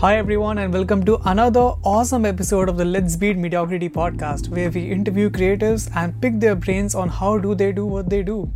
Hi, 0.00 0.16
everyone, 0.16 0.58
and 0.58 0.72
welcome 0.72 1.04
to 1.06 1.18
another 1.28 1.72
awesome 1.92 2.24
episode 2.24 2.68
of 2.68 2.76
the 2.76 2.84
Let's 2.84 3.16
Beat 3.16 3.36
Mediocrity 3.36 3.88
podcast, 3.88 4.48
where 4.48 4.70
we 4.70 4.92
interview 4.92 5.28
creatives 5.28 5.90
and 5.96 6.22
pick 6.22 6.38
their 6.38 6.54
brains 6.54 6.94
on 6.94 7.08
how 7.08 7.36
do 7.36 7.52
they 7.52 7.72
do 7.72 7.84
what 7.84 8.08
they 8.08 8.22
do. 8.22 8.48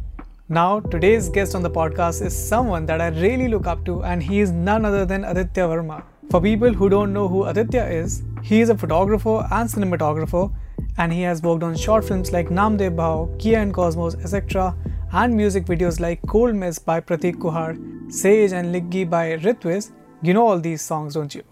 Now, 0.48 0.78
today's 0.78 1.28
guest 1.28 1.56
on 1.56 1.64
the 1.64 1.68
podcast 1.68 2.24
is 2.24 2.32
someone 2.32 2.86
that 2.86 3.00
I 3.00 3.08
really 3.08 3.48
look 3.48 3.66
up 3.66 3.84
to, 3.86 4.04
and 4.04 4.22
he 4.22 4.38
is 4.38 4.52
none 4.52 4.84
other 4.84 5.04
than 5.04 5.24
Aditya 5.24 5.64
Verma. 5.64 6.04
For 6.30 6.40
people 6.40 6.72
who 6.72 6.88
don't 6.88 7.12
know 7.12 7.26
who 7.26 7.42
Aditya 7.46 7.86
is, 7.86 8.22
he 8.44 8.60
is 8.60 8.68
a 8.68 8.78
photographer 8.78 9.44
and 9.50 9.68
cinematographer, 9.68 10.54
and 10.96 11.12
he 11.12 11.22
has 11.22 11.42
worked 11.42 11.64
on 11.64 11.74
short 11.74 12.04
films 12.04 12.30
like 12.30 12.50
Namdev 12.50 12.94
Bhau, 12.94 13.36
Kia 13.40 13.58
and 13.58 13.74
Cosmos, 13.74 14.14
etc., 14.14 14.76
and 15.12 15.36
music 15.36 15.64
videos 15.64 15.98
like 15.98 16.22
Cold 16.28 16.54
Mess 16.54 16.78
by 16.78 17.00
Prateek 17.00 17.34
Kuhad, 17.38 18.12
Sage 18.12 18.52
and 18.52 18.72
Liggi 18.72 19.10
by 19.10 19.32
Ritviz 19.38 19.90
you 20.22 20.32
know 20.32 20.46
all 20.46 20.60
these 20.60 20.80
songs, 20.80 21.14
don't 21.14 21.34
you? 21.34 21.42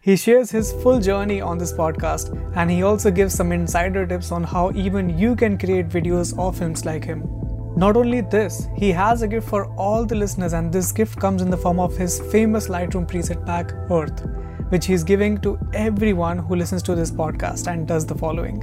He 0.00 0.16
shares 0.16 0.50
his 0.50 0.72
full 0.72 1.00
journey 1.00 1.40
on 1.40 1.58
this 1.58 1.72
podcast 1.72 2.30
and 2.54 2.70
he 2.70 2.82
also 2.82 3.10
gives 3.10 3.34
some 3.34 3.50
insider 3.50 4.06
tips 4.06 4.30
on 4.30 4.44
how 4.44 4.70
even 4.72 5.18
you 5.18 5.34
can 5.34 5.58
create 5.58 5.88
videos 5.88 6.36
or 6.38 6.52
films 6.52 6.84
like 6.84 7.04
him. 7.04 7.22
Not 7.76 7.96
only 7.96 8.20
this, 8.20 8.68
he 8.76 8.92
has 8.92 9.22
a 9.22 9.26
gift 9.26 9.48
for 9.48 9.66
all 9.74 10.04
the 10.04 10.14
listeners, 10.14 10.52
and 10.52 10.72
this 10.72 10.92
gift 10.92 11.18
comes 11.18 11.42
in 11.42 11.50
the 11.50 11.56
form 11.56 11.80
of 11.80 11.96
his 11.96 12.20
famous 12.30 12.68
Lightroom 12.68 13.04
preset 13.04 13.44
pack, 13.44 13.72
Earth, 13.90 14.24
which 14.68 14.86
he's 14.86 15.02
giving 15.02 15.38
to 15.38 15.58
everyone 15.72 16.38
who 16.38 16.54
listens 16.54 16.84
to 16.84 16.94
this 16.94 17.10
podcast 17.10 17.66
and 17.66 17.88
does 17.88 18.06
the 18.06 18.14
following. 18.14 18.62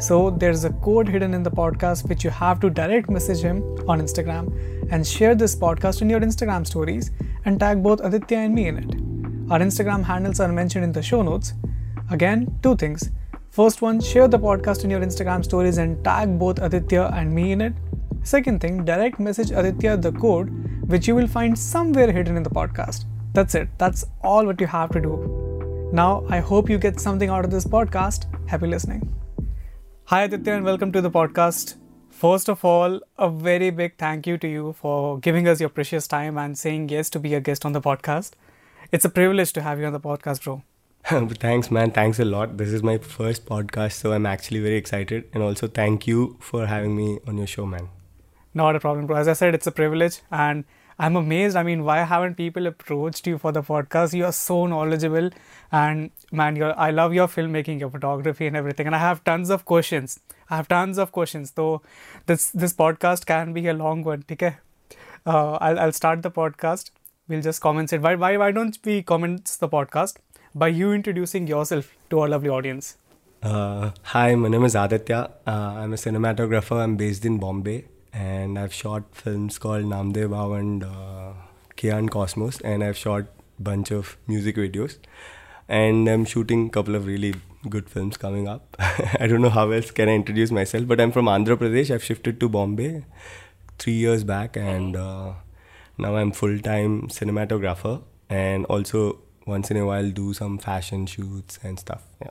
So, 0.00 0.30
there's 0.30 0.64
a 0.64 0.70
code 0.70 1.06
hidden 1.06 1.34
in 1.34 1.44
the 1.44 1.52
podcast 1.52 2.08
which 2.08 2.24
you 2.24 2.30
have 2.30 2.58
to 2.60 2.68
direct 2.68 3.08
message 3.08 3.38
him 3.38 3.62
on 3.86 4.00
Instagram 4.00 4.81
and 4.92 5.06
share 5.06 5.34
this 5.34 5.56
podcast 5.56 6.02
in 6.02 6.10
your 6.10 6.20
Instagram 6.20 6.66
stories 6.66 7.10
and 7.46 7.58
tag 7.58 7.82
both 7.82 8.00
Aditya 8.00 8.38
and 8.38 8.54
me 8.54 8.68
in 8.68 8.78
it. 8.78 9.50
Our 9.50 9.58
Instagram 9.58 10.04
handles 10.04 10.38
are 10.38 10.52
mentioned 10.52 10.84
in 10.84 10.92
the 10.92 11.02
show 11.02 11.22
notes. 11.22 11.54
Again, 12.10 12.58
two 12.62 12.76
things. 12.76 13.10
First 13.50 13.80
one, 13.80 14.00
share 14.00 14.28
the 14.28 14.38
podcast 14.38 14.84
in 14.84 14.90
your 14.90 15.00
Instagram 15.00 15.44
stories 15.44 15.78
and 15.78 16.04
tag 16.04 16.38
both 16.38 16.60
Aditya 16.60 17.10
and 17.14 17.34
me 17.34 17.52
in 17.52 17.62
it. 17.62 17.72
Second 18.22 18.60
thing, 18.60 18.84
direct 18.84 19.18
message 19.18 19.50
Aditya 19.50 19.96
the 19.96 20.12
code, 20.12 20.50
which 20.88 21.08
you 21.08 21.14
will 21.14 21.26
find 21.26 21.58
somewhere 21.58 22.12
hidden 22.12 22.36
in 22.36 22.42
the 22.42 22.50
podcast. 22.50 23.06
That's 23.32 23.54
it. 23.54 23.70
That's 23.78 24.04
all 24.22 24.44
what 24.44 24.60
you 24.60 24.66
have 24.66 24.90
to 24.90 25.00
do. 25.00 25.90
Now, 25.92 26.24
I 26.28 26.40
hope 26.40 26.68
you 26.68 26.76
get 26.78 27.00
something 27.00 27.30
out 27.30 27.46
of 27.46 27.50
this 27.50 27.64
podcast. 27.64 28.26
Happy 28.46 28.66
listening. 28.66 29.08
Hi, 30.04 30.24
Aditya, 30.24 30.52
and 30.52 30.64
welcome 30.66 30.92
to 30.92 31.00
the 31.00 31.10
podcast. 31.10 31.81
First 32.22 32.48
of 32.48 32.64
all, 32.64 33.00
a 33.18 33.28
very 33.28 33.70
big 33.70 33.96
thank 33.98 34.28
you 34.28 34.38
to 34.38 34.46
you 34.46 34.74
for 34.74 35.18
giving 35.18 35.48
us 35.48 35.58
your 35.58 35.68
precious 35.68 36.06
time 36.06 36.38
and 36.38 36.56
saying 36.56 36.88
yes 36.88 37.10
to 37.10 37.18
be 37.18 37.34
a 37.34 37.40
guest 37.40 37.66
on 37.66 37.72
the 37.72 37.80
podcast. 37.80 38.34
It's 38.92 39.04
a 39.04 39.08
privilege 39.08 39.52
to 39.54 39.60
have 39.62 39.80
you 39.80 39.86
on 39.86 39.92
the 39.92 39.98
podcast, 39.98 40.44
bro. 40.44 40.62
Thanks, 41.40 41.72
man. 41.72 41.90
Thanks 41.90 42.20
a 42.20 42.24
lot. 42.24 42.58
This 42.58 42.68
is 42.68 42.80
my 42.80 42.98
first 42.98 43.44
podcast, 43.44 43.94
so 43.94 44.12
I'm 44.12 44.24
actually 44.24 44.60
very 44.60 44.76
excited. 44.76 45.30
And 45.34 45.42
also, 45.42 45.66
thank 45.66 46.06
you 46.06 46.36
for 46.38 46.66
having 46.66 46.94
me 46.96 47.18
on 47.26 47.38
your 47.38 47.48
show, 47.48 47.66
man. 47.66 47.88
Not 48.54 48.76
a 48.76 48.78
problem, 48.78 49.08
bro. 49.08 49.16
As 49.16 49.26
I 49.26 49.32
said, 49.32 49.56
it's 49.56 49.66
a 49.66 49.72
privilege. 49.72 50.20
And 50.30 50.64
I'm 50.98 51.16
amazed. 51.16 51.56
I 51.56 51.62
mean, 51.64 51.84
why 51.84 52.04
haven't 52.04 52.36
people 52.36 52.66
approached 52.66 53.26
you 53.26 53.38
for 53.38 53.50
the 53.50 53.62
podcast? 53.62 54.12
You 54.14 54.26
are 54.26 54.32
so 54.32 54.66
knowledgeable, 54.66 55.30
and 55.72 56.10
man, 56.30 56.54
you're, 56.54 56.78
I 56.78 56.90
love 56.90 57.14
your 57.14 57.26
filmmaking, 57.26 57.80
your 57.80 57.90
photography, 57.90 58.46
and 58.46 58.56
everything. 58.56 58.86
And 58.86 58.94
I 58.94 58.98
have 58.98 59.24
tons 59.24 59.50
of 59.50 59.64
questions. 59.64 60.20
I 60.50 60.56
have 60.56 60.68
tons 60.68 60.98
of 60.98 61.12
questions. 61.12 61.52
So 61.56 61.82
this 62.26 62.50
this 62.50 62.72
podcast 62.72 63.26
can 63.26 63.52
be 63.52 63.66
a 63.68 63.74
long 63.74 64.02
one. 64.04 64.24
Okay, 64.30 64.56
uh, 65.26 65.52
I'll 65.54 65.78
I'll 65.78 65.92
start 65.92 66.22
the 66.22 66.30
podcast. 66.30 66.90
We'll 67.28 67.42
just 67.42 67.60
comment 67.60 67.92
it. 67.92 68.02
Why 68.02 68.14
why 68.14 68.36
why 68.36 68.50
don't 68.50 68.78
we 68.84 69.02
comment 69.02 69.56
the 69.60 69.68
podcast 69.68 70.16
by 70.54 70.68
you 70.68 70.92
introducing 70.92 71.46
yourself 71.46 71.94
to 72.10 72.20
our 72.20 72.28
lovely 72.28 72.48
audience? 72.48 72.96
Uh, 73.42 73.90
hi, 74.02 74.34
my 74.34 74.48
name 74.48 74.64
is 74.64 74.76
Aditya. 74.76 75.30
Uh, 75.46 75.50
I'm 75.50 75.92
a 75.92 75.96
cinematographer. 75.96 76.80
I'm 76.82 76.96
based 76.96 77.24
in 77.24 77.38
Bombay 77.38 77.84
and 78.12 78.58
I've 78.58 78.72
shot 78.72 79.04
films 79.12 79.58
called 79.58 79.84
Naam 79.84 80.12
De 80.12 80.24
and 80.58 80.84
uh, 80.84 81.32
Kia 81.76 81.96
and 81.96 82.10
Cosmos, 82.10 82.60
and 82.60 82.84
I've 82.84 82.96
shot 82.96 83.24
bunch 83.58 83.90
of 83.90 84.16
music 84.26 84.56
videos, 84.56 84.98
and 85.68 86.08
I'm 86.08 86.24
shooting 86.24 86.66
a 86.66 86.70
couple 86.70 86.94
of 86.94 87.06
really 87.06 87.34
good 87.68 87.88
films 87.88 88.16
coming 88.16 88.48
up. 88.48 88.76
I 88.78 89.26
don't 89.26 89.42
know 89.42 89.50
how 89.50 89.70
else 89.70 89.90
can 89.90 90.08
I 90.08 90.14
introduce 90.14 90.50
myself, 90.50 90.86
but 90.86 91.00
I'm 91.00 91.12
from 91.12 91.26
Andhra 91.26 91.56
Pradesh. 91.56 91.92
I've 91.92 92.04
shifted 92.04 92.40
to 92.40 92.48
Bombay 92.48 93.04
three 93.78 93.94
years 93.94 94.24
back, 94.24 94.56
and 94.56 94.96
uh, 94.96 95.32
now 95.98 96.16
I'm 96.16 96.32
full 96.32 96.58
time 96.58 97.08
cinematographer, 97.08 98.02
and 98.28 98.66
also 98.66 99.20
once 99.46 99.70
in 99.70 99.76
a 99.76 99.86
while 99.86 100.10
do 100.10 100.32
some 100.32 100.58
fashion 100.58 101.06
shoots 101.06 101.58
and 101.62 101.78
stuff. 101.78 102.02
Yeah. 102.20 102.30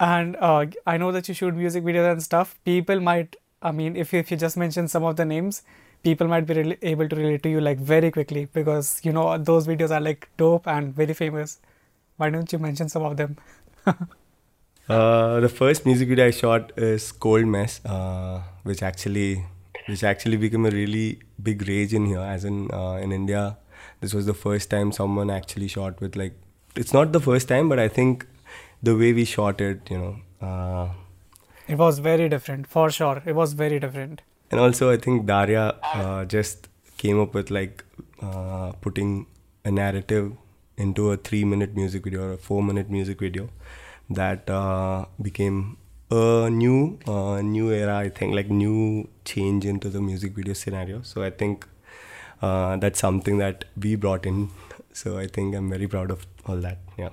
And 0.00 0.36
uh, 0.36 0.66
I 0.86 0.96
know 0.96 1.10
that 1.12 1.28
you 1.28 1.34
shoot 1.34 1.54
music 1.54 1.84
videos 1.84 2.12
and 2.12 2.22
stuff. 2.22 2.58
People 2.64 3.00
might 3.00 3.36
I 3.60 3.72
mean, 3.72 3.96
if 3.96 4.12
you, 4.12 4.20
if 4.20 4.30
you 4.30 4.36
just 4.36 4.56
mention 4.56 4.86
some 4.88 5.04
of 5.04 5.16
the 5.16 5.24
names, 5.24 5.62
people 6.02 6.28
might 6.28 6.46
be 6.46 6.54
re- 6.54 6.78
able 6.82 7.08
to 7.08 7.16
relate 7.16 7.42
to 7.42 7.48
you 7.48 7.60
like 7.60 7.78
very 7.78 8.10
quickly 8.10 8.48
because 8.52 9.00
you 9.02 9.12
know 9.12 9.36
those 9.36 9.66
videos 9.66 9.90
are 9.90 10.00
like 10.00 10.28
dope 10.36 10.68
and 10.68 10.94
very 10.94 11.14
famous. 11.14 11.58
Why 12.16 12.30
don't 12.30 12.52
you 12.52 12.58
mention 12.58 12.88
some 12.88 13.02
of 13.02 13.16
them? 13.16 13.36
uh, 14.88 15.40
the 15.40 15.48
first 15.48 15.86
music 15.86 16.08
video 16.08 16.26
I 16.26 16.30
shot 16.30 16.72
is 16.76 17.10
"Cold 17.12 17.46
Mess," 17.46 17.80
uh, 17.84 18.42
which 18.62 18.82
actually 18.82 19.44
which 19.86 20.04
actually 20.04 20.36
became 20.36 20.66
a 20.66 20.70
really 20.70 21.20
big 21.42 21.66
rage 21.68 21.94
in 21.94 22.06
here. 22.06 22.20
As 22.36 22.44
in 22.44 22.70
uh, 22.72 22.94
in 23.02 23.12
India, 23.12 23.56
this 24.00 24.14
was 24.14 24.26
the 24.26 24.34
first 24.34 24.70
time 24.70 24.92
someone 24.92 25.30
actually 25.30 25.68
shot 25.68 26.00
with 26.00 26.16
like. 26.16 26.34
It's 26.76 26.92
not 26.92 27.12
the 27.12 27.20
first 27.20 27.48
time, 27.48 27.68
but 27.68 27.78
I 27.78 27.88
think 27.88 28.26
the 28.82 28.96
way 28.96 29.12
we 29.12 29.24
shot 29.24 29.60
it, 29.60 29.90
you 29.90 29.98
know 29.98 30.16
uh, 30.40 30.88
it 31.66 31.76
was 31.76 31.98
very 31.98 32.28
different, 32.28 32.66
for 32.66 32.90
sure. 32.90 33.22
It 33.26 33.34
was 33.34 33.52
very 33.52 33.78
different. 33.78 34.22
And 34.50 34.60
also, 34.60 34.90
I 34.90 34.96
think 34.96 35.26
Daria 35.26 35.74
uh, 35.94 36.24
just 36.24 36.68
came 36.96 37.20
up 37.20 37.34
with 37.34 37.50
like 37.50 37.84
uh, 38.22 38.72
putting 38.80 39.26
a 39.64 39.70
narrative 39.70 40.32
into 40.78 41.10
a 41.10 41.16
three 41.16 41.44
minute 41.44 41.74
music 41.76 42.04
video 42.04 42.28
or 42.28 42.32
a 42.32 42.38
four 42.38 42.62
minute 42.62 42.90
music 42.90 43.20
video 43.20 43.48
that 44.10 44.48
uh, 44.50 45.04
became 45.20 45.76
a 46.10 46.48
new 46.50 46.98
uh, 47.06 47.40
new 47.42 47.70
era 47.70 47.96
i 47.96 48.08
think 48.08 48.34
like 48.34 48.48
new 48.50 49.08
change 49.24 49.66
into 49.72 49.90
the 49.96 50.00
music 50.00 50.34
video 50.34 50.54
scenario 50.54 51.02
so 51.02 51.22
i 51.22 51.30
think 51.42 51.66
uh, 52.42 52.76
that's 52.76 52.98
something 52.98 53.38
that 53.38 53.66
we 53.76 53.94
brought 54.06 54.24
in 54.24 54.48
so 54.92 55.18
i 55.18 55.26
think 55.26 55.54
i'm 55.54 55.68
very 55.76 55.86
proud 55.96 56.10
of 56.10 56.26
all 56.46 56.56
that 56.56 56.78
yeah 56.96 57.10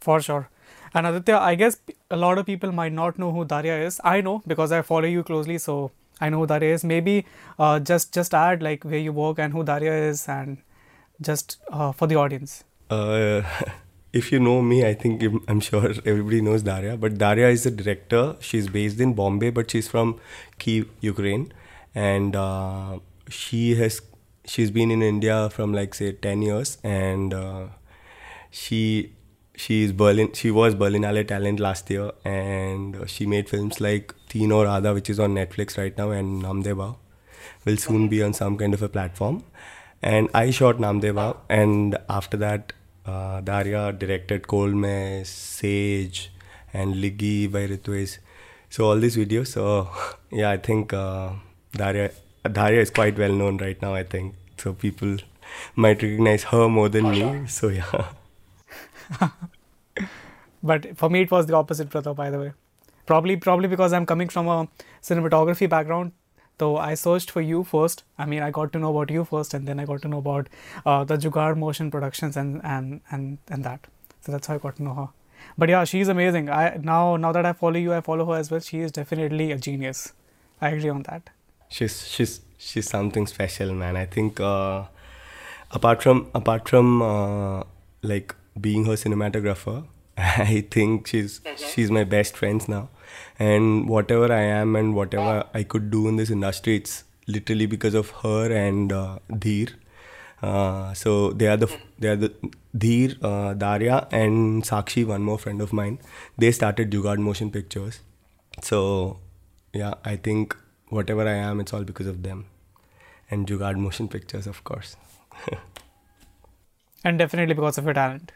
for 0.00 0.20
sure 0.20 0.48
and 0.94 1.06
Aditya, 1.06 1.38
I 1.38 1.54
guess 1.54 1.76
a 2.10 2.16
lot 2.16 2.38
of 2.38 2.46
people 2.46 2.72
might 2.72 2.92
not 2.92 3.18
know 3.18 3.30
who 3.32 3.44
Daria 3.44 3.84
is. 3.86 4.00
I 4.02 4.20
know 4.20 4.42
because 4.46 4.72
I 4.72 4.82
follow 4.82 5.06
you 5.06 5.22
closely, 5.22 5.58
so 5.58 5.92
I 6.20 6.28
know 6.30 6.38
who 6.38 6.46
Daria 6.46 6.74
is. 6.74 6.84
Maybe 6.84 7.26
uh, 7.58 7.78
just 7.78 8.12
just 8.12 8.34
add 8.34 8.62
like 8.62 8.82
where 8.84 8.98
you 8.98 9.12
work 9.12 9.38
and 9.38 9.52
who 9.52 9.62
Daria 9.62 9.94
is, 10.08 10.28
and 10.28 10.58
just 11.20 11.58
uh, 11.70 11.92
for 11.92 12.08
the 12.08 12.16
audience. 12.16 12.64
Uh, 12.90 13.42
if 14.12 14.32
you 14.32 14.40
know 14.40 14.60
me, 14.60 14.84
I 14.84 14.94
think 14.94 15.22
I'm 15.48 15.60
sure 15.60 15.90
everybody 16.04 16.40
knows 16.42 16.62
Daria. 16.62 16.96
But 16.96 17.18
Daria 17.18 17.48
is 17.48 17.64
the 17.64 17.70
director. 17.70 18.36
She's 18.40 18.68
based 18.68 19.00
in 19.00 19.14
Bombay, 19.14 19.50
but 19.50 19.70
she's 19.70 19.88
from 19.88 20.18
Kiev, 20.58 20.88
Ukraine, 21.00 21.52
and 21.94 22.34
uh, 22.36 22.98
she 23.28 23.76
has 23.76 24.02
she's 24.44 24.70
been 24.70 24.90
in 24.90 25.02
India 25.02 25.48
from 25.50 25.72
like 25.72 25.94
say 25.94 26.12
ten 26.12 26.42
years, 26.42 26.78
and 26.82 27.32
uh, 27.32 27.66
she 28.50 29.12
she's 29.54 29.92
Berlin. 29.92 30.32
She 30.32 30.50
was 30.50 30.74
Berlinale 30.74 31.26
talent 31.26 31.60
last 31.60 31.88
year, 31.90 32.10
and 32.24 33.08
she 33.08 33.26
made 33.26 33.48
films 33.48 33.80
like 33.80 34.14
Teen 34.28 34.50
Aur 34.52 34.66
Aadha, 34.66 34.94
which 34.94 35.08
is 35.08 35.20
on 35.20 35.34
Netflix 35.34 35.78
right 35.78 35.96
now, 35.96 36.10
and 36.10 36.42
Namdeva 36.42 36.96
will 37.64 37.76
soon 37.76 38.08
be 38.08 38.22
on 38.22 38.32
some 38.32 38.56
kind 38.58 38.74
of 38.74 38.82
a 38.82 38.88
platform. 38.88 39.44
And 40.02 40.28
I 40.34 40.50
shot 40.50 40.78
Namdeva, 40.78 41.36
and 41.48 41.96
after 42.08 42.36
that, 42.38 42.72
uh, 43.10 43.40
Daria 43.40 43.92
directed 43.92 44.46
Cold 44.46 44.86
Sage, 45.26 46.30
and 46.72 46.94
Liggi 46.94 47.50
by 47.50 47.66
Ritviz. 47.66 48.18
So 48.68 48.84
all 48.86 48.96
these 48.96 49.16
videos. 49.16 49.48
So 49.48 49.88
yeah, 50.30 50.50
I 50.50 50.56
think 50.56 50.92
uh, 50.92 51.30
Daria 51.72 52.10
Daria 52.52 52.80
is 52.80 52.90
quite 52.90 53.18
well 53.18 53.32
known 53.32 53.58
right 53.58 53.80
now. 53.82 53.94
I 53.94 54.04
think 54.04 54.34
so 54.56 54.72
people 54.72 55.16
might 55.74 56.02
recognize 56.02 56.44
her 56.44 56.68
more 56.68 56.88
than 56.88 57.10
me. 57.10 57.46
So 57.48 57.68
yeah. 57.68 58.06
but 60.62 60.96
for 60.96 61.10
me, 61.10 61.22
it 61.22 61.30
was 61.30 61.46
the 61.46 61.54
opposite, 61.54 61.90
brother. 61.90 62.14
By 62.14 62.30
the 62.30 62.38
way, 62.38 62.52
probably 63.06 63.36
probably 63.36 63.68
because 63.68 63.92
I'm 63.92 64.06
coming 64.06 64.28
from 64.28 64.48
a 64.48 64.68
cinematography 65.02 65.68
background. 65.68 66.12
So 66.60 66.76
I 66.76 66.94
searched 66.94 67.30
for 67.30 67.40
you 67.40 67.64
first. 67.64 68.02
I 68.18 68.26
mean, 68.26 68.42
I 68.42 68.50
got 68.50 68.72
to 68.74 68.78
know 68.78 68.90
about 68.94 69.10
you 69.10 69.24
first, 69.24 69.54
and 69.54 69.66
then 69.66 69.80
I 69.80 69.86
got 69.90 70.02
to 70.02 70.08
know 70.08 70.18
about 70.18 70.48
uh, 70.84 71.04
the 71.04 71.16
Jugaad 71.16 71.56
Motion 71.56 71.90
Productions 71.90 72.36
and 72.36 72.60
and 72.72 73.00
and 73.10 73.38
and 73.48 73.64
that. 73.68 73.86
So 74.20 74.32
that's 74.32 74.46
how 74.46 74.56
I 74.56 74.58
got 74.64 74.76
to 74.80 74.82
know 74.88 74.94
her. 74.98 75.08
But 75.56 75.70
yeah, 75.74 75.84
she's 75.92 76.08
amazing. 76.14 76.50
I 76.56 76.64
now 76.90 77.16
now 77.16 77.32
that 77.38 77.46
I 77.50 77.54
follow 77.62 77.82
you, 77.84 77.94
I 77.94 78.02
follow 78.08 78.26
her 78.32 78.38
as 78.38 78.50
well. 78.50 78.60
She 78.68 78.80
is 78.88 78.92
definitely 78.98 79.46
a 79.52 79.58
genius. 79.68 80.12
I 80.60 80.70
agree 80.70 80.90
on 80.90 81.02
that. 81.04 81.30
She's 81.78 81.96
she's 82.06 82.40
she's 82.58 82.90
something 82.90 83.26
special, 83.26 83.72
man. 83.72 83.96
I 83.96 84.04
think 84.18 84.44
uh, 84.48 84.82
apart 85.70 86.02
from 86.02 86.22
apart 86.42 86.68
from 86.68 87.00
uh, 87.00 87.62
like 88.02 88.36
being 88.68 88.84
her 88.84 89.00
cinematographer. 89.06 89.82
I 90.18 90.60
think 90.76 91.06
she's 91.06 91.40
she's 91.56 91.90
my 91.90 92.04
best 92.04 92.36
friends 92.36 92.68
now, 92.68 92.88
and 93.38 93.88
whatever 93.88 94.32
I 94.32 94.42
am 94.42 94.76
and 94.76 94.94
whatever 94.94 95.44
I 95.54 95.62
could 95.62 95.90
do 95.90 96.08
in 96.08 96.16
this 96.16 96.30
industry, 96.30 96.76
it's 96.76 97.04
literally 97.26 97.66
because 97.66 97.94
of 97.94 98.10
her 98.22 98.52
and 98.52 98.92
uh, 98.92 99.18
Dheer. 99.38 99.68
Uh, 100.42 100.94
so 100.94 101.32
they 101.32 101.46
are 101.46 101.56
the 101.56 101.68
they 101.98 102.08
are 102.08 102.16
the 102.16 102.32
Dheer, 102.76 103.14
uh, 103.22 103.54
Daria, 103.54 104.06
and 104.10 104.62
Sakshi, 104.62 105.06
one 105.06 105.22
more 105.22 105.38
friend 105.38 105.60
of 105.60 105.72
mine. 105.72 105.98
They 106.38 106.50
started 106.50 106.90
Jugaad 106.90 107.18
Motion 107.18 107.50
Pictures. 107.50 108.00
So 108.62 109.18
yeah, 109.72 109.94
I 110.04 110.16
think 110.16 110.56
whatever 110.88 111.26
I 111.28 111.34
am, 111.34 111.60
it's 111.60 111.72
all 111.72 111.84
because 111.84 112.06
of 112.06 112.22
them, 112.22 112.46
and 113.30 113.46
Jugaad 113.46 113.76
Motion 113.76 114.08
Pictures, 114.08 114.46
of 114.46 114.64
course. 114.64 114.96
and 117.04 117.18
definitely 117.18 117.54
because 117.54 117.78
of 117.78 117.84
your 117.84 117.94
talent. 117.94 118.32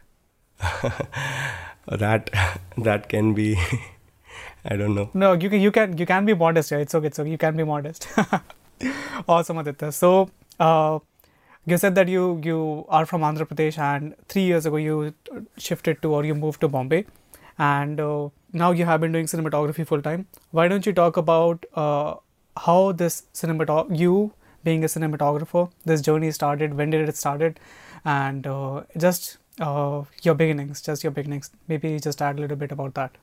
that 1.88 2.30
that 2.76 3.08
can 3.08 3.34
be. 3.34 3.56
I 4.64 4.76
don't 4.76 4.94
know. 4.94 5.10
No, 5.14 5.32
you 5.32 5.50
can 5.50 5.60
you 5.60 5.70
can 5.70 5.96
you 5.98 6.06
can 6.06 6.24
be 6.24 6.34
modest. 6.34 6.70
Yeah, 6.70 6.78
it's 6.78 6.94
okay. 6.94 7.10
So 7.12 7.24
you 7.24 7.38
can 7.38 7.56
be 7.56 7.64
modest. 7.64 8.08
awesome, 9.28 9.58
Aditya. 9.58 9.92
So. 9.92 10.30
Uh, 10.58 10.98
you 11.66 11.78
said 11.78 11.94
that 11.94 12.08
you 12.08 12.40
you 12.44 12.84
are 12.88 13.06
from 13.06 13.22
Andhra 13.22 13.46
Pradesh 13.50 13.78
and 13.78 14.14
three 14.28 14.42
years 14.42 14.66
ago 14.66 14.76
you 14.76 15.14
shifted 15.56 16.02
to 16.02 16.12
or 16.14 16.24
you 16.24 16.34
moved 16.34 16.60
to 16.60 16.68
Bombay, 16.68 17.06
and 17.58 18.00
uh, 18.00 18.28
now 18.52 18.70
you 18.70 18.84
have 18.84 19.00
been 19.00 19.12
doing 19.12 19.26
cinematography 19.26 19.86
full 19.86 20.02
time. 20.02 20.26
Why 20.50 20.68
don't 20.68 20.84
you 20.84 20.92
talk 20.92 21.16
about 21.16 21.64
uh, 21.74 22.14
how 22.66 22.92
this 22.92 23.22
cinematog 23.32 23.98
you 23.98 24.32
being 24.62 24.84
a 24.84 24.86
cinematographer 24.88 25.70
this 25.84 26.02
journey 26.02 26.30
started? 26.30 26.74
When 26.74 26.90
did 26.90 27.08
it 27.08 27.16
started? 27.16 27.58
And 28.04 28.46
uh, 28.46 28.82
just 28.98 29.38
uh, 29.58 30.02
your 30.22 30.34
beginnings, 30.34 30.82
just 30.82 31.02
your 31.02 31.12
beginnings. 31.12 31.50
Maybe 31.66 31.98
just 31.98 32.20
add 32.20 32.38
a 32.38 32.42
little 32.42 32.58
bit 32.58 32.72
about 32.72 32.94
that. 32.94 33.16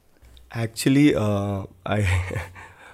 Actually, 0.54 1.16
uh, 1.16 1.64
I. 1.86 2.42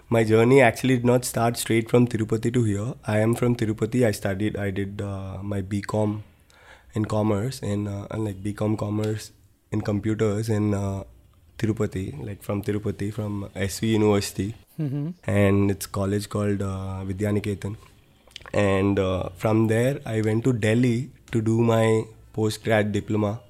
my 0.10 0.24
journey 0.24 0.62
actually 0.62 0.96
did 0.96 1.06
not 1.06 1.26
start 1.26 1.58
straight 1.58 1.90
from 1.90 2.08
Tirupati 2.08 2.54
to 2.54 2.64
here. 2.64 2.94
I 3.06 3.20
am 3.20 3.36
from 3.36 3.56
Tirupati. 3.56 4.06
I 4.06 4.12
studied, 4.12 4.56
I 4.56 4.70
did 4.72 5.02
uh, 5.02 5.40
my 5.44 5.62
BCom 5.62 6.22
in 6.94 7.06
commerce 7.06 7.60
in 7.60 7.88
uh, 7.88 8.08
like 8.18 8.42
BCom 8.42 8.78
commerce 8.78 9.32
in 9.72 9.82
computers 9.82 10.50
in 10.50 10.74
uh, 10.74 11.04
Tirupati, 11.58 12.26
like 12.26 12.42
from 12.42 12.62
Tirupati, 12.64 13.14
from 13.14 13.50
SV 13.56 13.90
University, 13.90 14.56
mm-hmm. 14.80 15.10
and 15.26 15.72
it's 15.72 15.86
college 15.88 16.30
called 16.30 16.62
uh, 16.62 17.04
Vidyaniketan. 17.04 17.76
And 18.54 18.98
uh, 19.00 19.30
from 19.36 19.68
there, 19.68 20.00
I 20.06 20.22
went 20.22 20.46
to 20.46 20.54
Delhi 20.54 21.10
to 21.32 21.42
do 21.42 21.60
my 21.62 22.04
post 22.32 22.64
grad 22.64 22.92
diploma, 22.94 23.42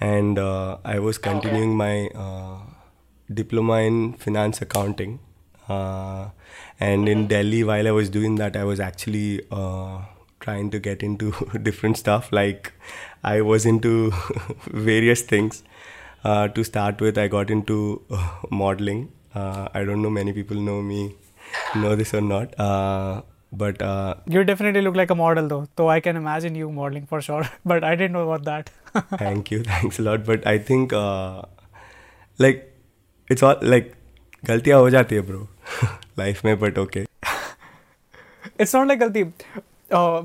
and 0.00 0.38
uh, 0.38 0.76
I 0.84 0.98
was 1.00 1.18
continuing 1.18 1.74
my 1.76 2.08
uh, 2.14 2.58
diploma 3.32 3.80
in 3.80 4.14
finance 4.14 4.60
accounting 4.62 5.20
uh, 5.68 6.30
and 6.80 7.08
in 7.08 7.26
Delhi, 7.26 7.62
while 7.64 7.86
I 7.86 7.90
was 7.90 8.08
doing 8.08 8.36
that, 8.36 8.56
I 8.56 8.64
was 8.64 8.80
actually 8.80 9.42
uh, 9.50 10.00
trying 10.40 10.70
to 10.70 10.78
get 10.78 11.02
into 11.02 11.32
different 11.62 11.96
stuff. 11.96 12.32
Like 12.32 12.72
I 13.22 13.40
was 13.42 13.66
into 13.66 14.12
various 14.66 15.22
things. 15.22 15.62
Uh, 16.24 16.48
to 16.48 16.64
start 16.64 17.00
with, 17.00 17.16
I 17.16 17.28
got 17.28 17.48
into 17.48 18.02
uh, 18.10 18.28
modeling. 18.50 19.12
Uh, 19.34 19.68
I 19.72 19.84
don't 19.84 20.02
know 20.02 20.10
many 20.10 20.32
people 20.32 20.56
know 20.56 20.82
me, 20.82 21.14
know 21.76 21.94
this 21.94 22.12
or 22.12 22.20
not. 22.20 22.58
Uh, 22.58 23.22
but 23.52 23.80
you 24.26 24.42
definitely 24.42 24.82
look 24.82 24.96
like 24.96 25.10
a 25.10 25.14
model, 25.14 25.46
though. 25.46 25.68
So 25.76 25.88
I 25.88 26.00
can 26.00 26.16
imagine 26.16 26.56
you 26.56 26.70
modeling 26.70 27.06
for 27.06 27.20
sure. 27.20 27.48
But 27.64 27.84
I 27.84 27.94
didn't 27.94 28.12
know 28.12 28.28
about 28.28 28.44
that. 28.44 28.70
thank 29.16 29.52
you, 29.52 29.62
thanks 29.62 30.00
a 30.00 30.02
lot. 30.02 30.24
But 30.24 30.44
I 30.44 30.58
think 30.58 30.92
like 32.38 32.67
it's 33.30 33.44
all 33.44 33.60
like 33.64 33.92
गलतियाँ 34.44 34.78
हो 34.80 34.90
जाती 34.90 35.14
है 35.14 35.20
bro 35.20 35.48
life 36.18 36.44
में 36.44 36.58
but 36.60 36.78
okay 36.78 37.00
it's 38.60 38.74
not 38.76 38.86
like 38.86 39.00
गलती. 39.00 39.24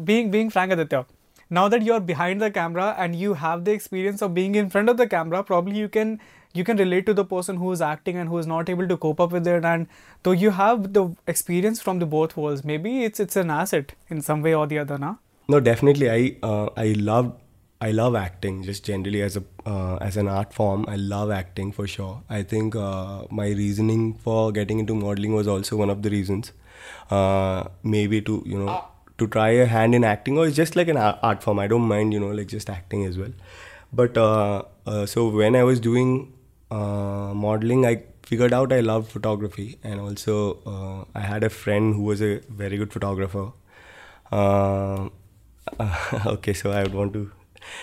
Being 0.05 0.31
being 0.31 0.49
frank 0.51 0.71
Aditya 0.71 1.03
now 1.51 1.69
that 1.69 1.83
you 1.83 1.93
are 1.93 1.99
behind 1.99 2.43
the 2.43 2.51
camera 2.51 2.95
and 2.99 3.15
you 3.15 3.33
have 3.33 3.59
the 3.59 3.67
experience 3.67 4.23
of 4.23 4.31
being 4.31 4.55
in 4.55 4.69
front 4.69 4.89
of 4.89 4.97
the 4.97 5.07
camera 5.07 5.41
problem 5.41 5.75
you 5.75 5.87
can 5.87 6.17
you 6.55 6.63
can 6.63 6.77
relate 6.77 7.05
to 7.05 7.13
the 7.13 7.19
person 7.19 7.57
who 7.57 7.73
is 7.73 7.83
acting 7.83 8.17
and 8.17 8.29
who 8.29 8.39
is 8.39 8.47
not 8.47 8.69
able 8.69 8.87
to 8.87 8.95
cope 8.95 9.21
up 9.21 9.33
with 9.33 9.47
and 9.47 9.85
तो 10.25 10.33
you 10.33 10.51
have 10.51 10.85
the 10.87 11.15
experience 11.29 11.81
from 11.81 11.99
the 11.99 12.03
both 12.03 12.27
world 12.37 12.65
may 12.65 12.77
be 12.77 13.03
it's 13.05 13.21
it's 13.21 13.37
an 13.37 13.51
asset 13.61 13.91
in 14.11 14.21
some 14.21 14.41
way 14.41 14.53
or 14.53 14.67
the 14.67 14.75
ना 14.99 15.17
no 15.49 15.59
definitely 15.59 16.07
I 16.07 16.35
I 16.45 16.93
love 16.93 17.31
I 17.85 17.91
love 17.91 18.15
acting 18.15 18.63
just 18.63 18.85
generally 18.85 19.21
as 19.21 19.35
a 19.37 19.43
uh, 19.65 19.97
as 20.09 20.17
an 20.21 20.29
art 20.33 20.53
form. 20.57 20.85
I 20.87 20.95
love 21.13 21.31
acting 21.37 21.71
for 21.77 21.85
sure. 21.93 22.21
I 22.29 22.41
think 22.51 22.77
uh, 22.81 23.23
my 23.39 23.47
reasoning 23.61 24.13
for 24.27 24.53
getting 24.57 24.79
into 24.83 24.95
modeling 24.95 25.33
was 25.39 25.49
also 25.53 25.79
one 25.81 25.89
of 25.89 26.01
the 26.03 26.11
reasons. 26.13 26.53
Uh, 27.17 27.63
maybe 27.95 28.21
to 28.29 28.37
you 28.53 28.61
know 28.61 28.77
to 29.17 29.27
try 29.35 29.49
a 29.65 29.65
hand 29.73 29.99
in 29.99 30.05
acting 30.11 30.37
or 30.37 30.47
it's 30.47 30.55
just 30.61 30.77
like 30.81 30.93
an 30.95 31.01
art 31.31 31.43
form. 31.43 31.59
I 31.65 31.67
don't 31.75 31.89
mind 31.91 32.17
you 32.19 32.21
know 32.23 32.31
like 32.39 32.47
just 32.55 32.73
acting 32.77 33.05
as 33.09 33.19
well. 33.25 33.35
But 34.01 34.17
uh, 34.17 34.63
uh, 34.85 35.05
so 35.17 35.27
when 35.41 35.59
I 35.63 35.63
was 35.73 35.83
doing 35.89 36.15
uh, 36.71 37.33
modeling, 37.43 37.85
I 37.85 37.93
figured 38.31 38.53
out 38.61 38.73
I 38.79 38.79
loved 38.79 39.11
photography 39.11 39.77
and 39.83 39.99
also 39.99 41.05
I 41.13 41.27
had 41.33 41.43
a 41.43 41.49
friend 41.49 41.93
who 41.95 42.03
was 42.13 42.21
a 42.31 42.33
very 42.63 42.77
good 42.77 42.93
photographer. 42.93 43.45
okay, 46.37 46.53
so 46.53 46.71
I 46.71 46.83
would 46.83 46.93
want 46.93 47.13
to 47.13 47.31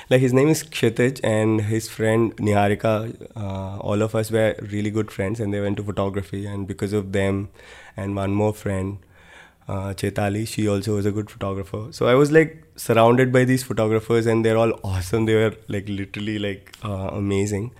like 0.09 0.21
his 0.21 0.32
name 0.32 0.49
is 0.49 0.62
Kshitij 0.65 1.21
and 1.23 1.61
his 1.62 1.88
friend 1.88 2.37
Niharika. 2.37 2.94
Uh, 3.37 3.79
all 3.79 4.03
of 4.03 4.15
us 4.15 4.31
were 4.31 4.55
really 4.73 4.91
good 4.91 5.11
friends, 5.11 5.41
and 5.41 5.53
they 5.55 5.61
went 5.61 5.77
to 5.79 5.82
photography. 5.82 6.47
And 6.47 6.67
because 6.67 6.93
of 6.93 7.12
them, 7.12 7.49
and 7.97 8.17
one 8.17 8.32
more 8.32 8.55
friend, 8.55 8.99
uh, 9.69 9.93
Chetali, 9.94 10.47
she 10.47 10.69
also 10.69 10.97
was 10.97 11.06
a 11.06 11.12
good 11.12 11.31
photographer. 11.31 11.87
So 11.91 12.06
I 12.06 12.15
was 12.15 12.32
like 12.32 12.65
surrounded 12.77 13.32
by 13.32 13.44
these 13.44 13.62
photographers, 13.62 14.27
and 14.27 14.44
they're 14.44 14.56
all 14.56 14.73
awesome. 14.82 15.27
They 15.27 15.35
were 15.35 15.55
like 15.69 15.88
literally 15.88 16.38
like 16.38 16.73
uh, 16.85 17.11
amazing. 17.12 17.73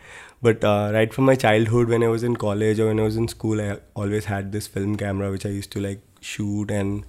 But 0.43 0.65
uh, 0.65 0.91
right 0.95 1.13
from 1.13 1.27
my 1.27 1.35
childhood, 1.35 1.89
when 1.89 2.03
I 2.03 2.09
was 2.09 2.23
in 2.23 2.37
college 2.37 2.81
or 2.81 2.87
when 2.87 2.99
I 2.99 3.03
was 3.03 3.17
in 3.17 3.29
school, 3.29 3.61
I 3.61 3.79
always 3.95 4.25
had 4.25 4.53
this 4.53 4.67
film 4.67 4.97
camera 4.97 5.31
which 5.31 5.45
I 5.45 5.51
used 5.51 5.71
to 5.73 5.81
like 5.81 6.01
shoot, 6.21 6.71
and 6.71 7.05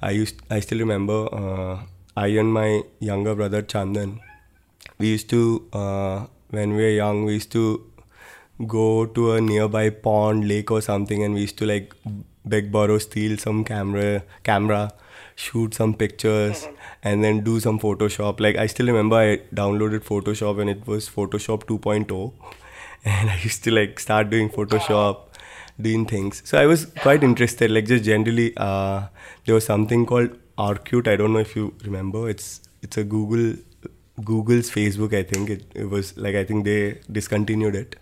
I 0.00 0.10
used 0.10 0.42
I 0.50 0.60
still 0.60 0.78
remember 0.78 1.18
uh, 1.32 1.82
I 2.16 2.26
and 2.42 2.52
my 2.52 2.82
younger 2.98 3.34
brother 3.34 3.62
Chandan 3.62 4.18
we 5.02 5.08
used 5.16 5.28
to 5.34 5.42
uh, 5.72 6.26
when 6.56 6.76
we 6.76 6.82
were 6.86 6.96
young 7.02 7.24
we 7.28 7.34
used 7.34 7.52
to 7.52 7.64
go 8.74 9.06
to 9.06 9.32
a 9.32 9.40
nearby 9.40 9.88
pond 9.90 10.46
lake 10.48 10.70
or 10.70 10.80
something 10.80 11.24
and 11.24 11.34
we 11.34 11.40
used 11.42 11.58
to 11.62 11.66
like 11.66 11.94
beg 12.44 12.70
borrow 12.76 12.98
steal 12.98 13.36
some 13.44 13.64
camera 13.64 14.22
camera 14.50 14.82
shoot 15.44 15.74
some 15.80 15.94
pictures 16.02 16.68
and 17.02 17.24
then 17.24 17.42
do 17.42 17.58
some 17.60 17.78
photoshop. 17.78 18.40
Like 18.40 18.56
i 18.56 18.66
still 18.66 18.86
remember 18.86 19.16
i 19.16 19.36
downloaded 19.62 20.06
photoshop 20.10 20.60
and 20.60 20.70
it 20.70 20.86
was 20.86 21.08
photoshop 21.08 21.64
2.0 21.64 22.32
and 23.04 23.30
i 23.30 23.36
used 23.48 23.64
to 23.64 23.70
like 23.80 23.98
start 23.98 24.30
doing 24.30 24.48
photoshop 24.48 25.28
doing 25.80 26.06
things. 26.06 26.42
So 26.44 26.58
i 26.60 26.66
was 26.66 26.86
quite 27.06 27.24
interested 27.24 27.70
like 27.70 27.86
just 27.86 28.04
generally 28.04 28.52
uh, 28.56 29.02
there 29.46 29.54
was 29.54 29.64
something 29.64 30.06
called 30.06 30.38
Orkut. 30.58 31.08
i 31.08 31.16
don't 31.16 31.32
know 31.32 31.40
if 31.50 31.56
you 31.56 31.74
remember. 31.84 32.28
It's 32.28 32.60
it's 32.82 32.98
a 32.98 33.04
google 33.04 33.54
Google's 34.24 34.70
Facebook, 34.70 35.14
I 35.14 35.22
think 35.22 35.50
it, 35.50 35.64
it 35.74 35.90
was 35.90 36.16
like 36.16 36.34
I 36.34 36.44
think 36.44 36.64
they 36.64 37.00
discontinued 37.10 37.74
it. 37.74 37.96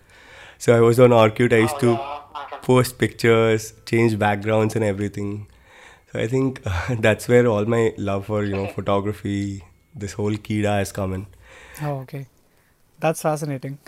So 0.57 0.75
I 0.75 0.79
was 0.79 0.99
on 0.99 1.09
Orkut. 1.09 1.53
I 1.53 1.57
used 1.57 1.79
to 1.79 1.97
post 2.61 2.97
pictures, 2.97 3.73
change 3.85 4.17
backgrounds, 4.19 4.75
and 4.75 4.83
everything. 4.83 5.47
So 6.11 6.19
I 6.19 6.27
think 6.27 6.61
uh, 6.65 6.95
that's 6.99 7.27
where 7.27 7.47
all 7.47 7.65
my 7.65 7.93
love 7.97 8.27
for 8.27 8.43
you 8.43 8.55
know 8.55 8.67
photography, 8.67 9.63
this 9.95 10.13
whole 10.13 10.33
Kida 10.33 10.77
has 10.77 10.91
come 10.91 11.13
in. 11.13 11.27
Oh, 11.81 11.99
okay, 12.01 12.27
that's 12.99 13.21
fascinating. 13.21 13.79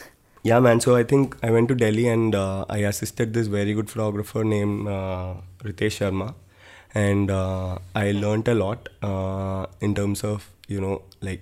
Yeah, 0.44 0.60
man. 0.60 0.82
So 0.82 0.96
I 0.96 1.04
think 1.04 1.38
I 1.42 1.52
went 1.52 1.70
to 1.70 1.76
Delhi 1.76 2.08
and 2.08 2.36
uh, 2.36 2.66
I 2.70 2.80
assisted 2.80 3.34
this 3.34 3.48
very 3.48 3.74
good 3.74 3.90
photographer 3.90 4.44
named 4.44 4.88
uh, 4.88 5.36
Ritesh 5.64 6.00
Sharma, 6.00 6.34
and 6.94 7.32
uh, 7.32 7.78
I 7.96 8.12
learned 8.12 8.48
a 8.48 8.56
lot 8.56 8.90
uh, 9.02 9.68
in 9.80 9.96
terms 9.96 10.24
of 10.24 10.50
you 10.68 10.82
know 10.82 11.02
like 11.22 11.42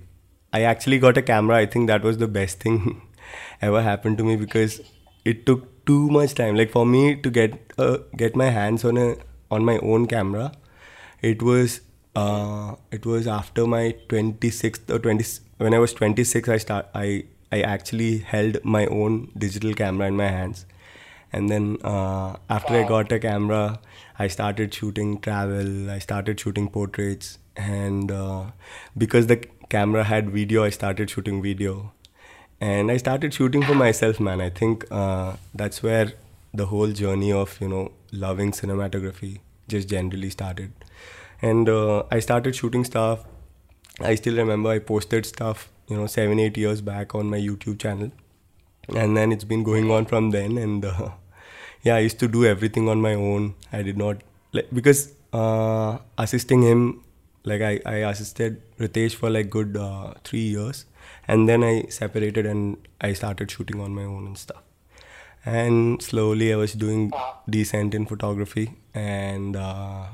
I 0.54 0.62
actually 0.64 1.00
got 1.00 1.18
a 1.18 1.22
camera. 1.22 1.58
I 1.58 1.66
think 1.66 1.88
that 1.88 2.04
was 2.04 2.18
the 2.18 2.28
best 2.28 2.60
thing 2.60 3.02
ever 3.62 3.82
happened 3.82 4.18
to 4.20 4.24
me 4.24 4.36
because 4.36 4.82
it 5.26 5.46
took 5.46 5.86
too 5.86 6.10
much 6.10 6.34
time. 6.36 6.56
Like 6.56 6.72
for 6.72 6.86
me 6.86 7.16
to 7.16 7.30
get 7.30 7.74
uh, 7.78 7.98
get 8.18 8.36
my 8.36 8.50
hands 8.50 8.84
on 8.84 8.98
a 8.98 9.16
on 9.50 9.66
my 9.66 9.78
own 9.80 10.08
camera, 10.08 10.52
it 11.22 11.42
was 11.42 11.82
uh, 12.16 12.76
it 12.92 13.06
was 13.06 13.28
after 13.28 13.66
my 13.66 13.96
26th 14.10 14.90
or 14.90 15.00
20 15.00 15.26
when 15.58 15.74
I 15.74 15.80
was 15.80 15.94
26 15.94 16.50
I 16.50 16.58
start 16.58 16.88
I 16.94 17.24
I 17.52 17.62
actually 17.62 18.20
held 18.20 18.64
my 18.64 18.86
own 18.88 19.32
digital 19.38 19.74
camera 19.74 20.08
in 20.08 20.16
my 20.16 20.28
hands 20.28 20.66
and 21.34 21.50
then 21.50 21.78
uh, 21.84 22.36
after 22.50 22.74
I 22.74 22.84
got 22.84 23.12
a 23.12 23.20
camera 23.20 23.80
I 24.20 24.28
started 24.28 24.74
shooting 24.74 25.20
travel 25.22 25.90
I 25.90 26.00
started 26.00 26.40
shooting 26.40 26.70
portraits 26.70 27.38
and 27.56 28.12
uh, 28.12 28.46
because 28.98 29.28
the 29.28 29.44
camera 29.72 30.04
had 30.04 30.30
video, 30.30 30.64
I 30.64 30.70
started 30.70 31.10
shooting 31.10 31.42
video. 31.42 31.76
and 32.70 32.92
I 32.94 32.98
started 33.02 33.34
shooting 33.36 33.64
for 33.68 33.76
myself, 33.78 34.20
man. 34.26 34.42
I 34.46 34.50
think 34.58 34.84
uh, 34.92 35.36
that's 35.62 35.82
where 35.86 36.14
the 36.54 36.68
whole 36.72 36.92
journey 37.00 37.32
of 37.32 37.56
you 37.62 37.70
know 37.72 37.82
loving 38.24 38.52
cinematography 38.58 39.32
just 39.74 39.90
generally 39.94 40.30
started. 40.30 40.86
And 41.42 41.72
uh, 41.76 42.04
I 42.12 42.20
started 42.26 42.56
shooting 42.56 42.84
stuff. 42.90 43.24
I 44.00 44.16
still 44.22 44.38
remember 44.42 44.70
I 44.70 44.80
posted 44.92 45.26
stuff, 45.26 45.64
you 45.88 45.98
know, 45.98 46.06
seven, 46.18 46.44
eight 46.46 46.58
years 46.66 46.82
back 46.92 47.16
on 47.22 47.32
my 47.36 47.40
YouTube 47.48 47.80
channel, 47.86 48.12
and 49.04 49.18
then 49.18 49.32
it's 49.38 49.50
been 49.56 49.64
going 49.72 49.90
on 50.00 50.06
from 50.14 50.30
then. 50.38 50.58
And 50.68 50.86
uh, 50.86 51.10
yeah, 51.90 51.96
I 51.96 52.00
used 52.10 52.20
to 52.26 52.28
do 52.28 52.46
everything 52.46 52.90
on 52.96 53.02
my 53.02 53.16
own. 53.16 53.56
I 53.72 53.82
did 53.90 53.98
not 54.06 54.22
like 54.54 54.70
because 54.82 55.06
uh, 55.34 55.98
assisting 56.28 56.62
him, 56.62 57.04
like 57.44 57.62
I, 57.62 57.80
I 57.86 57.96
assisted 58.10 58.62
Ritesh 58.80 59.16
for 59.16 59.30
like 59.30 59.50
good 59.50 59.78
uh, 59.78 60.14
three 60.24 60.48
years, 60.48 60.86
and 61.28 61.48
then 61.50 61.64
I 61.64 61.86
separated 61.90 62.46
and 62.46 62.78
I 63.00 63.14
started 63.14 63.52
shooting 63.52 63.80
on 63.82 63.94
my 63.96 64.04
own 64.04 64.28
and 64.28 64.38
stuff. 64.38 64.62
And 65.46 66.02
slowly 66.02 66.54
I 66.54 66.56
was 66.56 66.74
doing 66.74 67.12
decent 67.50 67.96
in 67.96 68.06
photography, 68.06 68.76
and 68.94 69.56
uh, 69.56 70.06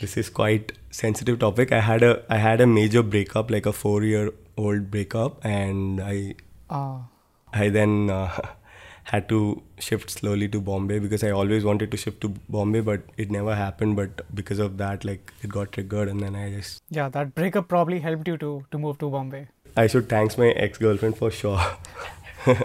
this 0.00 0.16
is 0.16 0.28
quite 0.30 0.72
sensitive 0.90 1.38
topic. 1.38 1.72
I 1.72 1.80
had 1.80 2.02
a 2.02 2.24
I 2.28 2.38
had 2.38 2.60
a 2.60 2.66
major 2.66 3.02
breakup, 3.02 3.50
like 3.50 3.66
a 3.66 3.72
four 3.72 4.02
year 4.02 4.32
old 4.56 4.90
breakup, 4.90 5.44
and 5.44 6.00
I 6.00 6.34
Ah. 6.70 7.08
I 7.52 7.68
then 7.70 8.10
uh, 8.10 8.40
had 9.12 9.28
to 9.28 9.62
shift 9.78 10.10
slowly 10.10 10.48
to 10.54 10.60
Bombay 10.60 10.98
because 10.98 11.22
I 11.24 11.30
always 11.30 11.64
wanted 11.64 11.90
to 11.92 11.96
shift 11.96 12.20
to 12.22 12.28
Bombay, 12.56 12.80
but 12.88 13.02
it 13.16 13.30
never 13.30 13.54
happened. 13.54 13.96
But 13.96 14.22
because 14.34 14.58
of 14.58 14.76
that, 14.78 15.04
like 15.10 15.32
it 15.42 15.50
got 15.58 15.72
triggered, 15.72 16.08
and 16.08 16.20
then 16.20 16.36
I 16.36 16.50
just 16.56 16.82
yeah, 16.90 17.08
that 17.18 17.34
breakup 17.34 17.68
probably 17.68 18.00
helped 18.08 18.28
you 18.28 18.36
to 18.46 18.52
to 18.70 18.78
move 18.86 18.98
to 19.04 19.10
Bombay. 19.16 19.46
I 19.76 19.86
should 19.86 20.08
thanks 20.08 20.36
my 20.38 20.50
ex 20.66 20.78
girlfriend 20.86 21.16
for 21.18 21.30
sure. 21.30 21.60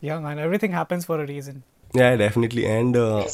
Yeah, 0.00 0.18
man, 0.18 0.38
everything 0.38 0.72
happens 0.72 1.04
for 1.04 1.22
a 1.22 1.26
reason. 1.26 1.62
yeah, 1.94 2.16
definitely, 2.16 2.66
and 2.66 2.96
uh, 2.96 3.24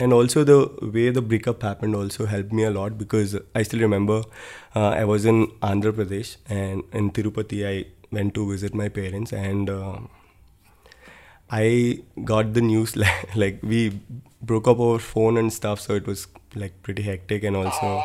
and 0.00 0.12
also 0.12 0.42
the 0.42 0.56
way 0.94 1.10
the 1.10 1.22
breakup 1.22 1.62
happened 1.62 1.94
also 1.94 2.26
helped 2.26 2.52
me 2.52 2.64
a 2.64 2.70
lot 2.70 2.98
because 2.98 3.36
I 3.54 3.62
still 3.62 3.80
remember 3.80 4.22
uh, 4.74 4.88
I 4.88 5.04
was 5.04 5.24
in 5.24 5.46
Andhra 5.70 5.92
Pradesh 5.92 6.36
and 6.48 6.82
in 6.92 7.10
Tirupati 7.12 7.60
I 7.68 7.86
went 8.12 8.34
to 8.34 8.50
visit 8.50 8.74
my 8.74 8.88
parents 8.88 9.32
and 9.32 9.70
uh, 9.70 9.98
I 11.50 12.00
got 12.24 12.54
the 12.54 12.60
news 12.60 12.96
like, 12.96 13.36
like 13.36 13.60
we 13.62 14.00
broke 14.40 14.68
up 14.68 14.78
over 14.78 14.98
phone 14.98 15.36
and 15.36 15.52
stuff 15.52 15.80
so 15.80 15.94
it 15.94 16.06
was 16.06 16.26
like 16.54 16.82
pretty 16.82 17.02
hectic 17.02 17.44
and 17.44 17.56
also 17.56 18.02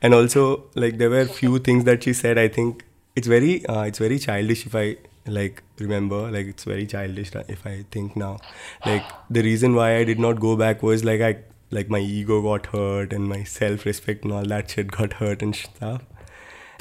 and 0.00 0.14
also 0.14 0.64
like 0.74 0.98
there 0.98 1.10
were 1.10 1.24
few 1.24 1.58
things 1.58 1.84
that 1.84 2.02
she 2.02 2.12
said 2.12 2.38
I 2.38 2.48
think 2.48 2.84
it's 3.16 3.26
very 3.26 3.64
uh, 3.66 3.82
it's 3.82 3.98
very 3.98 4.18
childish 4.18 4.66
if 4.66 4.74
I 4.74 4.96
like 5.26 5.62
remember 5.78 6.30
like 6.30 6.46
it's 6.46 6.64
very 6.64 6.86
childish 6.86 7.30
if 7.48 7.66
I 7.66 7.84
think 7.90 8.16
now. 8.16 8.38
Like 8.84 9.04
the 9.30 9.42
reason 9.42 9.74
why 9.74 9.96
I 9.96 10.04
did 10.04 10.18
not 10.18 10.40
go 10.40 10.56
back 10.56 10.82
was 10.82 11.04
like 11.04 11.20
I 11.20 11.38
like 11.70 11.88
my 11.88 11.98
ego 11.98 12.42
got 12.42 12.66
hurt 12.66 13.12
and 13.12 13.28
my 13.28 13.44
self 13.44 13.86
respect 13.86 14.24
and 14.24 14.32
all 14.32 14.44
that 14.44 14.70
shit 14.70 14.90
got 14.90 15.14
hurt 15.14 15.42
and 15.42 15.54
stuff 15.54 16.02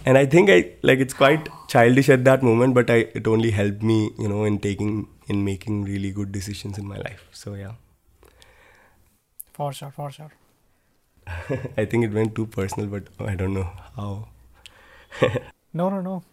and 0.06 0.18
I 0.18 0.26
think 0.26 0.50
I 0.50 0.74
like 0.82 1.00
it's 1.00 1.14
quite 1.14 1.50
childish 1.68 2.10
at 2.10 2.24
that 2.26 2.44
moment 2.44 2.74
but 2.74 2.90
I 2.90 3.00
it 3.22 3.28
only 3.28 3.52
helped 3.52 3.84
me 3.84 4.12
you 4.20 4.28
know 4.28 4.44
in 4.46 4.60
taking 4.60 5.08
in 5.28 5.44
making 5.46 5.84
really 5.84 6.12
good 6.12 6.32
decisions 6.32 6.78
in 6.78 6.88
my 6.88 6.98
life 6.98 7.28
so 7.32 7.54
yeah 7.54 7.74
For 9.54 9.74
sure, 9.74 9.92
for 9.92 10.12
sure. 10.12 10.32
I 11.78 11.86
think 11.86 12.06
it 12.06 12.14
went 12.14 12.36
too 12.36 12.46
personal 12.48 12.88
but 12.88 13.04
I 13.20 13.36
don't 13.36 13.54
know 13.54 13.70
how 13.96 14.28
No, 15.74 15.90
no, 15.90 16.02
no. 16.02 16.24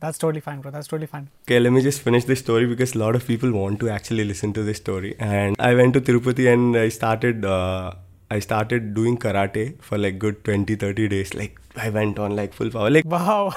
That's 0.00 0.18
totally 0.18 0.40
fine, 0.40 0.60
bro. 0.60 0.70
That's 0.70 0.86
totally 0.86 1.06
fine. 1.06 1.30
Okay, 1.46 1.58
let 1.58 1.72
me 1.72 1.80
just 1.80 2.00
finish 2.02 2.24
this 2.24 2.40
story 2.40 2.66
because 2.66 2.94
a 2.94 2.98
lot 2.98 3.16
of 3.16 3.26
people 3.26 3.50
want 3.52 3.80
to 3.80 3.88
actually 3.88 4.24
listen 4.24 4.52
to 4.52 4.62
this 4.62 4.76
story. 4.76 5.16
And 5.18 5.56
I 5.58 5.74
went 5.74 5.94
to 5.94 6.00
Tirupati 6.00 6.52
and 6.52 6.76
I 6.76 6.88
started 6.90 7.44
uh, 7.44 7.94
I 8.36 8.38
started 8.44 8.86
doing 8.98 9.16
karate 9.24 9.64
for 9.88 9.98
like 10.04 10.18
good 10.24 10.38
20 10.44 10.76
30 10.84 11.08
days. 11.14 11.34
Like 11.40 11.60
I 11.76 11.90
went 11.98 12.18
on 12.26 12.34
like 12.40 12.54
full 12.60 12.70
power. 12.76 12.90
Like 12.96 13.04
Wow. 13.16 13.52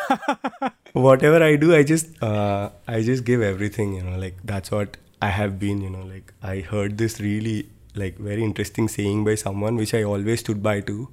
whatever 0.93 1.41
I 1.43 1.55
do, 1.55 1.73
I 1.75 1.83
just 1.83 2.21
uh, 2.21 2.69
I 2.87 3.01
just 3.01 3.25
give 3.31 3.41
everything. 3.41 3.95
You 3.95 4.03
know, 4.03 4.17
like 4.17 4.37
that's 4.43 4.71
what 4.71 4.97
I 5.21 5.29
have 5.39 5.57
been. 5.65 5.81
You 5.81 5.89
know, 5.89 6.03
like 6.13 6.33
I 6.43 6.59
heard 6.59 6.97
this 6.97 7.19
really 7.19 7.57
like 7.95 8.17
very 8.29 8.43
interesting 8.43 8.87
saying 8.87 9.25
by 9.25 9.35
someone 9.35 9.75
which 9.83 9.93
I 9.93 10.03
always 10.03 10.39
stood 10.41 10.61
by 10.61 10.79
too. 10.81 11.09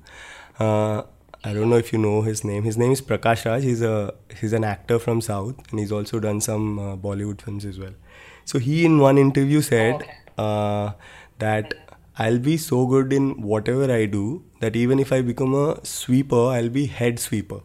Uh, 0.58 1.02
I 1.46 1.52
don't 1.52 1.70
know 1.70 1.76
if 1.84 1.92
you 1.92 1.98
know 1.98 2.22
his 2.22 2.42
name. 2.50 2.62
His 2.64 2.76
name 2.78 2.92
is 2.92 3.02
Prakash 3.02 3.44
Raj. 3.44 3.62
He's 3.70 3.82
a 3.82 4.14
he's 4.40 4.52
an 4.52 4.64
actor 4.64 4.98
from 4.98 5.20
South, 5.20 5.54
and 5.70 5.80
he's 5.80 5.92
also 6.00 6.20
done 6.20 6.40
some 6.40 6.78
uh, 6.78 6.96
Bollywood 7.08 7.40
films 7.48 7.64
as 7.72 7.78
well. 7.78 7.96
So 8.44 8.58
he 8.58 8.84
in 8.84 8.98
one 8.98 9.18
interview 9.18 9.60
said 9.72 9.94
Okay. 9.96 10.14
uh, 10.38 10.92
that 11.38 11.74
I'll 12.18 12.38
be 12.38 12.56
so 12.56 12.86
good 12.86 13.12
in 13.12 13.42
whatever 13.42 13.92
I 13.92 14.06
do 14.06 14.44
that 14.60 14.76
even 14.76 14.98
if 14.98 15.12
I 15.12 15.20
become 15.22 15.54
a 15.54 15.84
sweeper, 15.84 16.36
I'll 16.56 16.68
be 16.68 16.86
head 16.86 17.18
sweeper. 17.18 17.60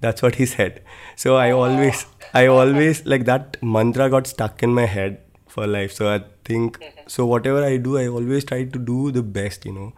That's 0.00 0.22
what 0.22 0.36
he 0.36 0.46
said. 0.46 0.82
So 1.16 1.36
I 1.36 1.50
always, 1.52 2.06
I 2.34 2.46
always 2.46 3.04
like 3.04 3.24
that 3.26 3.62
mantra 3.62 4.08
got 4.10 4.26
stuck 4.26 4.62
in 4.62 4.72
my 4.74 4.86
head 4.86 5.20
for 5.46 5.66
life. 5.66 5.92
So 5.92 6.08
I 6.08 6.22
think, 6.44 6.82
so 7.06 7.26
whatever 7.26 7.62
I 7.62 7.76
do, 7.76 7.98
I 7.98 8.08
always 8.08 8.44
try 8.44 8.64
to 8.64 8.78
do 8.78 9.12
the 9.12 9.22
best, 9.22 9.66
you 9.66 9.72
know. 9.72 9.92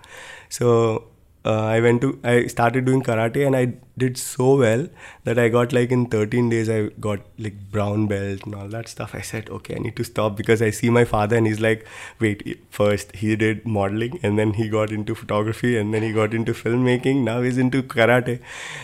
So 0.48 1.06
uh, 1.44 1.64
I 1.64 1.80
went 1.80 2.00
to, 2.00 2.18
I 2.24 2.46
started 2.46 2.86
doing 2.86 3.02
karate 3.02 3.46
and 3.46 3.54
I 3.54 3.74
did 3.98 4.16
so 4.16 4.56
well 4.56 4.88
that 5.24 5.38
I 5.38 5.48
got 5.50 5.74
like 5.74 5.90
in 5.90 6.06
13 6.06 6.48
days, 6.48 6.70
I 6.70 6.88
got 7.00 7.20
like 7.38 7.70
brown 7.70 8.06
belt 8.06 8.44
and 8.44 8.54
all 8.54 8.68
that 8.68 8.88
stuff. 8.88 9.14
I 9.14 9.20
said, 9.20 9.50
okay, 9.50 9.76
I 9.76 9.78
need 9.78 9.96
to 9.96 10.04
stop 10.04 10.36
because 10.36 10.62
I 10.62 10.70
see 10.70 10.88
my 10.88 11.04
father 11.04 11.36
and 11.36 11.46
he's 11.46 11.60
like, 11.60 11.86
wait, 12.18 12.64
first 12.70 13.14
he 13.16 13.36
did 13.36 13.66
modeling 13.66 14.18
and 14.22 14.38
then 14.38 14.54
he 14.54 14.70
got 14.70 14.90
into 14.90 15.14
photography 15.14 15.76
and 15.76 15.92
then 15.92 16.02
he 16.02 16.12
got 16.12 16.32
into 16.32 16.54
filmmaking. 16.54 17.24
Now 17.24 17.42
he's 17.42 17.58
into 17.58 17.82
karate. 17.82 18.40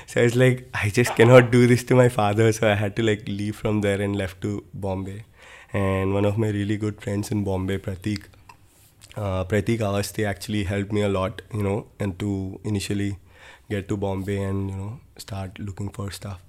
So 0.07 0.21
I 0.21 0.25
was 0.25 0.37
like, 0.37 0.69
I 0.75 0.91
just 0.91 1.15
cannot 1.17 1.51
do 1.51 1.67
this 1.67 1.83
to 1.85 1.95
my 1.95 2.11
father. 2.11 2.53
So 2.53 2.71
I 2.71 2.75
had 2.75 2.95
to 2.97 3.03
like 3.03 3.27
leave 3.27 3.57
from 3.57 3.81
there 3.81 4.03
and 4.03 4.15
left 4.15 4.43
to 4.43 4.65
Bombay. 4.75 5.25
And 5.73 6.13
one 6.13 6.25
of 6.27 6.37
my 6.37 6.49
really 6.49 6.77
good 6.77 7.01
friends 7.01 7.31
in 7.31 7.45
Bombay, 7.45 7.79
Pratik, 7.79 8.25
uh, 9.17 9.45
Pratik 9.45 9.81
Awasthi 9.81 10.27
actually 10.27 10.65
helped 10.65 10.93
me 10.93 11.03
a 11.03 11.09
lot, 11.09 11.43
you 11.53 11.63
know, 11.63 11.87
and 11.99 12.19
to 12.19 12.61
initially 12.65 13.19
get 13.69 13.89
to 13.89 13.97
Bombay 13.97 14.43
and 14.43 14.71
you 14.71 14.77
know 14.77 15.01
start 15.17 15.59
looking 15.59 15.91
for 15.91 16.11
stuff. 16.11 16.43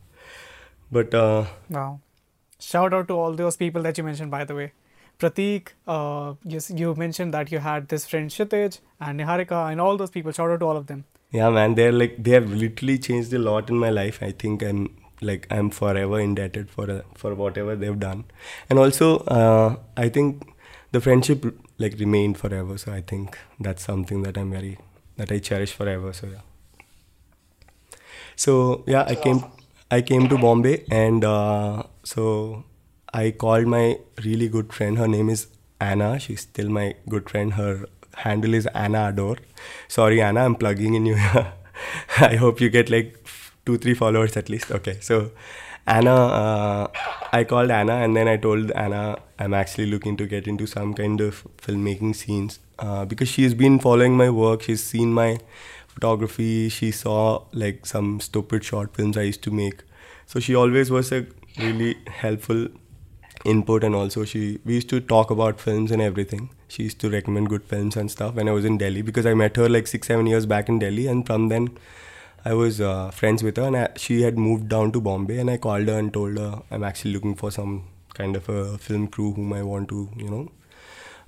But 0.91 1.13
uh, 1.13 1.45
Wow. 1.69 1.99
Shout 2.59 2.93
out 2.93 3.07
to 3.07 3.13
all 3.15 3.33
those 3.33 3.57
people 3.57 3.81
that 3.83 3.97
you 3.97 4.03
mentioned, 4.03 4.29
by 4.31 4.43
the 4.45 4.53
way. 4.55 4.71
Pratik, 5.19 5.69
uh, 5.87 6.33
you, 6.45 6.59
you 6.75 6.93
mentioned 6.95 7.33
that 7.33 7.51
you 7.51 7.59
had 7.59 7.87
this 7.89 8.05
friend 8.05 8.29
Kshitij 8.29 8.79
and 8.99 9.19
Niharika 9.19 9.71
and 9.71 9.81
all 9.81 9.97
those 9.97 10.11
people. 10.11 10.31
Shout 10.31 10.51
out 10.51 10.59
to 10.59 10.65
all 10.65 10.77
of 10.77 10.87
them. 10.87 11.05
yeah, 11.31 11.49
man, 11.49 11.75
they're 11.75 11.91
like 11.93 12.15
they 12.23 12.31
have 12.31 12.51
literally 12.51 12.97
changed 12.99 13.33
a 13.33 13.39
lot 13.39 13.69
in 13.69 13.77
my 13.77 13.89
life. 13.89 14.21
I 14.21 14.31
think 14.31 14.63
I'm 14.63 14.79
like 15.21 15.47
I'm 15.49 15.69
forever 15.69 16.19
indebted 16.19 16.69
for 16.69 16.89
uh, 16.91 17.01
for 17.15 17.33
whatever 17.35 17.75
they've 17.75 17.99
done, 17.99 18.25
and 18.69 18.79
also 18.79 19.09
uh, 19.37 19.75
I 19.95 20.09
think 20.09 20.43
the 20.91 20.99
friendship 20.99 21.45
like 21.81 21.99
remained 21.99 22.37
forever. 22.37 22.77
So 22.77 22.91
I 22.91 23.01
think 23.01 23.37
that's 23.59 23.83
something 23.83 24.23
that 24.23 24.37
I'm 24.37 24.51
very 24.51 24.77
that 25.17 25.31
I 25.31 25.39
cherish 25.39 25.73
forever. 25.73 26.13
So 26.13 26.27
yeah. 26.27 26.41
So 28.35 28.83
yeah, 28.87 29.05
I 29.07 29.15
came 29.15 29.43
I 29.91 30.01
came 30.01 30.27
to 30.29 30.37
Bombay 30.37 30.85
and 30.89 31.25
uh, 31.25 31.83
so 32.03 32.63
I 33.13 33.31
called 33.31 33.67
my 33.67 33.99
really 34.23 34.47
good 34.47 34.73
friend. 34.73 34.97
Her 34.97 35.07
name 35.07 35.29
is 35.29 35.47
Anna. 35.79 36.19
She's 36.19 36.41
still 36.41 36.69
my 36.69 36.95
good 37.09 37.29
friend. 37.29 37.53
Her 37.53 37.87
handle 38.15 38.53
is 38.53 38.67
Anna 38.67 39.09
Adore. 39.09 39.37
Sorry, 39.87 40.21
Anna, 40.21 40.45
I'm 40.45 40.55
plugging 40.55 40.93
in 40.95 41.05
you. 41.05 41.15
I 42.19 42.35
hope 42.35 42.61
you 42.61 42.69
get 42.69 42.89
like 42.89 43.17
two, 43.65 43.77
three 43.77 43.93
followers 43.93 44.37
at 44.37 44.49
least. 44.49 44.71
Okay, 44.71 44.97
so 45.01 45.31
Anna, 45.87 46.15
uh, 46.15 46.87
I 47.31 47.43
called 47.43 47.71
Anna 47.71 47.93
and 47.95 48.15
then 48.15 48.27
I 48.27 48.37
told 48.37 48.71
Anna 48.71 49.17
I'm 49.39 49.53
actually 49.53 49.87
looking 49.87 50.15
to 50.17 50.27
get 50.27 50.47
into 50.47 50.67
some 50.67 50.93
kind 50.93 51.19
of 51.21 51.43
filmmaking 51.57 52.15
scenes 52.15 52.59
uh, 52.79 53.05
because 53.05 53.27
she's 53.27 53.53
been 53.53 53.79
following 53.79 54.15
my 54.15 54.29
work. 54.29 54.61
She's 54.61 54.83
seen 54.83 55.13
my 55.13 55.39
photography. 55.87 56.69
She 56.69 56.91
saw 56.91 57.43
like 57.51 57.85
some 57.85 58.19
stupid 58.19 58.63
short 58.63 58.95
films 58.95 59.17
I 59.17 59.23
used 59.23 59.43
to 59.43 59.51
make. 59.51 59.83
So 60.27 60.39
she 60.39 60.55
always 60.55 60.91
was 60.91 61.11
a 61.11 61.25
really 61.57 61.97
helpful 62.07 62.67
input 63.45 63.83
and 63.83 63.95
also 63.95 64.23
she 64.23 64.59
we 64.65 64.75
used 64.75 64.89
to 64.89 64.99
talk 64.99 65.31
about 65.31 65.59
films 65.59 65.91
and 65.91 66.01
everything 66.01 66.49
she 66.67 66.83
used 66.83 66.99
to 66.99 67.09
recommend 67.09 67.49
good 67.49 67.63
films 67.63 67.95
and 67.95 68.11
stuff 68.11 68.35
when 68.35 68.47
i 68.47 68.51
was 68.51 68.65
in 68.65 68.77
delhi 68.77 69.01
because 69.01 69.25
i 69.25 69.33
met 69.33 69.55
her 69.55 69.67
like 69.67 69.87
six 69.87 70.07
seven 70.07 70.27
years 70.27 70.45
back 70.45 70.69
in 70.69 70.77
delhi 70.77 71.07
and 71.07 71.25
from 71.25 71.49
then 71.49 71.67
i 72.45 72.53
was 72.53 72.81
uh, 72.81 73.09
friends 73.11 73.43
with 73.43 73.57
her 73.57 73.63
and 73.63 73.77
I, 73.77 73.89
she 73.97 74.21
had 74.21 74.37
moved 74.37 74.69
down 74.69 74.91
to 74.93 75.01
bombay 75.01 75.39
and 75.39 75.49
i 75.49 75.57
called 75.57 75.87
her 75.87 75.97
and 75.97 76.13
told 76.13 76.37
her 76.37 76.61
i'm 76.71 76.83
actually 76.83 77.13
looking 77.13 77.35
for 77.35 77.51
some 77.51 77.83
kind 78.13 78.35
of 78.35 78.49
a 78.49 78.77
film 78.77 79.07
crew 79.07 79.33
whom 79.33 79.53
i 79.53 79.63
want 79.63 79.89
to 79.89 80.09
you 80.17 80.29
know 80.29 80.51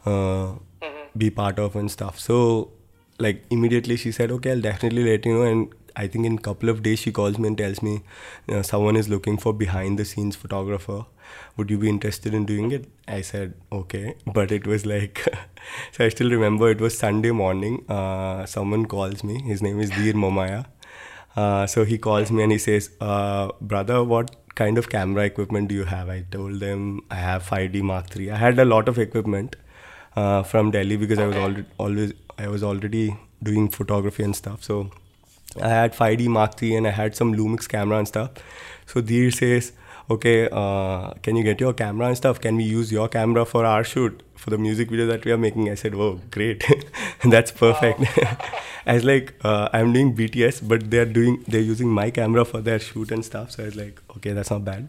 uh, 0.06 0.90
be 1.18 1.30
part 1.30 1.60
of 1.60 1.76
and 1.76 1.92
stuff 1.92 2.20
so 2.20 2.72
like 3.20 3.44
immediately 3.50 3.96
she 3.96 4.12
said 4.12 4.32
okay 4.32 4.52
i'll 4.52 4.62
definitely 4.62 5.04
let 5.04 5.26
you 5.26 5.34
know 5.34 5.44
and 5.44 5.74
I 5.96 6.08
think 6.08 6.26
in 6.26 6.34
a 6.34 6.42
couple 6.42 6.70
of 6.70 6.82
days 6.82 7.00
she 7.00 7.12
calls 7.12 7.38
me 7.38 7.48
and 7.48 7.58
tells 7.58 7.82
me 7.82 8.02
uh, 8.50 8.64
someone 8.64 8.96
is 8.96 9.10
looking 9.10 9.38
for 9.38 9.54
behind 9.54 10.00
the 10.00 10.06
scenes 10.06 10.36
photographer. 10.36 11.06
Would 11.56 11.70
you 11.70 11.78
be 11.78 11.88
interested 11.88 12.34
in 12.34 12.46
doing 12.46 12.72
it? 12.72 12.90
I 13.08 13.22
said 13.22 13.54
okay, 13.72 14.16
but 14.34 14.52
it 14.52 14.66
was 14.66 14.86
like 14.86 15.24
so 15.92 16.06
I 16.06 16.10
still 16.10 16.32
remember 16.32 16.70
it 16.70 16.82
was 16.82 16.98
Sunday 16.98 17.32
morning. 17.32 17.86
Uh, 17.88 18.46
someone 18.46 18.86
calls 18.88 19.24
me. 19.24 19.42
His 19.44 19.62
name 19.62 19.80
is 19.80 19.92
Dheer 19.92 20.14
Momaya. 20.14 20.66
Uh, 21.36 21.66
so 21.66 21.84
he 21.84 21.98
calls 21.98 22.32
me 22.32 22.44
and 22.44 22.52
he 22.52 22.58
says, 22.58 22.90
uh, 23.02 23.50
"Brother, 23.60 24.04
what 24.04 24.36
kind 24.56 24.78
of 24.78 24.90
camera 24.90 25.26
equipment 25.26 25.68
do 25.68 25.76
you 25.76 25.86
have?" 25.86 26.10
I 26.10 26.22
told 26.32 26.60
them 26.60 27.02
I 27.10 27.16
have 27.16 27.44
5D 27.44 27.82
Mark 27.82 28.16
III. 28.16 28.32
I 28.32 28.38
had 28.38 28.60
a 28.60 28.66
lot 28.66 28.88
of 28.88 29.00
equipment 29.00 29.56
uh, 30.16 30.44
from 30.44 30.72
Delhi 30.72 30.98
because 30.98 31.20
I 31.20 31.28
was 31.28 31.36
already 31.36 31.66
always 31.78 32.14
I 32.38 32.48
was 32.48 32.64
already 32.64 33.18
doing 33.42 33.70
photography 33.70 34.24
and 34.24 34.36
stuff. 34.36 34.64
So 34.64 34.92
I 35.62 35.70
had 35.70 35.94
5D 35.94 36.28
Mark 36.28 36.62
III 36.62 36.76
and 36.78 36.88
I 36.88 36.92
had 36.92 37.16
some 37.16 37.34
Lumix 37.36 37.68
camera 37.68 37.98
and 37.98 38.08
stuff. 38.08 38.32
So 38.86 39.02
Dheer 39.02 39.32
says, 39.32 39.72
okay, 40.10 40.50
uh, 40.52 41.12
can 41.22 41.36
you 41.36 41.44
get 41.44 41.60
your 41.60 41.74
camera 41.74 42.08
and 42.08 42.18
stuff? 42.18 42.40
Can 42.42 42.56
we 42.58 42.64
use 42.64 42.92
your 42.92 43.08
camera 43.08 43.46
for 43.46 43.66
our 43.66 43.84
shoot 43.84 44.22
for 44.36 44.50
the 44.50 44.58
music 44.58 44.90
video 44.90 45.06
that 45.08 45.26
we 45.26 45.32
are 45.32 45.38
making? 45.38 45.70
I 45.70 45.76
said, 45.76 45.96
oh, 45.96 46.20
great, 46.32 46.64
that's 47.24 47.52
perfect. 47.52 48.02
I 48.86 48.96
was 48.96 49.04
like, 49.06 49.34
uh, 49.44 49.70
I'm 49.72 49.94
doing 49.94 50.16
BTS, 50.16 50.68
but 50.68 50.90
they're 50.92 51.06
doing 51.06 51.44
they're 51.48 51.62
using 51.62 51.88
my 51.88 52.10
camera 52.12 52.46
for 52.46 52.62
their 52.62 52.80
shoot 52.80 53.12
and 53.12 53.24
stuff. 53.24 53.52
So 53.52 53.64
I 53.64 53.66
was 53.68 53.76
like, 53.76 54.02
okay, 54.18 54.34
that's 54.34 54.52
not 54.52 54.66
bad. 54.66 54.88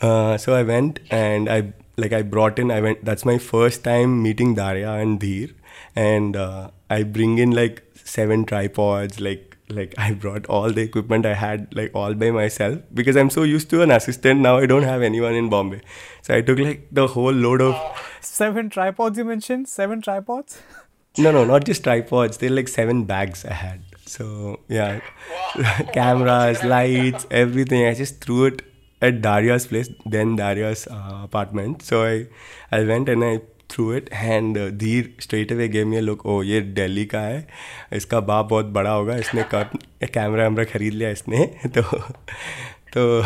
Uh, 0.00 0.36
so 0.38 0.54
I 0.54 0.62
went 0.62 1.00
and 1.10 1.48
I 1.48 1.72
like 1.96 2.12
I 2.12 2.22
brought 2.22 2.58
in. 2.58 2.70
I 2.70 2.80
went. 2.80 3.04
That's 3.04 3.24
my 3.24 3.38
first 3.38 3.84
time 3.84 4.22
meeting 4.22 4.54
Daria 4.54 4.92
and 4.92 5.18
Dheer, 5.20 5.48
and 5.94 6.36
uh, 6.36 6.70
I 6.88 7.02
bring 7.02 7.38
in 7.38 7.50
like 7.52 7.82
seven 8.04 8.44
tripods, 8.44 9.20
like 9.20 9.49
like 9.72 9.94
I 9.98 10.12
brought 10.12 10.46
all 10.46 10.70
the 10.70 10.82
equipment 10.82 11.26
I 11.26 11.34
had 11.34 11.74
like 11.74 11.92
all 11.94 12.14
by 12.14 12.30
myself 12.30 12.80
because 12.92 13.16
I'm 13.16 13.30
so 13.30 13.42
used 13.42 13.70
to 13.70 13.82
an 13.82 13.90
assistant 13.90 14.40
now 14.40 14.58
I 14.58 14.66
don't 14.66 14.82
have 14.82 15.02
anyone 15.02 15.34
in 15.34 15.48
Bombay. 15.48 15.80
So 16.22 16.34
I 16.34 16.40
took 16.40 16.58
like 16.58 16.88
the 16.90 17.06
whole 17.06 17.32
load 17.32 17.60
of 17.60 17.76
seven 18.20 18.70
tripods 18.70 19.18
you 19.18 19.24
mentioned? 19.24 19.68
Seven 19.68 20.02
tripods? 20.02 20.60
No 21.18 21.32
no 21.32 21.44
not 21.44 21.64
just 21.64 21.84
tripods, 21.84 22.38
they're 22.38 22.50
like 22.50 22.68
seven 22.68 23.04
bags 23.04 23.44
I 23.44 23.52
had. 23.52 23.82
So 24.06 24.60
yeah. 24.68 25.00
Cameras, 25.92 26.64
lights, 26.64 27.26
everything. 27.30 27.86
I 27.86 27.94
just 27.94 28.20
threw 28.20 28.46
it 28.46 28.62
at 29.00 29.22
Daria's 29.22 29.66
place, 29.66 29.88
then 30.04 30.36
Daria's 30.36 30.86
uh, 30.86 31.20
apartment. 31.24 31.82
So 31.82 32.04
I 32.04 32.26
I 32.72 32.84
went 32.84 33.08
and 33.08 33.24
I 33.24 33.40
through 33.70 33.92
it 33.94 34.10
and 34.12 34.58
धीर 34.78 35.14
straight 35.20 35.52
away 35.52 35.68
game 35.68 35.94
ये 35.94 36.00
लोग 36.00 36.26
ओ 36.26 36.42
ये 36.42 36.60
daily 36.60 37.04
का 37.06 37.20
है। 37.20 37.46
इसका 37.92 38.20
बाप 38.20 38.48
बहुत 38.48 38.66
बड़ा 38.66 38.90
होगा। 38.90 39.16
इसने 39.16 39.44
कैमरा 39.52 40.42
वैमरा 40.42 40.64
खरीद 40.64 40.92
लिया 40.92 41.10
इसने? 41.10 41.44
तो 41.66 41.82
तो 42.96 43.22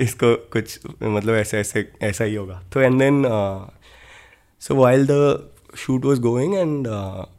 इसको 0.00 0.34
कुछ 0.52 0.78
मतलब 1.02 1.34
ऐसे 1.34 1.58
ऐसे, 1.58 1.88
ऐसा 2.02 2.24
ही 2.24 2.34
होगा। 2.34 2.62
तो 2.72 2.80
and 2.80 2.98
then 2.98 3.24
so 4.62 4.74
while 4.74 5.06
the 5.06 5.50
shoot 5.76 6.04
was 6.04 6.20
going 6.20 6.54
and 6.54 6.88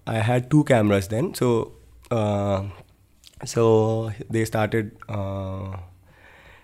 I 0.09 0.21
had 0.21 0.49
two 0.49 0.61
cameras 0.63 1.07
then 1.07 1.31
so 1.31 1.49
so 3.45 3.65
they 4.31 4.45
started 4.45 4.91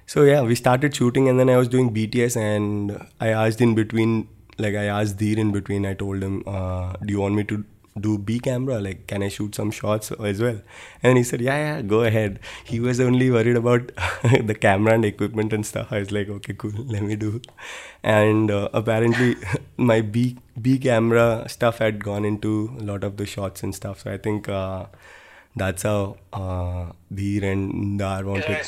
so 0.09 0.25
yeah 0.25 0.41
we 0.41 0.55
started 0.55 0.93
shooting 0.93 1.27
and 1.27 1.37
then 1.37 1.49
I 1.49 1.55
was 1.55 1.69
doing 1.71 1.89
B 1.89 2.05
T 2.07 2.19
S 2.19 2.37
and 2.37 2.91
I 3.23 3.31
आज 3.31 3.55
दिन 3.55 3.73
between 3.73 4.23
like 4.61 4.75
I 4.75 4.85
asked 4.85 5.17
Dheer 5.17 5.39
in 5.39 5.51
between. 5.51 5.85
I 5.85 5.93
told 5.93 6.23
him, 6.23 6.43
uh, 6.47 6.93
"Do 7.05 7.13
you 7.13 7.19
want 7.21 7.35
me 7.35 7.43
to 7.51 7.63
do 8.05 8.17
B 8.17 8.39
camera? 8.39 8.79
Like, 8.79 9.05
can 9.07 9.23
I 9.23 9.29
shoot 9.37 9.55
some 9.61 9.71
shots 9.71 10.11
as 10.31 10.41
well?" 10.41 10.59
And 11.03 11.17
he 11.17 11.23
said, 11.31 11.41
"Yeah, 11.47 11.57
yeah, 11.65 11.81
go 11.93 12.01
ahead." 12.11 12.39
He 12.71 12.79
was 12.87 13.01
only 13.07 13.29
worried 13.37 13.57
about 13.61 13.91
the 14.51 14.57
camera 14.67 14.93
and 14.93 15.05
equipment 15.11 15.53
and 15.59 15.65
stuff. 15.71 15.91
I 15.91 15.99
was 16.05 16.11
like, 16.19 16.29
"Okay, 16.37 16.53
cool, 16.65 16.85
let 16.97 17.03
me 17.11 17.15
do." 17.25 17.41
And 18.03 18.51
uh, 18.59 18.69
apparently, 18.73 19.35
my 19.91 20.01
B 20.01 20.37
B 20.69 20.77
camera 20.87 21.27
stuff 21.57 21.79
had 21.79 22.03
gone 22.03 22.25
into 22.33 22.55
a 22.79 22.83
lot 22.91 23.03
of 23.03 23.17
the 23.17 23.25
shots 23.25 23.63
and 23.63 23.75
stuff. 23.81 24.01
So 24.01 24.11
I 24.11 24.17
think 24.17 24.49
uh, 24.49 24.85
that's 25.55 25.83
how 25.83 26.17
uh, 26.33 26.91
Dheer 27.13 27.43
and 27.51 27.99
Dar 27.99 28.23
wanted. 28.25 28.59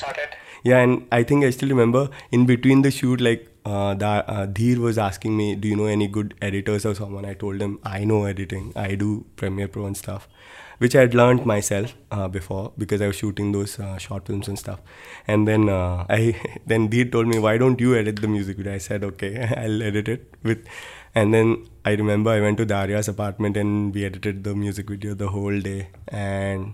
Yeah, 0.63 0.79
and 0.79 1.07
I 1.11 1.23
think 1.23 1.43
I 1.43 1.49
still 1.49 1.69
remember 1.69 2.09
in 2.31 2.45
between 2.45 2.81
the 2.83 2.91
shoot, 2.91 3.19
like 3.19 3.49
uh, 3.65 3.93
that 3.95 4.25
uh, 4.27 4.45
Dheer 4.45 4.79
was 4.79 4.97
asking 4.97 5.37
me, 5.37 5.55
"Do 5.55 5.67
you 5.67 5.75
know 5.75 5.85
any 5.85 6.07
good 6.07 6.33
editors 6.41 6.85
or 6.85 6.95
someone?" 6.95 7.25
I 7.25 7.33
told 7.33 7.61
him, 7.61 7.79
"I 7.83 8.03
know 8.03 8.25
editing. 8.25 8.71
I 8.75 8.95
do 8.95 9.25
Premiere 9.35 9.67
Pro 9.67 9.85
and 9.85 9.97
stuff." 9.97 10.27
Which 10.79 10.95
I 10.95 11.01
had 11.01 11.13
learned 11.13 11.45
myself 11.45 11.93
uh, 12.11 12.27
before 12.27 12.73
because 12.77 13.01
I 13.01 13.07
was 13.07 13.15
shooting 13.15 13.51
those 13.53 13.79
uh, 13.79 13.97
short 13.97 14.25
films 14.27 14.47
and 14.49 14.59
stuff. 14.59 14.81
And 15.27 15.47
then 15.47 15.69
uh, 15.69 16.05
I 16.09 16.35
then 16.65 16.87
Dheer 16.87 17.05
told 17.05 17.27
me, 17.27 17.39
"Why 17.39 17.57
don't 17.57 17.79
you 17.79 17.95
edit 17.95 18.21
the 18.21 18.27
music 18.27 18.57
video?" 18.57 18.73
I 18.73 18.79
said, 18.89 19.03
"Okay, 19.11 19.33
I'll 19.65 19.81
edit 19.91 20.07
it 20.17 20.35
with." 20.43 20.65
And 21.15 21.33
then 21.33 21.67
I 21.85 21.91
remember 21.91 22.31
I 22.31 22.41
went 22.41 22.57
to 22.57 22.65
Daria's 22.65 23.07
apartment 23.07 23.55
and 23.55 23.93
we 23.93 24.03
edited 24.03 24.43
the 24.43 24.55
music 24.55 24.89
video 24.89 25.13
the 25.13 25.27
whole 25.27 25.59
day. 25.59 25.89
And 26.07 26.73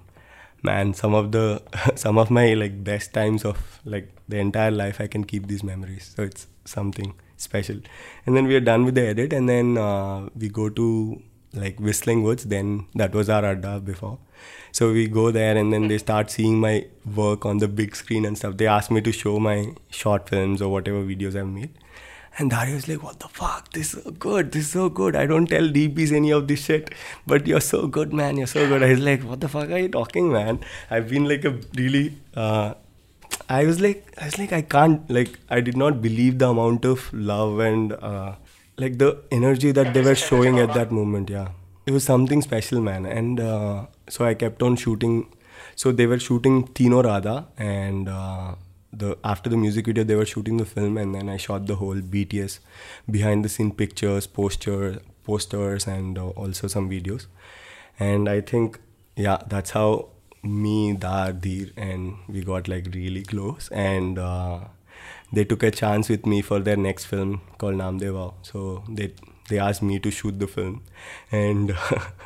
man 0.64 0.94
some 0.94 1.14
of 1.14 1.32
the 1.32 1.62
some 1.96 2.18
of 2.18 2.30
my 2.30 2.54
like 2.54 2.84
best 2.84 3.14
times 3.14 3.46
of 3.46 3.80
like 3.86 4.10
the 4.28 4.38
entire 4.38 4.72
life 4.72 5.00
i 5.02 5.08
can 5.08 5.24
keep 5.24 5.48
these 5.48 5.64
memories. 5.64 6.14
So 6.16 6.24
it's 6.24 6.48
something 6.66 7.14
special. 7.38 7.78
And 8.26 8.36
then 8.36 8.46
we 8.46 8.56
are 8.56 8.60
done 8.60 8.86
with 8.86 8.96
the 8.96 9.08
edit 9.08 9.34
and 9.34 9.50
then 9.50 9.78
uh, 9.78 10.30
we 10.36 10.50
go 10.50 10.70
to 10.70 11.22
like 11.54 11.80
whistling 11.80 12.24
woods. 12.24 12.46
Then 12.46 12.86
that 12.96 13.14
was 13.14 13.30
our 13.30 13.44
adda 13.44 13.80
before. 13.80 14.20
So 14.72 14.92
we 14.94 15.08
go 15.08 15.32
there 15.32 15.58
and 15.58 15.74
then 15.74 15.88
they 15.88 15.98
start 15.98 16.30
seeing 16.30 16.60
my 16.60 16.86
work 17.16 17.46
on 17.46 17.58
the 17.58 17.68
big 17.68 17.96
screen 17.96 18.26
and 18.26 18.38
stuff. 18.38 18.58
They 18.58 18.68
ask 18.68 18.92
me 18.92 19.02
to 19.02 19.12
show 19.12 19.40
my 19.40 19.74
short 19.90 20.30
films 20.30 20.62
or 20.62 20.70
whatever 20.70 21.02
videos 21.04 21.36
i've 21.36 21.48
made 21.48 21.72
and 22.40 22.50
Daria 22.50 22.76
was 22.76 22.88
like, 22.88 23.04
What 23.04 23.20
the 23.20 23.28
fuck? 23.28 23.72
This 23.74 23.94
is 23.94 24.04
so 24.04 24.12
good. 24.12 24.52
This 24.54 24.66
is 24.66 24.72
so 24.72 24.90
good. 24.90 25.16
I 25.16 25.26
don't 25.26 25.48
tell 25.48 25.68
DPs 25.78 26.12
any 26.14 26.32
of 26.32 26.48
this 26.48 26.64
shit. 26.64 26.94
But 27.28 27.46
you're 27.46 27.62
so 27.62 27.88
good, 27.88 28.14
man. 28.14 28.38
You're 28.38 28.48
so 28.48 28.68
good. 28.68 28.82
I 28.82 28.92
was 28.92 29.00
like, 29.00 29.24
What 29.24 29.42
the 29.42 29.50
fuck 29.50 29.70
are 29.70 29.78
you 29.78 29.90
talking, 29.90 30.32
man? 30.32 30.60
I've 30.90 31.10
been 31.10 31.26
like 31.26 31.44
a 31.44 31.58
really. 31.76 32.14
Uh, 32.34 32.76
I 33.50 33.66
was 33.66 33.82
like, 33.82 34.14
I 34.18 34.26
was 34.26 34.38
like, 34.38 34.54
I 34.54 34.62
can't, 34.62 35.10
like, 35.10 35.38
I 35.50 35.60
did 35.60 35.76
not 35.76 36.02
believe 36.02 36.40
the 36.40 36.50
amount 36.50 36.86
of 36.86 37.12
love 37.14 37.60
and, 37.60 37.94
uh, 37.94 38.36
like, 38.78 38.98
the 39.00 39.24
energy 39.32 39.72
that 39.72 39.94
they 39.94 40.02
were 40.02 40.16
showing 40.16 40.60
at 40.60 40.74
that 40.74 40.92
moment. 40.92 41.30
Yeah. 41.30 41.50
It 41.86 41.92
was 41.92 42.04
something 42.04 42.42
special, 42.44 42.82
man. 42.82 43.06
And 43.06 43.40
uh, 43.40 43.88
so 44.08 44.26
I 44.26 44.34
kept 44.36 44.62
on 44.62 44.76
shooting. 44.76 45.34
So 45.76 45.92
they 45.92 46.06
were 46.06 46.20
shooting 46.20 46.68
Teen 46.68 46.94
Aur 46.94 47.04
Aadha 47.04 47.48
and 47.58 48.08
uh, 48.08 48.56
the 48.92 49.18
after 49.24 49.50
the 49.50 49.58
music 49.58 49.86
video 49.86 50.04
they 50.04 50.16
were 50.16 50.26
shooting 50.26 50.58
the 50.58 50.66
film 50.66 50.98
and 50.98 51.14
then 51.14 51.30
I 51.30 51.38
shot 51.38 51.68
the 51.68 51.76
whole 51.76 51.96
BTS 51.96 52.60
behind 53.10 53.46
the 53.46 53.50
scene 53.50 53.72
pictures, 53.72 54.28
poster, 54.28 55.02
posters 55.24 55.88
and 55.88 56.18
uh, 56.18 56.30
also 56.30 56.68
some 56.68 56.90
videos. 56.90 57.28
And 58.00 58.30
I 58.30 58.42
think 58.42 58.80
yeah, 59.16 59.38
that's 59.48 59.72
how 59.72 60.10
me, 60.42 60.94
Dar, 60.94 61.34
Dheer 61.34 61.72
and 61.78 62.16
we 62.28 62.44
got 62.44 62.68
like 62.68 62.88
really 62.94 63.24
close 63.24 63.70
and 63.72 64.18
uh, 64.18 64.60
they 65.32 65.44
took 65.44 65.64
a 65.64 65.72
chance 65.72 66.10
with 66.10 66.26
me 66.26 66.42
for 66.42 66.60
their 66.60 66.78
next 66.78 67.06
film 67.06 67.42
called 67.58 67.76
Namdeva. 67.76 68.34
So 68.42 68.84
they 68.90 69.14
they 69.50 69.60
asked 69.60 69.82
me 69.82 70.00
to 70.00 70.12
shoot 70.12 70.40
the 70.40 70.48
film. 70.48 70.82
And 71.32 71.76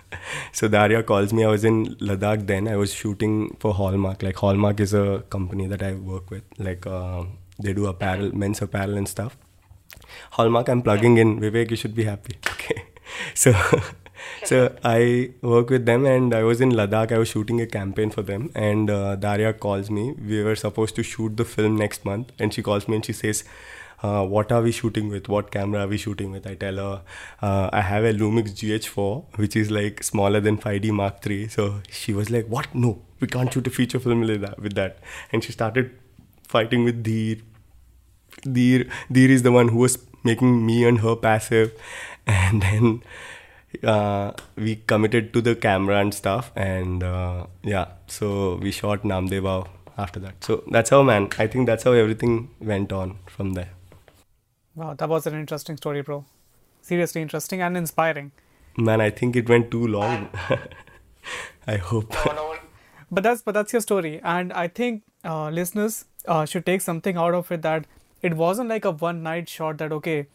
so 0.51 0.67
daria 0.67 1.03
calls 1.03 1.33
me. 1.33 1.43
I 1.43 1.47
was 1.47 1.63
in 1.63 1.95
ladakh 1.95 2.45
then. 2.47 2.67
I 2.67 2.75
was 2.75 2.93
shooting 2.93 3.55
for 3.59 3.73
hallmark. 3.73 4.21
Like 4.23 4.37
hallmark 4.37 4.79
is 4.79 4.93
a 4.93 5.23
company 5.29 5.67
that 5.67 5.81
i 5.81 5.93
work 5.93 6.29
with. 6.29 6.43
Like 6.57 6.85
uh, 6.85 7.23
they 7.59 7.73
do 7.73 7.87
apparel 7.87 8.35
men's 8.35 8.61
apparel 8.61 8.97
and 8.97 9.07
stuff. 9.07 9.37
Hallmark 10.31 10.69
i'm 10.69 10.81
plugging 10.81 11.17
in. 11.17 11.39
Vivek 11.39 11.71
you 11.71 11.77
should 11.77 11.95
be 11.95 12.03
happy. 12.03 12.37
Okay. 12.53 12.83
So 13.33 13.53
so 14.49 14.57
i 14.89 15.31
work 15.41 15.69
with 15.69 15.85
them 15.85 16.05
and 16.05 16.33
i 16.33 16.43
was 16.43 16.61
in 16.61 16.71
ladakh. 16.71 17.11
I 17.11 17.17
was 17.17 17.29
shooting 17.29 17.61
a 17.61 17.67
campaign 17.67 18.11
for 18.17 18.21
them. 18.21 18.49
And 18.55 18.89
uh, 18.89 19.15
daria 19.15 19.53
calls 19.53 19.89
me. 19.89 20.11
We 20.13 20.43
were 20.43 20.55
supposed 20.55 20.95
to 20.95 21.03
shoot 21.03 21.37
the 21.37 21.45
film 21.45 21.75
next 21.77 22.05
month. 22.05 22.31
And 22.39 22.53
she 22.53 22.61
calls 22.61 22.87
me 22.87 22.95
and 22.97 23.05
she 23.05 23.13
says 23.13 23.43
uh, 24.03 24.25
what 24.25 24.51
are 24.51 24.61
we 24.61 24.71
shooting 24.71 25.09
with? 25.09 25.29
What 25.29 25.49
camera 25.51 25.85
are 25.85 25.87
we 25.87 25.97
shooting 25.97 26.31
with? 26.31 26.45
I 26.45 26.55
tell 26.55 26.75
her, 26.75 27.01
uh, 27.41 27.69
I 27.71 27.81
have 27.81 28.03
a 28.03 28.13
Lumix 28.13 28.51
GH4, 28.51 29.37
which 29.37 29.55
is 29.55 29.71
like 29.71 30.03
smaller 30.03 30.41
than 30.41 30.57
5D 30.57 30.91
Mark 30.91 31.25
III. 31.25 31.47
So 31.47 31.81
she 31.89 32.13
was 32.13 32.29
like, 32.29 32.47
what? 32.47 32.75
No, 32.75 33.01
we 33.21 33.27
can't 33.27 33.51
shoot 33.51 33.65
a 33.65 33.69
feature 33.69 33.99
film 33.99 34.21
with 34.21 34.75
that. 34.75 34.97
And 35.31 35.43
she 35.43 35.53
started 35.53 35.91
fighting 36.47 36.83
with 36.83 37.01
Dheer. 37.01 37.37
Dheer, 38.41 38.89
Dheer 39.09 39.31
is 39.31 39.43
the 39.43 39.51
one 39.53 39.69
who 39.69 39.77
was 39.77 39.97
making 40.23 40.65
me 40.65 40.85
and 40.85 40.99
her 40.99 41.15
passive. 41.15 41.73
And 42.25 42.61
then 42.61 43.03
uh, 43.83 44.31
we 44.55 44.77
committed 44.77 45.33
to 45.33 45.41
the 45.41 45.55
camera 45.55 45.99
and 45.99 46.13
stuff. 46.13 46.51
And 46.55 47.03
uh, 47.03 47.47
yeah, 47.63 47.87
so 48.07 48.55
we 48.61 48.71
shot 48.71 49.03
Namdeva 49.03 49.67
after 49.97 50.19
that. 50.21 50.43
So 50.43 50.63
that's 50.71 50.89
how, 50.89 51.03
man. 51.03 51.29
I 51.37 51.47
think 51.47 51.67
that's 51.67 51.83
how 51.83 51.91
everything 51.91 52.49
went 52.61 52.93
on 52.93 53.17
from 53.27 53.53
there. 53.53 53.71
Wow, 54.75 54.93
that 54.95 55.07
was 55.07 55.27
an 55.27 55.35
interesting 55.35 55.77
story, 55.77 56.01
bro. 56.01 56.25
Seriously 56.81 57.21
interesting 57.21 57.61
and 57.61 57.77
inspiring. 57.77 58.31
Man, 58.77 59.01
I 59.01 59.09
think 59.09 59.35
it 59.35 59.47
went 59.47 59.69
too 59.71 59.87
long. 59.87 60.29
I 61.67 61.77
hope. 61.77 62.13
but 63.11 63.23
that's 63.23 63.41
but 63.41 63.53
that's 63.53 63.71
your 63.71 63.81
story, 63.81 64.19
and 64.23 64.51
I 64.51 64.67
think 64.67 65.03
uh, 65.23 65.49
listeners 65.49 66.05
uh, 66.27 66.45
should 66.45 66.65
take 66.65 66.81
something 66.81 67.17
out 67.17 67.33
of 67.33 67.51
it 67.51 67.61
that 67.61 67.85
it 68.21 68.33
wasn't 68.35 68.69
like 68.69 68.85
a 68.85 68.91
one 68.91 69.21
night 69.23 69.47
shot 69.47 69.77
that 69.77 69.91
okay 69.91 70.27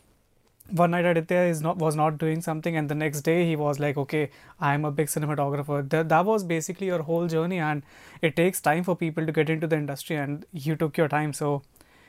one 0.70 0.90
night 0.90 1.07
Aditya 1.07 1.44
is 1.44 1.62
not 1.62 1.79
was 1.79 1.96
not 1.96 2.18
doing 2.18 2.42
something 2.42 2.77
and 2.77 2.90
the 2.90 2.94
next 2.94 3.22
day 3.22 3.46
he 3.46 3.57
was 3.57 3.79
like 3.81 3.96
okay 3.96 4.31
I'm 4.61 4.85
a 4.85 4.90
big 4.90 5.07
cinematographer 5.07 5.88
that, 5.88 6.11
that 6.11 6.27
was 6.27 6.44
basically 6.44 6.88
your 6.88 7.03
whole 7.03 7.27
journey 7.27 7.59
and 7.59 7.83
it 8.20 8.37
takes 8.37 8.61
time 8.61 8.85
for 8.85 8.94
people 8.94 9.24
to 9.24 9.33
get 9.33 9.48
into 9.48 9.66
the 9.66 9.77
industry 9.77 10.16
and 10.16 10.44
you 10.53 10.77
took 10.77 10.98
your 10.98 11.09
time 11.09 11.33
so 11.33 11.62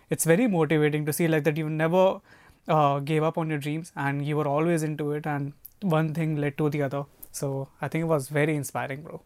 it's 0.09 0.25
very 0.25 0.47
motivating 0.47 1.05
to 1.05 1.13
see 1.13 1.27
like 1.27 1.43
that 1.43 1.57
you 1.57 1.69
never 1.69 2.19
uh, 2.67 2.99
gave 2.99 3.23
up 3.23 3.37
on 3.37 3.49
your 3.49 3.59
dreams 3.59 3.91
and 3.95 4.25
you 4.25 4.37
were 4.37 4.47
always 4.47 4.83
into 4.83 5.11
it 5.11 5.25
and 5.25 5.53
one 5.81 6.13
thing 6.13 6.35
led 6.35 6.57
to 6.57 6.69
the 6.69 6.81
other. 6.83 7.05
So 7.31 7.69
I 7.81 7.87
think 7.87 8.03
it 8.03 8.07
was 8.07 8.29
very 8.29 8.55
inspiring 8.55 9.01
bro. 9.03 9.21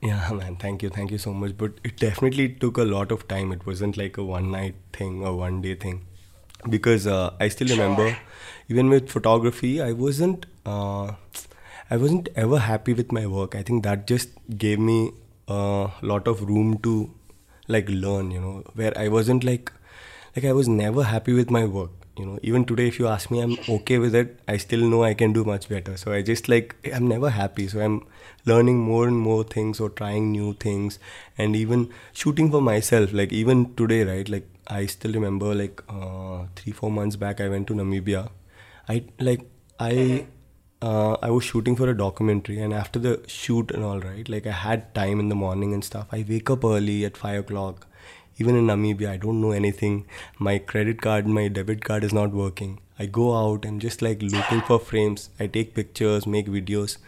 Yeah 0.00 0.30
man. 0.40 0.56
Thank 0.56 0.82
you. 0.82 0.90
Thank 0.90 1.10
you 1.10 1.18
so 1.18 1.32
much. 1.32 1.56
But 1.56 1.72
it 1.84 1.96
definitely 1.96 2.48
took 2.50 2.78
a 2.78 2.84
lot 2.84 3.12
of 3.12 3.26
time. 3.28 3.52
It 3.52 3.66
wasn't 3.66 3.96
like 3.96 4.16
a 4.16 4.24
one 4.24 4.50
night 4.50 4.74
thing 4.92 5.24
or 5.24 5.36
one 5.36 5.62
day 5.62 5.74
thing. 5.74 6.06
Because 6.68 7.06
uh, 7.06 7.32
I 7.38 7.48
still 7.48 7.68
remember 7.68 8.16
even 8.68 8.88
with 8.88 9.10
photography 9.10 9.80
I 9.80 9.92
wasn't 9.92 10.46
uh, 10.64 11.12
I 11.90 11.96
wasn't 11.96 12.28
ever 12.34 12.58
happy 12.58 12.92
with 12.94 13.12
my 13.12 13.26
work. 13.26 13.54
I 13.54 13.62
think 13.62 13.84
that 13.84 14.06
just 14.06 14.30
gave 14.58 14.78
me 14.80 15.12
a 15.48 15.90
lot 16.02 16.26
of 16.26 16.42
room 16.42 16.78
to 16.78 17.10
like 17.68 17.88
learn 17.88 18.30
you 18.30 18.40
know 18.40 18.64
where 18.74 18.96
I 18.98 19.08
wasn't 19.08 19.44
like 19.44 19.72
like 20.36 20.44
I 20.44 20.52
was 20.52 20.68
never 20.68 21.04
happy 21.04 21.32
with 21.32 21.50
my 21.50 21.64
work 21.64 21.90
you 22.18 22.24
know 22.24 22.38
even 22.42 22.64
today 22.64 22.88
if 22.88 22.98
you 22.98 23.06
ask 23.06 23.30
me 23.30 23.40
i'm 23.40 23.58
okay 23.68 23.98
with 23.98 24.14
it 24.14 24.38
i 24.48 24.56
still 24.56 24.80
know 24.92 25.04
i 25.04 25.12
can 25.12 25.34
do 25.34 25.44
much 25.44 25.68
better 25.68 25.98
so 25.98 26.12
i 26.14 26.22
just 26.22 26.48
like 26.48 26.74
i'm 26.94 27.06
never 27.06 27.28
happy 27.28 27.68
so 27.68 27.78
i'm 27.78 28.00
learning 28.46 28.78
more 28.78 29.06
and 29.06 29.18
more 29.18 29.44
things 29.44 29.80
or 29.80 29.90
trying 29.90 30.32
new 30.32 30.54
things 30.54 30.98
and 31.36 31.54
even 31.54 31.92
shooting 32.14 32.50
for 32.50 32.62
myself 32.62 33.12
like 33.12 33.34
even 33.34 33.74
today 33.74 34.02
right 34.04 34.30
like 34.30 34.48
I 34.68 34.86
still 34.86 35.12
remember 35.12 35.54
like 35.54 35.82
uh, 35.88 36.46
three 36.56 36.72
four 36.72 36.90
months 36.90 37.16
back 37.16 37.40
I 37.40 37.48
went 37.48 37.66
to 37.68 37.74
Namibia. 37.74 38.30
I 38.88 39.04
like 39.20 39.48
I 39.78 40.26
uh, 40.82 41.16
I 41.22 41.30
was 41.30 41.44
shooting 41.44 41.76
for 41.76 41.88
a 41.88 41.96
documentary 41.96 42.60
and 42.60 42.74
after 42.74 42.98
the 42.98 43.22
shoot 43.26 43.70
and 43.70 43.84
all 43.84 44.00
right 44.00 44.28
like 44.28 44.46
I 44.46 44.52
had 44.52 44.94
time 44.94 45.20
in 45.20 45.28
the 45.28 45.34
morning 45.34 45.72
and 45.72 45.84
stuff. 45.84 46.08
I 46.12 46.24
wake 46.28 46.50
up 46.50 46.64
early 46.64 47.04
at 47.04 47.16
five 47.16 47.40
o'clock. 47.40 47.86
Even 48.38 48.56
in 48.56 48.66
Namibia, 48.66 49.10
I 49.10 49.16
don't 49.16 49.40
know 49.40 49.52
anything. 49.52 50.06
My 50.38 50.58
credit 50.58 51.00
card, 51.00 51.26
my 51.26 51.48
debit 51.48 51.84
card 51.84 52.04
is 52.04 52.12
not 52.12 52.32
working. 52.32 52.80
I 52.98 53.06
go 53.06 53.34
out 53.36 53.64
and 53.64 53.80
just 53.80 54.02
like 54.02 54.22
looking 54.22 54.60
for 54.62 54.78
frames. 54.78 55.30
I 55.40 55.46
take 55.46 55.74
pictures, 55.74 56.26
make 56.26 56.46
videos 56.46 56.98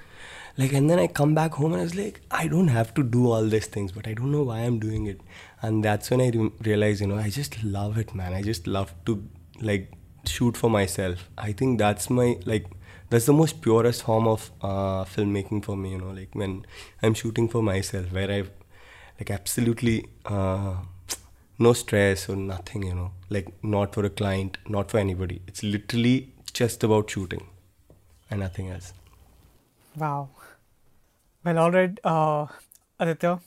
like 0.59 0.73
and 0.73 0.91
then 0.91 0.99
i 0.99 1.07
come 1.07 1.35
back 1.35 1.53
home 1.53 1.73
and 1.73 1.81
i 1.81 1.85
was 1.85 1.95
like 1.95 2.21
i 2.31 2.47
don't 2.49 2.69
have 2.69 2.93
to 2.93 3.03
do 3.03 3.31
all 3.31 3.45
these 3.45 3.67
things 3.67 3.93
but 3.93 4.09
i 4.09 4.13
don't 4.13 4.33
know 4.33 4.43
why 4.43 4.59
i'm 4.59 4.79
doing 4.79 5.07
it 5.07 5.21
and 5.63 5.85
that's 5.85 6.11
when 6.11 6.21
i 6.21 6.29
re- 6.31 6.51
realized 6.65 7.01
you 7.01 7.07
know 7.07 7.17
i 7.17 7.31
just 7.31 7.63
love 7.63 7.97
it 7.97 8.15
man 8.15 8.35
i 8.35 8.43
just 8.43 8.67
love 8.67 8.93
to 9.07 9.23
like 9.61 9.93
shoot 10.27 10.57
for 10.57 10.69
myself 10.69 11.29
i 11.39 11.53
think 11.53 11.79
that's 11.79 12.11
my 12.11 12.37
like 12.45 12.67
that's 13.09 13.27
the 13.27 13.33
most 13.33 13.63
purest 13.63 14.03
form 14.03 14.27
of 14.27 14.51
uh, 14.61 15.05
filmmaking 15.05 15.65
for 15.65 15.77
me 15.77 15.93
you 15.93 15.99
know 15.99 16.11
like 16.11 16.35
when 16.35 16.67
i'm 17.03 17.15
shooting 17.15 17.49
for 17.49 17.63
myself 17.63 18.13
where 18.13 18.31
i 18.31 18.43
like 19.21 19.31
absolutely 19.31 20.07
uh, 20.27 20.75
no 21.59 21.73
stress 21.73 22.29
or 22.29 22.37
nothing 22.37 22.83
you 22.83 22.95
know 22.95 23.11
like 23.31 23.53
not 23.63 23.95
for 23.95 24.05
a 24.05 24.11
client 24.11 24.59
not 24.69 24.91
for 24.91 24.99
anybody 24.99 25.41
it's 25.47 25.63
literally 25.63 26.33
just 26.53 26.85
about 26.85 27.11
shooting 27.11 27.47
and 28.31 28.41
nothing 28.41 28.69
else 28.69 28.93
wow 29.97 30.29
well, 31.45 31.59
all 31.59 31.71
right, 31.71 31.99
uh, 32.05 32.47
Aditya, 32.99 33.41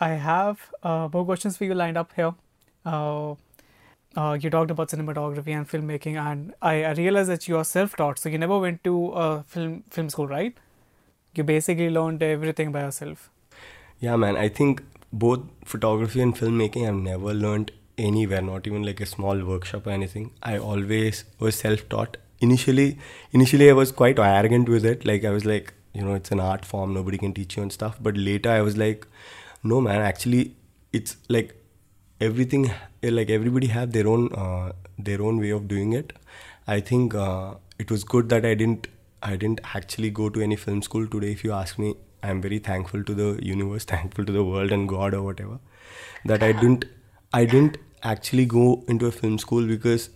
I 0.00 0.08
have 0.10 0.72
uh, 0.82 1.08
more 1.12 1.24
questions 1.24 1.56
for 1.56 1.64
you 1.64 1.74
lined 1.74 1.96
up 1.96 2.12
here. 2.16 2.34
Uh, 2.84 3.34
uh, 4.16 4.36
you 4.40 4.48
talked 4.50 4.70
about 4.70 4.88
cinematography 4.88 5.54
and 5.56 5.68
filmmaking, 5.68 6.16
and 6.16 6.54
I, 6.62 6.84
I 6.84 6.92
realized 6.94 7.28
that 7.30 7.46
you 7.46 7.56
are 7.58 7.64
self-taught, 7.64 8.18
so 8.18 8.28
you 8.28 8.38
never 8.38 8.58
went 8.58 8.82
to 8.84 9.10
a 9.10 9.44
film 9.44 9.84
film 9.90 10.08
school, 10.08 10.26
right? 10.26 10.56
You 11.34 11.44
basically 11.44 11.90
learned 11.90 12.22
everything 12.22 12.72
by 12.72 12.80
yourself. 12.80 13.30
Yeah, 14.00 14.16
man. 14.16 14.36
I 14.36 14.48
think 14.48 14.82
both 15.22 15.40
photography 15.64 16.20
and 16.20 16.36
filmmaking 16.36 16.88
I've 16.88 16.94
never 16.94 17.32
learned 17.34 17.72
anywhere, 17.96 18.42
not 18.42 18.66
even 18.66 18.82
like 18.82 19.00
a 19.00 19.06
small 19.06 19.44
workshop 19.44 19.86
or 19.86 19.90
anything. 19.90 20.30
I 20.42 20.58
always 20.58 21.24
was 21.38 21.54
self-taught. 21.56 22.16
Initially, 22.40 22.98
initially 23.32 23.70
I 23.70 23.74
was 23.74 23.92
quite 23.92 24.18
arrogant 24.18 24.68
with 24.68 24.84
it. 24.84 25.06
Like 25.06 25.24
I 25.24 25.30
was 25.30 25.44
like, 25.44 25.72
you 25.94 26.04
know 26.04 26.14
it's 26.14 26.30
an 26.36 26.40
art 26.40 26.64
form 26.64 26.92
nobody 26.92 27.18
can 27.18 27.32
teach 27.32 27.56
you 27.56 27.62
and 27.62 27.72
stuff 27.72 27.96
but 28.00 28.16
later 28.16 28.50
i 28.50 28.60
was 28.60 28.76
like 28.76 29.06
no 29.62 29.80
man 29.80 30.00
actually 30.00 30.42
it's 30.92 31.16
like 31.28 31.54
everything 32.20 32.70
like 33.02 33.30
everybody 33.30 33.68
have 33.68 33.92
their 33.92 34.08
own 34.08 34.28
uh, 34.34 34.72
their 34.98 35.22
own 35.22 35.38
way 35.44 35.50
of 35.50 35.68
doing 35.68 35.92
it 35.92 36.12
i 36.66 36.80
think 36.80 37.14
uh, 37.14 37.54
it 37.78 37.90
was 37.90 38.04
good 38.14 38.28
that 38.28 38.44
i 38.44 38.54
didn't 38.54 38.88
i 39.22 39.36
didn't 39.36 39.60
actually 39.80 40.10
go 40.10 40.28
to 40.28 40.40
any 40.48 40.56
film 40.56 40.82
school 40.82 41.06
today 41.06 41.32
if 41.38 41.44
you 41.44 41.52
ask 41.52 41.78
me 41.78 41.94
i'm 42.28 42.42
very 42.48 42.58
thankful 42.58 43.04
to 43.10 43.14
the 43.20 43.28
universe 43.52 43.84
thankful 43.94 44.28
to 44.32 44.36
the 44.40 44.44
world 44.50 44.76
and 44.78 44.88
god 44.88 45.14
or 45.20 45.22
whatever 45.22 45.58
that 46.32 46.42
i 46.42 46.52
didn't 46.52 46.84
i 47.32 47.44
didn't 47.44 47.78
actually 48.02 48.46
go 48.56 48.66
into 48.88 49.06
a 49.06 49.14
film 49.20 49.38
school 49.46 49.66
because 49.76 50.10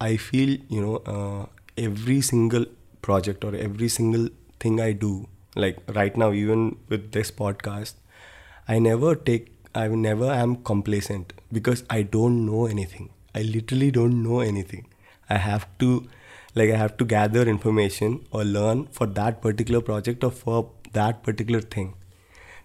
i 0.00 0.16
feel 0.28 0.56
you 0.76 0.80
know 0.86 0.96
uh, 1.14 1.46
every 1.88 2.20
single 2.20 2.66
project 3.02 3.44
or 3.44 3.54
every 3.54 3.88
single 3.88 4.28
thing 4.60 4.80
I 4.80 4.92
do, 4.92 5.28
like 5.56 5.78
right 5.94 6.16
now, 6.16 6.32
even 6.32 6.76
with 6.88 7.12
this 7.12 7.30
podcast, 7.30 7.94
I 8.68 8.78
never 8.78 9.14
take, 9.14 9.52
I 9.74 9.88
never 9.88 10.30
am 10.30 10.56
complacent 10.56 11.32
because 11.52 11.84
I 11.90 12.02
don't 12.02 12.46
know 12.46 12.66
anything. 12.66 13.10
I 13.34 13.42
literally 13.42 13.90
don't 13.90 14.22
know 14.22 14.40
anything. 14.40 14.86
I 15.28 15.38
have 15.38 15.66
to, 15.78 16.08
like, 16.54 16.70
I 16.70 16.76
have 16.76 16.96
to 16.98 17.04
gather 17.04 17.42
information 17.42 18.24
or 18.30 18.44
learn 18.44 18.86
for 18.92 19.06
that 19.06 19.40
particular 19.42 19.80
project 19.80 20.22
or 20.22 20.30
for 20.30 20.70
that 20.92 21.22
particular 21.22 21.60
thing. 21.60 21.94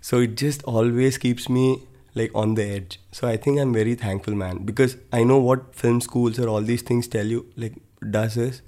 So 0.01 0.19
it 0.19 0.35
just 0.37 0.63
always 0.63 1.17
keeps 1.17 1.49
me 1.49 1.83
like 2.15 2.31
on 2.33 2.55
the 2.55 2.63
edge. 2.63 2.99
So 3.11 3.27
I 3.27 3.37
think 3.37 3.59
I'm 3.59 3.73
very 3.73 3.95
thankful, 3.95 4.35
man, 4.35 4.65
because 4.65 4.97
I 5.11 5.23
know 5.23 5.37
what 5.37 5.75
film 5.75 6.01
schools 6.01 6.39
or 6.39 6.47
all 6.47 6.61
these 6.61 6.81
things 6.81 7.07
tell 7.07 7.25
you, 7.25 7.45
like, 7.55 7.75
does 8.11 8.37
is 8.37 8.61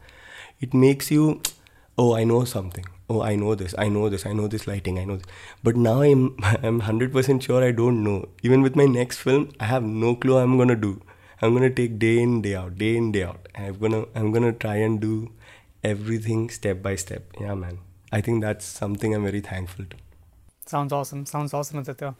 it 0.59 0.73
makes 0.73 1.11
you, 1.11 1.41
oh, 1.97 2.15
I 2.15 2.23
know 2.23 2.43
something. 2.45 2.85
Oh 3.11 3.21
i 3.23 3.35
know 3.35 3.55
this. 3.55 3.73
I 3.77 3.87
know 3.89 4.07
this. 4.07 4.25
I 4.27 4.33
know 4.33 4.47
this 4.47 4.67
lighting. 4.67 4.99
I 4.99 5.03
know 5.03 5.15
this. 5.15 5.25
but 5.63 5.75
now 5.75 6.01
i'm 6.01 6.25
i'm 6.67 6.81
100% 6.81 7.41
sure 7.41 7.63
i 7.63 7.71
don't 7.71 8.03
know. 8.03 8.29
Even 8.43 8.61
with 8.61 8.75
my 8.75 8.85
next 8.85 9.17
film 9.17 9.49
i 9.59 9.65
have 9.65 9.83
no 9.83 10.15
clue 10.15 10.37
i'm 10.37 10.57
going 10.57 10.73
to 10.75 10.75
do. 10.75 11.01
I'm 11.41 11.55
going 11.57 11.63
to 11.63 11.75
take 11.81 11.97
day 11.97 12.19
in 12.19 12.41
day 12.43 12.53
out 12.55 12.77
day 12.77 12.95
in 12.95 13.11
day 13.11 13.23
out. 13.23 13.47
I'm 13.55 13.91
to 13.97 14.07
i'm 14.15 14.31
to 14.33 14.53
try 14.53 14.75
and 14.75 14.99
do 14.99 15.31
everything 15.83 16.49
step 16.51 16.83
by 16.83 16.95
step. 16.95 17.23
Yeah 17.39 17.55
man 17.55 17.79
i 18.11 18.21
think 18.21 18.41
that's 18.41 18.65
something 18.65 19.13
i'm 19.13 19.23
very 19.23 19.41
thankful 19.41 19.85
to 19.85 19.97
sounds 20.65 20.93
awesome 20.93 21.25
sounds 21.25 21.53
awesome 21.53 21.79
aditya 21.79 22.15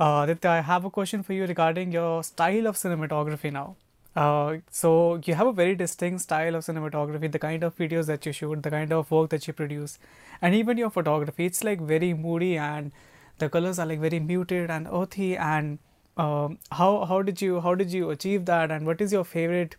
uh, 0.00 0.20
aditya 0.24 0.50
i 0.50 0.60
have 0.60 0.84
a 0.84 0.90
question 0.90 1.22
for 1.22 1.32
you 1.32 1.46
regarding 1.46 1.92
your 1.92 2.22
style 2.22 2.66
of 2.66 2.76
cinematography 2.76 3.52
now 3.52 3.68
uh, 4.16 4.56
so 4.70 5.20
you 5.24 5.34
have 5.34 5.46
a 5.46 5.52
very 5.52 5.74
distinct 5.76 6.22
style 6.22 6.56
of 6.56 6.64
cinematography, 6.64 7.30
the 7.30 7.38
kind 7.38 7.62
of 7.62 7.76
videos 7.76 8.06
that 8.06 8.26
you 8.26 8.32
shoot, 8.32 8.62
the 8.62 8.70
kind 8.70 8.92
of 8.92 9.10
work 9.12 9.30
that 9.30 9.46
you 9.46 9.52
produce, 9.52 9.98
and 10.42 10.56
even 10.56 10.76
your 10.76 10.90
photography. 10.90 11.46
It's 11.46 11.62
like 11.62 11.80
very 11.80 12.14
moody, 12.14 12.56
and 12.56 12.90
the 13.38 13.48
colors 13.48 13.78
are 13.78 13.86
like 13.86 14.00
very 14.00 14.18
muted 14.18 14.70
and 14.70 14.88
earthy. 14.92 15.36
And 15.36 15.78
um, 16.16 16.58
how 16.72 17.04
how 17.04 17.22
did 17.22 17.40
you 17.40 17.60
how 17.60 17.76
did 17.76 17.92
you 17.92 18.10
achieve 18.10 18.44
that? 18.46 18.72
And 18.72 18.86
what 18.86 19.00
is 19.00 19.12
your 19.12 19.24
favorite? 19.24 19.76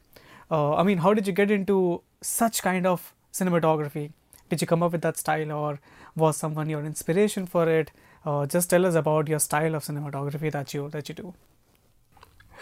Uh, 0.50 0.76
I 0.76 0.84
mean, 0.84 1.00
how 1.00 1.14
did 1.14 1.28
you 1.28 1.34
get 1.34 1.52
into 1.52 2.02
such 2.22 2.62
kind 2.62 2.88
of 2.88 3.14
cinematography? 3.34 4.12
Did 4.50 4.62
you 4.62 4.68
come 4.68 4.84
up 4.84 4.92
with 4.92 5.02
that 5.02 5.18
style, 5.18 5.52
or 5.52 5.80
was 6.16 6.38
someone 6.38 6.70
your 6.70 6.84
inspiration 6.86 7.46
for 7.46 7.70
it? 7.70 7.92
Uh, 8.26 8.46
just 8.46 8.70
tell 8.70 8.86
us 8.86 8.96
about 8.96 9.28
your 9.28 9.40
style 9.40 9.76
of 9.76 9.84
cinematography 9.84 10.52
that 10.52 10.74
you 10.74 10.90
that 10.90 11.10
you 11.10 11.16
do. 11.16 11.34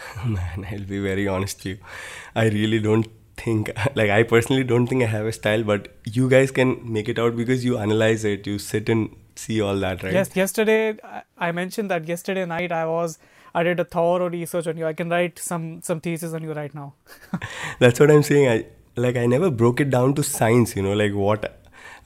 Man, 0.24 0.66
I'll 0.70 0.84
be 0.84 1.00
very 1.00 1.26
honest 1.26 1.58
with 1.58 1.66
you. 1.66 1.78
I 2.34 2.48
really 2.48 2.78
don't 2.80 3.08
think, 3.36 3.70
like, 3.94 4.10
I 4.10 4.22
personally 4.22 4.64
don't 4.64 4.86
think 4.86 5.02
I 5.02 5.06
have 5.06 5.26
a 5.26 5.32
style, 5.32 5.64
but 5.64 5.88
you 6.04 6.28
guys 6.28 6.50
can 6.50 6.92
make 6.92 7.08
it 7.08 7.18
out 7.18 7.36
because 7.36 7.64
you 7.64 7.78
analyze 7.78 8.24
it, 8.24 8.46
you 8.46 8.58
sit 8.58 8.88
and 8.88 9.16
see 9.36 9.60
all 9.60 9.76
that, 9.76 10.02
right? 10.02 10.12
Yes, 10.12 10.34
yesterday 10.36 10.98
I 11.36 11.52
mentioned 11.52 11.90
that 11.90 12.06
yesterday 12.06 12.44
night 12.44 12.72
I 12.72 12.86
was. 12.86 13.18
I 13.54 13.62
did 13.62 13.80
a 13.80 13.84
thorough 13.84 14.28
research 14.28 14.66
on 14.66 14.76
you. 14.76 14.86
I 14.86 14.92
can 14.92 15.08
write 15.08 15.38
some 15.38 15.80
some 15.82 16.00
thesis 16.00 16.34
on 16.34 16.42
you 16.42 16.52
right 16.52 16.74
now. 16.74 16.94
That's 17.78 17.98
what 17.98 18.10
I'm 18.10 18.22
saying. 18.22 18.48
I 18.48 18.66
like 18.94 19.16
I 19.16 19.24
never 19.26 19.50
broke 19.50 19.80
it 19.80 19.90
down 19.90 20.14
to 20.14 20.22
science. 20.22 20.76
You 20.76 20.82
know, 20.82 20.92
like 20.92 21.14
what 21.14 21.46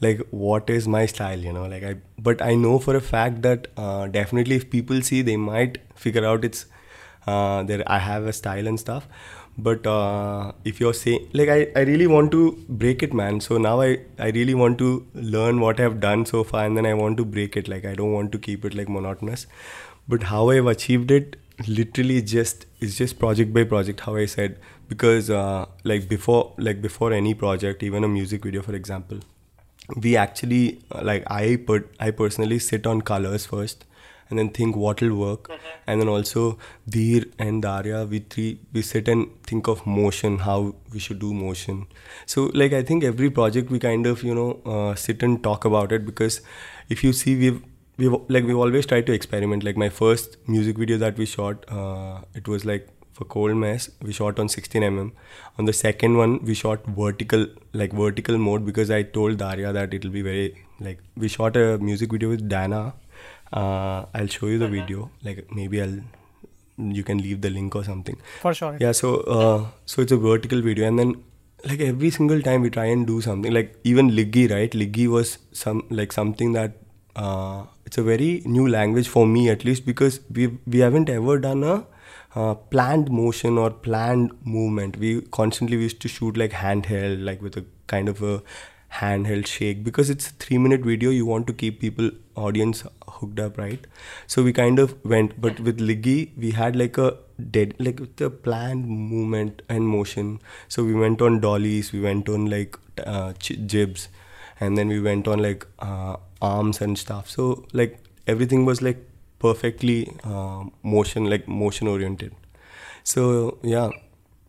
like 0.03 0.21
what 0.31 0.71
is 0.71 0.88
my 0.88 1.07
style. 1.07 1.38
You 1.38 1.53
know, 1.53 1.67
like 1.67 1.85
I 1.85 1.97
but 2.19 2.43
I 2.43 2.55
know 2.55 2.79
for 2.79 2.97
a 2.97 3.01
fact 3.01 3.43
that 3.43 3.69
uh, 3.77 4.07
definitely 4.09 4.57
if 4.57 4.71
people 4.71 5.03
see, 5.03 5.23
they 5.23 5.37
might 5.37 5.79
figure 5.95 6.27
out 6.27 6.45
it's 6.45 6.67
uh, 7.27 7.62
there 7.62 7.83
I 7.87 7.99
have 7.99 8.27
a 8.27 8.33
style 8.33 8.67
and 8.67 8.81
stuff. 8.81 9.09
But 9.59 9.87
uh, 9.87 10.53
if 10.65 10.81
you're 10.81 10.95
saying 10.95 11.29
like 11.35 11.49
I, 11.49 11.69
I 11.77 11.81
really 11.83 12.07
want 12.07 12.31
to 12.33 12.59
break 12.69 13.03
it, 13.03 13.15
man. 13.15 13.41
So 13.41 13.59
now 13.59 13.81
I 13.83 13.91
I 14.19 14.31
really 14.31 14.55
want 14.55 14.79
to 14.79 14.91
learn 15.37 15.61
what 15.61 15.81
I've 15.81 16.01
done 16.01 16.27
so 16.27 16.45
far, 16.45 16.65
and 16.67 16.77
then 16.77 16.87
I 16.87 16.95
want 16.95 17.19
to 17.19 17.25
break 17.25 17.57
it. 17.57 17.69
Like 17.69 17.85
I 17.85 17.95
don't 17.95 18.12
want 18.12 18.33
to 18.33 18.38
keep 18.38 18.65
it 18.65 18.75
like 18.83 18.88
monotonous. 18.99 19.47
but 20.12 20.25
how 20.29 20.51
I've 20.51 20.67
achieved 20.71 21.11
it, 21.17 21.37
literally 21.69 22.23
just 22.23 22.67
it's 22.81 22.97
just 22.97 23.19
project 23.19 23.53
by 23.59 23.65
project. 23.65 24.01
How 24.01 24.17
I 24.17 24.27
said 24.27 24.59
because 24.88 25.31
uh, 25.31 25.67
like 25.85 26.09
before 26.09 26.55
like 26.59 26.83
before 26.83 27.12
any 27.12 27.35
project, 27.35 27.83
even 27.83 28.05
a 28.05 28.09
music 28.09 28.45
video, 28.45 28.62
for 28.62 28.75
example, 28.75 29.21
we 29.97 30.16
actually 30.16 30.81
uh, 30.95 31.03
like 31.03 31.25
I 31.31 31.57
put 31.57 31.90
I 32.01 32.11
personally 32.11 32.59
sit 32.59 32.87
on 32.87 33.03
colors 33.03 33.47
first 33.47 33.85
and 34.31 34.38
then 34.38 34.49
think 34.49 34.77
what 34.77 35.03
will 35.03 35.14
work. 35.16 35.51
And 35.87 36.01
then 36.01 36.09
also 36.09 36.59
Dheer 36.88 37.25
and 37.38 37.62
Daria 37.62 38.05
we 38.05 38.21
three 38.21 38.61
we 38.73 38.83
sit 38.83 39.09
and 39.09 39.29
think 39.45 39.68
of 39.68 39.85
motion 39.87 40.38
how 40.38 40.75
we 40.92 40.99
should 40.99 41.18
do 41.18 41.35
motion. 41.35 41.87
So 42.27 42.51
like 42.55 42.73
I 42.73 42.83
think 42.83 43.05
every 43.05 43.31
project 43.31 43.71
we 43.71 43.79
kind 43.79 44.07
of 44.07 44.23
you 44.23 44.35
know 44.35 44.61
uh, 44.64 44.95
sit 44.95 45.23
and 45.23 45.42
talk 45.42 45.64
about 45.64 45.92
it 45.92 46.07
because 46.07 46.40
if 46.88 47.05
you 47.05 47.12
see 47.12 47.37
we've 47.37 47.62
we've 47.99 48.12
like 48.29 48.45
we've 48.45 48.57
always 48.57 48.87
tried 48.87 49.07
to 49.07 49.12
experiment. 49.12 49.64
Like 49.64 49.77
my 49.77 49.88
first 49.88 50.37
music 50.47 50.79
video 50.79 50.99
that 50.99 51.18
we 51.18 51.27
shot 51.27 51.64
uh, 51.71 52.21
it 52.35 52.49
was 52.49 52.64
like 52.64 52.88
for 53.12 53.25
cold 53.25 53.57
mess 53.57 53.88
we 54.01 54.12
shot 54.12 54.38
on 54.38 54.48
16 54.48 54.83
mm 54.83 55.11
on 55.59 55.64
the 55.66 55.72
second 55.72 56.16
one 56.16 56.38
we 56.51 56.55
shot 56.55 56.85
vertical 57.01 57.46
like 57.72 57.92
vertical 57.92 58.38
mode 58.38 58.64
because 58.64 58.90
i 58.90 59.03
told 59.03 59.38
daria 59.38 59.72
that 59.72 59.94
it'll 59.94 60.11
be 60.11 60.22
very 60.22 60.46
like 60.85 60.98
we 61.16 61.29
shot 61.29 61.57
a 61.57 61.79
music 61.79 62.11
video 62.12 62.29
with 62.29 62.48
dana. 62.48 62.94
Uh, 63.53 64.07
i'll 64.14 64.27
show 64.27 64.46
you 64.46 64.59
the 64.59 64.68
video. 64.68 65.11
Like 65.22 65.46
maybe 65.55 65.83
i'll 65.83 65.98
you 66.79 67.05
can 67.05 67.18
leave 67.18 67.42
the 67.42 67.51
link 67.51 67.77
or 67.77 67.85
something. 67.85 68.16
For 68.40 68.55
sure. 68.55 68.77
yeah 68.81 68.92
so 68.92 69.16
uh, 69.37 69.66
so 69.87 70.03
it's 70.03 70.12
a 70.12 70.16
vertical 70.16 70.62
video 70.62 70.87
and 70.88 70.98
then 70.98 71.14
like 71.64 71.81
every 71.81 72.11
single 72.11 72.40
time 72.42 72.62
we 72.62 72.70
try 72.70 72.87
and 72.87 73.07
do 73.07 73.20
something 73.20 73.53
like 73.53 73.77
even 73.85 74.11
Liggi 74.11 74.51
right? 74.51 74.70
Liggi 74.70 75.07
was 75.07 75.38
some 75.53 75.85
like 75.90 76.12
something 76.12 76.53
that 76.53 76.79
uh, 77.14 77.64
it's 77.87 77.98
a 77.98 78.03
very 78.03 78.42
new 78.44 78.66
language 78.68 79.09
for 79.09 79.27
me 79.27 79.48
at 79.51 79.64
least 79.64 79.87
because 79.87 80.20
we 80.31 80.48
we 80.66 80.81
haven't 80.81 81.11
ever 81.11 81.38
done 81.38 81.62
a 81.62 81.85
uh, 82.35 82.55
planned 82.55 83.11
motion 83.11 83.59
or 83.59 83.71
planned 83.71 84.33
movement. 84.45 84.97
We 84.97 85.21
constantly 85.23 85.77
used 85.77 86.01
to 86.01 86.09
shoot 86.09 86.37
like 86.37 86.53
handheld 86.53 87.25
like 87.25 87.42
with 87.42 87.57
a 87.57 87.64
kind 87.87 88.09
of 88.09 88.23
a 88.23 88.42
handheld 89.01 89.47
shake. 89.47 89.85
Because 89.85 90.11
it's 90.11 90.29
a 90.29 90.33
three 90.33 90.59
minute 90.59 90.83
video 90.83 91.11
you 91.11 91.27
want 91.27 91.47
to 91.49 91.53
keep 91.53 91.81
people 91.81 92.11
audience 92.35 92.85
hooked 93.09 93.38
up 93.40 93.59
right? 93.59 93.87
So 94.27 94.42
we 94.42 94.53
kind 94.53 94.79
of 94.79 94.95
went 95.05 95.40
but 95.40 95.61
with 95.61 95.79
Liggi 95.79 96.31
we 96.37 96.53
had 96.53 96.77
like 96.77 96.99
a 96.99 97.16
dead 97.51 97.75
like 97.79 98.01
with 98.01 98.16
the 98.16 98.31
planned 98.31 98.87
movement 98.87 99.62
and 99.68 99.87
motion. 99.87 100.40
So 100.68 100.85
we 100.85 100.95
went 100.95 101.21
on 101.21 101.40
dollies 101.40 101.92
we 101.92 102.01
went 102.01 102.29
on 102.29 102.49
like 102.49 102.79
uh, 103.05 103.33
jibs 103.38 104.09
and 104.61 104.79
then 104.79 104.88
we 104.88 105.01
went 105.01 105.29
on 105.29 105.42
like 105.42 105.66
uh, 105.81 106.16
arms 106.40 106.81
and 106.81 106.99
stuff. 106.99 107.29
So 107.29 107.66
like 107.73 107.99
everything 108.27 108.64
was 108.64 108.81
like 108.81 109.07
perfectly 109.44 109.98
uh, 110.24 110.62
motion 110.83 111.28
like 111.35 111.46
motion 111.48 111.88
oriented 111.88 112.35
so 113.12 113.59
yeah 113.62 113.90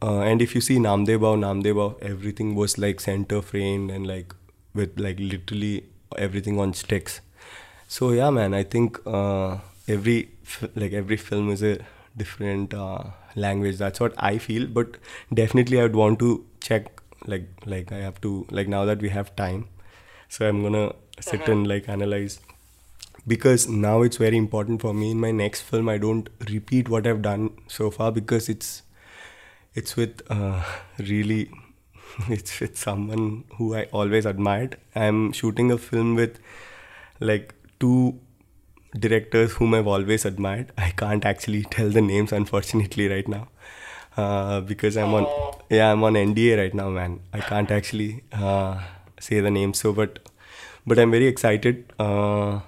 uh, 0.02 0.20
and 0.20 0.42
if 0.42 0.54
you 0.54 0.60
see 0.60 0.78
Namdev 0.78 1.20
Bhau, 1.20 1.38
Namdebao, 1.38 2.02
everything 2.02 2.56
was 2.56 2.78
like 2.78 3.00
center 3.00 3.42
framed 3.42 3.90
and 3.90 4.06
like 4.06 4.36
with 4.74 5.00
like 5.00 5.18
literally 5.18 5.86
everything 6.18 6.60
on 6.60 6.74
sticks. 6.74 7.22
So 7.88 8.12
yeah, 8.12 8.30
man, 8.30 8.54
I 8.54 8.64
think 8.64 9.00
uh, 9.08 9.60
every 9.88 10.30
like 10.76 10.92
every 10.92 11.16
film 11.16 11.50
is 11.52 11.64
a 11.64 11.78
different 12.18 12.74
uh, 12.74 13.04
language. 13.36 13.78
That's 13.78 14.02
what 14.02 14.14
I 14.18 14.38
feel. 14.40 14.68
But 14.68 14.98
definitely, 15.34 15.80
I 15.80 15.84
would 15.84 15.96
want 15.96 16.20
to 16.20 16.46
check 16.60 17.02
like 17.26 17.48
like 17.66 17.94
I 17.94 18.00
have 18.00 18.20
to 18.22 18.46
like 18.52 18.68
now 18.68 18.84
that 18.86 19.00
we 19.00 19.10
have 19.10 19.34
time, 19.38 19.68
so 20.28 20.48
I'm 20.48 20.62
gonna 20.64 20.92
sit 21.22 21.48
and 21.48 21.66
like 21.66 21.88
analyze 21.88 22.40
because 23.28 23.68
now 23.68 24.02
it's 24.02 24.18
very 24.18 24.38
important 24.38 24.82
for 24.82 24.94
me 24.94 25.12
in 25.12 25.20
my 25.20 25.32
next 25.32 25.62
film. 25.62 25.90
I 25.90 25.98
don't 25.98 26.30
repeat 26.50 26.90
what 26.90 27.08
I've 27.08 27.22
done 27.22 27.52
so 27.68 27.90
far 27.92 28.12
because 28.12 28.50
it's 28.50 28.84
it's 29.76 29.96
with 29.96 30.22
uh, 30.30 30.64
really 31.00 31.52
it's 32.30 32.60
with 32.60 32.78
someone 32.78 33.46
who 33.58 33.76
I 33.76 33.84
always 33.92 34.26
admired. 34.26 34.78
I'm 34.96 35.32
shooting 35.32 35.72
a 35.72 35.78
film 35.78 36.16
with 36.16 36.40
like 37.20 37.54
two 37.80 38.20
directors 38.98 39.54
whom 39.54 39.74
I've 39.74 39.88
always 39.88 40.26
admired. 40.26 40.72
I 40.78 40.92
can't 40.92 41.26
actually 41.26 41.64
tell 41.78 41.90
the 41.90 42.02
names 42.02 42.32
unfortunately 42.32 43.08
right 43.08 43.28
now 43.28 43.48
uh, 44.18 44.62
because 44.62 44.98
I'm 44.98 45.14
on 45.14 45.28
yeah 45.70 45.92
I'm 45.92 46.04
on 46.04 46.14
NDA 46.14 46.58
right 46.58 46.74
now, 46.74 46.90
man. 46.90 47.20
I 47.34 47.40
can't 47.40 47.72
actually 47.72 48.24
uh, 48.32 48.82
say 49.20 49.40
the 49.40 49.52
names. 49.52 49.80
So, 49.80 49.94
but 49.94 50.20
but 50.86 51.00
I'm 51.00 51.12
very 51.12 51.28
excited 51.28 51.92
uh, 52.00 52.60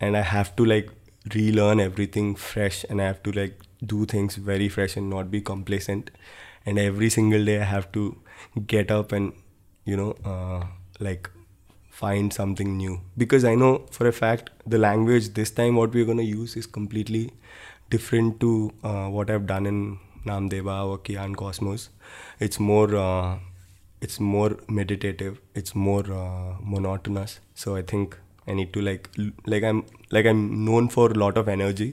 and 0.00 0.16
I 0.16 0.22
have 0.22 0.54
to 0.56 0.64
like 0.64 0.90
relearn 1.34 1.80
everything 1.80 2.34
fresh 2.34 2.84
and 2.88 3.00
I 3.00 3.06
have 3.06 3.22
to 3.24 3.32
like 3.32 3.60
do 3.84 4.04
things 4.06 4.36
very 4.36 4.68
fresh 4.68 4.96
and 4.96 5.10
not 5.10 5.30
be 5.30 5.40
complacent. 5.40 6.10
And 6.66 6.78
every 6.78 7.10
single 7.10 7.44
day 7.44 7.60
I 7.60 7.64
have 7.64 7.90
to 7.92 8.16
get 8.66 8.90
up 8.90 9.12
and 9.12 9.32
you 9.84 9.96
know 9.96 10.14
uh, 10.24 10.64
like 10.98 11.30
find 11.90 12.32
something 12.32 12.76
new 12.76 13.00
because 13.16 13.44
I 13.44 13.54
know 13.54 13.86
for 13.90 14.06
a 14.06 14.12
fact 14.12 14.50
the 14.66 14.78
language 14.78 15.34
this 15.34 15.50
time 15.50 15.76
what 15.76 15.92
we're 15.92 16.04
gonna 16.06 16.22
use 16.22 16.56
is 16.56 16.66
completely 16.66 17.32
different 17.90 18.40
to 18.40 18.72
uh, 18.82 19.08
what 19.08 19.30
I've 19.30 19.46
done 19.46 19.66
in 19.66 19.98
Namdeva 20.26 20.86
or 20.86 20.98
Kia 20.98 21.20
and 21.20 21.36
Cosmos. 21.36 21.90
It's 22.38 22.60
more 22.60 22.94
uh, 22.94 23.38
it's 24.00 24.18
more 24.20 24.56
meditative. 24.68 25.40
It's 25.54 25.74
more 25.74 26.04
uh, 26.12 26.56
monotonous. 26.62 27.40
So 27.54 27.76
I 27.76 27.82
think 27.82 28.16
I 28.50 28.54
need 28.60 28.72
to 28.76 28.82
like 28.82 29.08
like 29.46 29.62
I'm 29.70 29.84
like 30.10 30.26
I'm 30.26 30.64
known 30.64 30.88
for 30.88 31.10
a 31.10 31.18
lot 31.24 31.38
of 31.42 31.48
energy. 31.48 31.90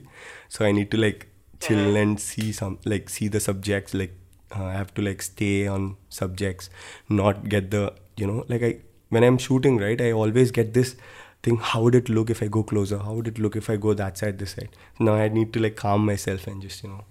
So 0.48 0.64
I 0.64 0.72
need 0.72 0.90
to 0.92 0.96
like 0.96 1.26
chill 1.60 1.96
and 1.96 2.20
see 2.20 2.52
some 2.52 2.78
like 2.84 3.08
see 3.08 3.28
the 3.36 3.40
subjects 3.40 3.94
like 3.94 4.14
uh, 4.56 4.64
I 4.64 4.72
have 4.72 4.92
to 4.94 5.02
like 5.02 5.22
stay 5.22 5.66
on 5.66 5.96
subjects, 6.08 6.70
not 7.08 7.48
get 7.48 7.70
the 7.70 7.92
you 8.16 8.26
know 8.26 8.44
like 8.48 8.62
I 8.62 8.78
when 9.10 9.24
I'm 9.24 9.38
shooting 9.38 9.78
right, 9.78 10.00
I 10.00 10.12
always 10.12 10.50
get 10.50 10.74
this 10.74 10.96
thing. 11.42 11.56
How 11.56 11.82
would 11.82 11.94
it 11.94 12.08
look 12.08 12.30
if 12.30 12.42
I 12.42 12.48
go 12.48 12.62
closer? 12.62 12.98
How 12.98 13.14
would 13.14 13.28
it 13.28 13.38
look 13.38 13.56
if 13.56 13.70
I 13.70 13.76
go 13.76 13.94
that 13.94 14.18
side, 14.18 14.38
this 14.38 14.52
side? 14.52 14.68
Now 14.98 15.14
I 15.14 15.28
need 15.28 15.52
to 15.54 15.60
like 15.60 15.76
calm 15.76 16.04
myself 16.04 16.46
and 16.46 16.62
just 16.62 16.82
you 16.82 16.90
know 16.90 17.04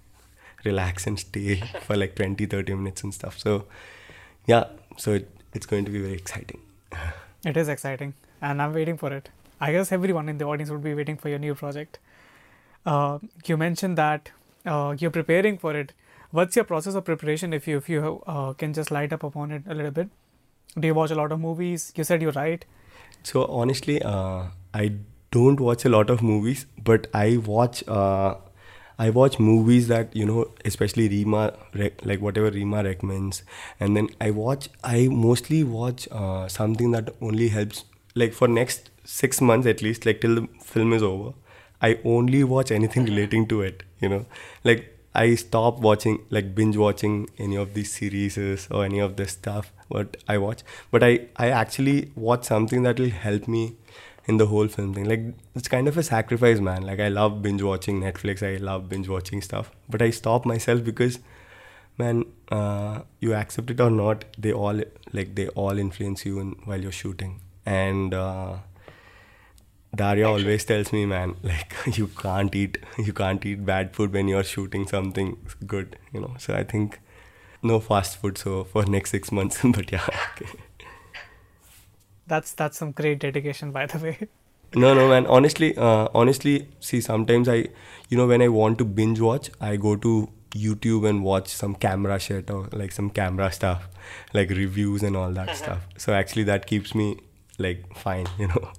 relax 0.64 1.06
and 1.06 1.18
stay 1.18 1.56
for 1.86 1.96
like 1.96 2.14
20, 2.16 2.46
30 2.46 2.74
minutes 2.74 3.02
and 3.02 3.14
stuff. 3.14 3.38
So 3.38 3.66
yeah, 4.46 4.64
so 4.96 5.12
it, 5.12 5.30
it's 5.54 5.66
going 5.66 5.84
to 5.84 5.90
be 5.90 6.00
very 6.00 6.14
exciting. 6.14 6.60
It 7.46 7.56
is 7.56 7.68
exciting, 7.68 8.14
and 8.42 8.60
I'm 8.60 8.72
waiting 8.74 8.96
for 8.98 9.12
it. 9.16 9.28
I 9.60 9.72
guess 9.72 9.92
everyone 9.92 10.28
in 10.28 10.38
the 10.38 10.44
audience 10.44 10.70
would 10.70 10.82
be 10.82 10.94
waiting 10.94 11.16
for 11.16 11.28
your 11.28 11.38
new 11.38 11.54
project. 11.54 11.98
Uh, 12.86 13.18
you 13.44 13.56
mentioned 13.56 13.98
that 13.98 14.30
uh, 14.64 14.94
you're 14.98 15.10
preparing 15.10 15.58
for 15.58 15.74
it. 15.76 15.92
What's 16.30 16.56
your 16.56 16.64
process 16.64 16.94
of 16.94 17.04
preparation? 17.04 17.52
If 17.52 17.66
you 17.66 17.78
if 17.78 17.88
you 17.88 18.22
uh, 18.26 18.52
can 18.52 18.72
just 18.72 18.90
light 18.90 19.12
up 19.12 19.22
upon 19.24 19.50
it 19.50 19.62
a 19.66 19.74
little 19.74 19.90
bit. 19.90 20.08
Do 20.78 20.86
you 20.86 20.94
watch 20.94 21.10
a 21.10 21.14
lot 21.14 21.32
of 21.32 21.40
movies? 21.40 21.92
You 21.96 22.04
said 22.04 22.22
you 22.22 22.30
write. 22.30 22.66
So 23.22 23.46
honestly, 23.46 24.02
uh, 24.02 24.44
I 24.74 24.92
don't 25.30 25.58
watch 25.60 25.84
a 25.84 25.88
lot 25.88 26.10
of 26.10 26.22
movies, 26.22 26.66
but 26.82 27.08
I 27.14 27.38
watch. 27.38 27.86
Uh, 27.88 28.36
I 29.00 29.10
watch 29.10 29.38
movies 29.38 29.88
that 29.88 30.14
you 30.14 30.26
know, 30.26 30.50
especially 30.64 31.08
Rima, 31.08 31.52
like 32.04 32.20
whatever 32.20 32.50
Rima 32.50 32.82
recommends, 32.82 33.42
and 33.80 33.96
then 33.96 34.08
I 34.20 34.30
watch. 34.30 34.68
I 34.82 35.08
mostly 35.08 35.62
watch 35.64 36.08
uh, 36.10 36.48
something 36.48 36.90
that 36.90 37.14
only 37.20 37.48
helps, 37.48 37.84
like 38.18 38.32
for 38.32 38.48
next 38.48 38.90
six 39.04 39.40
months 39.40 39.66
at 39.66 39.82
least, 39.82 40.06
like 40.06 40.20
till 40.20 40.34
the 40.34 40.48
film 40.62 40.92
is 40.92 41.02
over. 41.02 41.32
I 41.80 41.98
only 42.04 42.44
watch 42.44 42.70
anything 42.70 43.04
relating 43.12 43.46
to 43.48 43.62
it. 43.62 43.82
You 44.00 44.08
know, 44.08 44.26
like 44.64 44.94
I 45.14 45.34
stop 45.34 45.80
watching, 45.80 46.20
like 46.30 46.54
binge 46.54 46.76
watching 46.76 47.28
any 47.38 47.56
of 47.56 47.74
these 47.74 47.92
series 47.92 48.38
or 48.70 48.84
any 48.84 48.98
of 48.98 49.16
this 49.16 49.32
stuff. 49.32 49.72
What 49.88 50.16
I 50.28 50.36
watch, 50.36 50.62
but 50.90 51.02
I 51.02 51.12
I 51.36 51.48
actually 51.48 52.12
watch 52.14 52.44
something 52.44 52.82
that 52.82 53.00
will 53.00 53.14
help 53.26 53.48
me 53.48 53.76
in 54.26 54.36
the 54.36 54.46
whole 54.46 54.68
film 54.68 54.92
thing. 54.94 55.08
Like 55.12 55.22
it's 55.54 55.68
kind 55.68 55.88
of 55.88 55.96
a 55.96 56.02
sacrifice, 56.02 56.60
man. 56.60 56.82
Like 56.82 57.00
I 57.00 57.08
love 57.08 57.40
binge 57.42 57.62
watching 57.62 58.00
Netflix. 58.02 58.42
I 58.48 58.58
love 58.58 58.88
binge 58.90 59.08
watching 59.08 59.40
stuff, 59.40 59.70
but 59.88 60.02
I 60.02 60.10
stop 60.10 60.44
myself 60.44 60.84
because, 60.84 61.18
man, 61.96 62.24
uh, 62.50 63.00
you 63.20 63.34
accept 63.34 63.70
it 63.70 63.80
or 63.80 63.90
not, 63.90 64.24
they 64.36 64.52
all 64.52 64.82
like 65.12 65.34
they 65.34 65.48
all 65.48 65.78
influence 65.78 66.26
you 66.26 66.38
in, 66.40 66.50
while 66.66 66.80
you're 66.88 66.92
shooting. 66.92 67.40
And 67.68 68.14
uh, 68.14 68.56
Daria 69.94 70.28
always 70.28 70.64
tells 70.64 70.92
me, 70.92 71.04
man, 71.06 71.36
like 71.42 71.74
you 71.98 72.06
can't 72.06 72.54
eat 72.54 72.78
you 72.96 73.12
can't 73.12 73.44
eat 73.44 73.64
bad 73.66 73.94
food 73.94 74.12
when 74.12 74.28
you're 74.28 74.44
shooting 74.44 74.86
something 74.86 75.36
good, 75.66 75.98
you 76.12 76.20
know. 76.20 76.34
So 76.38 76.54
I 76.54 76.64
think 76.64 76.98
no 77.62 77.80
fast 77.80 78.16
food. 78.16 78.38
So 78.38 78.64
for 78.64 78.86
next 78.86 79.10
six 79.10 79.30
months, 79.30 79.60
but 79.76 79.92
yeah. 79.92 80.06
Okay. 80.32 80.50
That's 82.26 82.52
that's 82.52 82.78
some 82.78 82.92
great 82.92 83.20
dedication, 83.20 83.70
by 83.72 83.86
the 83.86 83.98
way. 83.98 84.18
No, 84.74 84.94
no, 84.94 85.08
man. 85.08 85.26
Honestly, 85.26 85.76
uh, 85.76 86.08
honestly, 86.14 86.68
see, 86.78 87.00
sometimes 87.00 87.48
I, 87.48 87.68
you 88.10 88.18
know, 88.18 88.26
when 88.26 88.42
I 88.42 88.48
want 88.48 88.76
to 88.78 88.84
binge 88.84 89.18
watch, 89.18 89.50
I 89.60 89.76
go 89.76 89.96
to 89.96 90.28
YouTube 90.50 91.08
and 91.08 91.24
watch 91.24 91.48
some 91.48 91.74
camera 91.74 92.18
shit 92.18 92.50
or 92.50 92.68
like 92.72 92.92
some 92.92 93.08
camera 93.08 93.50
stuff, 93.50 93.88
like 94.34 94.50
reviews 94.50 95.02
and 95.02 95.16
all 95.16 95.32
that 95.32 95.56
stuff. 95.56 95.86
So 95.96 96.12
actually, 96.12 96.44
that 96.44 96.66
keeps 96.66 96.94
me 96.94 97.16
like 97.58 97.96
fine, 97.96 98.26
you 98.38 98.48
know. 98.48 98.70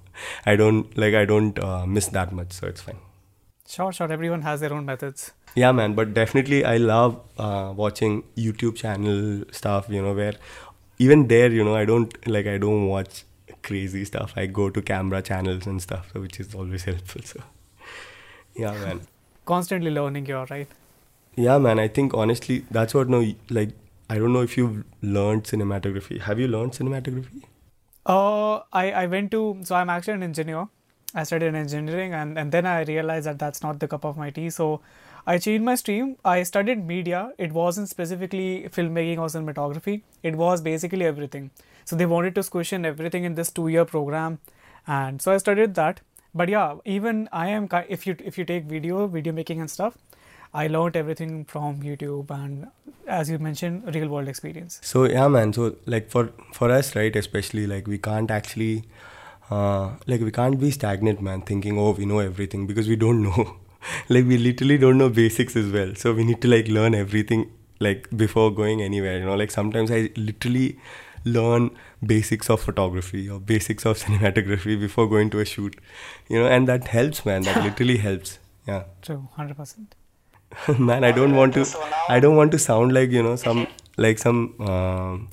I 0.44 0.56
don't 0.56 0.96
like 0.96 1.14
I 1.14 1.24
don't 1.24 1.58
uh, 1.58 1.86
miss 1.86 2.08
that 2.08 2.32
much, 2.32 2.52
so 2.52 2.66
it's 2.66 2.80
fine. 2.80 2.98
Sure, 3.68 3.92
sure. 3.92 4.12
Everyone 4.12 4.42
has 4.42 4.60
their 4.60 4.72
own 4.72 4.84
methods. 4.84 5.32
Yeah, 5.54 5.72
man. 5.72 5.94
But 5.94 6.12
definitely, 6.14 6.64
I 6.64 6.76
love 6.76 7.20
uh, 7.38 7.72
watching 7.74 8.24
YouTube 8.36 8.76
channel 8.76 9.44
stuff. 9.52 9.86
You 9.88 10.02
know, 10.02 10.12
where 10.12 10.34
even 10.98 11.28
there, 11.28 11.50
you 11.50 11.64
know, 11.64 11.74
I 11.74 11.84
don't 11.84 12.14
like 12.26 12.46
I 12.46 12.58
don't 12.58 12.86
watch 12.86 13.24
crazy 13.62 14.04
stuff. 14.04 14.32
I 14.36 14.46
go 14.46 14.70
to 14.70 14.82
camera 14.82 15.22
channels 15.22 15.66
and 15.66 15.80
stuff, 15.80 16.10
so 16.12 16.20
which 16.20 16.40
is 16.40 16.54
always 16.54 16.84
helpful. 16.90 17.22
So, 17.22 17.40
yeah, 18.54 18.72
man. 18.72 19.02
Constantly 19.44 19.90
learning, 19.90 20.26
you're 20.26 20.46
right. 20.46 20.68
Yeah, 21.36 21.58
man. 21.58 21.78
I 21.78 21.88
think 21.88 22.12
honestly, 22.14 22.64
that's 22.70 22.94
what 22.94 23.08
no 23.08 23.24
like. 23.48 23.70
I 24.08 24.18
don't 24.18 24.32
know 24.32 24.42
if 24.42 24.56
you've 24.56 24.84
learned 25.02 25.44
cinematography. 25.44 26.20
Have 26.20 26.40
you 26.40 26.48
learned 26.48 26.72
cinematography? 26.72 27.44
Uh, 28.06 28.60
I 28.72 28.90
I 29.02 29.06
went 29.06 29.30
to 29.32 29.58
so 29.62 29.74
I'm 29.74 29.90
actually 29.90 30.14
an 30.14 30.22
engineer. 30.22 30.68
I 31.14 31.24
studied 31.24 31.54
engineering 31.54 32.14
and 32.14 32.38
and 32.38 32.52
then 32.52 32.66
I 32.66 32.82
realized 32.82 33.26
that 33.26 33.38
that's 33.38 33.62
not 33.62 33.80
the 33.80 33.88
cup 33.88 34.04
of 34.04 34.16
my 34.16 34.30
tea. 34.30 34.50
So 34.50 34.80
I 35.26 35.38
changed 35.38 35.64
my 35.64 35.74
stream. 35.74 36.16
I 36.24 36.42
studied 36.44 36.86
media. 36.86 37.32
It 37.38 37.52
wasn't 37.52 37.88
specifically 37.88 38.68
filmmaking 38.76 39.18
or 39.18 39.26
cinematography. 39.26 40.02
It 40.22 40.36
was 40.36 40.60
basically 40.60 41.04
everything. 41.04 41.50
So 41.84 41.96
they 41.96 42.06
wanted 42.06 42.34
to 42.36 42.42
squish 42.42 42.72
in 42.72 42.84
everything 42.84 43.24
in 43.24 43.34
this 43.34 43.50
two-year 43.50 43.84
program, 43.84 44.38
and 44.86 45.20
so 45.20 45.32
I 45.32 45.38
studied 45.38 45.74
that. 45.74 46.00
But 46.32 46.48
yeah, 46.48 46.76
even 46.84 47.28
I 47.32 47.48
am 47.48 47.68
if 47.88 48.06
you 48.06 48.16
if 48.24 48.38
you 48.38 48.44
take 48.44 48.64
video, 48.64 49.06
video 49.08 49.32
making 49.32 49.60
and 49.60 49.70
stuff, 49.70 49.98
I 50.52 50.66
learned 50.66 50.96
everything 50.96 51.44
from 51.44 51.82
YouTube 51.82 52.30
and 52.30 52.66
as 53.06 53.30
you 53.30 53.38
mentioned, 53.38 53.94
real 53.94 54.08
world 54.08 54.28
experience. 54.28 54.80
So 54.82 55.04
yeah, 55.04 55.28
man. 55.28 55.52
So 55.52 55.76
like 55.86 56.10
for 56.10 56.32
for 56.52 56.70
us, 56.70 56.96
right, 56.96 57.14
especially 57.14 57.66
like 57.66 57.86
we 57.86 57.98
can't 57.98 58.30
actually. 58.30 58.84
Uh, 59.50 59.96
like 60.06 60.20
we 60.20 60.30
can't 60.30 60.60
be 60.60 60.70
stagnant 60.70 61.20
man 61.20 61.40
thinking 61.42 61.76
oh 61.76 61.90
we 61.90 62.06
know 62.06 62.20
everything 62.20 62.68
because 62.68 62.88
we 62.88 62.96
don't 62.96 63.22
know. 63.22 63.56
Like 64.10 64.26
we 64.26 64.36
literally 64.36 64.76
don't 64.78 64.98
know 64.98 65.08
basics 65.08 65.56
as 65.56 65.72
well. 65.72 65.94
So 65.94 66.12
we 66.12 66.22
need 66.22 66.42
to 66.42 66.48
like 66.48 66.68
learn 66.68 66.94
everything 66.94 67.50
like 67.80 68.08
before 68.14 68.54
going 68.54 68.82
anywhere 68.82 69.18
you 69.18 69.24
know? 69.24 69.34
Like 69.34 69.50
sometimes 69.50 69.90
i 69.90 70.10
literally 70.16 70.78
learn 71.24 71.70
basics 72.04 72.50
of 72.50 72.60
photography 72.60 73.28
or 73.28 73.40
basics 73.40 73.86
of 73.86 73.98
cinematography 74.02 74.78
before 74.78 75.08
going 75.08 75.30
to 75.30 75.40
a 75.40 75.44
shoot 75.44 75.80
you 76.28 76.38
know? 76.38 76.46
And 76.46 76.68
that 76.68 76.88
helps 76.88 77.24
man. 77.24 77.42
That 77.42 77.64
literally 77.68 77.96
helps. 77.96 78.38
Yeah. 78.68 78.84
True. 79.02 79.28
100% 79.38 79.86
man 80.78 81.04
i 81.04 81.12
don't 81.12 81.34
want 81.34 81.54
to 81.54 81.64
i 82.08 82.18
don't 82.20 82.36
want 82.36 82.50
to 82.52 82.58
sound 82.58 82.92
like 82.92 83.10
you 83.10 83.22
know 83.22 83.36
some 83.36 83.66
like 83.96 84.18
some 84.18 84.54
um, 84.60 85.28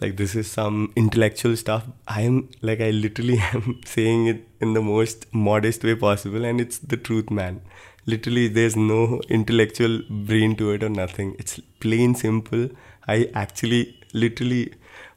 like 0.00 0.16
this 0.16 0.34
is 0.34 0.50
some 0.50 0.92
intellectual 0.96 1.56
stuff. 1.56 1.84
I 2.08 2.22
am 2.22 2.48
like 2.62 2.80
i 2.80 2.90
literally 2.90 3.38
am 3.52 3.80
saying 3.86 4.26
it 4.26 4.48
in 4.60 4.74
the 4.74 4.82
most 4.82 5.26
modest 5.32 5.84
way 5.84 5.94
possible 5.94 6.44
and 6.44 6.60
it's 6.60 6.78
the 6.78 6.96
truth 6.96 7.30
man. 7.30 7.60
Literally 8.06 8.48
there's 8.48 8.76
no 8.76 9.20
intellectual 9.28 10.02
brain 10.10 10.56
to 10.56 10.72
it 10.72 10.82
or 10.82 10.88
nothing. 10.88 11.36
It's 11.38 11.60
plain 11.80 12.14
simple. 12.14 12.68
I 13.08 13.30
actually 13.34 13.98
literally 14.12 14.74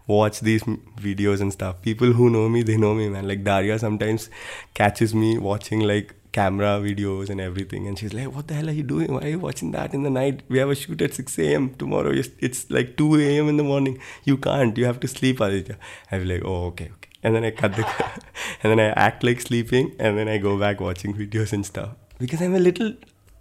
watch 0.08 0.40
these 0.40 0.64
videos 1.08 1.42
and 1.42 1.52
stuff. 1.52 1.82
People 1.82 2.14
who 2.14 2.30
know 2.30 2.48
me 2.48 2.64
they 2.64 2.78
know 2.78 2.94
me 2.94 3.10
man. 3.10 3.28
Like 3.28 3.44
daria 3.44 3.80
sometimes 3.80 4.30
catches 4.74 5.14
me 5.14 5.38
watching 5.38 5.82
like 5.82 6.16
camera 6.38 6.72
videos 6.86 7.30
and 7.34 7.42
everything. 7.42 7.88
And 7.88 8.00
she's 8.00 8.14
like 8.14 8.34
what 8.36 8.48
the 8.48 8.54
hell 8.60 8.70
are 8.70 8.78
you 8.80 8.86
doing? 8.94 9.14
Why 9.14 9.22
are 9.28 9.34
you 9.36 9.40
watching 9.48 9.72
that 9.76 9.94
in 10.00 10.04
the 10.08 10.14
night? 10.18 10.42
We 10.56 10.60
have 10.64 10.70
a 10.70 10.80
shoot 10.84 11.02
at 11.08 11.14
6 11.14 11.38
a.m 11.46 11.70
tomorrow. 11.84 12.12
It's 12.48 12.64
like 12.78 12.96
2 12.98 13.08
a.m 13.28 13.50
in 13.54 13.62
the 13.62 13.68
morning. 13.70 14.00
You 14.32 14.38
can't. 14.48 14.82
You 14.82 14.86
have 14.90 15.00
to 15.06 15.08
sleep 15.14 15.40
aditya. 15.48 15.78
I 16.12 16.20
was 16.20 16.28
like 16.34 16.44
oh 16.54 16.58
okay 16.72 16.90
okay. 16.96 17.14
And 17.24 17.36
then 17.36 17.48
i 17.50 17.52
cut 17.62 17.78
the 17.78 17.86
and 18.64 18.72
then 18.72 18.82
i 18.88 18.90
act 19.06 19.24
like 19.30 19.42
sleeping 19.46 19.90
and 20.00 20.20
then 20.22 20.30
i 20.34 20.38
go 20.44 20.54
back 20.66 20.84
watching 20.88 21.16
videos 21.22 21.54
and 21.58 21.70
stuff. 21.72 21.96
Because 22.26 22.44
i'm 22.48 22.58
a 22.60 22.62
little 22.68 22.92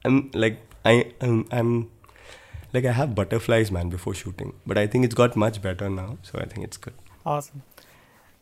i'm 0.05 0.17
like 0.45 0.57
i 0.93 0.95
i'm, 1.27 1.43
I'm 1.59 1.73
like 2.77 2.87
i 2.93 2.95
have 3.01 3.15
butterflies 3.19 3.73
man 3.79 3.91
before 3.97 4.15
shooting. 4.23 4.55
But 4.73 4.79
i 4.85 4.87
think 4.95 5.11
it's 5.11 5.19
got 5.23 5.37
much 5.45 5.61
better 5.67 5.91
now 5.99 6.09
so 6.31 6.39
i 6.45 6.47
think 6.55 6.65
it's 6.71 6.81
good. 6.89 6.97
Awesome. 7.35 7.63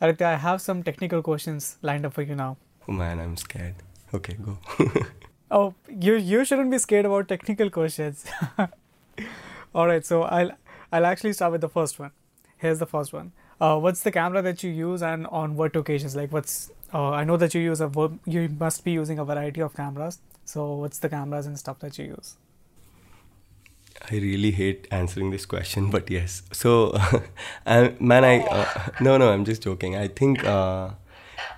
Aditya 0.00 0.28
i 0.28 0.38
have 0.46 0.62
some 0.68 0.84
technical 0.92 1.26
questions 1.30 1.76
lined 1.90 2.06
up 2.10 2.14
for 2.20 2.22
you 2.30 2.38
now. 2.44 2.52
Oh 2.88 2.96
man 3.02 3.24
i'm 3.26 3.36
scared 3.48 3.84
Okay, 4.14 4.34
go. 4.34 4.58
oh, 5.50 5.74
you 5.88 6.14
you 6.14 6.44
shouldn't 6.44 6.70
be 6.70 6.78
scared 6.78 7.06
about 7.06 7.28
technical 7.28 7.70
questions. 7.70 8.24
All 9.74 9.86
right, 9.88 10.06
so 10.06 10.22
I'll 10.22 10.52
I'll 10.92 11.06
actually 11.06 11.32
start 11.32 11.52
with 11.52 11.60
the 11.60 11.68
first 11.68 11.98
one. 11.98 12.12
Here's 12.58 12.78
the 12.78 12.86
first 12.86 13.12
one. 13.12 13.32
Uh, 13.60 13.78
what's 13.78 14.02
the 14.02 14.12
camera 14.12 14.42
that 14.42 14.62
you 14.62 14.70
use 14.70 15.02
and 15.02 15.26
on 15.26 15.56
what 15.56 15.74
occasions? 15.76 16.14
Like, 16.14 16.32
what's 16.32 16.70
uh, 16.92 17.10
I 17.10 17.24
know 17.24 17.36
that 17.36 17.54
you 17.54 17.60
use 17.60 17.80
a 17.80 17.90
you 18.24 18.48
must 18.60 18.84
be 18.84 18.92
using 18.92 19.18
a 19.18 19.24
variety 19.24 19.60
of 19.62 19.74
cameras. 19.74 20.18
So, 20.44 20.74
what's 20.74 20.98
the 21.00 21.08
cameras 21.08 21.46
and 21.46 21.58
stuff 21.58 21.80
that 21.80 21.98
you 21.98 22.06
use? 22.16 22.36
I 24.10 24.16
really 24.16 24.50
hate 24.50 24.86
answering 24.90 25.30
this 25.30 25.46
question, 25.46 25.90
but 25.90 26.10
yes. 26.10 26.42
So, 26.52 26.92
I, 27.66 27.94
man, 27.98 28.24
I 28.24 28.40
uh, 28.40 28.88
no, 29.00 29.16
no, 29.16 29.32
I'm 29.32 29.44
just 29.44 29.62
joking. 29.62 29.96
I 29.96 30.08
think 30.08 30.44
uh, 30.44 30.90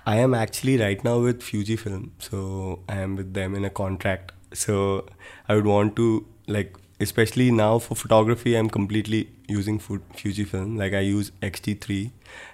I 0.05 0.17
am 0.17 0.33
actually 0.33 0.77
right 0.77 1.03
now 1.03 1.19
with 1.19 1.41
Fujifilm, 1.41 2.11
so 2.19 2.79
I 2.87 2.97
am 2.97 3.15
with 3.15 3.33
them 3.33 3.55
in 3.55 3.65
a 3.65 3.69
contract. 3.69 4.31
So 4.53 5.05
I 5.47 5.55
would 5.55 5.65
want 5.65 5.95
to 5.97 6.25
like, 6.47 6.75
especially 6.99 7.51
now 7.51 7.79
for 7.79 7.95
photography, 7.95 8.55
I'm 8.55 8.69
completely 8.69 9.29
using 9.47 9.79
Fujifilm. 9.79 10.77
Like 10.77 10.93
I 10.93 10.99
use 10.99 11.31
X-T3, 11.41 12.11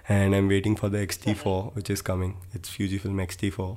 and 0.08 0.34
I'm 0.34 0.48
waiting 0.48 0.76
for 0.76 0.88
the 0.88 1.00
X-T4, 1.00 1.74
which 1.74 1.90
is 1.90 2.02
coming. 2.02 2.36
It's 2.52 2.68
Fujifilm 2.68 3.20
X-T4, 3.22 3.76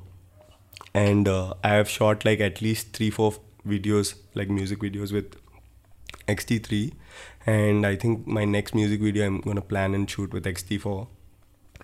and 0.94 1.28
uh, 1.28 1.54
I 1.62 1.70
have 1.74 1.88
shot 1.88 2.24
like 2.24 2.40
at 2.40 2.60
least 2.60 2.92
three, 2.92 3.10
four 3.10 3.34
videos, 3.66 4.14
like 4.34 4.50
music 4.50 4.80
videos 4.80 5.12
with 5.12 5.36
X-T3, 6.26 6.92
and 7.46 7.86
I 7.86 7.96
think 7.96 8.26
my 8.26 8.44
next 8.44 8.74
music 8.74 9.00
video 9.00 9.26
I'm 9.26 9.40
gonna 9.40 9.62
plan 9.62 9.94
and 9.94 10.10
shoot 10.10 10.32
with 10.32 10.46
X-T4. 10.46 11.06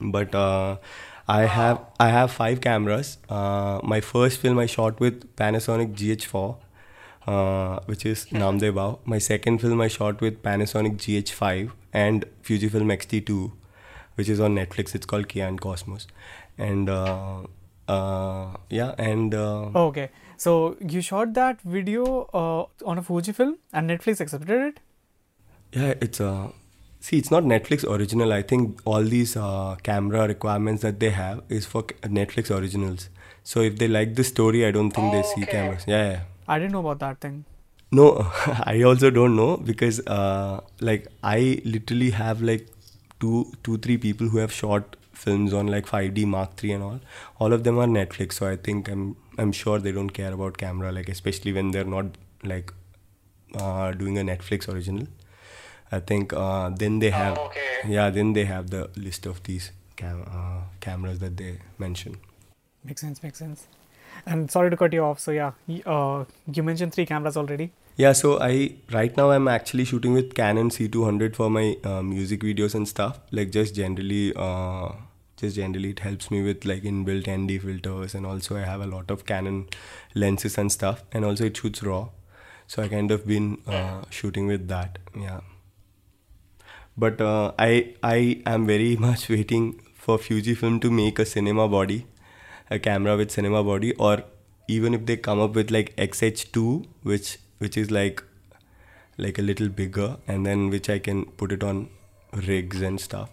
But 0.00 0.34
uh, 0.34 0.78
I 1.26 1.46
have 1.46 1.80
I 1.98 2.08
have 2.10 2.30
five 2.30 2.60
cameras. 2.60 3.16
Uh, 3.28 3.80
my 3.82 4.00
first 4.00 4.38
film 4.40 4.58
I 4.58 4.66
shot 4.66 5.00
with 5.00 5.34
Panasonic 5.36 5.94
GH4, 5.94 6.56
uh, 7.26 7.80
which 7.86 8.04
is 8.04 8.26
Namdev 8.26 8.74
Bhau. 8.74 8.98
My 9.04 9.18
second 9.18 9.60
film 9.60 9.80
I 9.80 9.88
shot 9.88 10.20
with 10.20 10.42
Panasonic 10.42 10.96
GH5 10.98 11.70
and 11.94 12.26
Fujifilm 12.42 12.92
X-T2, 12.92 13.52
which 14.16 14.28
is 14.28 14.38
on 14.38 14.54
Netflix. 14.54 14.94
It's 14.94 15.06
called 15.06 15.28
Kia 15.28 15.46
and 15.46 15.60
Cosmos, 15.60 16.06
and 16.58 16.90
uh, 16.90 17.44
uh 17.88 18.56
yeah, 18.68 18.94
and 18.98 19.34
uh, 19.34 19.70
oh, 19.74 19.86
okay. 19.86 20.10
So 20.36 20.76
you 20.80 21.00
shot 21.00 21.32
that 21.34 21.62
video 21.62 22.28
uh, 22.34 22.66
on 22.84 22.98
a 22.98 23.02
Fujifilm 23.02 23.56
and 23.72 23.88
Netflix 23.88 24.20
accepted 24.20 24.60
it. 24.60 24.80
Yeah, 25.72 25.94
it's 26.02 26.20
a 26.20 26.52
See, 27.04 27.18
it's 27.18 27.30
not 27.30 27.44
Netflix 27.44 27.84
original. 27.86 28.32
I 28.32 28.40
think 28.40 28.80
all 28.86 29.02
these 29.02 29.36
uh, 29.36 29.76
camera 29.82 30.26
requirements 30.26 30.80
that 30.80 31.00
they 31.00 31.10
have 31.10 31.42
is 31.50 31.66
for 31.66 31.82
Netflix 32.18 32.50
originals. 32.50 33.10
So 33.42 33.60
if 33.60 33.76
they 33.76 33.88
like 33.88 34.14
the 34.14 34.24
story, 34.24 34.64
I 34.64 34.70
don't 34.70 34.90
think 34.90 35.12
oh, 35.12 35.16
they 35.16 35.22
see 35.22 35.42
okay. 35.42 35.52
cameras. 35.52 35.84
Yeah, 35.86 36.12
yeah. 36.12 36.20
I 36.48 36.58
didn't 36.58 36.72
know 36.72 36.80
about 36.80 37.00
that 37.00 37.20
thing. 37.20 37.44
No, 37.92 38.26
I 38.46 38.80
also 38.84 39.10
don't 39.10 39.36
know 39.36 39.58
because 39.58 40.00
uh, 40.06 40.62
like 40.80 41.08
I 41.22 41.60
literally 41.66 42.08
have 42.08 42.40
like 42.40 42.68
two, 43.20 43.52
two, 43.62 43.76
three 43.76 43.98
people 43.98 44.28
who 44.28 44.38
have 44.38 44.50
shot 44.50 44.96
films 45.12 45.52
on 45.52 45.66
like 45.66 45.84
5D 45.84 46.24
Mark 46.24 46.64
III 46.64 46.72
and 46.72 46.84
all. 46.84 47.00
All 47.38 47.52
of 47.52 47.64
them 47.64 47.78
are 47.78 47.86
Netflix. 47.86 48.32
So 48.32 48.48
I 48.48 48.56
think 48.56 48.88
I'm 48.88 49.14
I'm 49.36 49.52
sure 49.52 49.78
they 49.78 49.92
don't 49.92 50.16
care 50.22 50.32
about 50.32 50.56
camera, 50.56 50.90
like 50.90 51.10
especially 51.10 51.52
when 51.52 51.70
they're 51.70 51.84
not 51.84 52.16
like 52.42 52.72
uh, 53.60 53.92
doing 53.92 54.16
a 54.16 54.22
Netflix 54.22 54.72
original. 54.72 55.06
I 55.94 56.00
think 56.00 56.32
uh, 56.32 56.70
then 56.70 56.98
they 56.98 57.10
have 57.10 57.38
oh, 57.38 57.46
okay. 57.46 57.94
yeah 57.96 58.10
then 58.10 58.32
they 58.32 58.44
have 58.44 58.70
the 58.70 58.90
list 58.96 59.26
of 59.26 59.42
these 59.44 59.70
cam- 59.96 60.26
uh, 60.26 60.60
cameras 60.80 61.18
that 61.20 61.36
they 61.36 61.58
mention. 61.78 62.16
Makes 62.84 63.00
sense. 63.00 63.22
Makes 63.22 63.38
sense. 63.38 63.66
And 64.26 64.50
sorry 64.50 64.70
to 64.70 64.76
cut 64.76 64.92
you 64.92 65.02
off. 65.04 65.20
So 65.20 65.30
yeah, 65.30 65.52
uh, 65.86 66.24
you 66.52 66.62
mentioned 66.62 66.94
three 66.94 67.06
cameras 67.06 67.36
already. 67.36 67.72
Yeah, 67.96 68.12
so 68.12 68.40
I 68.40 68.74
right 68.90 69.16
now 69.16 69.30
I'm 69.30 69.46
actually 69.48 69.84
shooting 69.84 70.14
with 70.14 70.34
Canon 70.34 70.70
C200 70.70 71.36
for 71.36 71.48
my 71.50 71.76
uh, 71.84 72.02
music 72.02 72.40
videos 72.40 72.74
and 72.74 72.88
stuff. 72.88 73.20
Like 73.30 73.52
just 73.52 73.74
generally, 73.74 74.32
uh, 74.34 74.92
just 75.36 75.56
generally 75.56 75.90
it 75.90 76.00
helps 76.00 76.30
me 76.30 76.42
with 76.42 76.64
like 76.64 76.82
inbuilt 76.82 77.28
ND 77.28 77.60
filters, 77.62 78.14
and 78.14 78.26
also 78.26 78.56
I 78.56 78.62
have 78.62 78.80
a 78.80 78.86
lot 78.86 79.10
of 79.10 79.24
Canon 79.26 79.66
lenses 80.14 80.58
and 80.58 80.72
stuff, 80.72 81.04
and 81.12 81.24
also 81.24 81.44
it 81.44 81.56
shoots 81.56 81.82
RAW. 81.82 82.08
So 82.66 82.82
I 82.82 82.88
kind 82.88 83.10
of 83.10 83.26
been 83.26 83.58
uh, 83.66 84.02
shooting 84.10 84.48
with 84.48 84.68
that. 84.68 84.98
Yeah 85.16 85.40
but 86.96 87.20
uh, 87.20 87.52
I 87.58 87.94
I 88.02 88.42
am 88.46 88.66
very 88.66 88.96
much 89.06 89.28
waiting 89.28 89.80
for 89.94 90.18
Fujifilm 90.18 90.80
to 90.82 90.90
make 90.90 91.18
a 91.18 91.26
cinema 91.26 91.68
body, 91.68 92.06
a 92.70 92.78
camera 92.78 93.16
with 93.16 93.30
cinema 93.30 93.64
body, 93.64 93.94
or 93.94 94.22
even 94.68 94.94
if 94.94 95.06
they 95.06 95.16
come 95.16 95.40
up 95.40 95.54
with 95.54 95.70
like 95.70 95.94
XH2, 95.96 96.86
which 97.02 97.38
which 97.58 97.76
is 97.76 97.90
like 97.90 98.22
like 99.16 99.38
a 99.38 99.42
little 99.42 99.68
bigger, 99.68 100.16
and 100.26 100.46
then 100.46 100.70
which 100.70 100.90
I 100.90 100.98
can 100.98 101.24
put 101.42 101.52
it 101.52 101.62
on 101.62 101.88
rigs 102.32 102.80
and 102.82 103.00
stuff. 103.00 103.30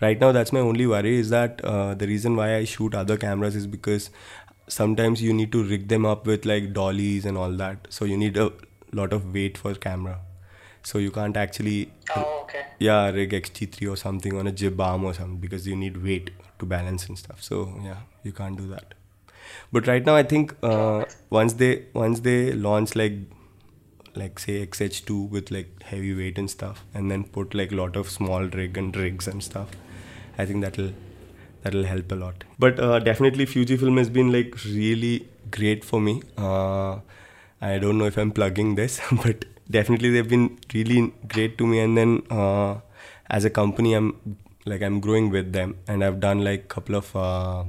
Right 0.00 0.20
now, 0.20 0.32
that's 0.32 0.52
my 0.52 0.60
only 0.60 0.86
worry 0.86 1.16
is 1.16 1.30
that 1.30 1.60
uh, 1.64 1.94
the 1.94 2.08
reason 2.08 2.34
why 2.34 2.56
I 2.56 2.64
shoot 2.64 2.94
other 2.94 3.16
cameras 3.16 3.54
is 3.54 3.68
because 3.68 4.10
sometimes 4.68 5.22
you 5.22 5.32
need 5.32 5.52
to 5.52 5.62
rig 5.62 5.86
them 5.88 6.04
up 6.04 6.26
with 6.26 6.44
like 6.44 6.72
dollies 6.72 7.24
and 7.24 7.38
all 7.38 7.52
that. 7.52 7.86
So 7.90 8.04
you 8.04 8.16
need 8.16 8.36
a 8.36 8.50
lot 8.92 9.12
of 9.12 9.32
weight 9.32 9.56
for 9.58 9.74
camera. 9.74 10.18
So 10.82 10.98
you 10.98 11.12
can't 11.12 11.36
actually 11.36 11.92
Oh, 12.16 12.31
yeah 12.78 13.10
rig 13.10 13.30
XT3 13.30 13.90
or 13.90 13.96
something 13.96 14.36
on 14.36 14.46
a 14.46 14.52
jib 14.52 14.80
arm 14.80 15.04
or 15.04 15.14
something 15.14 15.38
because 15.38 15.66
you 15.66 15.76
need 15.76 16.02
weight 16.02 16.30
to 16.58 16.66
balance 16.66 17.06
and 17.06 17.18
stuff. 17.18 17.42
So 17.42 17.80
yeah, 17.84 18.00
you 18.22 18.32
can't 18.32 18.56
do 18.56 18.66
that. 18.68 18.94
But 19.72 19.86
right 19.86 20.04
now, 20.04 20.16
I 20.16 20.22
think 20.22 20.54
uh, 20.62 21.04
once 21.30 21.54
they 21.54 21.86
once 21.92 22.20
they 22.20 22.52
launch 22.52 22.94
like 22.96 23.14
like 24.14 24.38
say 24.38 24.66
XH2 24.66 25.30
with 25.30 25.50
like 25.50 25.82
heavy 25.82 26.14
weight 26.14 26.38
and 26.38 26.50
stuff, 26.50 26.84
and 26.94 27.10
then 27.10 27.24
put 27.24 27.54
like 27.54 27.72
a 27.72 27.74
lot 27.74 27.96
of 27.96 28.10
small 28.10 28.44
rig 28.44 28.76
and 28.76 28.96
rigs 28.96 29.26
and 29.26 29.42
stuff, 29.42 29.70
I 30.38 30.46
think 30.46 30.62
that'll 30.62 30.92
that'll 31.62 31.84
help 31.84 32.12
a 32.12 32.14
lot. 32.14 32.44
But 32.58 32.78
uh, 32.80 32.98
definitely, 32.98 33.46
Fujifilm 33.46 33.98
has 33.98 34.10
been 34.10 34.32
like 34.32 34.64
really 34.64 35.28
great 35.50 35.84
for 35.84 36.00
me. 36.00 36.22
Uh, 36.36 36.98
I 37.60 37.78
don't 37.78 37.98
know 37.98 38.06
if 38.06 38.16
I'm 38.16 38.32
plugging 38.32 38.74
this, 38.74 39.00
but 39.24 39.44
definitely 39.70 40.10
they've 40.10 40.28
been 40.28 40.58
really 40.74 41.12
great 41.28 41.58
to 41.58 41.66
me. 41.66 41.80
And 41.80 41.96
then 41.96 42.22
uh, 42.30 42.76
as 43.30 43.44
a 43.44 43.50
company, 43.50 43.94
I'm 43.94 44.36
like 44.64 44.82
I'm 44.82 45.00
growing 45.00 45.30
with 45.30 45.52
them, 45.52 45.76
and 45.86 46.04
I've 46.04 46.20
done 46.20 46.44
like 46.44 46.68
couple 46.68 46.94
of 46.94 47.14
uh, 47.16 47.64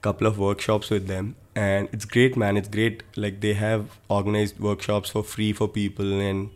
couple 0.00 0.26
of 0.26 0.38
workshops 0.38 0.90
with 0.90 1.06
them. 1.06 1.36
And 1.54 1.88
it's 1.92 2.04
great 2.06 2.36
man. 2.36 2.56
It's 2.56 2.68
great. 2.68 3.02
Like 3.16 3.40
they 3.40 3.52
have 3.54 3.98
organized 4.08 4.58
workshops 4.58 5.10
for 5.10 5.22
free 5.22 5.52
for 5.52 5.68
people. 5.68 6.20
And 6.20 6.50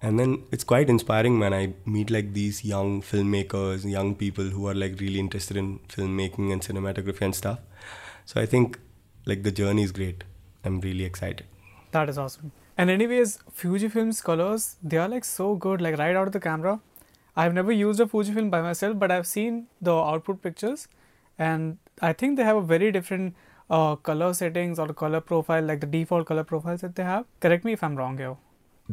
and 0.00 0.20
then 0.20 0.42
it's 0.52 0.64
quite 0.64 0.90
inspiring 0.90 1.38
man. 1.38 1.54
I 1.54 1.74
meet 1.84 2.10
like 2.10 2.32
these 2.34 2.64
young 2.64 3.02
filmmakers 3.02 3.90
young 3.90 4.14
people 4.14 4.44
who 4.44 4.68
are 4.68 4.74
like 4.74 5.00
really 5.00 5.18
interested 5.18 5.56
in 5.56 5.78
filmmaking 5.88 6.52
and 6.52 6.60
cinematography 6.60 7.22
and 7.22 7.34
stuff. 7.34 7.58
So 8.26 8.40
i 8.40 8.46
think 8.46 8.78
like 9.26 9.42
the 9.42 9.50
journey 9.50 9.82
is 9.82 9.92
great. 9.92 10.24
I'm 10.64 10.80
really 10.80 11.04
excited. 11.04 11.46
That 11.92 12.08
is 12.08 12.18
awesome. 12.18 12.52
And 12.76 12.90
anyways, 12.90 13.38
Fujifilm's 13.56 14.20
colors, 14.20 14.76
they 14.82 14.96
are 14.98 15.08
like 15.08 15.24
so 15.24 15.54
good, 15.54 15.80
like 15.80 15.98
right 15.98 16.16
out 16.16 16.26
of 16.26 16.32
the 16.32 16.40
camera. 16.40 16.80
I've 17.36 17.54
never 17.54 17.72
used 17.72 18.00
a 18.00 18.06
Fujifilm 18.06 18.50
by 18.50 18.62
myself, 18.62 18.98
but 18.98 19.10
I've 19.10 19.26
seen 19.26 19.66
the 19.80 19.94
output 19.94 20.42
pictures, 20.42 20.88
and 21.38 21.78
I 22.02 22.12
think 22.12 22.36
they 22.36 22.44
have 22.44 22.56
a 22.56 22.62
very 22.62 22.90
different 22.92 23.34
uh, 23.70 23.96
color 23.96 24.32
settings 24.34 24.78
or 24.78 24.88
color 24.88 25.20
profile, 25.20 25.62
like 25.64 25.80
the 25.80 25.86
default 25.86 26.26
color 26.26 26.44
profiles 26.44 26.80
that 26.82 26.96
they 26.96 27.04
have. 27.04 27.24
Correct 27.40 27.64
me 27.64 27.72
if 27.72 27.82
I'm 27.82 27.96
wrong 27.96 28.18
here. 28.18 28.36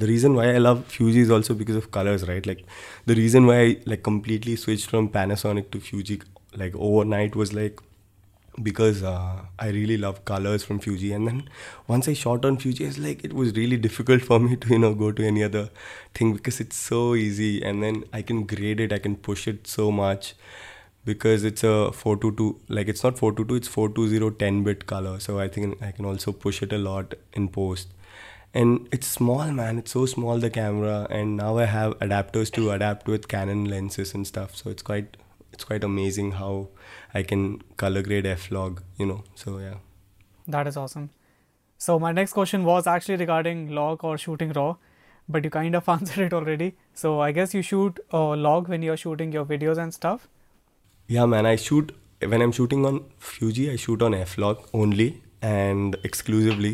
the 0.02 0.08
reason 0.08 0.36
why 0.36 0.44
I 0.56 0.58
love 0.58 0.86
Fuji 0.92 1.20
is 1.20 1.32
also 1.36 1.54
because 1.54 1.76
of 1.80 1.92
colors, 1.92 2.28
right? 2.28 2.46
Like 2.50 2.66
the 3.06 3.16
reason 3.16 3.46
why 3.46 3.56
I 3.62 3.78
like 3.86 4.04
completely 4.04 4.56
switched 4.56 4.90
from 4.90 5.10
Panasonic 5.10 5.72
to 5.72 5.80
Fuji 5.88 6.22
like 6.62 6.76
overnight 6.76 7.36
was 7.36 7.54
like 7.54 7.82
because 8.62 9.02
uh, 9.04 9.42
I 9.60 9.70
really 9.70 9.98
love 9.98 10.26
colors 10.26 10.64
from 10.64 10.80
Fuji, 10.80 11.14
and 11.14 11.28
then 11.28 11.50
once 11.88 12.08
I 12.08 12.14
shot 12.14 12.46
on 12.46 12.58
Fuji, 12.58 12.86
it's 12.86 12.98
like 12.98 13.24
it 13.24 13.34
was 13.34 13.54
really 13.56 13.78
difficult 13.78 14.22
for 14.22 14.40
me 14.40 14.56
to 14.58 14.68
you 14.70 14.80
know 14.80 14.94
go 14.94 15.12
to 15.12 15.26
any 15.26 15.44
other 15.44 15.70
thing 16.14 16.34
because 16.34 16.60
it's 16.60 16.76
so 16.76 17.16
easy, 17.16 17.64
and 17.64 17.82
then 17.84 18.04
I 18.12 18.22
can 18.22 18.46
grade 18.46 18.80
it, 18.80 18.92
I 18.92 19.00
can 19.00 19.16
push 19.16 19.48
it 19.48 19.68
so 19.68 19.92
much 19.92 20.36
because 21.06 21.44
it's 21.44 21.64
a 21.64 21.92
422 21.92 22.60
like 22.70 22.88
it's 22.88 23.04
not 23.04 23.18
422 23.18 23.56
it's 23.56 23.68
420 23.68 24.36
10 24.38 24.64
bit 24.64 24.86
color. 24.86 25.20
So 25.20 25.40
i 25.40 25.48
think 25.48 25.82
i 25.82 25.92
can 25.92 26.06
also 26.06 26.32
push 26.32 26.62
it 26.62 26.74
a 26.74 26.78
lot 26.78 27.16
in 27.34 27.48
post. 27.48 27.90
And 28.54 28.90
it's 28.92 29.08
small 29.08 29.50
man. 29.52 29.78
It's 29.80 29.92
so 29.92 30.06
small 30.06 30.38
the 30.38 30.50
camera. 30.50 31.08
And 31.10 31.38
now 31.38 31.58
i 31.58 31.66
have 31.66 31.98
adapters 32.00 32.52
to 32.54 32.72
adapt 32.72 33.08
with 33.08 33.28
canon 33.28 33.66
lenses 33.66 34.14
and 34.14 34.28
stuff. 34.28 34.56
So 34.56 34.70
it's 34.70 34.84
quite 34.84 35.18
it's 35.54 35.64
quite 35.64 35.84
amazing 35.84 36.34
how 36.34 36.70
i 37.14 37.22
can 37.32 37.46
color 37.84 38.02
grade 38.08 38.26
f 38.34 38.50
log 38.58 38.82
you 38.98 39.06
know 39.14 39.24
so 39.46 39.58
yeah 39.60 39.80
That 40.54 40.68
is 40.70 40.78
awesome. 40.80 41.04
So 41.84 41.94
my 42.04 42.10
next 42.16 42.34
question 42.38 42.64
was 42.68 42.88
actually 42.94 43.16
regarding 43.22 43.60
log 43.78 44.04
or 44.10 44.14
shooting 44.24 44.52
raw, 44.58 44.66
but 45.36 45.46
you 45.48 45.52
kind 45.56 45.78
of 45.80 45.88
answered 45.94 46.24
it 46.26 46.34
already. 46.40 46.68
So 47.02 47.12
I 47.26 47.32
guess 47.38 47.54
you 47.58 47.62
shoot 47.68 48.00
uh, 48.20 48.36
log 48.48 48.68
when 48.74 48.86
you're 48.88 48.98
shooting 49.04 49.32
your 49.38 49.46
videos 49.52 49.82
and 49.86 49.98
stuff. 50.00 50.28
yeah 51.14 51.26
man 51.32 51.48
i 51.50 51.56
shoot 51.62 51.90
when 52.34 52.44
i'm 52.46 52.52
shooting 52.58 52.84
on 52.90 52.98
fuji 53.30 53.64
i 53.72 53.76
shoot 53.86 54.04
on 54.08 54.14
f 54.18 54.36
log 54.44 54.60
only 54.82 55.08
and 55.50 55.98
exclusively 56.10 56.72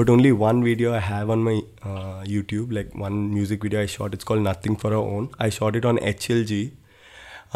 but 0.00 0.10
only 0.14 0.32
one 0.42 0.62
video 0.68 0.94
i 1.00 1.02
have 1.08 1.32
on 1.34 1.44
my 1.48 1.54
uh, 1.90 2.24
youtube 2.34 2.72
like 2.78 2.94
one 3.04 3.18
music 3.34 3.66
video 3.68 3.82
i 3.82 3.86
shot 3.94 4.16
it's 4.18 4.28
called 4.30 4.46
nothing 4.48 4.78
for 4.84 4.92
our 5.00 5.06
own 5.18 5.28
i 5.46 5.50
shot 5.58 5.78
it 5.82 5.88
on 5.92 6.00
hlg 6.14 6.60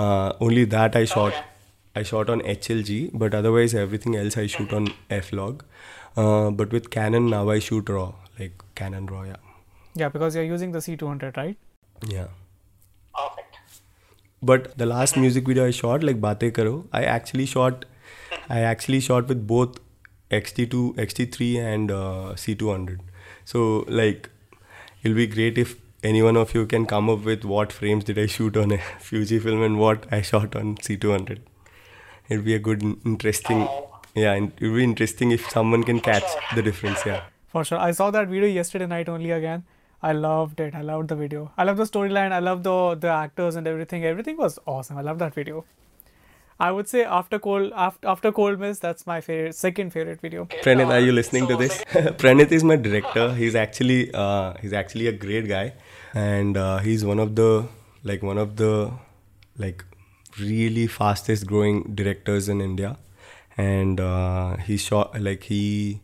uh, 0.05 0.33
only 0.49 0.65
that 0.77 0.97
i 0.97 1.05
shot 1.15 1.33
Okay. 1.33 1.47
I 1.97 2.03
shot 2.03 2.31
on 2.31 2.41
hlg 2.55 3.11
but 3.23 3.35
otherwise 3.35 3.75
everything 3.75 4.17
else 4.17 4.37
i 4.37 4.47
shoot 4.47 4.73
on 4.73 4.89
f 5.11 5.33
log 5.33 5.65
uh, 6.17 6.51
but 6.51 6.73
with 6.73 6.91
canon 6.91 7.29
now 7.31 7.49
i 7.51 7.59
shoot 7.59 7.89
raw 7.89 8.13
like 8.39 8.63
canon 8.83 9.07
raw 9.15 9.23
yeah 9.33 9.47
Yeah, 10.01 10.09
because 10.15 10.35
you're 10.39 10.49
using 10.49 10.73
the 10.75 10.81
C200, 10.83 11.37
right? 11.37 11.57
yeah 12.11 12.27
Perfect. 13.21 13.57
But 14.51 14.69
the 14.83 14.87
last 14.91 15.17
music 15.23 15.49
video 15.51 15.67
I 15.67 15.73
shot, 15.79 16.05
like 16.09 16.21
Bate 16.27 16.55
Karo, 16.59 16.75
I 16.93 17.01
actually 17.15 17.47
shot, 17.47 17.85
I 18.49 18.61
actually 18.69 19.01
shot 19.07 19.27
with 19.33 19.43
both 19.47 19.81
XT2, 20.31 20.95
XT3 21.07 21.51
and 21.73 21.91
uh, 21.91 22.33
C200. 22.45 23.01
So 23.45 23.85
like, 23.89 24.31
it'll 25.03 25.17
be 25.17 25.27
great 25.27 25.59
if 25.59 25.75
any 26.13 26.23
one 26.29 26.37
of 26.45 26.55
you 26.55 26.65
can 26.67 26.87
come 26.95 27.11
up 27.11 27.25
with 27.33 27.45
what 27.45 27.73
frames 27.73 28.05
did 28.05 28.19
I 28.19 28.27
shoot 28.27 28.57
on 28.57 28.73
a 28.73 28.79
Fujifilm 29.11 29.67
and 29.67 29.79
what 29.79 30.07
I 30.21 30.23
shot 30.23 30.57
on 30.57 30.77
C200. 30.77 31.41
It'll 32.31 32.45
be 32.45 32.55
a 32.55 32.59
good, 32.59 32.83
interesting, 33.05 33.69
yeah, 34.15 34.35
it 34.35 34.61
would 34.63 34.77
be 34.77 34.85
interesting 34.85 35.33
if 35.33 35.51
someone 35.51 35.83
can 35.85 36.01
catch 36.01 36.23
the 36.55 36.63
difference. 36.63 37.05
Yeah. 37.05 37.25
For 37.49 37.65
sure. 37.65 37.79
I 37.79 37.91
saw 37.91 38.11
that 38.13 38.29
video 38.29 38.49
yesterday 38.49 38.87
night 38.87 39.09
only 39.09 39.33
again. 39.33 39.65
I 40.03 40.13
loved 40.13 40.61
it. 40.61 40.75
I 40.75 40.83
loved 40.83 41.09
the 41.09 41.17
video. 41.17 41.53
I 41.59 41.65
love 41.65 41.77
the 41.77 41.85
storyline. 41.85 42.33
I 42.33 42.39
love 42.39 42.63
the 42.63 42.95
the 42.95 43.09
actors 43.09 43.57
and 43.57 43.67
everything. 43.67 44.05
Everything 44.05 44.37
was 44.39 44.59
awesome. 44.75 44.97
I 44.97 45.03
love 45.03 45.19
that 45.19 45.35
video. 45.35 45.65
I 46.59 46.71
would 46.77 46.89
say 46.93 47.03
after 47.05 47.39
cold 47.39 47.73
after, 47.75 48.07
after 48.13 48.31
Cold/Mess 48.39 48.79
that's 48.79 49.07
my 49.11 49.21
favorite 49.27 49.55
second 49.57 49.91
favorite 49.97 50.21
video. 50.21 50.43
Okay, 50.43 50.59
Pranit, 50.63 50.89
are 50.97 51.01
you 51.01 51.13
listening 51.13 51.47
to 51.49 51.57
this? 51.57 51.77
second- 51.77 52.17
Pranit 52.25 52.53
is 52.53 52.65
my 52.65 52.77
director. 52.77 53.35
He's 53.35 53.55
actually 53.67 54.11
uh, 54.15 54.55
he's 54.63 54.73
actually 54.73 55.07
a 55.09 55.13
great 55.13 55.49
guy, 55.49 55.73
and 56.15 56.57
uh, 56.57 56.79
he's 56.79 57.05
one 57.05 57.19
of 57.19 57.35
the 57.37 57.67
like 58.05 58.23
one 58.23 58.39
of 58.47 58.57
the 58.57 58.91
like 59.59 59.85
really 60.39 60.87
fastest 60.87 61.47
growing 61.47 61.95
directors 61.95 62.49
in 62.49 62.61
India, 62.61 62.97
and 63.57 64.01
uh, 64.01 64.57
he 64.57 64.77
shot 64.77 65.21
like 65.21 65.45
he 65.45 66.01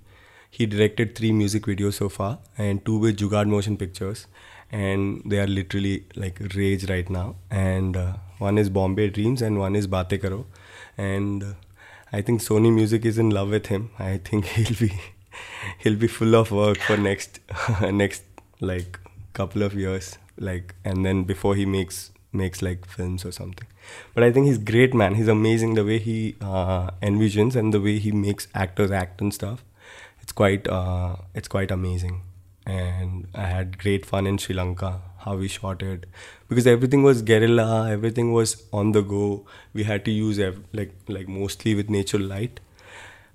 he 0.51 0.67
directed 0.67 1.15
three 1.15 1.33
music 1.33 1.67
videos 1.67 1.95
so 1.95 2.09
far 2.09 2.39
and 2.57 2.85
two 2.85 2.99
with 2.99 3.19
Jugaad 3.19 3.47
Motion 3.47 3.77
Pictures, 3.77 4.27
and 4.73 5.23
they 5.25 5.39
are 5.39 5.47
literally 5.47 6.05
like 6.15 6.41
rage 6.55 6.89
right 6.89 7.09
now. 7.11 7.37
And 7.51 7.97
uh, 7.97 8.15
one 8.39 8.59
is 8.59 8.71
Bombay 8.71 9.11
Dreams 9.11 9.43
and 9.43 9.59
one 9.59 9.77
is 9.77 9.87
Bate 9.87 10.21
Karo, 10.21 10.47
and 10.97 11.43
uh, 11.43 11.53
I 12.13 12.23
think 12.23 12.41
Sony 12.41 12.73
Music 12.73 13.05
is 13.05 13.19
in 13.19 13.31
love 13.31 13.51
with 13.51 13.67
him. 13.67 13.91
I 13.99 14.19
think 14.19 14.45
he'll 14.57 14.77
be 14.79 14.93
he'll 15.79 15.97
be 15.97 16.09
full 16.09 16.35
of 16.35 16.51
work 16.51 16.79
for 16.79 16.97
next 16.97 17.41
next 17.83 18.25
like 18.61 18.99
couple 19.35 19.63
of 19.63 19.75
years, 19.75 20.19
like 20.39 20.75
and 20.85 21.05
then 21.05 21.25
before 21.25 21.55
he 21.55 21.67
makes 21.67 22.11
makes 22.37 22.63
like 22.63 22.87
films 22.87 23.25
or 23.25 23.33
something. 23.33 23.67
But 24.15 24.25
I 24.25 24.31
think 24.33 24.47
he's 24.47 24.59
great, 24.59 24.95
man. 24.95 25.15
He's 25.15 25.29
amazing 25.29 25.75
the 25.75 25.85
way 25.85 25.99
he 25.99 26.37
uh, 26.41 26.91
envisions 27.03 27.57
and 27.57 27.73
the 27.75 27.81
way 27.81 27.99
he 27.99 28.13
makes 28.13 28.49
actors 28.55 28.91
act 28.91 29.21
and 29.21 29.35
stuff. 29.35 29.65
It's 30.23 30.33
quite 30.33 30.69
uh, 30.69 31.17
it's 31.35 31.49
quite 31.49 31.71
amazing. 31.71 32.23
And 32.67 33.29
I 33.35 33.47
had 33.47 33.79
great 33.79 34.05
fun 34.07 34.27
in 34.27 34.39
Sri 34.39 34.55
Lanka. 34.55 35.01
How 35.27 35.35
we 35.37 35.49
shot 35.49 35.83
it 35.83 36.07
because 36.49 36.67
everything 36.69 37.03
was 37.03 37.21
guerrilla, 37.23 37.91
everything 37.91 38.33
was 38.33 38.63
on 38.73 38.93
the 38.93 39.03
go. 39.03 39.45
We 39.73 39.83
had 39.83 40.05
to 40.05 40.13
use 40.13 40.39
ev- 40.39 40.63
like 40.73 40.93
like 41.09 41.29
mostly 41.29 41.75
with 41.75 41.91
natural 41.91 42.23
light, 42.23 42.61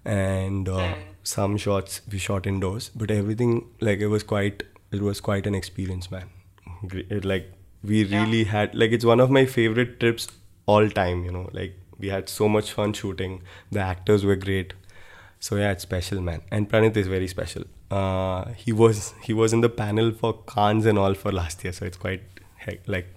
and 0.06 0.70
uh, 0.70 0.96
some 1.24 1.58
shots 1.58 2.02
we 2.12 2.18
shot 2.18 2.48
indoors. 2.48 2.90
But 2.96 3.12
everything 3.12 3.68
like 3.80 4.00
it 4.00 4.08
was 4.08 4.24
quite 4.24 4.64
it 4.92 5.02
was 5.02 5.20
quite 5.22 5.46
an 5.48 5.56
experience, 5.56 6.10
man. 6.12 6.30
It, 6.92 7.26
like 7.26 7.52
we 7.84 8.04
really 8.06 8.44
had 8.44 8.76
like 8.76 8.92
it's 8.92 9.06
one 9.06 9.20
of 9.20 9.30
my 9.30 9.46
favorite 9.46 10.00
trips 10.00 10.28
all 10.66 10.90
time. 10.90 11.24
You 11.26 11.32
know, 11.32 11.50
like 11.54 11.76
we 12.00 12.10
had 12.10 12.30
so 12.30 12.50
much 12.50 12.72
fun 12.72 12.94
shooting. 12.94 13.42
The 13.72 13.80
actors 13.80 14.26
were 14.26 14.36
great. 14.36 14.74
So 15.40 15.56
yeah, 15.56 15.72
it's 15.72 15.84
special, 15.84 16.22
man. 16.22 16.42
And 16.52 16.70
Pranit 16.70 16.96
is 16.98 17.08
very 17.08 17.28
special. 17.28 17.64
Uh, 17.90 18.52
he 18.54 18.72
was 18.72 19.14
he 19.24 19.34
was 19.34 19.54
in 19.54 19.62
the 19.62 19.70
panel 19.70 20.12
for 20.12 20.34
Cannes 20.44 20.86
and 20.86 20.98
all 20.98 21.14
for 21.14 21.32
last 21.32 21.64
year, 21.64 21.74
so 21.74 21.86
it's 21.86 21.98
quite 21.98 22.22
heck, 22.58 22.88
like 22.88 23.08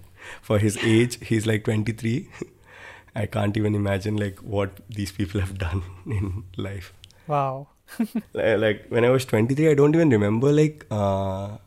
for 0.41 0.57
his 0.59 0.77
age, 0.77 1.23
he's 1.25 1.45
like 1.45 1.63
23. 1.63 2.27
I 3.15 3.25
can't 3.27 3.55
even 3.55 3.75
imagine 3.75 4.17
like 4.17 4.39
what 4.39 4.79
these 4.89 5.11
people 5.11 5.39
have 5.39 5.57
done 5.57 5.83
in 6.05 6.43
life. 6.57 6.93
Wow. 7.27 7.67
Li- 8.33 8.57
like 8.57 8.87
when 8.89 9.05
I 9.05 9.09
was 9.09 9.25
23, 9.25 9.69
I 9.69 9.73
don't 9.75 9.95
even 9.95 10.09
remember 10.09 10.51
like 10.51 10.85
uh, 10.91 11.57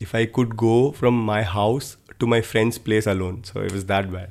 if 0.00 0.14
I 0.14 0.26
could 0.26 0.56
go 0.56 0.92
from 0.92 1.18
my 1.18 1.42
house 1.42 1.96
to 2.20 2.26
my 2.26 2.40
friend's 2.40 2.78
place 2.78 3.06
alone. 3.06 3.44
So 3.44 3.60
it 3.60 3.72
was 3.72 3.86
that 3.86 4.10
bad. 4.12 4.30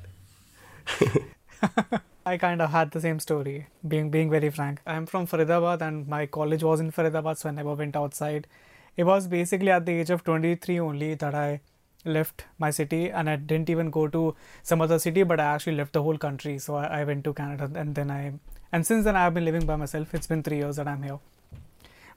I 2.25 2.37
kind 2.37 2.61
of 2.61 2.69
had 2.69 2.91
the 2.91 3.01
same 3.01 3.19
story, 3.19 3.67
being 3.85 4.09
being 4.09 4.29
very 4.29 4.49
frank. 4.49 4.79
I'm 4.87 5.05
from 5.05 5.27
Faridabad 5.27 5.81
and 5.81 6.07
my 6.07 6.25
college 6.25 6.63
was 6.63 6.79
in 6.79 6.91
Faridabad, 6.91 7.37
so 7.37 7.49
I 7.49 7.51
never 7.51 7.73
went 7.73 7.97
outside. 7.97 8.47
It 8.95 9.03
was 9.03 9.27
basically 9.27 9.71
at 9.71 9.85
the 9.85 9.93
age 9.99 10.09
of 10.09 10.23
23 10.23 10.79
only 10.79 11.15
that 11.15 11.35
I 11.35 11.59
left 12.05 12.45
my 12.59 12.69
city 12.69 13.09
and 13.09 13.29
I 13.29 13.35
didn't 13.35 13.69
even 13.69 13.89
go 13.89 14.07
to 14.07 14.35
some 14.61 14.81
other 14.81 14.99
city, 14.99 15.23
but 15.23 15.39
I 15.39 15.45
actually 15.55 15.75
left 15.75 15.93
the 15.93 16.03
whole 16.03 16.17
country. 16.17 16.59
So 16.59 16.75
I, 16.75 17.01
I 17.01 17.03
went 17.03 17.23
to 17.25 17.33
Canada 17.33 17.69
and 17.75 17.95
then 17.95 18.11
I, 18.11 18.33
and 18.71 18.85
since 18.85 19.03
then 19.03 19.15
I've 19.15 19.33
been 19.33 19.45
living 19.45 19.65
by 19.65 19.75
myself. 19.75 20.13
It's 20.13 20.27
been 20.27 20.43
three 20.43 20.57
years 20.57 20.77
that 20.77 20.87
I'm 20.87 21.03
here. 21.03 21.19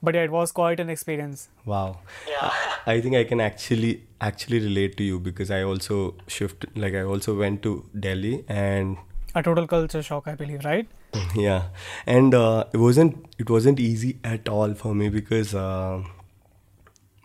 But 0.01 0.15
yeah, 0.15 0.23
it 0.23 0.31
was 0.31 0.51
quite 0.51 0.79
an 0.79 0.89
experience. 0.89 1.49
Wow. 1.65 1.99
Yeah. 2.27 2.51
I 2.85 3.01
think 3.01 3.15
I 3.15 3.23
can 3.23 3.41
actually 3.41 4.03
actually 4.21 4.59
relate 4.59 4.97
to 4.97 5.03
you 5.03 5.19
because 5.19 5.51
I 5.51 5.63
also 5.63 6.15
shifted 6.27 6.77
like 6.77 6.93
I 6.93 7.01
also 7.01 7.37
went 7.37 7.63
to 7.63 7.85
Delhi 7.99 8.43
and 8.47 8.97
A 9.35 9.43
total 9.43 9.67
culture 9.67 10.01
shock, 10.01 10.27
I 10.27 10.35
believe, 10.35 10.63
right? 10.65 10.87
yeah 11.35 11.63
and 12.05 12.33
uh, 12.33 12.65
it 12.73 12.77
wasn't 12.77 13.25
it 13.39 13.49
wasn't 13.49 13.79
easy 13.79 14.17
at 14.23 14.49
all 14.49 14.73
for 14.73 14.93
me 14.93 15.09
because 15.09 15.53
uh, 15.53 16.01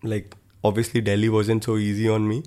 like 0.03 0.37
obviously 0.65 1.01
delhi 1.01 1.29
wasn't 1.29 1.65
so 1.65 1.77
easy 1.77 2.09
on 2.09 2.27
me 2.29 2.43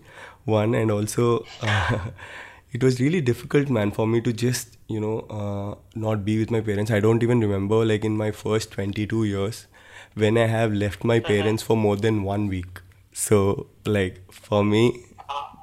one 0.46 0.74
and 0.76 0.92
also 0.92 1.46
uh, 1.62 2.00
it 2.72 2.84
was 2.84 3.00
really 3.00 3.22
difficult 3.22 3.70
man 3.70 3.92
for 3.92 4.08
me 4.08 4.22
to 4.22 4.34
just 4.34 4.78
you 4.88 5.00
know 5.00 5.20
uh, 5.30 5.76
not 5.96 6.24
be 6.26 6.38
with 6.40 6.52
my 6.52 6.62
parents 6.62 6.92
i 6.92 7.00
don't 7.00 7.24
even 7.24 7.40
remember 7.40 7.86
like 7.86 8.06
in 8.06 8.16
my 8.18 8.32
first 8.32 8.72
22 8.72 9.24
years 9.26 9.68
when 10.16 10.38
i 10.38 10.48
have 10.48 10.74
left 10.74 11.04
my 11.04 11.18
uh-huh. 11.18 11.28
parents 11.28 11.64
for 11.64 11.78
more 11.78 11.96
than 11.96 12.24
one 12.24 12.48
week. 12.48 12.82
So 13.12 13.68
like 13.86 14.32
for 14.32 14.64
me 14.64 15.06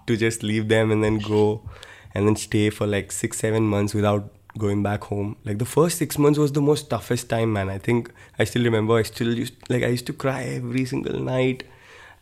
to 0.07 0.16
just 0.16 0.42
leave 0.42 0.68
them 0.68 0.90
and 0.90 1.05
then 1.05 1.18
go 1.18 1.68
and 2.14 2.26
then 2.26 2.36
stay 2.36 2.70
for 2.70 2.86
like 2.86 3.12
six 3.12 3.38
seven 3.38 3.64
months 3.64 3.94
without 3.94 4.30
going 4.59 4.82
back 4.82 5.05
home. 5.05 5.36
Like 5.44 5.59
the 5.59 5.64
first 5.64 5.98
six 5.98 6.18
months 6.18 6.38
was 6.38 6.53
the 6.53 6.61
most 6.61 6.90
toughest 6.90 7.28
time 7.28 7.53
man. 7.55 7.68
I 7.68 7.78
think 7.78 8.11
i 8.38 8.44
still 8.44 8.64
remember 8.64 8.98
i 8.98 9.03
still 9.03 9.36
used 9.38 9.55
like 9.68 9.82
i 9.82 9.86
used 9.86 10.07
to 10.07 10.12
cry 10.12 10.42
every 10.42 10.84
single 10.84 11.18
night 11.20 11.64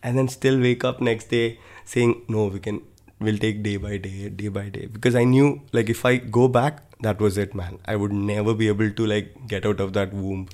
and 0.03 0.16
then 0.18 0.28
still 0.28 0.61
wake 0.61 0.85
up 0.85 1.01
next 1.01 1.28
day 1.28 1.59
saying 1.85 2.22
no 2.28 2.47
we 2.47 2.61
can 2.61 2.81
we'll 3.18 3.39
take 3.39 3.62
day 3.62 3.76
by 3.76 3.97
day 3.97 4.28
day 4.28 4.49
by 4.49 4.68
day. 4.68 4.87
Because 4.87 5.14
i 5.14 5.24
knew 5.24 5.61
like 5.72 5.89
if 5.89 6.05
i 6.05 6.16
go 6.16 6.49
back 6.49 6.83
that 7.01 7.18
was 7.18 7.39
it 7.39 7.55
man. 7.55 7.78
I 7.87 7.97
would 7.97 8.12
never 8.12 8.55
be 8.55 8.68
able 8.68 8.91
to 8.91 9.07
like 9.07 9.47
get 9.49 9.64
out 9.66 9.81
of 9.81 9.95
that 9.95 10.12
womb 10.12 10.49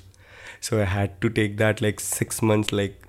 so 0.61 0.81
i 0.81 0.85
had 0.85 1.21
to 1.21 1.29
take 1.29 1.57
that 1.59 1.81
like 1.81 2.01
six 2.01 2.43
months 2.43 2.73
like 2.73 3.03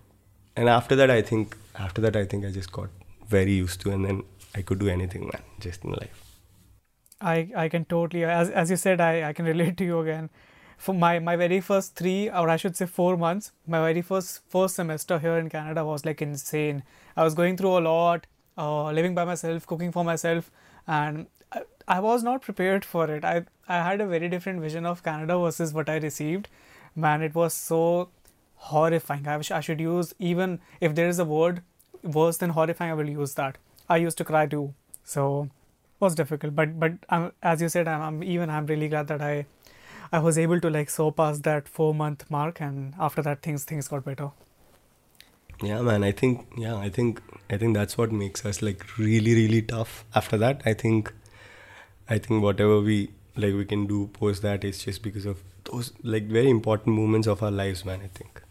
and 0.55 0.69
after 0.69 0.95
that 0.95 1.09
i 1.09 1.21
think 1.21 1.55
after 1.75 2.01
that 2.01 2.15
i 2.15 2.25
think 2.25 2.45
i 2.45 2.51
just 2.51 2.71
got 2.71 2.89
very 3.27 3.53
used 3.53 3.81
to 3.81 3.91
and 3.91 4.05
then 4.05 4.23
i 4.55 4.61
could 4.61 4.79
do 4.79 4.89
anything 4.89 5.29
man 5.33 5.43
just 5.59 5.83
in 5.83 5.91
life. 5.91 6.23
I, 7.19 7.49
I 7.55 7.69
can 7.69 7.85
totally 7.85 8.23
as, 8.23 8.49
as 8.49 8.69
you 8.69 8.77
said 8.77 9.01
I, 9.01 9.29
I 9.29 9.33
can 9.33 9.45
relate 9.53 9.77
to 9.77 9.83
you 9.83 9.99
again. 9.99 10.29
For 10.77 10.93
my, 10.93 11.17
my 11.17 11.35
very 11.35 11.59
first 11.59 11.95
three 11.95 12.29
or 12.29 12.49
I 12.49 12.55
should 12.57 12.75
say 12.77 12.85
four 12.85 13.17
months 13.17 13.51
my 13.65 13.79
very 13.79 14.03
first 14.03 14.41
first 14.47 14.75
semester 14.75 15.17
here 15.17 15.37
in 15.37 15.49
Canada 15.49 15.83
was 15.83 16.05
like 16.05 16.21
insane. 16.21 16.83
I 17.15 17.23
was 17.23 17.33
going 17.33 17.57
through 17.57 17.77
a 17.79 17.79
lot 17.79 18.27
uh, 18.57 18.91
living 18.91 19.15
by 19.15 19.25
myself 19.25 19.65
cooking 19.65 19.91
for 19.91 20.03
myself 20.03 20.51
and 20.85 21.25
I, 21.51 21.61
I 21.87 21.99
was 21.99 22.23
not 22.23 22.41
prepared 22.43 22.85
for 22.85 23.09
it. 23.09 23.25
I, 23.25 23.45
I 23.67 23.81
had 23.81 24.01
a 24.01 24.05
very 24.05 24.29
different 24.29 24.61
vision 24.61 24.85
of 24.85 25.03
Canada 25.03 25.39
versus 25.39 25.73
what 25.73 25.89
I 25.89 25.95
received 25.97 26.47
man 26.97 27.21
it 27.21 27.35
was 27.35 27.53
so 27.53 28.09
horrifying. 28.55 29.27
I, 29.27 29.37
wish 29.37 29.51
I 29.51 29.59
should 29.59 29.79
use 29.79 30.13
even 30.19 30.59
if 30.81 30.95
there 30.95 31.07
is 31.07 31.19
a 31.19 31.25
word 31.25 31.61
worse 32.03 32.37
than 32.37 32.49
horrifying 32.51 32.91
I 32.91 32.95
will 32.95 33.09
use 33.09 33.35
that. 33.35 33.57
I 33.89 33.97
used 33.97 34.17
to 34.17 34.23
cry 34.23 34.47
too. 34.47 34.73
So 35.03 35.49
was 35.99 36.15
difficult. 36.15 36.55
But 36.55 36.79
but 36.79 36.93
um, 37.09 37.31
as 37.41 37.61
you 37.61 37.69
said 37.69 37.87
I'm, 37.87 38.01
I'm 38.01 38.23
even 38.23 38.49
i'm 38.49 38.65
really 38.65 38.87
glad 38.87 39.07
that 39.07 39.21
i 39.21 39.45
i 40.11 40.19
was 40.19 40.37
able 40.37 40.59
to 40.61 40.69
like 40.69 40.89
surpass 40.89 41.39
that 41.39 41.67
four 41.67 41.93
month 41.93 42.29
mark 42.29 42.61
and 42.61 42.93
after 42.99 43.21
that 43.23 43.41
things 43.41 43.63
things 43.63 43.87
got 43.87 44.05
better. 44.05 44.31
Yeah 45.63 45.81
man 45.81 46.03
i 46.03 46.11
think 46.11 46.47
yeah 46.55 46.75
i 46.75 46.89
think 46.89 47.21
i 47.49 47.57
think 47.57 47.75
that's 47.75 47.97
what 47.97 48.11
makes 48.11 48.45
us 48.45 48.61
like 48.61 48.97
really 48.97 49.33
really 49.35 49.61
tough. 49.61 50.05
After 50.13 50.37
that 50.37 50.61
i 50.65 50.73
think 50.73 51.13
i 52.09 52.17
think 52.19 52.43
whatever 52.43 52.79
we 52.79 53.11
like 53.37 53.53
we 53.53 53.65
can 53.65 53.85
do 53.87 54.07
post 54.13 54.41
that 54.41 54.63
is 54.63 54.83
just 54.83 55.01
because 55.03 55.25
of 55.25 55.43
those 55.65 55.93
like 56.03 56.27
very 56.27 56.49
important 56.49 56.95
moments 56.95 57.27
of 57.27 57.43
our 57.43 57.51
lives 57.51 57.85
man 57.85 58.01
i 58.03 58.07
think. 58.07 58.41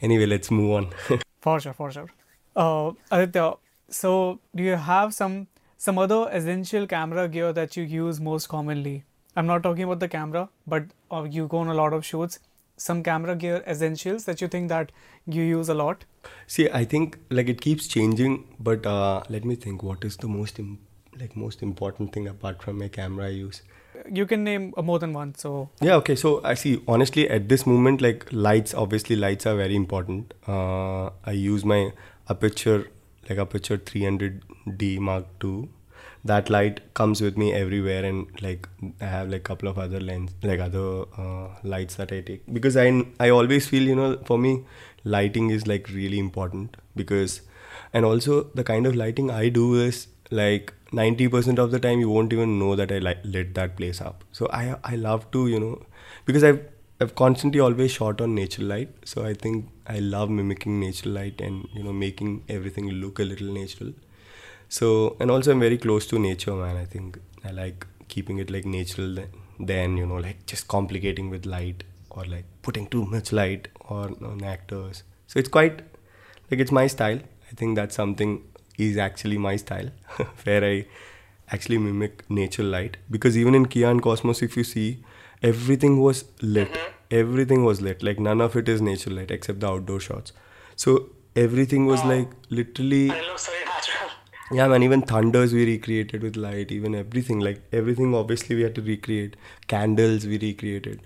Anyway 0.00 0.26
let's 0.26 0.50
move 0.50 0.70
on. 0.72 0.86
For 1.40 1.60
sure 1.60 1.72
for 1.72 1.90
sure. 1.90 2.08
Uh 2.56 2.92
Aditya, 3.10 3.54
so 3.88 4.40
do 4.54 4.62
you 4.62 4.76
have 4.76 5.14
some 5.14 5.46
some 5.76 5.98
other 5.98 6.28
essential 6.30 6.86
camera 6.86 7.28
gear 7.28 7.52
that 7.52 7.76
you 7.76 7.84
use 7.84 8.20
most 8.20 8.48
commonly? 8.48 9.04
I'm 9.36 9.46
not 9.46 9.62
talking 9.62 9.84
about 9.84 10.00
the 10.00 10.08
camera 10.08 10.48
but 10.66 10.84
uh, 11.10 11.22
you 11.24 11.46
go 11.46 11.58
on 11.58 11.68
a 11.68 11.74
lot 11.74 11.92
of 11.92 12.04
shoots. 12.04 12.38
Some 12.76 13.02
camera 13.02 13.36
gear 13.36 13.62
essentials 13.66 14.24
that 14.24 14.40
you 14.40 14.48
think 14.48 14.68
that 14.70 14.92
you 15.26 15.42
use 15.42 15.68
a 15.68 15.74
lot? 15.74 16.04
See 16.46 16.68
i 16.70 16.84
think 16.84 17.18
like 17.30 17.48
it 17.48 17.60
keeps 17.60 17.86
changing 17.96 18.38
but 18.70 18.86
uh 18.86 19.22
let 19.28 19.44
me 19.44 19.54
think 19.66 19.82
what 19.82 20.04
is 20.04 20.16
the 20.16 20.28
most 20.28 20.58
Im- 20.58 20.78
like 21.20 21.36
most 21.36 21.62
important 21.62 22.12
thing 22.12 22.28
apart 22.28 22.62
from 22.62 22.78
my 22.78 22.88
camera 22.88 23.26
i 23.26 23.30
use 23.30 23.62
you 24.10 24.26
can 24.26 24.44
name 24.44 24.72
uh, 24.76 24.82
more 24.82 24.98
than 24.98 25.12
one 25.12 25.34
so. 25.34 25.68
Yeah 25.80 25.96
okay 25.96 26.14
so 26.14 26.40
i 26.44 26.54
see 26.54 26.80
honestly 26.86 27.28
at 27.28 27.48
this 27.48 27.66
moment 27.66 28.00
like 28.00 28.26
lights 28.32 28.74
obviously 28.74 29.16
lights 29.16 29.46
are 29.46 29.56
very 29.56 29.76
important. 29.76 30.34
Uh, 30.46 31.10
i 31.24 31.32
use 31.32 31.64
my 31.64 31.92
aputure 32.28 32.88
like 33.28 33.38
aperture 33.38 33.78
300d 33.78 34.98
mark 34.98 35.26
ii 35.44 35.68
that 36.24 36.50
light 36.50 36.80
comes 36.94 37.20
with 37.20 37.36
me 37.36 37.52
everywhere 37.52 38.04
and 38.04 38.40
like 38.40 38.68
i 39.00 39.04
have 39.04 39.28
like 39.28 39.42
couple 39.42 39.68
of 39.68 39.78
other 39.78 40.00
lens 40.00 40.30
like 40.42 40.60
other 40.60 41.02
uh, 41.18 41.48
lights 41.62 41.96
that 41.96 42.12
i 42.12 42.20
take. 42.20 42.42
Because 42.52 42.76
i 42.76 43.04
i 43.20 43.28
always 43.30 43.68
feel 43.68 43.82
you 43.82 43.96
know 43.96 44.16
for 44.24 44.38
me 44.38 44.64
lighting 45.04 45.50
is 45.50 45.66
like 45.66 45.88
really 45.88 46.18
important. 46.18 46.76
Because 46.94 47.40
and 47.92 48.04
also 48.04 48.44
the 48.54 48.64
kind 48.64 48.86
of 48.86 48.94
lighting 48.94 49.30
i 49.30 49.48
do 49.48 49.74
is 49.74 50.06
like 50.30 50.72
90% 50.92 51.58
of 51.58 51.70
the 51.70 51.78
time 51.80 52.00
you 52.00 52.08
won't 52.10 52.32
even 52.32 52.58
know 52.58 52.74
that 52.76 52.92
i 52.92 52.98
li- 52.98 53.22
lit 53.24 53.54
that 53.54 53.76
place 53.76 54.00
up 54.00 54.24
so 54.32 54.48
i 54.52 54.76
i 54.84 54.94
love 54.96 55.30
to 55.30 55.46
you 55.48 55.60
know 55.60 55.80
because 56.26 56.44
i've 56.44 56.62
I've 57.00 57.16
constantly 57.16 57.58
always 57.58 57.90
shot 57.90 58.20
on 58.20 58.36
natural 58.36 58.68
light, 58.68 58.90
so 59.04 59.24
I 59.24 59.34
think 59.34 59.68
I 59.88 59.98
love 59.98 60.30
mimicking 60.30 60.78
natural 60.78 61.14
light 61.14 61.40
and 61.40 61.66
you 61.74 61.82
know 61.82 61.92
making 61.92 62.44
everything 62.48 62.88
look 62.90 63.18
a 63.18 63.24
little 63.24 63.48
natural. 63.52 63.92
So 64.68 65.16
and 65.20 65.30
also 65.30 65.52
I'm 65.52 65.60
very 65.60 65.78
close 65.78 66.06
to 66.08 66.18
nature, 66.18 66.54
man. 66.54 66.76
I 66.76 66.84
think 66.84 67.18
I 67.44 67.50
like 67.50 67.86
keeping 68.08 68.38
it 68.38 68.50
like 68.50 68.64
natural 68.64 69.16
than, 69.58 69.96
you 69.96 70.06
know 70.06 70.16
like 70.16 70.46
just 70.46 70.68
complicating 70.68 71.30
with 71.30 71.46
light 71.46 71.84
or 72.10 72.24
like 72.24 72.44
putting 72.62 72.86
too 72.86 73.04
much 73.06 73.32
light 73.32 73.68
on, 73.88 74.16
on 74.24 74.42
actors. 74.44 75.02
So 75.26 75.38
it's 75.38 75.48
quite 75.48 75.82
like 76.50 76.60
it's 76.60 76.72
my 76.72 76.86
style. 76.86 77.18
I 77.50 77.54
think 77.54 77.76
that's 77.76 77.94
something 77.94 78.42
is 78.78 78.96
actually 78.96 79.38
my 79.38 79.56
style 79.56 79.90
where 80.44 80.64
I 80.64 80.86
actually 81.50 81.78
mimic 81.78 82.28
natural 82.30 82.68
light 82.68 82.96
because 83.10 83.36
even 83.36 83.54
in 83.54 83.66
Kia 83.66 83.90
and 83.90 84.02
Cosmos, 84.02 84.42
if 84.42 84.56
you 84.56 84.64
see, 84.64 85.02
everything 85.42 86.00
was 86.00 86.24
lit. 86.40 86.72
Mm-hmm. 86.72 86.92
Everything 87.10 87.64
was 87.64 87.80
lit. 87.82 88.02
Like 88.02 88.18
none 88.18 88.40
of 88.40 88.56
it 88.56 88.68
is 88.68 88.80
natural 88.80 89.16
light 89.16 89.30
except 89.30 89.60
the 89.60 89.68
outdoor 89.68 90.00
shots. 90.00 90.32
So 90.76 91.10
everything 91.36 91.86
was 91.86 92.04
like 92.04 92.28
literally 92.50 93.08
And 93.08 93.18
it 93.18 93.26
looks 93.26 93.46
very 93.46 93.64
natural. 93.64 94.10
yeah 94.52 94.68
man 94.68 94.82
even 94.82 95.00
thunders 95.00 95.54
we 95.54 95.64
recreated 95.64 96.22
with 96.22 96.36
light 96.36 96.70
even 96.70 96.94
everything 96.94 97.40
like 97.40 97.62
everything 97.72 98.14
obviously 98.14 98.54
we 98.54 98.62
had 98.62 98.74
to 98.74 98.82
recreate 98.82 99.34
candles 99.66 100.26
we 100.26 100.38
recreated 100.38 101.00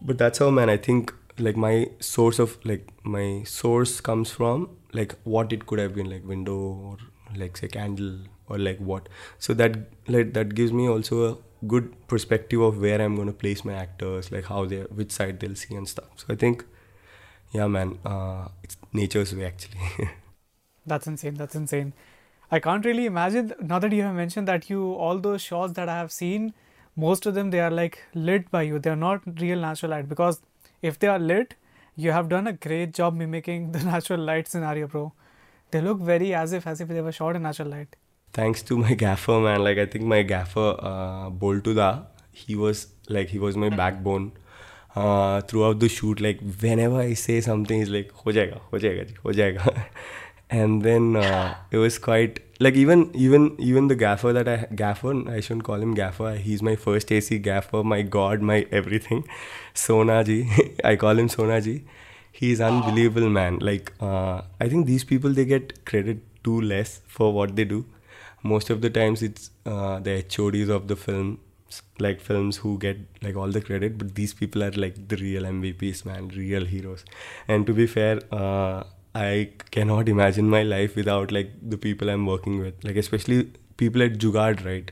but 0.00 0.18
that's 0.18 0.38
how 0.38 0.50
man 0.50 0.70
i 0.70 0.76
think 0.76 1.12
like 1.38 1.56
my 1.56 1.88
source 1.98 2.38
of 2.38 2.56
like 2.64 2.86
my 3.02 3.42
source 3.44 4.00
comes 4.00 4.30
from 4.30 4.68
like 4.98 5.14
what 5.24 5.52
it 5.52 5.66
could 5.66 5.78
have 5.78 5.94
been 5.94 6.10
like 6.10 6.26
window 6.32 6.56
or 6.56 6.96
like 7.42 7.56
say 7.56 7.68
candle 7.68 8.12
or 8.48 8.58
like 8.58 8.78
what 8.78 9.08
so 9.38 9.54
that 9.54 9.78
like 10.08 10.32
that 10.34 10.54
gives 10.54 10.72
me 10.72 10.88
also 10.88 11.22
a 11.30 11.36
good 11.66 11.88
perspective 12.08 12.60
of 12.60 12.80
where 12.80 13.00
i'm 13.00 13.16
going 13.16 13.32
to 13.32 13.38
place 13.44 13.64
my 13.64 13.74
actors 13.74 14.30
like 14.30 14.44
how 14.44 14.64
they 14.64 14.82
which 15.00 15.10
side 15.10 15.40
they'll 15.40 15.60
see 15.64 15.74
and 15.74 15.88
stuff 15.88 16.22
so 16.24 16.26
i 16.36 16.36
think 16.44 16.64
yeah 17.52 17.66
man 17.66 17.98
uh 18.04 18.46
it's 18.62 18.76
nature's 18.92 19.34
way 19.34 19.46
actually 19.46 20.08
That's 20.86 21.06
insane. 21.06 21.34
That's 21.34 21.54
insane. 21.54 21.92
I 22.50 22.60
can't 22.60 22.84
really 22.84 23.06
imagine 23.06 23.52
now 23.60 23.78
that 23.80 23.92
you 23.92 24.02
have 24.02 24.14
mentioned 24.14 24.46
that 24.48 24.70
you 24.70 24.94
all 24.94 25.18
those 25.18 25.42
shots 25.42 25.72
that 25.72 25.88
I 25.88 25.96
have 25.96 26.12
seen, 26.12 26.54
most 26.94 27.26
of 27.26 27.34
them 27.34 27.50
they 27.50 27.60
are 27.60 27.70
like 27.70 27.98
lit 28.14 28.50
by 28.50 28.62
you. 28.62 28.78
They 28.78 28.90
are 28.90 28.96
not 29.04 29.22
real 29.40 29.58
natural 29.58 29.90
light 29.90 30.08
because 30.08 30.40
if 30.80 30.98
they 30.98 31.08
are 31.08 31.18
lit, 31.18 31.56
you 31.96 32.12
have 32.12 32.28
done 32.28 32.46
a 32.46 32.52
great 32.52 32.92
job 32.94 33.14
mimicking 33.14 33.72
the 33.72 33.82
natural 33.92 34.20
light 34.20 34.48
scenario, 34.48 34.86
bro. 34.86 35.12
They 35.70 35.80
look 35.80 36.00
very 36.00 36.34
as 36.34 36.52
if 36.52 36.66
as 36.66 36.80
if 36.80 36.88
they 36.88 37.00
were 37.00 37.12
shot 37.12 37.36
in 37.36 37.42
natural 37.50 37.68
light. 37.76 37.96
thanks 38.36 38.62
to 38.68 38.76
my 38.78 38.94
gaffer 39.00 39.34
man 39.44 39.62
like 39.66 39.78
i 39.82 39.84
think 39.92 40.04
my 40.12 40.16
gaffer 40.30 40.64
uh, 40.88 41.28
boltuda 41.42 41.86
he 42.40 42.56
was 42.62 42.80
like 43.16 43.30
he 43.34 43.38
was 43.44 43.54
my 43.62 43.68
backbone 43.80 44.26
uh, 45.02 45.40
throughout 45.52 45.78
the 45.84 45.88
shoot 45.94 46.20
like 46.26 46.42
whenever 46.64 46.98
i 47.04 47.14
say 47.22 47.36
something 47.46 47.80
he's 47.84 47.92
like 47.94 48.10
ho 48.24 48.34
jayega 48.38 48.58
ho 48.72 48.80
jayega 48.84 49.16
ho 49.22 49.34
jayega 49.40 49.74
and 50.50 50.82
then 50.82 51.16
uh, 51.16 51.54
it 51.70 51.78
was 51.78 51.98
quite 51.98 52.40
like 52.60 52.74
even 52.74 53.10
even 53.14 53.54
even 53.58 53.88
the 53.88 53.96
gaffer 53.96 54.32
that 54.32 54.48
I 54.48 54.66
gaffer 54.74 55.12
I 55.28 55.40
shouldn't 55.40 55.64
call 55.64 55.76
him 55.76 55.94
gaffer. 55.94 56.36
He's 56.36 56.62
my 56.62 56.76
first 56.76 57.10
AC 57.12 57.38
gaffer. 57.38 57.82
My 57.82 58.02
god 58.02 58.40
my 58.40 58.66
everything. 58.70 59.24
Sonaji 59.74 60.80
I 60.84 60.96
call 60.96 61.18
him 61.18 61.28
Sonaji 61.28 61.82
he's 62.40 62.60
unbelievable 62.60 63.30
man. 63.30 63.58
Like 63.60 63.92
uh, 64.00 64.42
I 64.60 64.68
think 64.68 64.86
these 64.86 65.04
people 65.04 65.30
they 65.30 65.44
get 65.44 65.84
credit 65.84 66.18
too 66.44 66.60
less 66.60 67.00
for 67.06 67.32
what 67.32 67.56
they 67.56 67.64
do. 67.64 67.84
Most 68.42 68.70
of 68.70 68.80
the 68.80 68.90
times 68.90 69.22
it's 69.22 69.50
uh, 69.64 69.98
the 70.00 70.24
HODs 70.36 70.68
of 70.68 70.88
the 70.88 70.96
film 70.96 71.38
like 71.98 72.20
films 72.20 72.58
who 72.58 72.78
get 72.78 72.98
like 73.22 73.36
all 73.36 73.48
the 73.48 73.60
credit. 73.60 73.98
But 73.98 74.14
these 74.14 74.34
people 74.34 74.62
are 74.62 74.70
like 74.72 75.08
the 75.08 75.16
real 75.16 75.44
mvps 75.44 76.04
man. 76.04 76.28
Real 76.28 76.64
heroes. 76.64 77.04
And 77.48 77.66
to 77.66 77.72
be 77.72 77.86
fair 77.86 78.20
uh, 78.30 78.84
i 79.18 79.48
cannot 79.76 80.08
imagine 80.14 80.48
my 80.54 80.62
life 80.72 80.96
without 81.00 81.32
like 81.36 81.50
the 81.74 81.78
people 81.86 82.10
i'm 82.14 82.26
working 82.26 82.58
with. 82.64 82.84
Like 82.88 82.96
especially 83.02 83.38
people 83.82 84.02
at 84.06 84.18
jugaad 84.24 84.64
right? 84.66 84.90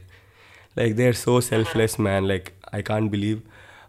Like 0.76 0.96
they're 0.96 1.12
so 1.22 1.40
selfless 1.40 1.98
man. 1.98 2.28
Like 2.28 2.52
i 2.72 2.82
can't 2.90 3.10
believe 3.10 3.42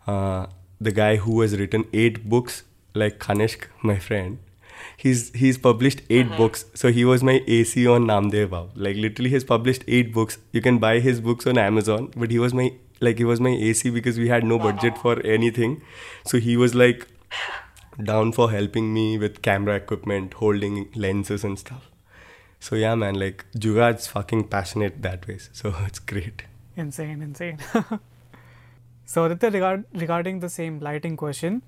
uh, 0.07 0.45
the 0.79 0.91
guy 1.01 1.15
who 1.27 1.41
has 1.41 1.57
written 1.61 1.85
eight 1.93 2.19
books 2.35 2.63
like 3.03 3.19
kanishk 3.27 3.63
my 3.91 3.97
friend 4.07 4.37
he's 5.03 5.21
he's 5.43 5.57
published 5.65 6.01
8 6.09 6.27
Mhm. 6.29 6.37
books. 6.37 6.65
So 6.81 6.91
he 6.97 7.05
was 7.11 7.23
my 7.29 7.35
ac 7.57 7.85
on 7.93 8.05
namdev 8.11 8.49
Bhau. 8.55 8.63
like 8.87 8.97
literally 9.05 9.31
he's 9.35 9.45
published 9.51 9.85
eight 9.99 10.13
books. 10.17 10.37
You 10.57 10.61
can 10.67 10.79
buy 10.85 10.93
his 11.07 11.21
books 11.29 11.47
on 11.53 11.61
amazon 11.65 12.09
but 12.23 12.35
he 12.35 12.39
was 12.45 12.53
my 12.59 12.67
like 13.07 13.17
he 13.23 13.27
was 13.29 13.41
my 13.47 13.53
ac 13.69 13.89
because 13.99 14.19
we 14.25 14.27
had 14.33 14.47
no 14.53 14.59
budget 14.65 14.97
for 15.05 15.15
anything. 15.37 15.77
So 16.33 16.41
he 16.49 16.57
was 16.65 16.75
like 16.83 17.07
down 18.03 18.31
for 18.31 18.51
helping 18.51 18.93
me 18.93 19.17
with 19.17 19.41
camera 19.41 19.75
equipment 19.75 20.33
holding 20.35 20.89
lenses 20.95 21.43
and 21.43 21.57
stuff 21.59 21.89
so 22.59 22.75
yeah 22.75 22.95
man 22.95 23.15
like 23.15 23.45
jugaad's 23.55 24.07
fucking 24.07 24.43
passionate 24.47 25.01
that 25.01 25.27
way 25.27 25.37
so 25.51 25.73
it's 25.85 25.99
great 25.99 26.43
Insane, 26.77 27.21
insane. 27.21 27.57
so, 29.05 29.25
Aditya, 29.25 29.49
regard, 29.51 29.85
regarding 29.93 30.39
the 30.39 30.49
same 30.49 30.79
lighting 30.79 31.15
question, 31.15 31.61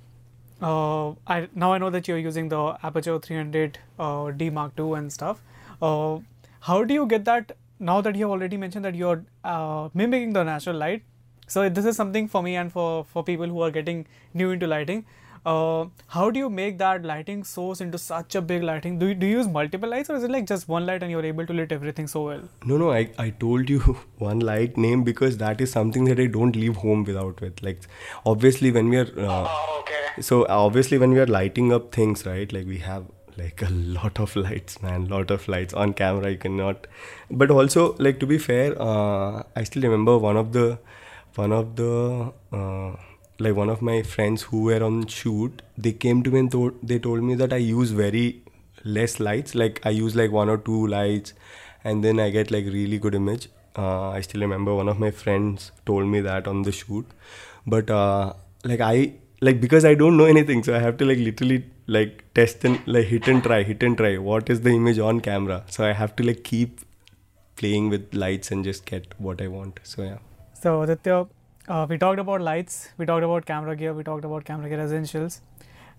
uh, 0.62 1.12
I 1.28 1.48
now 1.56 1.72
I 1.74 1.78
know 1.78 1.90
that 1.90 2.08
you're 2.08 2.18
using 2.18 2.50
the 2.50 2.58
Aputure 2.84 3.22
300 3.22 3.80
uh, 4.00 4.32
D 4.32 4.50
Mark 4.50 4.74
II 4.78 4.94
and 4.94 5.14
stuff. 5.14 5.42
Uh, 5.82 6.20
how 6.62 6.84
do 6.84 6.94
you 6.94 7.06
get 7.06 7.26
that? 7.26 7.56
Now 7.80 8.02
that 8.02 8.16
you 8.16 8.26
have 8.26 8.32
already 8.32 8.58
mentioned 8.58 8.84
that 8.86 8.96
you're 8.96 9.24
uh, 9.44 9.90
mimicking 9.94 10.34
the 10.34 10.44
natural 10.44 10.76
light, 10.76 11.04
so 11.48 11.70
this 11.70 11.86
is 11.86 11.96
something 11.96 12.28
for 12.28 12.42
me 12.44 12.56
and 12.56 12.72
for 12.72 13.06
for 13.06 13.24
people 13.24 13.48
who 13.48 13.62
are 13.62 13.72
getting 13.72 14.06
new 14.34 14.52
into 14.52 14.68
lighting. 14.68 15.06
Uh, 15.46 15.86
how 16.08 16.30
do 16.30 16.40
you 16.40 16.50
make 16.50 16.78
that 16.78 17.04
lighting 17.04 17.44
source 17.44 17.82
into 17.82 17.98
such 17.98 18.36
a 18.36 18.42
big 18.42 18.64
lighting? 18.64 19.00
Do 19.00 19.08
you, 19.08 19.14
do 19.16 19.26
you 19.28 19.38
use 19.38 19.48
multiple 19.48 19.90
lights 19.90 20.10
or 20.10 20.16
is 20.16 20.24
it 20.24 20.32
like 20.32 20.46
just 20.46 20.68
one 20.68 20.86
light 20.86 21.02
and 21.04 21.12
you're 21.12 21.26
able 21.26 21.46
to 21.46 21.54
lit 21.54 21.72
everything 21.72 22.08
so 22.08 22.24
well? 22.26 22.42
No, 22.66 22.78
no, 22.78 22.92
I, 22.92 23.10
I 23.18 23.30
told 23.30 23.70
you 23.70 23.80
one 24.18 24.40
light 24.40 24.78
name 24.78 25.04
because 25.04 25.38
that 25.38 25.62
is 25.62 25.72
something 25.72 26.06
that 26.06 26.20
I 26.20 26.26
don't 26.28 26.56
leave 26.56 26.78
home 26.78 27.04
without 27.04 27.40
with. 27.42 27.62
Like, 27.64 27.82
obviously, 28.26 28.72
when 28.72 28.90
we 28.90 28.98
are, 28.98 29.08
uh, 29.18 29.48
Oh, 29.50 29.78
okay. 29.82 30.22
so 30.22 30.46
obviously, 30.50 30.98
when 30.98 31.12
we 31.12 31.20
are 31.20 31.28
lighting 31.28 31.72
up 31.74 31.92
things, 31.94 32.26
right? 32.26 32.52
Like, 32.52 32.66
we 32.66 32.80
have 32.80 33.06
like 33.38 33.62
a 33.62 33.70
lot 33.98 34.20
of 34.20 34.36
lights, 34.36 34.82
man, 34.82 35.08
lot 35.08 35.30
of 35.32 35.48
lights 35.48 35.74
on 35.74 35.94
camera. 35.94 36.32
You 36.32 36.38
cannot, 36.38 36.88
but 37.30 37.52
also, 37.52 37.96
like, 38.00 38.20
to 38.20 38.26
be 38.28 38.38
fair, 38.38 38.76
uh, 38.82 39.44
I 39.56 39.64
still 39.64 39.84
remember 39.84 40.18
one 40.18 40.38
of 40.38 40.54
the, 40.54 40.80
one 41.36 41.52
of 41.52 41.76
the, 41.76 42.34
uh, 42.52 42.96
like 43.40 43.56
one 43.56 43.70
of 43.70 43.82
my 43.82 44.02
friends 44.02 44.44
who 44.44 44.64
were 44.64 44.84
on 44.84 45.06
shoot 45.08 45.62
they 45.78 45.92
came 45.92 46.24
to 46.24 46.32
me 46.32 46.40
and 46.40 46.52
told, 46.52 46.74
they 46.82 47.00
told 47.00 47.24
me 47.24 47.36
that 47.36 47.54
i 47.54 47.58
use 47.58 47.92
very 47.92 48.42
less 48.84 49.20
lights. 49.20 49.56
Like 49.56 49.82
i 49.86 49.90
use 49.90 50.16
like 50.16 50.32
one 50.32 50.50
or 50.50 50.58
two 50.58 50.88
lights 50.88 51.34
and 51.84 52.04
then 52.04 52.20
i 52.20 52.30
get 52.30 52.52
like 52.52 52.66
really 52.66 52.98
good 52.98 53.16
image. 53.16 53.50
Uh, 53.76 54.10
i 54.10 54.22
still 54.22 54.42
remember 54.42 54.74
one 54.74 54.90
of 54.90 55.00
my 55.00 55.12
friends 55.12 55.72
told 55.86 56.08
me 56.08 56.22
that 56.22 56.48
on 56.48 56.64
the 56.64 56.72
shoot. 56.72 57.06
But 57.66 57.90
uh, 57.90 58.34
like 58.64 58.82
i 58.82 59.14
like 59.42 59.62
because 59.62 59.86
i 59.86 59.94
don't 59.94 60.18
know 60.18 60.26
anything 60.26 60.64
so 60.64 60.74
i 60.76 60.80
have 60.80 60.98
to 60.98 61.06
like 61.06 61.20
literally 61.20 61.64
like 61.86 62.24
test 62.34 62.66
and 62.66 62.80
like 62.88 63.06
hit 63.06 63.28
and 63.28 63.44
try 63.44 63.64
hit 63.64 63.84
and 63.84 63.98
try. 63.98 64.18
What 64.18 64.50
is 64.50 64.62
the 64.62 64.72
image 64.72 65.00
on 65.00 65.22
camera? 65.22 65.64
So 65.70 65.86
i 65.86 65.94
have 65.94 66.16
to 66.18 66.24
like 66.24 66.44
keep 66.44 66.82
playing 67.56 67.90
with 67.90 68.14
lights 68.14 68.52
and 68.52 68.64
just 68.64 68.86
get 68.86 69.14
what 69.20 69.42
i 69.42 69.48
want. 69.48 69.80
So 69.84 70.04
yeah. 70.04 70.18
So 70.62 70.82
Aditya, 70.82 71.28
uh, 71.68 71.86
we 71.90 71.98
talked 71.98 72.20
about 72.20 72.42
lights, 72.42 72.90
we 72.98 73.06
talked 73.06 73.24
about 73.24 73.46
camera 73.46 73.76
gear, 73.76 73.94
we 73.94 74.04
talked 74.04 74.26
about 74.26 74.46
camera 74.46 74.70
gear 74.70 74.80
essentials. 74.80 75.42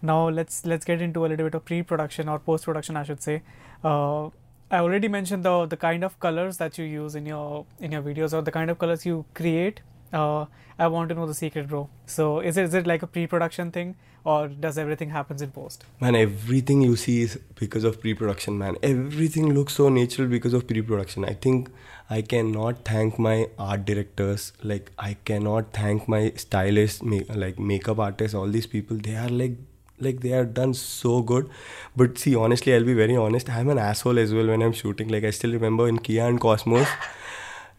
Now 0.01 0.29
let's 0.29 0.65
let's 0.65 0.85
get 0.85 1.03
into 1.03 1.27
a 1.27 1.29
little 1.29 1.47
bit 1.47 1.55
of 1.55 1.65
pre-production 1.65 2.29
or 2.29 2.39
post-production, 2.39 2.97
I 2.97 3.03
should 3.03 3.23
say. 3.23 3.43
Uh, 3.83 4.27
I 4.71 4.81
already 4.81 5.09
mentioned 5.09 5.45
the 5.45 5.67
the 5.67 5.77
kind 5.77 6.05
of 6.05 6.19
colors 6.21 6.59
that 6.59 6.79
you 6.79 6.85
use 6.85 7.15
in 7.15 7.27
your 7.27 7.67
in 7.81 7.93
your 7.93 8.03
videos 8.03 8.33
or 8.33 8.43
the 8.43 8.53
kind 8.53 8.71
of 8.71 8.79
colors 8.79 9.05
you 9.07 9.25
create. 9.35 9.81
Uh, 10.13 10.47
I 10.79 10.87
want 10.87 11.09
to 11.09 11.15
know 11.15 11.27
the 11.27 11.35
secret, 11.35 11.69
bro. 11.69 11.89
So 12.07 12.41
is 12.41 12.57
it 12.57 12.65
is 12.65 12.75
it 12.75 12.87
like 12.87 13.03
a 13.03 13.07
pre-production 13.07 13.73
thing 13.73 13.97
or 14.25 14.49
does 14.49 14.79
everything 14.79 15.11
happens 15.11 15.43
in 15.43 15.51
post? 15.51 15.85
Man, 16.01 16.15
everything 16.15 16.83
you 16.83 16.97
see 16.97 17.23
is 17.23 17.39
because 17.57 17.85
of 17.85 18.01
pre-production, 18.01 18.59
man. 18.59 18.77
Everything 18.83 19.53
looks 19.55 19.75
so 19.75 19.89
natural 19.89 20.29
because 20.29 20.55
of 20.55 20.67
pre-production. 20.69 21.25
I 21.25 21.33
think 21.33 21.71
I 22.11 22.23
cannot 22.23 22.85
thank 22.85 23.19
my 23.19 23.49
art 23.59 23.85
directors. 23.85 24.53
Like 24.63 24.93
I 24.99 25.17
cannot 25.25 25.73
thank 25.73 26.09
my 26.09 26.33
stylists, 26.37 27.03
ma- 27.03 27.35
like 27.35 27.59
makeup 27.59 27.99
artists. 27.99 28.35
All 28.35 28.47
these 28.47 28.67
people, 28.67 28.97
they 28.97 29.17
are 29.17 29.29
like, 29.29 29.57
like 29.99 30.21
they 30.21 30.33
are 30.33 30.45
done 30.45 30.75
so 30.75 31.21
good. 31.23 31.51
But 31.97 32.19
see, 32.19 32.37
honestly, 32.37 32.75
I'll 32.75 32.85
be 32.85 32.95
very 32.95 33.17
honest. 33.17 33.51
I'm 33.51 33.69
an 33.69 33.79
asshole 33.79 34.19
as 34.19 34.33
well 34.33 34.47
when 34.47 34.63
I'm 34.63 34.73
shooting. 34.73 35.09
Like 35.09 35.25
I 35.25 35.31
still 35.31 35.53
remember 35.53 35.89
in 35.89 35.99
Kia 35.99 36.27
and 36.27 36.41
Cosmos, 36.41 36.87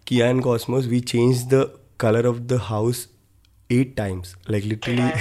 Kia 0.05 0.25
and 0.25 0.43
Cosmos, 0.43 0.88
we 0.88 1.01
changed 1.01 1.49
the 1.49 1.78
color 2.00 2.26
of 2.32 2.47
the 2.47 2.60
house 2.60 3.08
eight 3.70 3.95
times. 3.95 4.36
Like 4.47 4.66
literally 4.66 5.12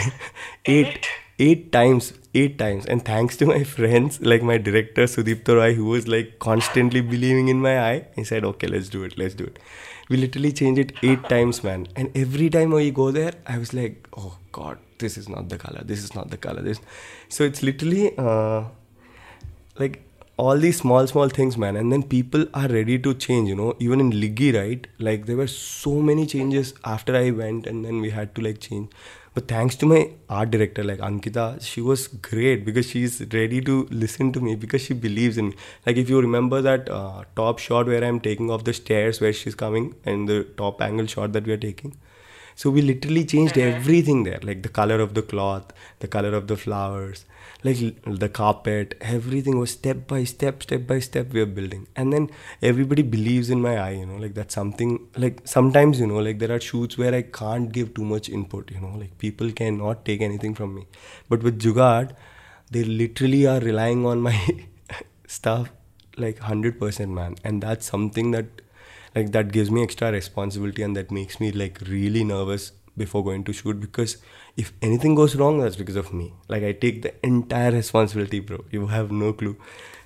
eight 0.64 1.08
eight 1.38 1.70
times 1.72 2.12
eight 2.34 2.58
times. 2.58 2.86
And 2.86 3.04
thanks 3.04 3.36
to 3.42 3.46
my 3.46 3.62
friends 3.76 4.20
like 4.20 4.42
my 4.42 4.58
director 4.58 5.04
Sudipta 5.04 5.56
Roy 5.60 5.74
who 5.74 5.84
was 5.84 6.08
like 6.08 6.38
constantly 6.38 7.00
believing 7.00 7.48
in 7.48 7.60
my 7.60 7.78
eye 7.80 8.06
he 8.16 8.24
said 8.24 8.44
okay 8.52 8.66
let's 8.66 8.88
do 8.88 9.04
it 9.04 9.18
let's 9.18 9.34
do 9.34 9.44
it. 9.44 9.58
We 10.08 10.16
literally 10.16 10.52
changed 10.52 10.80
it 10.80 10.92
eight 11.02 11.28
times 11.28 11.62
man. 11.62 11.86
And 11.94 12.10
every 12.24 12.50
time 12.58 12.70
we 12.70 12.90
go 12.90 13.10
there 13.10 13.32
I 13.46 13.58
was 13.58 13.74
like 13.74 14.08
oh 14.16 14.36
god 14.52 14.78
this 14.98 15.16
is 15.16 15.28
not 15.28 15.48
the 15.48 15.58
color. 15.58 15.82
This 15.84 16.02
is 16.02 16.14
not 16.14 16.30
the 16.30 16.36
color. 16.36 16.62
This 16.62 16.80
so 17.28 17.44
it's 17.44 17.62
literally 17.62 18.16
uh, 18.18 18.64
like 19.78 20.07
all 20.38 20.56
these 20.64 20.78
small 20.80 21.06
small 21.10 21.28
things 21.28 21.56
man 21.62 21.76
and 21.76 21.92
then 21.92 22.02
people 22.02 22.44
are 22.54 22.68
ready 22.68 22.98
to 22.98 23.12
change 23.14 23.48
you 23.48 23.56
know. 23.56 23.74
Even 23.80 24.00
in 24.00 24.10
liggi 24.12 24.50
right 24.56 24.86
like 24.98 25.26
there 25.26 25.36
were 25.36 25.48
so 25.54 25.94
many 26.10 26.26
changes 26.26 26.74
after 26.84 27.16
i 27.16 27.30
went 27.30 27.66
and 27.66 27.84
then 27.84 28.00
we 28.00 28.10
had 28.10 28.34
to 28.34 28.40
like 28.40 28.60
change. 28.60 28.88
But 29.34 29.48
thanks 29.48 29.76
to 29.76 29.86
my 29.86 30.10
art 30.28 30.50
director 30.52 30.84
like 30.84 31.00
ankita 31.00 31.46
she 31.64 31.80
was 31.80 32.06
great 32.28 32.64
because 32.64 32.88
she's 32.90 33.20
ready 33.32 33.60
to 33.62 33.86
listen 33.90 34.32
to 34.32 34.40
me 34.40 34.54
because 34.54 34.82
she 34.82 34.94
believes 34.94 35.38
in 35.38 35.48
me. 35.50 35.56
Like 35.86 35.96
if 35.96 36.08
you 36.08 36.20
remember 36.20 36.62
that 36.62 36.88
uh, 36.88 37.24
top 37.36 37.58
shot 37.58 37.86
where 37.86 38.04
i'm 38.04 38.20
taking 38.20 38.50
off 38.50 38.64
the 38.64 38.72
stairs 38.72 39.20
where 39.20 39.32
she's 39.32 39.54
coming 39.54 39.94
and 40.04 40.28
the 40.28 40.44
top 40.62 40.80
angle 40.80 41.06
shot 41.06 41.32
that 41.32 41.46
we 41.46 41.52
are 41.52 41.64
taking. 41.68 41.96
So 42.54 42.70
we 42.70 42.82
literally 42.82 43.24
changed 43.24 43.56
everything 43.56 44.24
there, 44.24 44.40
like 44.42 44.62
the 44.62 44.68
color 44.68 44.98
of 45.00 45.14
the 45.14 45.22
cloth, 45.22 45.72
the 46.00 46.08
color 46.08 46.34
of 46.34 46.48
the 46.48 46.56
flowers, 46.56 47.24
like 47.64 47.78
the 48.04 48.28
carpet, 48.28 48.94
everything 49.00 49.58
was 49.58 49.72
step 49.72 50.06
by 50.06 50.22
step, 50.24 50.62
step 50.62 50.86
by 50.86 51.00
step 51.00 51.32
we 51.32 51.40
are 51.40 51.46
building. 51.46 51.88
And 51.96 52.12
then 52.12 52.30
everybody 52.62 53.02
believes 53.02 53.50
in 53.50 53.60
my 53.60 53.76
eye, 53.78 53.90
you 53.90 54.06
know, 54.06 54.16
like 54.16 54.34
that's 54.34 54.54
something 54.54 55.08
like 55.16 55.40
sometimes, 55.44 55.98
you 55.98 56.06
know, 56.06 56.18
like 56.18 56.38
there 56.38 56.52
are 56.52 56.60
shoots 56.60 56.96
where 56.96 57.14
I 57.14 57.22
can't 57.22 57.72
give 57.72 57.94
too 57.94 58.04
much 58.04 58.28
input, 58.28 58.70
you 58.70 58.80
know, 58.80 58.94
like 58.96 59.18
people 59.18 59.50
cannot 59.50 60.04
take 60.04 60.20
anything 60.20 60.54
from 60.54 60.74
me. 60.76 60.86
But 61.28 61.42
with 61.42 61.60
Jugaad, 61.60 62.12
they 62.70 62.84
literally 62.84 63.46
are 63.46 63.60
relying 63.60 64.06
on 64.06 64.20
my 64.20 64.38
stuff 65.26 65.70
like 66.16 66.38
100% 66.38 67.10
man. 67.10 67.36
And 67.42 67.62
that's 67.62 67.86
something 67.86 68.30
that 68.32 68.46
like 69.14 69.32
that 69.32 69.52
gives 69.52 69.70
me 69.70 69.82
extra 69.82 70.12
responsibility 70.12 70.82
and 70.82 70.96
that 70.96 71.10
makes 71.10 71.40
me 71.40 71.50
like 71.50 71.80
really 71.88 72.24
nervous 72.24 72.72
before 72.96 73.24
going 73.24 73.44
to 73.44 73.52
shoot 73.52 73.80
because 73.80 74.18
if 74.62 74.72
anything 74.82 75.14
goes 75.14 75.34
wrong 75.36 75.60
that's 75.60 75.76
because 75.76 75.96
of 75.96 76.12
me. 76.12 76.32
Like 76.48 76.62
i 76.62 76.72
take 76.72 77.02
the 77.02 77.12
entire 77.26 77.70
responsibility 77.72 78.40
bro. 78.40 78.64
You 78.70 78.86
have 78.88 79.10
no 79.10 79.32
clue. 79.32 79.56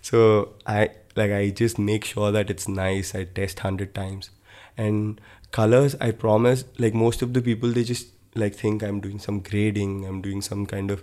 So 0.03 0.55
i 0.67 0.91
like 1.17 1.31
i 1.33 1.51
just 1.51 1.79
make 1.79 2.05
sure 2.05 2.33
that 2.33 2.51
it's 2.51 2.69
nice. 2.69 3.15
I 3.15 3.25
test 3.25 3.59
100 3.65 3.95
times. 3.95 4.31
And 4.77 5.21
colors 5.51 5.95
i 6.01 6.11
promise 6.11 6.65
like 6.79 6.95
most 6.95 7.23
of 7.23 7.35
the 7.35 7.43
people 7.43 7.71
they 7.71 7.85
just 7.85 8.07
like 8.35 8.55
think 8.55 8.83
i'm 8.83 9.01
doing 9.01 9.19
some 9.19 9.41
grading 9.41 10.07
i'm 10.07 10.23
doing 10.23 10.41
some 10.41 10.65
kind 10.65 10.91
of 10.91 11.03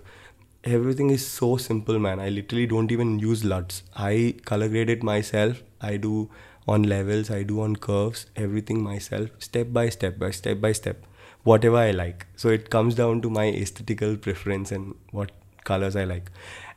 everything 0.64 1.10
is 1.10 1.26
so 1.26 1.56
simple 1.56 1.98
man. 1.98 2.20
I 2.20 2.28
literally 2.28 2.66
don't 2.66 2.92
even 2.92 3.18
use 3.18 3.42
luts. 3.42 3.82
I 3.96 4.34
color 4.44 4.68
grade 4.68 4.90
it 4.90 5.02
myself. 5.02 5.62
I 5.80 5.96
do 5.96 6.30
on 6.68 6.82
levels. 6.82 7.30
I 7.30 7.42
do 7.42 7.60
on 7.62 7.76
curves. 7.76 8.26
Everything 8.36 8.82
myself 8.82 9.30
step 9.38 9.72
by 9.72 9.88
step 9.88 10.18
by 10.18 10.30
step 10.30 10.60
by 10.60 10.72
step 10.72 11.04
whatever 11.44 11.76
i 11.76 11.90
like 11.90 12.26
so 12.36 12.48
it 12.48 12.70
comes 12.70 12.94
down 12.94 13.20
to 13.20 13.30
my 13.30 13.46
aesthetical 13.48 14.16
preference 14.16 14.72
and 14.72 14.94
what 15.10 15.30
colors 15.64 15.96
I 15.96 16.04
like. 16.04 16.30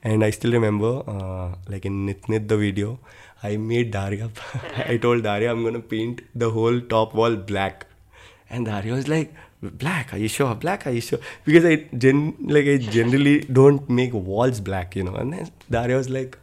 And 0.04 0.24
I 0.24 0.30
still 0.32 0.52
remember, 0.52 1.04
uh, 1.08 1.56
like 1.68 1.86
in 1.86 2.06
Nit 2.06 2.28
Nit 2.28 2.48
the 2.48 2.58
video, 2.58 3.00
I 3.42 3.58
made 3.58 3.92
Daria. 3.92 4.30
I 4.94 4.98
told 4.98 5.24
Daria 5.24 5.52
I'm 5.52 5.64
gonna 5.64 5.80
paint 5.80 6.22
the 6.36 6.50
whole 6.58 6.80
top 6.82 7.14
wall 7.14 7.36
black, 7.36 7.88
and 8.50 8.66
Daria 8.66 8.94
was 8.94 9.08
like, 9.08 9.34
"Black? 9.84 10.14
Are 10.14 10.22
you 10.26 10.28
sure? 10.28 10.56
Black? 10.66 10.86
Are 10.88 10.96
you 10.98 11.02
sure?" 11.02 11.20
Because 11.46 11.66
I 11.72 11.76
gen 12.06 12.22
like 12.58 12.68
I 12.76 12.78
generally 12.98 13.36
don't 13.60 13.90
make 14.02 14.14
walls 14.32 14.60
black, 14.72 14.96
you 14.96 15.04
know. 15.04 15.16
And 15.16 15.34
then 15.34 15.52
Daria 15.78 16.02
was 16.02 16.10
like, 16.10 16.38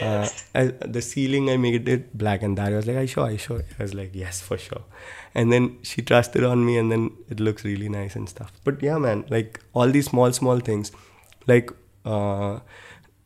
uh, 0.00 0.28
I, 0.54 0.64
the 0.96 1.02
ceiling 1.02 1.50
I 1.50 1.56
made 1.56 1.88
it 1.88 2.16
black, 2.16 2.42
and 2.42 2.56
Daria 2.56 2.76
was 2.76 2.86
like, 2.86 2.96
"I 2.96 3.06
sure? 3.06 3.30
You 3.30 3.38
sure?" 3.38 3.62
I 3.78 3.82
was 3.82 3.94
like, 3.94 4.10
"Yes, 4.14 4.40
for 4.40 4.58
sure." 4.58 4.82
And 5.34 5.52
then 5.52 5.78
she 5.82 6.02
trusted 6.02 6.44
on 6.44 6.64
me, 6.64 6.76
and 6.78 6.90
then 6.90 7.10
it 7.28 7.40
looks 7.40 7.64
really 7.64 7.88
nice 7.88 8.16
and 8.16 8.28
stuff. 8.28 8.52
But 8.64 8.82
yeah, 8.82 8.98
man, 8.98 9.24
like 9.30 9.60
all 9.72 9.88
these 9.88 10.06
small 10.06 10.32
small 10.32 10.60
things, 10.60 10.92
like 11.46 11.72
uh, 12.04 12.60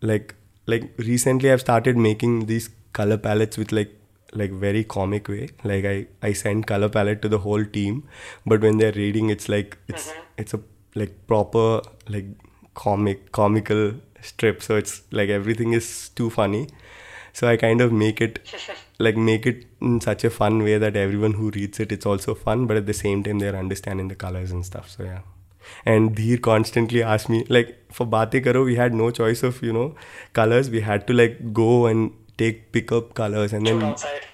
like 0.01 0.35
like 0.67 0.91
recently 0.99 1.53
I've 1.53 1.61
started 1.61 1.97
making 1.97 2.47
these 2.47 2.71
color 2.93 3.19
palettes 3.19 3.59
with 3.59 3.73
like 3.73 3.93
like 4.33 4.51
very 4.51 4.83
comic 4.83 5.29
way 5.29 5.49
like 5.62 5.85
i 5.85 6.07
i 6.29 6.33
send 6.33 6.67
color 6.67 6.89
palette 6.89 7.23
to 7.23 7.29
the 7.29 7.39
whole 7.39 7.65
team 7.65 8.03
but 8.45 8.61
when 8.61 8.79
they're 8.79 8.93
reading 8.93 9.31
it's 9.31 9.49
like 9.49 9.79
it's 9.87 10.12
it's 10.37 10.55
a 10.55 10.61
like 10.97 11.12
proper 11.29 11.81
like 12.09 12.27
comic 12.75 13.31
comical 13.31 13.93
strip 14.25 14.62
so 14.62 14.77
it's 14.77 15.03
like 15.11 15.29
everything 15.29 15.72
is 15.72 16.09
too 16.11 16.31
funny. 16.31 16.68
So 17.39 17.49
i 17.51 17.57
kind 17.61 17.81
of 17.81 17.93
make 17.93 18.20
it 18.20 18.37
like 19.05 19.16
make 19.29 19.47
it 19.51 19.64
in 19.81 20.01
such 20.01 20.25
a 20.27 20.31
fun 20.31 20.59
way 20.66 20.79
that 20.79 20.97
everyone 20.97 21.33
who 21.39 21.51
reads 21.51 21.81
it 21.85 21.95
it's 21.97 22.07
also 22.07 22.35
fun 22.43 22.66
but 22.66 22.77
at 22.77 22.87
the 22.87 22.95
same 22.99 23.25
time 23.25 23.41
they're 23.41 23.57
understanding 23.57 24.07
the 24.12 24.14
colors 24.14 24.53
and 24.53 24.64
stuff 24.64 24.89
so 24.89 25.03
yeah. 25.05 25.22
And 25.87 26.14
Dheer 26.14 26.39
constantly 26.39 27.03
asked 27.03 27.29
me 27.29 27.45
like 27.49 27.93
for 27.93 28.07
Bate 28.07 28.45
Karo 28.45 28.64
we 28.64 28.77
had 28.77 28.95
no 28.95 29.11
choice 29.11 29.43
of 29.43 29.62
you 29.62 29.72
know 29.72 29.95
colors. 30.33 30.70
We 30.70 30.81
had 30.81 31.07
to 31.09 31.14
like 31.14 31.53
go 31.53 31.87
and 31.87 32.12
take 32.37 32.72
pick 32.72 32.93
up 32.93 33.14
colors 33.14 33.53
and 33.53 33.66
then 33.66 33.83
outside. 33.83 34.27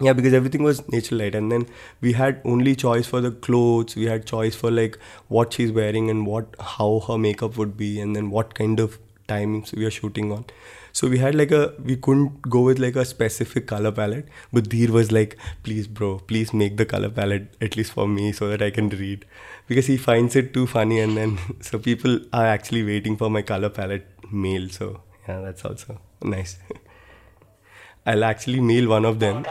yeah 0.00 0.14
because 0.14 0.32
everything 0.32 0.62
was 0.62 0.80
natural 0.94 1.20
light 1.20 1.34
and 1.34 1.52
then 1.52 1.66
we 2.00 2.14
had 2.14 2.40
only 2.44 2.74
choice 2.74 3.06
for 3.06 3.20
the 3.20 3.30
clothes. 3.30 3.94
We 3.96 4.06
had 4.06 4.26
choice 4.26 4.54
for 4.54 4.70
like 4.70 4.98
what 5.28 5.52
she's 5.52 5.70
wearing 5.70 6.10
and 6.10 6.26
what 6.26 6.56
how 6.58 6.90
her 7.08 7.18
makeup 7.18 7.56
would 7.58 7.76
be 7.76 8.00
and 8.00 8.16
then 8.16 8.30
what 8.30 8.54
kind 8.54 8.80
of 8.80 8.98
times 9.32 9.72
we 9.72 9.84
are 9.84 9.94
shooting 9.96 10.32
on. 10.36 10.44
So 10.92 11.08
we 11.08 11.18
had 11.18 11.36
like 11.40 11.52
a 11.52 11.62
we 11.90 11.96
couldn't 11.96 12.42
go 12.54 12.62
with 12.68 12.80
like 12.84 12.96
a 12.96 13.04
specific 13.04 13.66
color 13.72 13.92
palette 13.98 14.28
but 14.52 14.68
Dheer 14.68 14.90
was 14.96 15.12
like 15.16 15.36
please 15.62 15.86
bro 15.98 16.10
please 16.32 16.52
make 16.62 16.76
the 16.80 16.86
color 16.92 17.10
palette 17.18 17.54
at 17.68 17.76
least 17.76 17.92
for 17.98 18.08
me 18.08 18.32
so 18.32 18.48
that 18.48 18.62
i 18.68 18.70
can 18.70 18.88
read. 19.02 19.24
Because 19.68 19.86
he 19.86 19.96
finds 19.96 20.36
it 20.42 20.52
too 20.52 20.66
funny 20.66 21.00
and 21.00 21.16
then 21.16 21.38
so 21.60 21.78
people 21.78 22.18
are 22.32 22.46
actually 22.46 22.84
waiting 22.92 23.16
for 23.16 23.30
my 23.38 23.42
color 23.42 23.70
palette 23.80 24.08
mail 24.32 24.68
so 24.68 24.92
yeah 25.28 25.40
that's 25.40 25.64
also 25.64 26.00
nice. 26.22 26.58
I'll 28.06 28.24
actually 28.24 28.60
mail 28.60 28.88
one 28.88 29.04
of 29.04 29.20
them. 29.20 29.44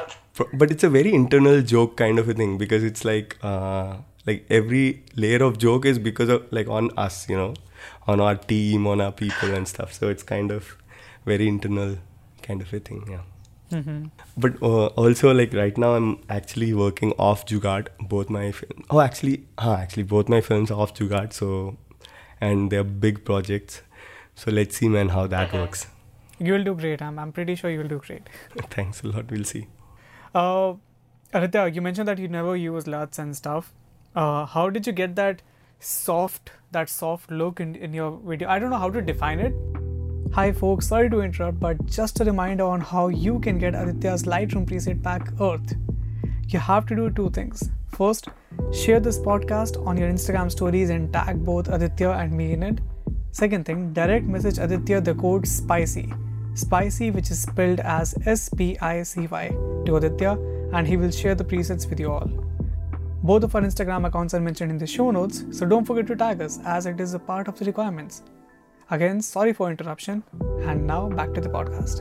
But 0.53 0.71
it's 0.71 0.83
a 0.83 0.89
very 0.89 1.13
internal 1.13 1.61
joke 1.61 1.97
kind 1.97 2.17
of 2.17 2.29
a 2.29 2.33
thing 2.33 2.57
because 2.57 2.83
it's 2.83 3.03
like 3.05 3.37
uh, 3.43 3.97
like 4.25 4.45
every 4.49 5.03
layer 5.15 5.43
of 5.43 5.57
joke 5.57 5.85
is 5.85 5.99
because 5.99 6.29
of 6.29 6.45
like 6.51 6.67
on 6.67 6.89
us, 6.97 7.27
you 7.29 7.37
know, 7.37 7.53
on 8.09 8.19
our 8.19 8.35
team, 8.35 8.87
on 8.87 9.01
our 9.01 9.11
people 9.11 9.53
and 9.53 9.67
stuff. 9.67 9.93
So 9.93 10.09
it's 10.09 10.23
kind 10.23 10.51
of 10.51 10.77
very 11.25 11.47
internal 11.47 11.97
kind 12.41 12.61
of 12.61 12.73
a 12.73 12.79
thing, 12.79 13.03
yeah. 13.09 13.25
Mm-hmm. 13.71 14.05
But 14.35 14.61
uh, 14.63 14.87
also 15.01 15.31
like 15.31 15.53
right 15.53 15.77
now 15.77 15.93
I'm 15.95 16.07
actually 16.29 16.73
working 16.73 17.11
off 17.19 17.45
Jugaad. 17.45 17.89
Both 18.13 18.29
my 18.29 18.51
film- 18.51 18.85
oh 18.89 19.01
actually 19.01 19.45
huh, 19.59 19.75
actually 19.75 20.03
both 20.03 20.27
my 20.27 20.41
films 20.41 20.71
are 20.71 20.79
off 20.85 20.95
Jugaad. 20.95 21.33
So 21.33 21.77
and 22.41 22.71
they're 22.71 22.83
big 23.05 23.23
projects. 23.25 23.81
So 24.35 24.51
let's 24.51 24.77
see 24.77 24.89
man 24.89 25.09
how 25.09 25.27
that 25.27 25.53
works. 25.53 25.87
You 26.39 26.53
will 26.53 26.63
do 26.63 26.73
great. 26.73 27.01
I'm, 27.01 27.19
I'm 27.19 27.31
pretty 27.31 27.55
sure 27.55 27.69
you 27.69 27.79
will 27.79 27.93
do 27.93 27.99
great. 27.99 28.29
Thanks 28.71 29.03
a 29.03 29.07
lot. 29.07 29.29
We'll 29.29 29.43
see. 29.43 29.67
Uh, 30.33 30.73
Aditya, 31.33 31.67
you 31.67 31.81
mentioned 31.81 32.07
that 32.07 32.17
you 32.17 32.27
never 32.27 32.55
use 32.55 32.87
LUTs 32.87 33.19
and 33.19 33.35
stuff. 33.35 33.73
Uh, 34.15 34.45
how 34.45 34.69
did 34.69 34.87
you 34.87 34.93
get 34.93 35.15
that 35.17 35.41
soft, 35.79 36.51
that 36.71 36.89
soft 36.89 37.31
look 37.31 37.59
in, 37.59 37.75
in 37.75 37.93
your 37.93 38.19
video? 38.25 38.49
I 38.49 38.59
don't 38.59 38.69
know 38.69 38.77
how 38.77 38.89
to 38.89 39.01
define 39.01 39.39
it. 39.39 39.53
Hi 40.33 40.51
folks, 40.51 40.87
sorry 40.87 41.09
to 41.09 41.21
interrupt, 41.21 41.59
but 41.59 41.85
just 41.85 42.19
a 42.19 42.25
reminder 42.25 42.65
on 42.65 42.81
how 42.81 43.07
you 43.07 43.39
can 43.39 43.57
get 43.57 43.73
Aditya's 43.73 44.23
Lightroom 44.23 44.67
preset 44.67 45.01
pack 45.01 45.31
Earth. 45.41 45.73
You 46.47 46.59
have 46.59 46.85
to 46.87 46.95
do 46.95 47.09
two 47.09 47.29
things. 47.29 47.71
First, 47.87 48.27
share 48.73 48.99
this 48.99 49.17
podcast 49.17 49.83
on 49.87 49.97
your 49.97 50.09
Instagram 50.09 50.51
stories 50.51 50.89
and 50.89 51.11
tag 51.11 51.43
both 51.43 51.67
Aditya 51.67 52.11
and 52.11 52.31
me 52.31 52.51
in 52.53 52.63
it. 52.63 52.79
Second 53.31 53.65
thing, 53.65 53.93
direct 53.93 54.25
message 54.25 54.57
Aditya 54.57 55.01
the 55.01 55.15
code 55.15 55.47
SPICY. 55.47 56.13
Spicy, 56.55 57.11
which 57.11 57.31
is 57.31 57.41
spelled 57.41 57.79
as 57.79 58.15
S 58.25 58.49
P 58.49 58.77
I 58.79 59.03
C 59.03 59.27
Y, 59.27 59.49
to 59.85 59.95
Aditya, 59.95 60.31
and 60.73 60.87
he 60.87 60.97
will 60.97 61.11
share 61.11 61.35
the 61.35 61.43
presets 61.43 61.89
with 61.89 61.99
you 61.99 62.11
all. 62.11 62.29
Both 63.21 63.43
of 63.43 63.53
our 63.53 63.61
Instagram 63.61 64.07
accounts 64.07 64.33
are 64.33 64.39
mentioned 64.39 64.71
in 64.71 64.77
the 64.77 64.87
show 64.87 65.11
notes, 65.11 65.43
so 65.51 65.65
don't 65.65 65.83
forget 65.83 66.07
to 66.07 66.15
tag 66.15 66.41
us 66.41 66.57
as 66.63 66.85
it 66.85 67.01
is 67.01 67.13
a 67.13 67.19
part 67.19 67.49
of 67.49 67.59
the 67.59 67.65
requirements. 67.65 68.23
Again, 68.91 69.21
sorry 69.21 69.51
for 69.51 69.69
interruption, 69.69 70.23
and 70.61 70.87
now 70.87 71.09
back 71.09 71.33
to 71.33 71.41
the 71.41 71.49
podcast. 71.49 71.99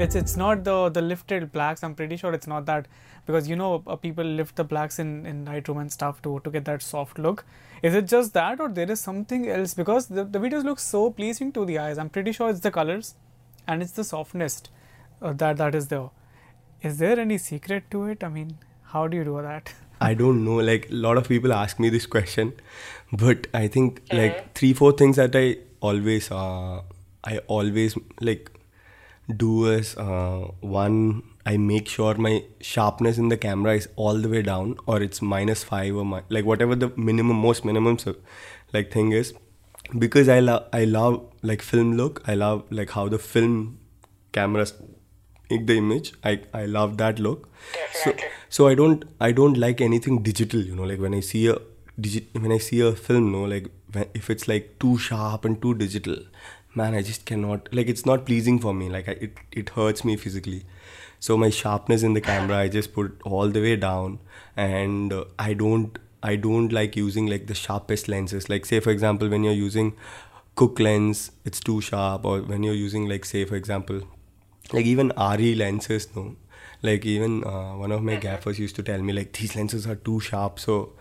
It's 0.00 0.14
it's 0.14 0.34
not 0.36 0.64
the 0.64 0.88
the 0.88 1.02
lifted 1.02 1.52
blacks. 1.52 1.84
I'm 1.84 1.94
pretty 1.94 2.16
sure 2.16 2.32
it's 2.32 2.46
not 2.46 2.64
that 2.66 2.88
because 3.26 3.48
you 3.48 3.54
know 3.54 3.82
uh, 3.86 3.96
people 3.96 4.24
lift 4.24 4.56
the 4.56 4.64
blacks 4.64 4.98
in 4.98 5.26
in 5.26 5.44
Lightroom 5.44 5.82
and 5.82 5.92
stuff 5.92 6.22
to 6.22 6.40
to 6.40 6.50
get 6.50 6.64
that 6.64 6.80
soft 6.82 7.18
look. 7.18 7.44
Is 7.82 7.94
it 7.94 8.08
just 8.08 8.32
that 8.32 8.60
or 8.60 8.68
there 8.80 8.90
is 8.90 9.00
something 9.00 9.46
else? 9.50 9.74
Because 9.74 10.06
the 10.06 10.24
the 10.24 10.38
videos 10.38 10.64
look 10.64 10.80
so 10.80 11.10
pleasing 11.10 11.52
to 11.52 11.66
the 11.66 11.78
eyes. 11.78 11.98
I'm 11.98 12.08
pretty 12.08 12.32
sure 12.32 12.48
it's 12.48 12.66
the 12.68 12.76
colors, 12.80 13.14
and 13.68 13.82
it's 13.82 13.92
the 13.92 14.04
softness 14.04 14.62
uh, 15.20 15.34
that 15.44 15.58
that 15.58 15.74
is 15.74 15.88
there. 15.88 16.08
Is 16.80 16.98
there 16.98 17.20
any 17.20 17.38
secret 17.38 17.90
to 17.90 18.06
it? 18.06 18.24
I 18.24 18.30
mean, 18.40 18.56
how 18.94 19.06
do 19.06 19.18
you 19.18 19.24
do 19.32 19.42
that? 19.42 19.74
I 20.08 20.14
don't 20.14 20.44
know. 20.44 20.56
Like 20.70 20.88
a 20.90 20.94
lot 21.06 21.16
of 21.22 21.28
people 21.28 21.52
ask 21.52 21.78
me 21.84 21.90
this 21.98 22.06
question, 22.16 22.52
but 23.24 23.46
I 23.62 23.68
think 23.76 24.02
like 24.12 24.54
three 24.60 24.72
four 24.82 24.92
things 25.02 25.16
that 25.22 25.36
I 25.42 25.44
always 25.80 26.30
uh, 26.30 26.80
I 27.32 27.38
always 27.58 27.96
like 28.20 28.50
do 29.44 29.66
is 29.66 29.96
uh, 29.96 30.48
one 30.60 31.22
I 31.46 31.56
make 31.56 31.88
sure 31.88 32.14
my 32.14 32.42
sharpness 32.60 33.18
in 33.18 33.28
the 33.28 33.36
camera 33.36 33.74
is 33.74 33.88
all 33.96 34.14
the 34.14 34.28
way 34.28 34.42
down 34.42 34.76
or 34.86 35.02
it's 35.02 35.22
minus 35.22 35.64
five 35.64 35.94
or 35.94 36.04
mi- 36.04 36.26
like 36.28 36.44
whatever 36.44 36.74
the 36.74 36.90
minimum 36.96 37.36
most 37.36 37.64
minimum 37.64 37.98
so, 37.98 38.14
like 38.72 38.90
thing 38.92 39.12
is 39.12 39.32
because 39.98 40.28
I 40.28 40.40
love 40.40 40.66
I 40.72 40.84
love 40.84 41.22
like 41.42 41.62
film 41.62 41.94
look 42.02 42.22
I 42.26 42.34
love 42.34 42.64
like 42.70 42.90
how 42.90 43.08
the 43.08 43.18
film 43.18 43.78
cameras 44.32 44.74
make 45.50 45.66
the 45.66 45.76
image 45.78 46.12
I 46.24 46.40
I 46.52 46.64
love 46.66 46.96
that 46.98 47.18
look 47.18 47.48
Definitely. 47.72 48.22
so 48.22 48.28
So 48.54 48.66
i 48.68 48.74
don't 48.78 49.04
I 49.26 49.32
don't 49.36 49.56
like 49.62 49.80
anything 49.84 50.18
digital 50.26 50.60
you 50.60 50.74
know 50.80 50.84
like 50.88 51.00
when 51.04 51.14
I 51.18 51.20
see 51.28 51.46
a 51.52 51.54
when 52.42 52.52
I 52.56 52.58
see 52.66 52.80
a 52.88 52.90
film 53.06 53.32
no 53.32 53.40
like 53.52 53.64
when, 53.90 54.04
if 54.20 54.28
it's 54.34 54.46
like 54.46 54.68
too 54.84 54.96
sharp 55.06 55.44
and 55.48 55.60
too 55.64 55.72
digital 55.80 56.20
man 56.80 56.94
I 56.98 57.02
just 57.08 57.24
cannot 57.30 57.66
like 57.78 57.88
it's 57.94 58.06
not 58.10 58.24
pleasing 58.28 58.60
for 58.64 58.74
me 58.82 58.88
like 58.88 59.08
I, 59.08 59.16
it 59.28 59.40
it 59.62 59.70
hurts 59.70 60.04
me 60.04 60.16
physically. 60.16 60.62
So 61.18 61.36
my 61.36 61.50
sharpness 61.50 62.04
in 62.04 62.14
the 62.18 62.20
camera 62.20 62.58
I 62.58 62.68
just 62.76 62.92
put 62.92 63.20
all 63.24 63.48
the 63.48 63.64
way 63.66 63.74
down 63.86 64.20
and 64.68 65.12
uh, 65.12 65.24
I 65.48 65.54
don't 65.54 65.98
I 66.22 66.36
don't 66.46 66.78
like 66.80 66.94
using 66.94 67.26
like 67.26 67.48
the 67.48 67.58
sharpest 67.62 68.06
lenses. 68.06 68.48
Like 68.48 68.66
say 68.66 68.78
for 68.78 68.90
example 68.90 69.34
when 69.36 69.42
you're 69.42 69.60
using 69.64 69.94
Cooke 70.54 70.78
lens 70.78 71.26
it's 71.44 71.58
too 71.58 71.80
sharp 71.80 72.24
or 72.24 72.40
when 72.54 72.62
you're 72.62 72.80
using 72.84 73.08
like 73.08 73.24
say 73.34 73.44
for 73.44 73.56
example 73.56 74.02
like 74.72 74.86
even 74.86 75.12
ARRI 75.28 75.54
lenses 75.56 76.08
no 76.14 76.36
like 76.84 77.04
even 77.04 77.44
uh, 77.44 77.72
one 77.74 77.92
of 77.92 78.02
my 78.02 78.16
gaffers 78.16 78.58
used 78.58 78.76
to 78.76 78.82
tell 78.82 79.02
me 79.02 79.12
like 79.12 79.32
these 79.32 79.56
lenses 79.56 79.86
are 79.86 79.96
too 79.96 80.20
sharp. 80.20 80.58
So 80.60 80.92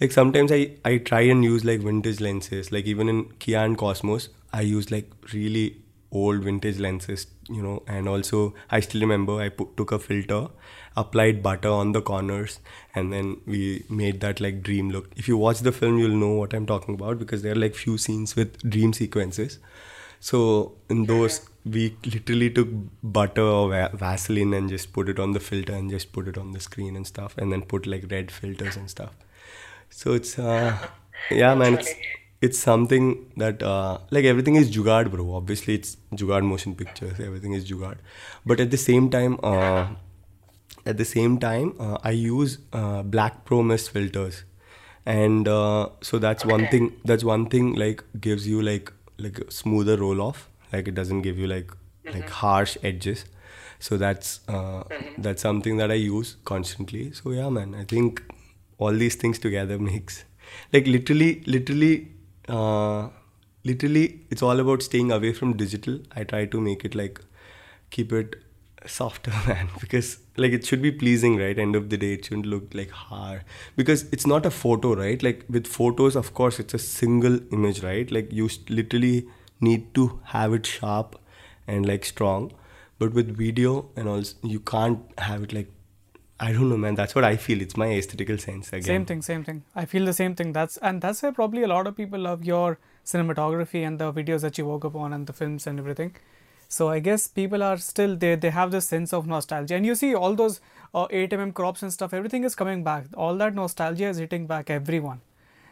like 0.00 0.12
sometimes 0.12 0.52
I, 0.52 0.72
I 0.84 0.98
try 0.98 1.20
and 1.20 1.44
use 1.44 1.64
like 1.64 1.80
vintage 1.80 2.20
lenses. 2.20 2.72
Like 2.72 2.86
even 2.86 3.08
in 3.08 3.24
Kia 3.38 3.58
and 3.58 3.76
Cosmos 3.76 4.30
I 4.52 4.62
use 4.62 4.90
like 4.90 5.10
really 5.32 5.76
old 6.10 6.42
vintage 6.42 6.78
lenses 6.78 7.26
you 7.48 7.62
know? 7.62 7.82
And 7.86 8.08
also 8.08 8.54
I 8.70 8.80
still 8.80 9.00
remember 9.00 9.40
I 9.40 9.48
put, 9.50 9.76
took 9.76 9.92
a 9.92 9.98
filter 9.98 10.48
applied 10.96 11.42
butter 11.42 11.68
on 11.68 11.92
the 11.92 12.00
corners 12.02 12.58
and 12.94 13.12
then 13.12 13.40
we 13.46 13.84
made 13.88 14.20
that 14.20 14.40
like 14.40 14.62
dream 14.62 14.90
look. 14.90 15.10
If 15.16 15.28
you 15.28 15.36
watch 15.36 15.60
the 15.60 15.72
film 15.72 15.98
you'll 15.98 16.16
know 16.16 16.34
what 16.34 16.54
I'm 16.54 16.66
talking 16.66 16.94
about 16.94 17.18
because 17.18 17.42
there 17.42 17.52
are 17.52 17.62
like 17.66 17.74
few 17.74 17.98
scenes 17.98 18.34
with 18.34 18.58
dream 18.68 18.92
sequences. 18.92 19.58
So 20.20 20.72
in 20.88 21.04
those, 21.04 21.48
we 21.70 21.96
literally 22.04 22.50
took 22.50 22.68
butter 23.02 23.42
or 23.42 23.88
Vaseline 23.94 24.54
and 24.54 24.68
just 24.68 24.92
put 24.92 25.08
it 25.08 25.18
on 25.18 25.32
the 25.32 25.40
filter 25.40 25.72
and 25.72 25.90
just 25.90 26.12
put 26.12 26.28
it 26.28 26.38
on 26.38 26.52
the 26.52 26.60
screen 26.60 26.96
and 26.96 27.06
stuff, 27.06 27.36
and 27.38 27.52
then 27.52 27.62
put 27.62 27.86
like 27.86 28.04
red 28.10 28.30
filters 28.30 28.76
and 28.76 28.90
stuff. 28.90 29.16
So 29.90 30.12
it's 30.12 30.38
uh, 30.38 30.76
yeah, 31.30 31.54
man, 31.54 31.74
it's 31.74 31.94
it's 32.40 32.58
something 32.58 33.30
that 33.36 33.62
uh, 33.62 33.98
like 34.10 34.24
everything 34.24 34.56
is 34.56 34.70
jugaad, 34.74 35.10
bro. 35.10 35.34
Obviously, 35.34 35.74
it's 35.74 35.96
jugaad 36.14 36.44
motion 36.44 36.74
pictures. 36.74 37.20
Everything 37.20 37.52
is 37.52 37.70
jugaad, 37.70 37.96
but 38.46 38.60
at 38.60 38.70
the 38.70 38.76
same 38.76 39.10
time, 39.10 39.38
uh, 39.42 39.86
at 40.86 40.96
the 40.96 41.04
same 41.04 41.38
time, 41.38 41.74
uh, 41.78 41.98
I 42.02 42.10
use 42.10 42.58
uh, 42.72 43.02
Black 43.02 43.44
Pro 43.44 43.62
Mist 43.62 43.90
filters, 43.90 44.44
and 45.04 45.48
uh, 45.48 45.88
so 46.00 46.18
that's 46.18 46.44
one 46.44 46.68
thing. 46.68 46.92
That's 47.04 47.24
one 47.24 47.46
thing 47.46 47.74
like 47.74 48.04
gives 48.20 48.46
you 48.46 48.62
like 48.62 48.92
like 49.18 49.38
a 49.40 49.50
smoother 49.50 49.96
roll 49.96 50.22
off. 50.22 50.48
Like 50.72 50.88
it 50.88 50.94
doesn't 50.94 51.22
give 51.22 51.38
you 51.38 51.46
like 51.46 51.70
like 52.04 52.28
harsh 52.28 52.76
edges. 52.82 53.24
So 53.78 53.96
that's 53.96 54.40
uh, 54.48 54.84
that's 55.16 55.42
something 55.42 55.76
that 55.76 55.90
I 55.90 55.94
use 55.94 56.36
constantly. 56.44 57.12
So 57.12 57.30
yeah, 57.30 57.48
man, 57.48 57.74
I 57.74 57.84
think 57.84 58.22
all 58.78 58.92
these 58.92 59.14
things 59.14 59.38
together 59.38 59.78
makes 59.90 60.24
like 60.72 60.86
literally, 60.86 61.42
literally, 61.46 62.08
uh, 62.48 63.08
literally, 63.64 64.20
it's 64.30 64.42
all 64.42 64.58
about 64.58 64.82
staying 64.82 65.12
away 65.12 65.32
from 65.32 65.56
digital. 65.56 66.00
I 66.14 66.24
try 66.24 66.46
to 66.46 66.60
make 66.60 66.84
it 66.84 66.94
like 66.94 67.20
keep 67.90 68.12
it 68.12 68.36
softer 68.86 69.32
man 69.46 69.68
because 69.80 70.18
like 70.36 70.52
it 70.52 70.64
should 70.64 70.80
be 70.80 70.90
pleasing 70.92 71.36
right 71.36 71.58
end 71.58 71.74
of 71.74 71.90
the 71.90 71.96
day 71.96 72.12
it 72.14 72.24
shouldn't 72.24 72.46
look 72.46 72.72
like 72.74 72.90
hard 72.90 73.42
because 73.76 74.04
it's 74.12 74.26
not 74.26 74.46
a 74.46 74.50
photo 74.50 74.94
right 74.94 75.22
like 75.22 75.44
with 75.48 75.66
photos 75.66 76.14
of 76.14 76.32
course 76.34 76.60
it's 76.60 76.74
a 76.74 76.78
single 76.78 77.40
image 77.52 77.82
right 77.82 78.10
like 78.12 78.32
you 78.32 78.48
literally 78.68 79.26
need 79.60 79.92
to 79.94 80.20
have 80.34 80.52
it 80.52 80.66
sharp 80.66 81.18
and 81.66 81.86
like 81.86 82.04
strong 82.04 82.52
but 82.98 83.12
with 83.12 83.36
video 83.36 83.90
and 83.96 84.08
also 84.08 84.34
you 84.42 84.60
can't 84.60 85.00
have 85.18 85.42
it 85.42 85.52
like 85.52 85.70
i 86.40 86.52
don't 86.52 86.68
know 86.70 86.76
man 86.76 86.94
that's 86.94 87.14
what 87.14 87.24
i 87.24 87.36
feel 87.36 87.60
it's 87.60 87.76
my 87.76 87.88
aesthetical 87.92 88.38
sense 88.38 88.68
again 88.72 88.82
Same 88.84 89.06
thing, 89.06 89.22
same 89.22 89.44
thing. 89.44 89.62
I 89.74 89.84
feel 89.84 90.04
the 90.04 90.12
same 90.12 90.34
thing. 90.34 90.52
That's 90.52 90.76
and 90.88 91.02
that's 91.02 91.22
why 91.22 91.30
probably 91.32 91.62
a 91.64 91.68
lot 91.68 91.86
of 91.88 91.96
people 91.96 92.20
love 92.26 92.44
your 92.44 92.78
cinematography 93.12 93.84
and 93.86 93.98
the 93.98 94.12
videos 94.12 94.42
that 94.46 94.58
you 94.58 94.66
work 94.66 94.84
upon 94.84 95.12
and 95.12 95.26
the 95.26 95.32
films 95.32 95.66
and 95.66 95.80
everything. 95.80 96.14
So 96.68 96.88
I 96.90 96.98
guess 97.00 97.26
people 97.26 97.62
are 97.68 97.76
still 97.78 98.16
there. 98.24 98.36
They 98.36 98.50
have 98.50 98.70
this 98.70 98.86
sense 98.86 99.12
of 99.18 99.26
nostalgia, 99.26 99.74
and 99.74 99.86
you 99.90 99.94
see 99.94 100.14
all 100.14 100.34
those 100.34 100.60
uh, 100.94 101.06
8 101.10 101.30
mm 101.30 101.54
crops 101.54 101.82
and 101.82 101.92
stuff. 101.92 102.14
Everything 102.14 102.44
is 102.44 102.54
coming 102.54 102.84
back. 102.84 103.06
All 103.16 103.36
that 103.42 103.54
nostalgia 103.54 104.08
is 104.14 104.18
hitting 104.18 104.46
back 104.46 104.70
everyone. 104.70 105.22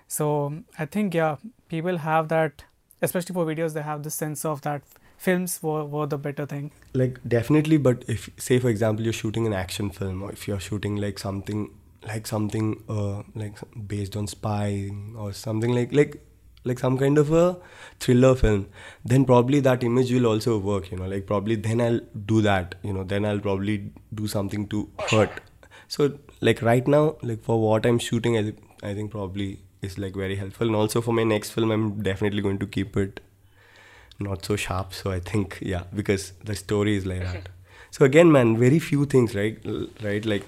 So 0.09 0.31
I 0.79 0.87
think 0.87 1.15
yeah, 1.15 1.37
people 1.69 1.99
have 1.99 2.29
that, 2.29 2.65
especially 3.03 3.33
for 3.35 3.47
videos. 3.47 3.73
They 3.75 3.83
have 3.83 4.03
this 4.03 4.15
sense 4.15 4.45
of 4.45 4.63
that 4.63 4.83
films 5.17 5.63
were, 5.63 5.85
were 5.85 6.07
the 6.07 6.19
better 6.19 6.45
thing. 6.47 6.71
like 6.93 7.19
definitely 7.27 7.77
but 7.79 8.05
if 8.07 8.29
say 8.37 8.59
for 8.59 8.69
example 8.69 9.05
you're 9.05 9.15
shooting 9.19 9.47
an 9.47 9.53
action 9.55 9.89
film 9.91 10.23
or 10.23 10.31
if 10.33 10.47
you're 10.49 10.61
shooting 10.61 10.97
like 10.97 11.19
something 11.19 11.71
like 12.07 12.27
something 12.27 12.83
uh, 12.89 13.23
like 13.35 13.57
based 13.93 14.17
on 14.17 14.27
spying 14.27 15.15
or 15.19 15.33
something 15.33 15.75
like 15.75 15.93
like 15.93 16.21
like 16.65 16.79
some 16.79 16.99
kind 16.99 17.17
of 17.17 17.33
a 17.33 17.57
thriller 18.01 18.35
film 18.35 18.67
then 19.05 19.25
probably 19.25 19.61
that 19.61 19.83
image 19.83 20.13
will 20.13 20.27
also 20.27 20.59
work 20.59 20.91
you 20.91 20.99
know 20.99 21.07
like 21.07 21.27
probably 21.27 21.55
then 21.55 21.81
i'll 21.81 22.01
do 22.27 22.43
that 22.43 22.75
you 22.83 22.93
know 22.93 23.05
then 23.05 23.25
i'll 23.25 23.41
probably 23.41 23.91
do 24.15 24.27
something 24.27 24.67
to 24.69 24.89
hurt 25.11 25.41
so 25.89 26.11
like 26.41 26.61
right 26.63 26.87
now 26.87 27.17
like 27.23 27.43
for 27.43 27.61
what 27.61 27.87
i'm 27.87 27.99
shooting 27.99 28.37
i, 28.37 28.53
I 28.83 28.95
think 28.95 29.11
probably 29.11 29.61
is 29.83 29.99
like 29.99 30.15
very 30.15 30.37
helpful. 30.37 30.67
And 30.67 30.77
also 30.77 31.01
for 31.01 31.13
my 31.13 31.25
next 31.25 31.51
film 31.51 31.71
i'm 31.71 32.03
definitely 32.03 32.43
going 32.43 32.59
to 32.59 32.67
keep 32.67 32.97
it 32.97 33.21
not 34.19 34.45
so 34.45 34.57
sharp. 34.57 34.95
So 34.95 35.11
i 35.11 35.21
think 35.21 35.59
yeah 35.61 35.85
because 35.95 36.33
the 36.45 36.55
story 36.55 36.97
is 36.97 37.07
like 37.07 37.23
that. 37.23 37.49
So 37.91 38.05
again 38.05 38.33
man 38.33 38.57
very 38.57 38.79
few 38.79 39.07
things 39.07 39.35
right? 39.35 39.59
Right? 40.03 40.25
Like 40.25 40.45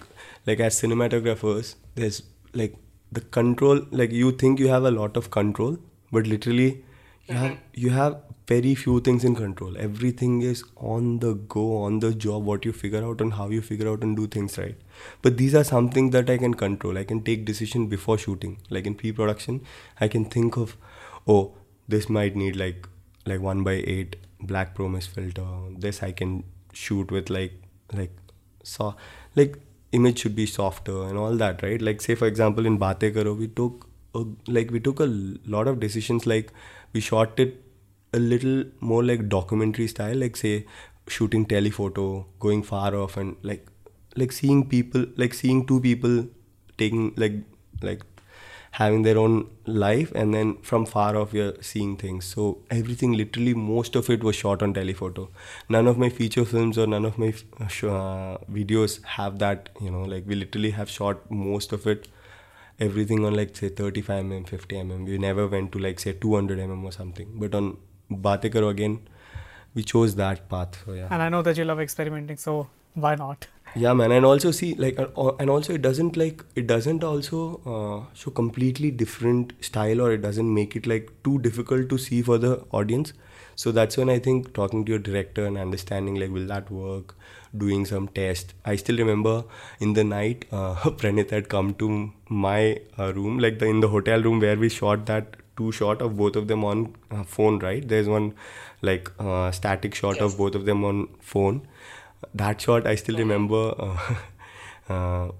like 0.46 0.60
as 0.60 0.80
cinematographers 0.80 1.74
there's 1.94 2.22
like 2.54 2.76
the 3.12 3.20
control 3.20 3.80
like 3.90 4.12
you 4.12 4.32
think 4.32 4.58
you 4.58 4.68
have 4.68 4.84
a 4.84 4.90
lot 4.90 5.16
of 5.16 5.30
control 5.30 5.78
but 6.12 6.26
literally 6.26 6.84
you 7.28 7.34
have 7.34 7.50
mm-hmm. 7.50 7.80
you 7.84 7.90
have 7.90 8.16
very 8.48 8.74
few 8.74 9.00
things 9.00 9.24
in 9.24 9.34
control. 9.34 9.76
Everything 9.78 10.40
is 10.40 10.64
on 10.76 11.18
the 11.18 11.34
go 11.54 11.64
on 11.82 11.98
the 12.00 12.14
job 12.14 12.44
what 12.44 12.64
you 12.64 12.72
figure 12.72 13.04
out 13.04 13.20
and 13.20 13.34
how 13.34 13.48
you 13.48 13.60
figure 13.60 13.88
out 13.88 14.02
and 14.02 14.16
do 14.16 14.26
things 14.26 14.56
right. 14.58 14.76
But 15.22 15.36
these 15.36 15.54
are 15.54 15.64
something 15.64 16.10
that 16.10 16.30
i 16.30 16.38
can 16.38 16.54
control. 16.54 16.96
I 16.98 17.04
can 17.04 17.22
take 17.22 17.44
decision 17.44 17.86
before 17.88 18.16
shooting. 18.16 18.56
Like 18.70 18.86
in 18.86 18.94
pre-production 18.94 19.60
i 20.00 20.08
can 20.08 20.24
think 20.36 20.56
of 20.56 20.76
oh 21.26 21.52
this 21.88 22.08
might 22.08 22.36
need 22.36 22.56
like 22.56 22.88
like 23.26 23.40
one 23.40 23.62
by 23.64 23.74
eight 23.96 24.16
black 24.40 24.74
pro 24.74 24.88
mist 24.88 25.10
filter. 25.10 25.46
This 25.86 26.02
i 26.02 26.12
can 26.12 26.42
shoot 26.72 27.10
with 27.10 27.28
like 27.28 27.60
like 27.92 28.16
so 28.62 28.94
like 29.36 29.58
image 29.92 30.20
should 30.20 30.34
be 30.34 30.46
softer 30.46 31.02
and 31.04 31.18
all 31.18 31.36
that 31.36 31.62
right? 31.62 31.82
Like 31.82 32.00
say 32.00 32.14
for 32.14 32.26
example 32.26 32.66
in 32.66 32.78
bate 32.78 33.14
karo 33.14 33.34
we 33.34 33.48
took 33.48 33.88
a, 34.14 34.24
like 34.46 34.70
we 34.70 34.80
took 34.80 35.00
a 35.00 35.06
lot 35.56 35.68
of 35.68 35.80
decisions 35.80 36.26
like 36.26 36.52
we 36.94 37.00
shot 37.00 37.38
it 37.38 37.64
a 38.12 38.18
little 38.18 38.64
more 38.80 39.04
like 39.04 39.28
documentary 39.28 39.86
style 39.86 40.16
like 40.16 40.36
say 40.36 40.66
shooting 41.08 41.44
telephoto 41.46 42.26
going 42.40 42.62
far 42.62 42.94
off 42.94 43.16
and 43.16 43.36
like 43.42 43.66
like 44.16 44.32
seeing 44.32 44.66
people 44.68 45.04
like 45.16 45.34
seeing 45.34 45.66
two 45.66 45.80
people 45.80 46.26
taking 46.76 47.12
like 47.16 47.34
like 47.82 48.02
having 48.72 49.02
their 49.02 49.18
own 49.18 49.48
life 49.66 50.12
and 50.14 50.34
then 50.34 50.56
from 50.62 50.84
far 50.86 51.16
off 51.16 51.32
you're 51.32 51.54
seeing 51.60 51.96
things. 51.96 52.24
So 52.26 52.58
everything 52.70 53.14
literally 53.14 53.54
most 53.54 53.96
of 53.96 54.10
it 54.10 54.22
was 54.22 54.36
shot 54.36 54.62
on 54.62 54.74
telephoto. 54.74 55.30
None 55.68 55.86
of 55.86 55.98
my 55.98 56.08
feature 56.08 56.44
films 56.44 56.78
or 56.78 56.86
none 56.86 57.04
of 57.04 57.18
my 57.18 57.28
uh, 57.60 58.38
videos 58.58 59.02
have 59.04 59.38
that 59.38 59.70
you 59.80 59.90
know 59.90 60.02
like 60.02 60.24
we 60.26 60.34
literally 60.34 60.70
have 60.70 60.90
shot 60.90 61.30
most 61.30 61.72
of 61.72 61.86
it 61.86 62.08
everything 62.78 63.24
on 63.24 63.34
like 63.34 63.56
say 63.56 63.68
35 63.68 64.24
mm 64.24 64.48
50 64.48 64.76
mm 64.76 65.04
we 65.06 65.18
never 65.18 65.46
went 65.48 65.72
to 65.72 65.78
like 65.78 65.98
say 65.98 66.12
200 66.12 66.58
mm 66.58 66.84
or 66.84 66.92
something. 66.92 67.28
But 67.34 67.54
on 67.54 67.76
Karo 68.10 68.68
again. 68.68 69.00
We 69.74 69.84
chose 69.84 70.14
that 70.16 70.48
path 70.48 70.82
so 70.84 70.92
yeah. 70.92 71.08
And 71.10 71.22
I 71.22 71.28
know 71.28 71.42
that 71.42 71.56
you 71.56 71.64
love 71.64 71.80
experimenting, 71.80 72.36
so 72.36 72.68
why 72.94 73.14
not? 73.14 73.46
yeah 73.74 73.92
man 73.92 74.12
and 74.12 74.24
also 74.24 74.50
see 74.50 74.74
like 74.74 74.98
uh, 74.98 75.32
and 75.38 75.50
also 75.50 75.74
it 75.74 75.82
doesn't 75.82 76.16
like 76.16 76.44
it 76.54 76.66
doesn't 76.66 77.04
also 77.04 77.60
uh, 77.66 78.14
show 78.14 78.30
completely 78.30 78.90
different 78.90 79.52
style 79.60 80.00
or 80.00 80.12
it 80.12 80.22
doesn't 80.22 80.52
make 80.52 80.74
it 80.74 80.86
like 80.86 81.10
too 81.22 81.38
difficult 81.40 81.88
to 81.88 81.98
see 81.98 82.22
for 82.22 82.38
the 82.38 82.64
audience. 82.72 83.12
So 83.56 83.72
that's 83.72 83.96
when 83.96 84.08
i 84.08 84.18
think 84.18 84.54
talking 84.54 84.84
to 84.84 84.92
your 84.92 84.98
director 85.00 85.44
and 85.44 85.58
understanding 85.58 86.14
like 86.14 86.30
will 86.30 86.46
that 86.46 86.70
work? 86.70 87.14
Doing 87.56 87.86
some 87.86 88.08
test. 88.08 88.52
I 88.64 88.76
still 88.76 88.98
remember 88.98 89.44
in 89.80 89.94
the 89.94 90.04
night 90.04 90.44
uh, 90.52 90.90
pranit 90.98 91.30
had 91.30 91.48
come 91.48 91.74
to 91.74 92.12
my 92.28 92.80
uh, 92.98 93.12
room 93.14 93.38
like 93.38 93.58
the 93.58 93.66
in 93.66 93.80
the 93.80 93.88
hotel 93.88 94.22
room 94.22 94.40
where 94.40 94.56
we 94.56 94.68
shot 94.68 95.06
that 95.06 95.36
two 95.58 95.70
shot 95.80 96.02
of 96.08 96.16
both 96.16 96.36
of 96.42 96.48
them 96.48 96.64
on 96.64 96.86
uh, 97.10 97.22
phone 97.34 97.58
right 97.66 97.88
there's 97.88 98.08
one 98.08 98.32
like 98.90 99.10
uh, 99.18 99.50
static 99.50 99.94
shot 99.94 100.26
of 100.28 100.36
both 100.38 100.54
of 100.54 100.64
them 100.70 100.84
on 100.92 101.06
phone 101.20 101.62
that 102.34 102.60
shot 102.60 102.86
I 102.86 102.94
still 102.94 103.16
remember. 103.16 103.74
Uh, 103.78 104.14
uh, 104.92 105.32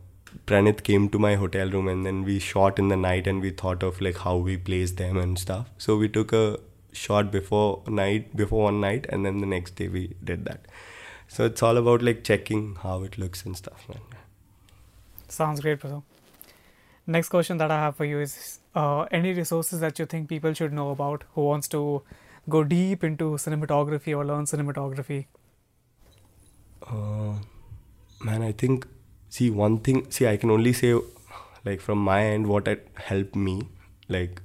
Pranit 0.47 0.83
came 0.85 1.09
to 1.11 1.19
my 1.19 1.35
hotel 1.37 1.71
room 1.71 1.89
and 1.89 2.05
then 2.05 2.25
we 2.25 2.39
shot 2.39 2.79
in 2.79 2.89
the 2.89 2.97
night 2.97 3.27
and 3.27 3.41
we 3.41 3.51
thought 3.51 3.83
of 3.83 4.01
like 4.01 4.19
how 4.19 4.37
we 4.37 4.57
placed 4.57 4.97
them 4.97 5.17
and 5.17 5.39
stuff. 5.39 5.71
So 5.79 5.97
we 5.97 6.09
took 6.09 6.33
a 6.33 6.59
shot 6.93 7.31
before 7.31 7.83
night 7.87 8.35
before 8.37 8.65
one 8.65 8.81
night 8.81 9.07
and 9.09 9.25
then 9.25 9.39
the 9.39 9.47
next 9.47 9.77
day 9.77 9.89
we 9.89 10.15
did 10.23 10.45
that. 10.45 10.67
So 11.29 11.45
it's 11.45 11.63
all 11.63 11.77
about 11.77 12.03
like 12.03 12.25
checking 12.25 12.77
how 12.77 13.03
it 13.03 13.19
looks 13.19 13.45
and 13.45 13.57
stuff, 13.57 13.89
man. 13.89 14.01
Sounds 15.29 15.61
great, 15.61 15.81
Prasad. 15.81 16.03
Next 17.07 17.29
question 17.29 17.59
that 17.59 17.71
I 17.71 17.79
have 17.79 17.97
for 17.97 18.05
you 18.05 18.21
is 18.21 18.61
uh, 18.79 19.07
any 19.19 19.35
resources 19.35 19.81
that 19.81 19.99
you 19.99 20.07
think 20.07 20.29
people 20.29 20.53
should 20.53 20.73
know 20.73 20.91
about 20.91 21.25
who 21.35 21.45
wants 21.45 21.69
to 21.77 22.03
go 22.49 22.65
deep 22.73 23.05
into 23.05 23.31
cinematography 23.45 24.17
or 24.17 24.25
learn 24.25 24.45
cinematography? 24.45 25.27
Uh, 26.87 27.35
man, 28.25 28.43
I 28.43 28.53
think 28.53 28.87
see 29.29 29.51
one 29.51 29.79
thing. 29.79 30.11
See, 30.11 30.29
I 30.29 30.37
can 30.37 30.51
only 30.51 30.73
say 30.73 30.93
like 31.65 31.81
from 31.81 31.99
my 32.11 32.21
end 32.25 32.47
what 32.47 32.69
had 32.69 32.83
helped 33.09 33.35
me 33.35 33.57
like 34.09 34.41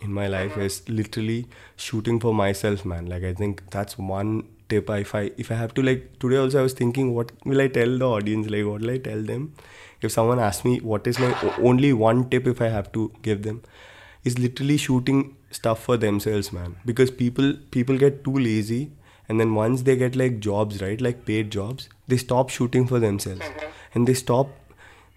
in 0.00 0.12
my 0.12 0.26
life 0.28 0.56
is 0.56 0.88
literally 0.88 1.46
shooting 1.76 2.20
for 2.20 2.34
myself, 2.34 2.84
man. 2.84 3.06
Like 3.06 3.24
I 3.24 3.34
think 3.34 3.68
that's 3.70 3.98
one 3.98 4.44
tip. 4.72 4.90
If 5.04 5.14
I 5.20 5.22
if 5.44 5.52
I 5.56 5.60
have 5.60 5.74
to 5.80 5.86
like 5.90 6.08
today 6.24 6.40
also 6.44 6.60
I 6.60 6.62
was 6.68 6.74
thinking 6.82 7.14
what 7.18 7.32
will 7.44 7.60
I 7.66 7.68
tell 7.78 7.98
the 8.04 8.08
audience? 8.08 8.50
Like 8.56 8.66
what 8.72 8.80
will 8.82 8.96
I 8.96 8.98
tell 9.10 9.22
them? 9.34 9.52
If 10.00 10.12
someone 10.12 10.40
asks 10.48 10.64
me 10.70 10.78
what 10.92 11.06
is 11.06 11.18
my 11.26 11.34
only 11.72 11.92
one 12.06 12.24
tip 12.30 12.46
if 12.54 12.60
I 12.70 12.72
have 12.78 12.90
to 12.98 13.10
give 13.28 13.42
them 13.50 13.62
is 14.24 14.38
literally 14.38 14.76
shooting 14.76 15.36
stuff 15.50 15.82
for 15.84 15.96
themselves, 15.96 16.52
man. 16.52 16.76
Because 16.90 17.10
people 17.22 17.54
people 17.76 17.98
get 18.06 18.24
too 18.24 18.36
lazy 18.48 18.82
and 19.28 19.40
then 19.40 19.54
once 19.54 19.82
they 19.82 19.96
get 19.96 20.16
like 20.16 20.40
jobs 20.46 20.82
right 20.82 21.00
like 21.00 21.24
paid 21.24 21.50
jobs 21.50 21.88
they 22.08 22.16
stop 22.22 22.50
shooting 22.50 22.86
for 22.86 22.98
themselves 23.04 23.40
mm-hmm. 23.40 23.70
and 23.94 24.06
they 24.06 24.14
stop 24.14 24.50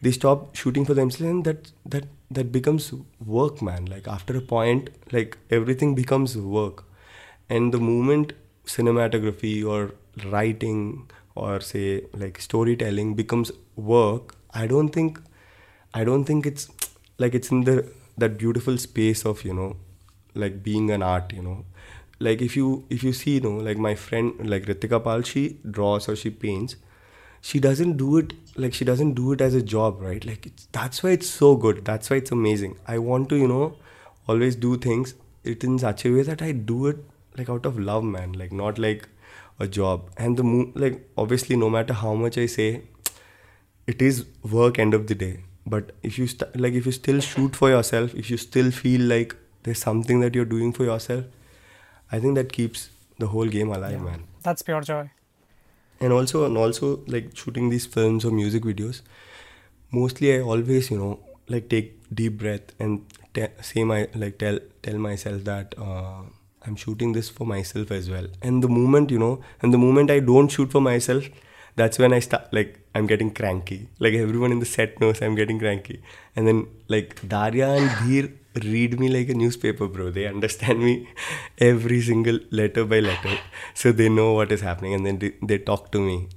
they 0.02 0.12
stop 0.12 0.56
shooting 0.56 0.86
for 0.86 0.94
themselves 0.94 1.32
and 1.32 1.46
that 1.46 1.72
that 1.94 2.06
that 2.40 2.52
becomes 2.52 2.94
work 3.26 3.62
man 3.62 3.86
like 3.94 4.08
after 4.08 4.38
a 4.38 4.42
point 4.42 4.90
like 5.12 5.38
everything 5.60 5.96
becomes 5.96 6.38
work 6.38 6.84
and 7.50 7.74
the 7.74 7.80
moment 7.80 8.34
cinematography 8.66 9.66
or 9.66 9.94
writing 10.26 11.10
or 11.36 11.60
say 11.60 12.04
like 12.14 12.40
storytelling 12.40 13.14
becomes 13.16 13.52
work 13.76 14.36
i 14.54 14.66
don't 14.66 14.90
think 14.90 15.20
i 15.94 16.04
don't 16.04 16.26
think 16.26 16.46
it's 16.46 16.70
like 17.18 17.34
it's 17.34 17.52
in 17.52 17.64
the 17.66 17.86
that 18.18 18.38
beautiful 18.38 18.78
space 18.78 19.26
of 19.26 19.44
you 19.44 19.54
know 19.54 19.76
like 20.34 20.62
being 20.64 20.92
an 20.92 21.02
art 21.02 21.34
you 21.34 21.42
know. 21.42 21.66
Like 22.20 22.42
if 22.42 22.56
you 22.56 22.86
if 22.90 23.04
you 23.04 23.12
see 23.12 23.36
you 23.36 23.42
know 23.42 23.58
like 23.58 23.78
my 23.78 23.94
friend 23.96 24.50
like 24.50 24.66
Ritika 24.66 25.04
Pal 25.04 25.22
she 25.22 25.58
draws 25.70 26.08
or 26.08 26.16
she 26.16 26.30
paints 26.30 26.78
she 27.42 27.60
doesn't 27.60 27.98
do 27.98 28.18
it 28.18 28.34
like 28.56 28.74
she 28.74 28.86
doesn't 28.86 29.14
do 29.16 29.34
it 29.34 29.42
as 29.42 29.54
a 29.54 29.62
job 29.62 30.02
right? 30.02 30.26
Like 30.26 30.52
that's 30.72 31.04
why 31.04 31.12
it's 31.12 31.30
so 31.30 31.56
good 31.58 31.84
that's 31.84 32.10
why 32.10 32.18
it's 32.18 32.32
amazing. 32.32 32.78
I 32.88 33.00
want 33.00 33.28
to 33.30 33.36
you 33.36 33.48
know 33.50 33.76
always 34.28 34.56
do 34.56 34.78
things 34.78 35.14
it 35.44 35.64
in 35.64 35.78
such 35.78 36.06
a 36.06 36.12
way 36.12 36.24
that 36.24 36.42
i 36.42 36.52
do 36.52 36.88
it 36.88 36.98
like 37.38 37.50
out 37.50 37.66
of 37.66 37.80
love 37.80 38.04
man. 38.04 38.34
Like 38.34 38.52
not 38.52 38.78
like 38.80 39.08
a 39.60 39.68
job. 39.68 40.10
And 40.18 40.38
the 40.38 40.44
mo- 40.44 40.72
like 40.76 41.02
obviously 41.18 41.56
no 41.56 41.70
matter 41.70 41.94
how 41.94 42.14
much 42.14 42.38
i 42.38 42.46
say 42.46 42.82
it 43.88 44.02
is 44.02 44.26
work 44.44 44.80
end 44.80 44.94
of 44.94 45.08
the 45.08 45.16
day. 45.16 45.40
But 45.66 45.92
if 46.04 46.18
you 46.20 46.28
st- 46.28 46.60
like 46.60 46.74
if 46.74 46.86
you 46.86 46.92
still 46.92 47.20
shoot 47.20 47.56
for 47.56 47.70
yourself 47.70 48.14
if 48.16 48.30
you 48.30 48.38
still 48.38 48.70
feel 48.72 49.02
like 49.02 49.36
there's 49.64 49.80
something 49.80 50.20
that 50.20 50.36
you're 50.36 50.46
doing 50.52 50.72
for 50.72 50.84
yourself 50.84 51.24
i 52.16 52.20
think 52.20 52.36
that 52.40 52.52
keeps 52.58 52.82
the 53.18 53.28
whole 53.32 53.48
game 53.56 53.72
alive 53.78 54.00
man. 54.08 54.26
That's 54.44 54.62
pure 54.62 54.82
joy. 54.82 55.10
and 56.00 56.14
also 56.14 56.46
and 56.46 56.56
also 56.64 56.90
like 57.08 57.32
shooting 57.36 57.70
these 57.72 57.88
films 57.96 58.26
or 58.30 58.32
music 58.32 58.64
videos 58.70 59.02
mostly 60.00 60.32
i 60.36 60.40
always 60.54 60.92
you 60.92 60.98
know 61.00 61.20
like 61.56 61.68
take 61.74 61.90
deep 62.22 62.38
breath 62.44 62.74
and 62.80 63.02
te- 63.34 63.56
say 63.70 63.84
my 63.94 64.00
like 64.24 64.38
tell 64.38 64.60
tell 64.84 64.98
myself 65.08 65.44
that 65.46 65.74
uh, 65.88 66.22
i'm 66.66 66.76
shooting 66.76 67.14
this 67.14 67.30
for 67.30 67.46
myself 67.46 67.92
as 67.92 68.10
well. 68.10 68.28
And 68.42 68.64
the 68.64 68.68
moment 68.68 69.12
you 69.12 69.20
know 69.20 69.42
and 69.62 69.74
the 69.74 69.78
moment 69.78 70.12
i 70.12 70.20
don't 70.20 70.50
shoot 70.50 70.72
for 70.72 70.82
myself 70.82 71.26
that's 71.76 72.00
when 72.00 72.14
i 72.14 72.20
start 72.20 72.52
like 72.54 72.80
i'm 72.94 73.08
getting 73.08 73.32
cranky. 73.34 73.88
Like 74.00 74.14
everyone 74.14 74.52
in 74.52 74.60
the 74.60 74.66
set 74.66 75.00
knows 75.00 75.22
i'm 75.22 75.36
getting 75.36 75.60
cranky. 75.60 76.02
And 76.36 76.48
then 76.48 76.68
like 76.88 77.28
daria 77.28 77.70
and 77.70 77.90
dheer 78.02 78.32
read 78.64 79.00
me 79.00 79.10
like 79.10 79.30
a 79.30 79.34
newspaper 79.34 79.88
bro. 79.88 80.12
They 80.12 80.28
understand 80.28 80.80
me 80.80 81.10
every 81.58 82.02
single 82.02 82.40
letter 82.52 82.86
by 82.86 83.00
letter. 83.00 83.38
So 83.74 83.92
they 83.92 84.10
know 84.10 84.34
what 84.34 84.52
is 84.52 84.62
happening 84.62 84.94
and 84.94 85.06
then 85.06 85.20
they, 85.20 85.34
they 85.42 85.58
talk 85.58 85.92
to 85.92 86.00
me. 86.00 86.30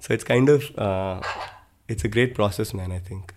So 0.00 0.12
it's 0.14 0.24
kind 0.24 0.48
of 0.48 0.76
uh, 0.76 1.20
it's 1.88 2.04
a 2.04 2.08
great 2.08 2.34
process 2.34 2.74
man 2.74 2.90
i 2.92 2.98
think. 2.98 3.34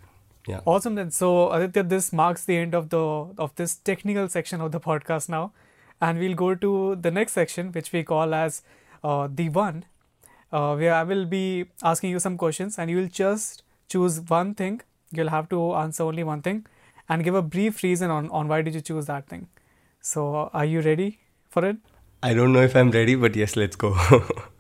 Yeah. 0.48 0.62
Awesome 0.66 0.96
then. 0.96 1.12
So 1.12 1.52
Aditya, 1.52 1.84
this 1.84 2.14
marks 2.14 2.46
the 2.46 2.58
end 2.58 2.76
of 2.76 2.90
the 2.90 2.98
of 2.98 3.56
this 3.56 3.76
technical 3.76 4.30
section 4.30 4.62
of 4.62 4.72
the 4.72 4.80
podcast 4.80 5.28
now, 5.30 5.52
and 6.02 6.20
we'll 6.20 6.36
go 6.36 6.56
to 6.56 6.96
the 6.96 7.12
next 7.12 7.34
section, 7.34 7.72
which 7.72 7.92
we 7.92 8.04
call 8.04 8.34
as 8.34 8.62
uh, 9.04 9.28
the 9.34 9.50
one, 9.50 9.86
uh, 10.52 10.76
where 10.76 10.94
I 10.94 11.04
will 11.04 11.26
be 11.26 11.66
asking 11.84 12.12
you 12.12 12.20
some 12.20 12.38
questions, 12.38 12.78
and 12.78 12.90
you 12.90 12.98
will 12.98 13.08
just 13.08 13.64
choose 13.90 14.20
one 14.22 14.56
thing. 14.56 14.82
You'll 15.12 15.30
have 15.30 15.50
to 15.50 15.74
answer 15.76 16.04
only 16.04 16.24
one 16.24 16.42
thing, 16.42 16.66
and 17.10 17.24
give 17.24 17.36
a 17.36 17.42
brief 17.42 17.84
reason 17.84 18.12
on 18.12 18.30
on 18.30 18.48
why 18.48 18.62
did 18.62 18.74
you 18.76 18.82
choose 18.82 19.06
that 19.06 19.28
thing. 19.28 19.48
So 20.02 20.50
are 20.54 20.66
you 20.66 20.82
ready 20.82 21.20
for 21.50 21.66
it? 21.66 21.78
i 22.28 22.34
don't 22.34 22.54
know 22.54 22.62
if 22.68 22.76
i'm 22.82 22.92
ready 22.92 23.14
but 23.24 23.36
yes 23.36 23.56
let's 23.56 23.76
go 23.76 23.90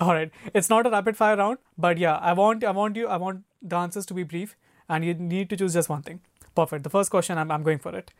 All 0.00 0.12
right. 0.12 0.30
It's 0.52 0.68
not 0.68 0.86
a 0.86 0.90
rapid 0.90 1.16
fire 1.16 1.36
round, 1.36 1.58
but 1.78 1.98
yeah, 1.98 2.16
I 2.16 2.32
want 2.32 2.64
I 2.64 2.72
want 2.72 2.96
you 2.96 3.06
I 3.06 3.16
want 3.16 3.44
the 3.62 3.76
answers 3.76 4.06
to 4.06 4.14
be 4.14 4.24
brief, 4.24 4.56
and 4.88 5.04
you 5.04 5.14
need 5.14 5.48
to 5.50 5.56
choose 5.56 5.72
just 5.74 5.88
one 5.88 6.02
thing. 6.02 6.20
Perfect. 6.54 6.82
The 6.82 6.90
first 6.90 7.10
question 7.10 7.38
I'm 7.38 7.50
I'm 7.50 7.62
going 7.62 7.78
for 7.78 7.94
it. 7.96 8.10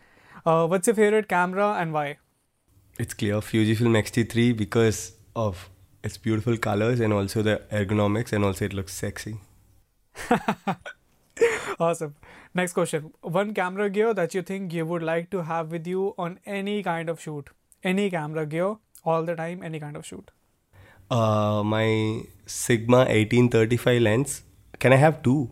Uh, 0.47 0.66
what's 0.66 0.86
your 0.86 0.95
favorite 0.97 1.28
camera 1.28 1.72
and 1.80 1.92
why? 1.92 2.18
it's 3.03 3.14
clear 3.20 3.38
fujifilm 3.47 3.97
x-t3 3.99 4.57
because 4.57 4.99
of 5.45 5.68
its 6.09 6.16
beautiful 6.26 6.57
colors 6.66 7.01
and 7.01 7.12
also 7.12 7.42
the 7.42 7.55
ergonomics 7.78 8.32
and 8.32 8.45
also 8.45 8.64
it 8.66 8.72
looks 8.72 8.92
sexy 9.05 9.32
Awesome. 11.80 12.14
Next 12.55 12.72
question. 12.74 13.12
One 13.20 13.53
camera 13.53 13.90
gear 13.90 14.14
that 14.14 14.32
you 14.34 14.42
think 14.42 14.72
you 14.72 14.86
would 14.86 15.03
like 15.03 15.30
to 15.30 15.42
have 15.42 15.72
with 15.72 15.88
you 15.88 16.14
on 16.16 16.38
any 16.47 16.82
kind 16.84 17.09
of 17.09 17.20
shoot. 17.20 17.51
Any 17.82 18.09
camera 18.11 18.47
gear, 18.47 18.76
all 19.05 19.24
the 19.24 19.34
time, 19.34 19.62
any 19.64 19.80
kind 19.80 19.97
of 19.97 20.07
shoot. 20.07 20.30
uh, 21.11 21.62
my 21.70 21.86
sigma 22.47 22.99
1835 23.14 24.01
lens 24.05 24.36
can 24.84 24.92
i 24.92 24.97
have 25.01 25.18
two 25.26 25.51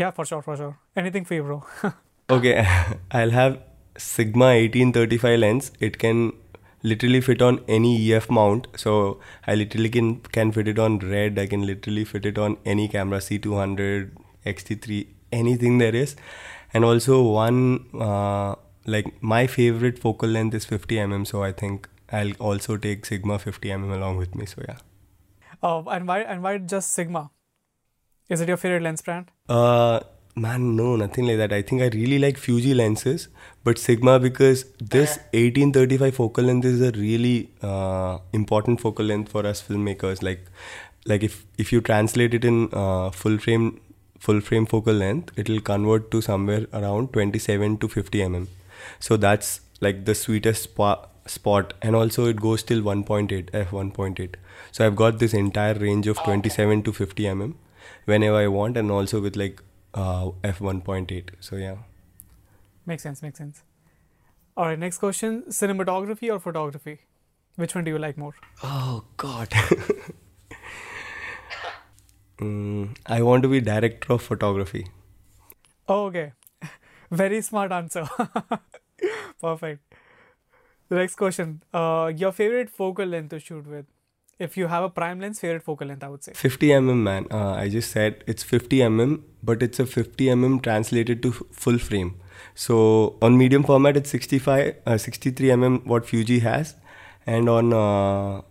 Yeah, 0.00 0.10
for 0.12 0.24
sure, 0.30 0.42
for 0.42 0.56
sure. 0.56 0.78
Anything 1.02 1.24
for 1.24 1.34
you, 1.34 1.42
bro. 1.42 1.64
Okay, 2.36 2.54
I'll 3.10 3.30
have 3.30 3.58
Sigma 3.98 4.46
1835 4.46 5.38
lens. 5.38 5.72
It 5.80 5.98
can 5.98 6.32
literally 6.82 7.20
fit 7.20 7.42
on 7.42 7.60
any 7.66 8.12
EF 8.12 8.30
mount. 8.30 8.68
So 8.76 9.20
I 9.46 9.54
literally 9.54 9.88
can 9.88 10.16
can 10.36 10.52
fit 10.52 10.68
it 10.68 10.78
on 10.78 10.98
red. 10.98 11.38
I 11.38 11.46
can 11.46 11.66
literally 11.66 12.04
fit 12.04 12.26
it 12.26 12.38
on 12.38 12.56
any 12.64 12.88
camera, 12.88 13.18
C200, 13.18 14.10
XT3, 14.46 15.06
anything 15.32 15.78
there 15.78 15.94
is. 15.94 16.16
And 16.72 16.84
also 16.84 17.22
one 17.22 17.86
uh, 18.08 18.54
like 18.86 19.22
my 19.22 19.46
favorite 19.46 19.98
focal 19.98 20.28
length 20.28 20.54
is 20.54 20.64
50 20.64 20.96
mm. 20.96 21.26
So 21.26 21.42
I 21.42 21.52
think 21.52 21.88
I'll 22.12 22.32
also 22.50 22.76
take 22.76 23.06
Sigma 23.06 23.38
50 23.38 23.68
mm 23.68 23.94
along 23.94 24.16
with 24.16 24.34
me. 24.34 24.46
So 24.46 24.62
yeah. 24.68 24.78
uh, 25.62 25.82
and 25.82 26.06
why 26.06 26.20
and 26.20 26.42
why 26.42 26.58
just 26.58 26.92
Sigma? 26.92 27.30
Is 28.28 28.40
it 28.40 28.48
your 28.48 28.56
favorite 28.56 28.82
lens 28.82 29.02
brand? 29.02 29.30
Uh, 29.48 30.00
man, 30.36 30.76
no, 30.76 30.96
nothing 30.96 31.26
like 31.26 31.38
that. 31.38 31.52
I 31.52 31.62
think 31.62 31.82
I 31.82 31.88
really 31.88 32.18
like 32.18 32.36
Fuji 32.36 32.74
lenses, 32.74 33.28
but 33.64 33.78
Sigma 33.78 34.18
because 34.20 34.64
this 34.78 35.16
1835 35.32 36.14
focal 36.14 36.44
length 36.44 36.66
is 36.66 36.80
a 36.80 36.90
really 36.92 37.50
uh, 37.62 38.18
important 38.32 38.80
focal 38.80 39.06
length 39.06 39.30
for 39.30 39.46
us 39.46 39.62
filmmakers. 39.62 40.22
Like, 40.22 40.44
like 41.06 41.22
if 41.22 41.44
if 41.58 41.72
you 41.72 41.80
translate 41.80 42.34
it 42.34 42.44
in 42.44 42.68
uh, 42.72 43.10
full 43.10 43.38
frame 43.38 43.80
full 44.18 44.40
frame 44.40 44.66
focal 44.66 44.94
length, 44.94 45.32
it 45.36 45.48
will 45.48 45.60
convert 45.60 46.10
to 46.10 46.20
somewhere 46.20 46.66
around 46.72 47.12
27 47.12 47.78
to 47.78 47.88
50 47.88 48.20
mm. 48.20 48.46
So 49.00 49.16
that's 49.16 49.60
like 49.80 50.04
the 50.04 50.14
sweetest 50.14 50.64
spot 50.64 51.10
spot 51.26 51.74
and 51.82 51.96
also 51.96 52.26
it 52.26 52.40
goes 52.40 52.62
till 52.62 52.80
1.8 52.82 53.48
f 53.52 53.70
1.8 53.72 54.34
so 54.70 54.86
i've 54.86 54.94
got 54.94 55.18
this 55.18 55.34
entire 55.34 55.74
range 55.74 56.06
of 56.06 56.16
27 56.18 56.84
to 56.84 56.92
50 56.92 57.24
mm 57.24 57.54
whenever 58.06 58.36
I 58.36 58.48
want, 58.48 58.76
and 58.76 58.90
also 58.90 59.20
with 59.20 59.36
like 59.36 59.62
uh, 59.96 60.30
f 60.44 60.60
1.8. 60.60 61.30
So 61.40 61.56
yeah, 61.56 61.76
Makes 62.86 63.02
sense, 63.02 63.22
makes 63.22 63.38
sense. 63.38 63.62
All 64.56 64.66
right, 64.66 64.78
next 64.78 64.98
question 64.98 65.42
cinematography 65.48 66.32
or 66.32 66.38
photography? 66.38 67.00
Which 67.56 67.74
one 67.74 67.84
do 67.84 67.90
you 67.90 67.98
like 67.98 68.16
more? 68.16 68.34
Oh 68.62 69.04
God. 69.16 69.48
mm, 72.38 72.96
I 73.06 73.22
want 73.22 73.42
to 73.42 73.48
be 73.48 73.60
director 73.60 74.12
of 74.12 74.22
photography. 74.22 74.86
Oh, 75.88 76.06
okay. 76.06 76.32
Very 77.10 77.40
smart 77.42 77.72
answer. 77.72 78.08
Perfect. 79.40 79.94
The 80.88 80.94
next 80.96 81.16
question 81.16 81.62
uh, 81.74 82.12
Your 82.16 82.32
favorite 82.32 82.70
focal 82.70 83.06
length 83.06 83.30
to 83.30 83.40
shoot 83.40 83.66
with? 83.66 83.86
If 84.38 84.56
you 84.56 84.66
have 84.66 84.84
a 84.84 84.90
prime 84.90 85.18
lens, 85.18 85.40
favorite 85.40 85.62
focal 85.62 85.88
length, 85.88 86.04
I 86.04 86.08
would 86.08 86.22
say. 86.22 86.32
50 86.34 86.68
mm, 86.68 86.96
man. 87.02 87.26
Uh, 87.30 87.52
I 87.52 87.68
just 87.70 87.90
said 87.90 88.22
it's 88.26 88.42
50 88.42 88.80
mm, 88.80 89.22
but 89.42 89.62
it's 89.62 89.80
a 89.80 89.86
50 89.86 90.26
mm 90.26 90.62
translated 90.62 91.22
to 91.22 91.30
f- 91.30 91.42
full 91.52 91.78
frame. 91.78 92.16
So 92.54 93.16
on 93.22 93.38
medium 93.38 93.62
format, 93.62 93.96
it's 93.96 94.10
65, 94.10 94.74
uh, 94.84 94.98
63 94.98 95.48
mm 95.48 95.86
what 95.86 96.06
Fuji 96.06 96.40
has, 96.40 96.74
and 97.26 97.48
on 97.48 97.72
uh, 97.72 98.42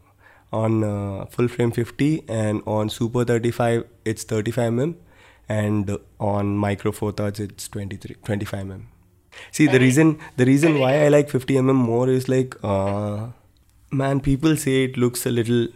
on 0.52 0.84
uh, 0.84 1.26
full 1.26 1.48
frame 1.48 1.72
50, 1.72 2.24
and 2.28 2.64
on 2.66 2.90
Super 2.90 3.24
35 3.24 3.86
it's 4.06 4.24
35 4.24 4.74
mm, 4.74 4.96
and 5.48 5.98
on 6.20 6.58
micro 6.58 6.92
four 6.92 7.12
thirds 7.12 7.40
it's 7.40 7.68
23, 7.68 8.16
25 8.24 8.66
mm. 8.66 8.82
See 9.52 9.68
the 9.68 9.80
reason 9.80 10.18
the 10.38 10.46
reason 10.46 10.80
why 10.80 11.06
I 11.06 11.10
like 11.10 11.30
50 11.30 11.56
mm 11.56 11.76
more 11.76 12.10
is 12.10 12.28
like 12.28 12.56
uh, 12.64 13.28
man 14.02 14.20
people 14.20 14.56
say 14.56 14.84
it 14.86 14.98
looks 14.98 15.26
a 15.26 15.32
little 15.32 15.68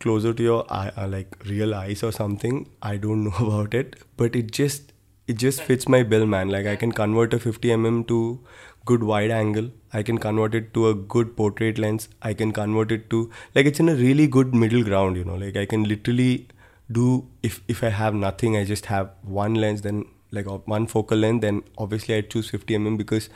closer 0.00 0.32
to 0.34 0.42
your 0.42 0.64
eye, 0.70 0.90
uh, 0.96 1.08
like 1.08 1.36
real 1.46 1.74
eyes 1.74 2.02
or 2.02 2.12
something. 2.12 2.68
I 2.82 2.96
don't 2.96 3.24
know 3.28 3.46
about 3.46 3.74
it 3.74 3.96
but 4.16 4.36
it 4.36 4.52
just 4.52 4.92
it 5.26 5.38
just 5.38 5.62
fits 5.62 5.88
my 5.88 6.02
bill 6.02 6.26
man. 6.26 6.50
Like 6.50 6.66
i 6.66 6.76
can 6.76 6.92
convert 6.92 7.34
a 7.34 7.38
50 7.38 7.68
mm 7.68 8.06
to 8.08 8.40
good 8.84 9.02
wide 9.02 9.30
angle. 9.30 9.70
I 9.92 10.02
can 10.02 10.18
convert 10.18 10.54
it 10.54 10.74
to 10.74 10.88
a 10.88 10.94
good 10.94 11.36
portrait 11.36 11.78
lens. 11.78 12.08
I 12.22 12.34
can 12.34 12.52
convert 12.52 12.92
it 12.92 13.08
to 13.10 13.30
like 13.54 13.66
it's 13.66 13.80
in 13.80 13.88
a 13.88 13.94
really 13.94 14.26
good 14.26 14.54
middle 14.54 14.84
ground 14.84 15.16
you 15.16 15.24
know. 15.24 15.36
Like 15.36 15.56
i 15.56 15.66
can 15.66 15.84
literally 15.84 16.48
do 16.92 17.26
if 17.42 17.60
if 17.66 17.82
i 17.82 17.88
have 17.88 18.14
nothing 18.14 18.56
i 18.58 18.64
just 18.70 18.86
have 18.86 19.10
one 19.22 19.54
lens 19.54 19.80
then 19.86 20.04
like 20.38 20.48
one 20.72 20.86
focal 20.86 21.16
length 21.16 21.40
then 21.40 21.62
obviously 21.78 22.16
i 22.16 22.20
choose 22.20 22.50
50 22.50 22.76
mm 22.76 22.98
because 22.98 23.30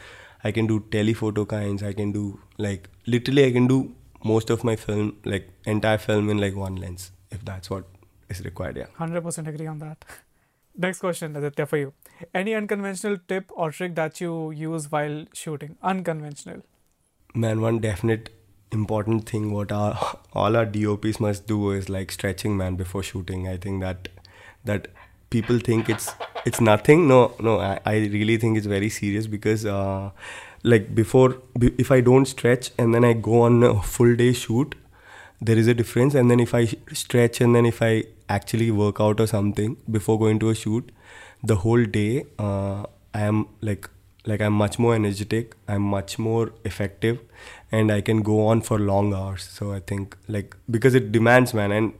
i 0.44 0.52
can 0.52 0.66
do 0.66 0.80
telephoto 0.90 1.44
kinds. 1.46 1.82
I 1.82 1.92
can 1.94 2.12
do 2.12 2.40
like 2.58 2.88
literally 3.06 3.46
i 3.46 3.52
can 3.52 3.66
do 3.66 3.94
most 4.24 4.50
of 4.50 4.64
my 4.64 4.76
film 4.76 5.16
like 5.24 5.48
entire 5.66 5.98
film 5.98 6.28
in 6.30 6.38
like 6.38 6.56
one 6.56 6.76
lens 6.76 7.10
if 7.30 7.44
that's 7.44 7.70
what 7.70 7.84
is 8.28 8.44
required 8.44 8.76
yeah 8.76 8.86
100% 8.98 9.46
agree 9.48 9.66
on 9.66 9.78
that. 9.78 10.04
Next 10.80 11.00
question, 11.00 11.34
Aditya, 11.34 11.66
for 11.66 11.76
you. 11.76 11.92
Any 12.32 12.54
unconventional 12.54 13.16
tip 13.26 13.50
or 13.50 13.72
trick 13.72 13.96
that 13.96 14.20
you 14.20 14.52
use 14.52 14.92
while 14.92 15.24
shooting? 15.32 15.76
Unconventional. 15.82 16.62
man 17.34 17.60
one 17.60 17.78
definite 17.78 18.30
important 18.76 19.28
thing 19.28 19.52
what 19.52 19.72
our 19.72 19.98
all 20.32 20.56
our 20.56 20.66
dops 20.66 21.20
must 21.20 21.46
do 21.46 21.70
is 21.72 21.88
like 21.88 22.10
stretching 22.12 22.56
man 22.56 22.76
before 22.76 23.02
shooting 23.02 23.46
i 23.48 23.56
think 23.56 23.80
that 23.80 24.08
that 24.70 24.88
people 25.30 25.58
think 25.58 25.88
it's 25.88 26.08
it's 26.44 26.60
nothing 26.60 27.06
no 27.08 27.32
no 27.40 27.58
i, 27.60 27.78
I 27.84 27.94
really 28.16 28.36
think 28.38 28.56
it's 28.56 28.66
very 28.66 28.88
serious 28.88 29.26
because 29.26 29.64
uh, 29.66 30.10
like 30.62 30.94
before 30.94 31.36
if 31.60 31.90
i 31.90 32.00
don't 32.00 32.26
stretch 32.26 32.70
and 32.78 32.94
then 32.94 33.04
i 33.04 33.12
go 33.12 33.42
on 33.42 33.62
a 33.62 33.82
full 33.82 34.14
day 34.16 34.32
shoot 34.32 34.74
there 35.40 35.56
is 35.56 35.68
a 35.68 35.74
difference. 35.74 36.14
And 36.14 36.30
then 36.30 36.40
if 36.40 36.54
i 36.54 36.66
stretch 36.92 37.40
and 37.40 37.54
then 37.54 37.66
if 37.66 37.82
i 37.82 38.04
actually 38.28 38.70
work 38.70 39.00
out 39.00 39.20
or 39.20 39.26
something 39.26 39.76
before 39.90 40.18
going 40.18 40.38
to 40.38 40.50
a 40.50 40.54
shoot 40.54 40.90
the 41.42 41.56
whole 41.56 41.84
day 41.84 42.26
uh, 42.38 42.84
i 43.14 43.20
am 43.20 43.46
like 43.62 43.88
like 44.26 44.42
i'm 44.42 44.52
much 44.52 44.78
more 44.78 44.94
energetic 44.94 45.54
i'm 45.66 45.80
much 45.80 46.18
more 46.18 46.52
effective 46.64 47.18
and 47.72 47.90
i 47.90 48.02
can 48.02 48.20
go 48.22 48.46
on 48.46 48.60
for 48.60 48.78
long 48.78 49.14
hours. 49.14 49.44
So 49.44 49.72
i 49.72 49.80
think 49.80 50.16
like 50.26 50.56
because 50.70 50.94
it 50.94 51.12
demands 51.12 51.54
man 51.54 51.72
and 51.72 51.94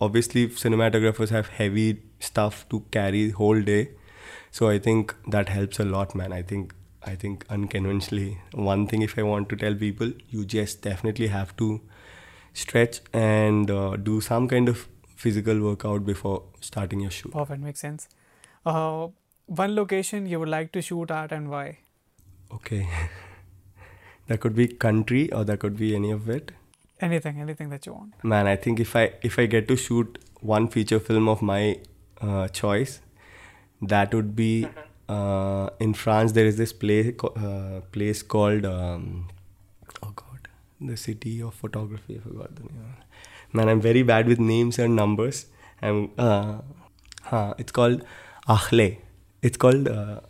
obviously 0.00 0.48
cinematographers 0.48 1.30
have 1.30 1.48
heavy 1.48 2.02
stuff 2.20 2.66
to 2.70 2.84
carry 2.90 3.30
whole 3.30 3.60
day. 3.60 3.90
So 4.50 4.68
i 4.68 4.78
think 4.78 5.14
that 5.28 5.48
helps 5.48 5.80
a 5.80 5.84
lot 5.84 6.14
man. 6.14 6.32
I 6.32 6.42
think 6.42 6.72
i 7.10 7.14
think 7.14 7.44
unconventionally 7.56 8.38
one 8.70 8.86
thing 8.86 9.02
if 9.06 9.16
i 9.18 9.22
want 9.22 9.48
to 9.48 9.56
tell 9.62 9.74
people 9.74 10.12
you 10.30 10.44
just 10.44 10.82
definitely 10.82 11.26
have 11.28 11.54
to 11.56 11.68
stretch 12.52 13.00
and 13.12 13.70
uh, 13.70 13.96
do 13.96 14.20
some 14.20 14.48
kind 14.48 14.68
of 14.68 14.86
physical 15.24 15.60
workout 15.60 16.04
before 16.04 16.42
starting 16.60 17.00
your 17.00 17.10
shoot 17.10 17.32
Perfect, 17.32 17.60
makes 17.62 17.80
sense. 17.80 18.08
Uh, 18.66 19.08
one 19.46 19.74
location 19.74 20.26
you 20.26 20.38
would 20.40 20.48
like 20.48 20.70
to 20.72 20.82
shoot 20.82 21.10
at 21.10 21.32
and 21.32 21.50
why? 21.50 21.78
okay 22.52 22.86
that 24.28 24.40
could 24.40 24.54
be 24.54 24.66
country 24.68 25.30
or 25.32 25.44
that 25.44 25.58
could 25.60 25.76
be 25.76 25.94
any 25.94 26.10
of 26.10 26.28
it 26.28 26.52
Anything, 27.00 27.40
anything 27.40 27.68
that 27.70 27.86
you 27.86 27.92
want. 27.92 28.14
man 28.22 28.46
i 28.46 28.56
think 28.56 28.80
if 28.80 28.94
i 28.96 29.12
if 29.22 29.38
i 29.38 29.46
get 29.46 29.66
to 29.68 29.76
shoot 29.76 30.18
one 30.40 30.68
feature 30.68 31.00
film 31.00 31.28
of 31.28 31.42
my 31.42 31.78
uh, 32.20 32.46
choice 32.48 33.00
that 33.82 34.14
would 34.14 34.34
be 34.36 34.66
uh, 35.08 35.68
in 35.80 35.94
france 35.94 36.32
there 36.32 36.46
is 36.46 36.56
this 36.56 36.72
place 36.72 37.12
uh, 37.36 37.80
place 37.92 38.22
called 38.22 38.64
um, 38.64 39.28
oh 40.02 40.12
god 40.16 40.48
the 40.80 40.96
city 40.96 41.40
of 41.42 41.54
photography 41.54 42.16
i 42.16 42.20
forgot 42.28 42.54
the 42.56 42.62
name 42.62 42.94
man 43.52 43.68
i'm 43.68 43.80
very 43.80 44.02
bad 44.02 44.26
with 44.26 44.38
names 44.38 44.78
and 44.78 44.96
numbers 44.96 45.46
i'm 45.82 46.10
uh, 46.18 46.58
huh, 47.22 47.54
it's 47.58 47.72
called 47.72 48.04
achle 48.48 48.96
it's 49.42 49.56
called 49.58 49.88
uh, 49.88 50.20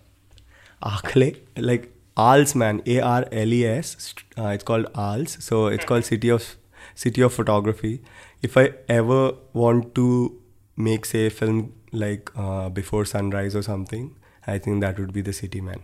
Akhle, 0.85 1.37
like 1.57 1.93
Arles, 2.17 2.55
man, 2.55 2.83
A 2.87 3.01
R 3.01 3.27
L 3.33 3.53
E 3.53 3.67
S. 3.67 4.15
Uh, 4.39 4.49
it's 4.49 4.65
called 4.65 4.87
Arles, 4.95 5.37
so 5.43 5.67
it's 5.67 5.85
called 5.85 6.05
City 6.05 6.29
of 6.29 6.57
City 6.95 7.23
of 7.23 7.33
Photography. 7.33 8.03
If 8.43 8.57
I 8.57 8.73
ever 8.89 9.33
want 9.53 9.95
to 9.95 10.41
make 10.77 11.07
say 11.07 11.27
a 11.27 11.31
film 11.31 11.73
like 11.93 12.31
uh, 12.37 12.69
Before 12.69 13.05
Sunrise 13.05 13.57
or 13.57 13.63
something, 13.63 14.15
I 14.47 14.59
think 14.59 14.81
that 14.83 14.99
would 14.99 15.13
be 15.13 15.23
the 15.23 15.33
city, 15.33 15.61
man. 15.61 15.81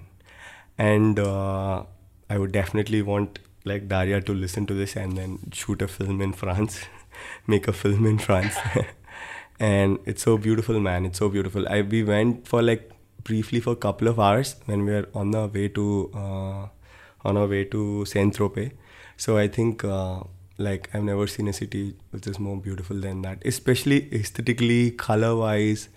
And 0.79 1.19
uh, 1.19 1.85
I 2.29 2.39
would 2.39 2.53
definitely 2.53 3.03
want 3.03 3.39
like 3.65 3.89
Daria 3.89 4.21
to 4.23 4.33
listen 4.33 4.67
to 4.67 4.75
this 4.75 4.97
and 4.97 5.17
then 5.17 5.39
shoot 5.53 5.83
a 5.83 5.89
film 5.89 6.21
in 6.21 6.33
France, 6.33 6.81
make 7.47 7.69
a 7.69 7.73
film 7.73 8.07
in 8.07 8.19
France. 8.19 8.57
and 9.61 9.99
it's 10.07 10.23
so 10.23 10.39
beautiful, 10.39 10.81
man. 10.81 11.05
It's 11.05 11.19
so 11.19 11.29
beautiful. 11.29 11.69
I 11.69 11.83
we 11.83 12.03
went 12.03 12.49
for 12.49 12.63
like 12.63 12.91
briefly 13.25 13.61
for 13.61 13.73
a 13.73 13.77
couple 13.77 14.09
of 14.09 14.19
hours 14.19 14.57
when 14.65 14.85
we 14.87 14.93
were 14.93 15.09
on 15.15 15.35
our 15.35 15.47
way 15.47 15.69
to 15.69 16.11
uh, 16.15 16.67
on 17.25 17.37
our 17.37 17.47
way 17.47 17.65
to 17.65 18.05
Saint 18.07 18.37
Tropez. 18.37 18.73
So 19.17 19.37
I 19.37 19.49
think 19.49 19.85
uh, 19.85 20.21
like 20.57 20.89
I've 20.95 21.05
never 21.05 21.27
seen 21.27 21.49
a 21.49 21.53
city 21.53 21.95
which 22.11 22.27
is 22.27 22.39
more 22.39 22.57
beautiful 22.57 22.97
than 22.97 23.23
that, 23.23 23.43
especially 23.45 24.13
aesthetically, 24.15 24.93
color 24.93 25.37
wise. 25.37 25.89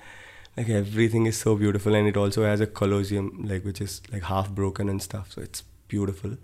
Like 0.55 0.69
everything 0.69 1.25
is 1.25 1.37
so 1.37 1.55
beautiful, 1.55 1.95
and 1.95 2.07
it 2.07 2.15
also 2.15 2.43
has 2.43 2.61
a 2.61 2.67
colosseum, 2.67 3.43
like 3.43 3.65
which 3.65 3.81
is 3.81 4.01
like 4.11 4.23
half 4.23 4.51
broken 4.51 4.89
and 4.89 5.01
stuff. 5.01 5.31
So 5.31 5.41
it's 5.41 5.63
beautiful. 5.87 6.37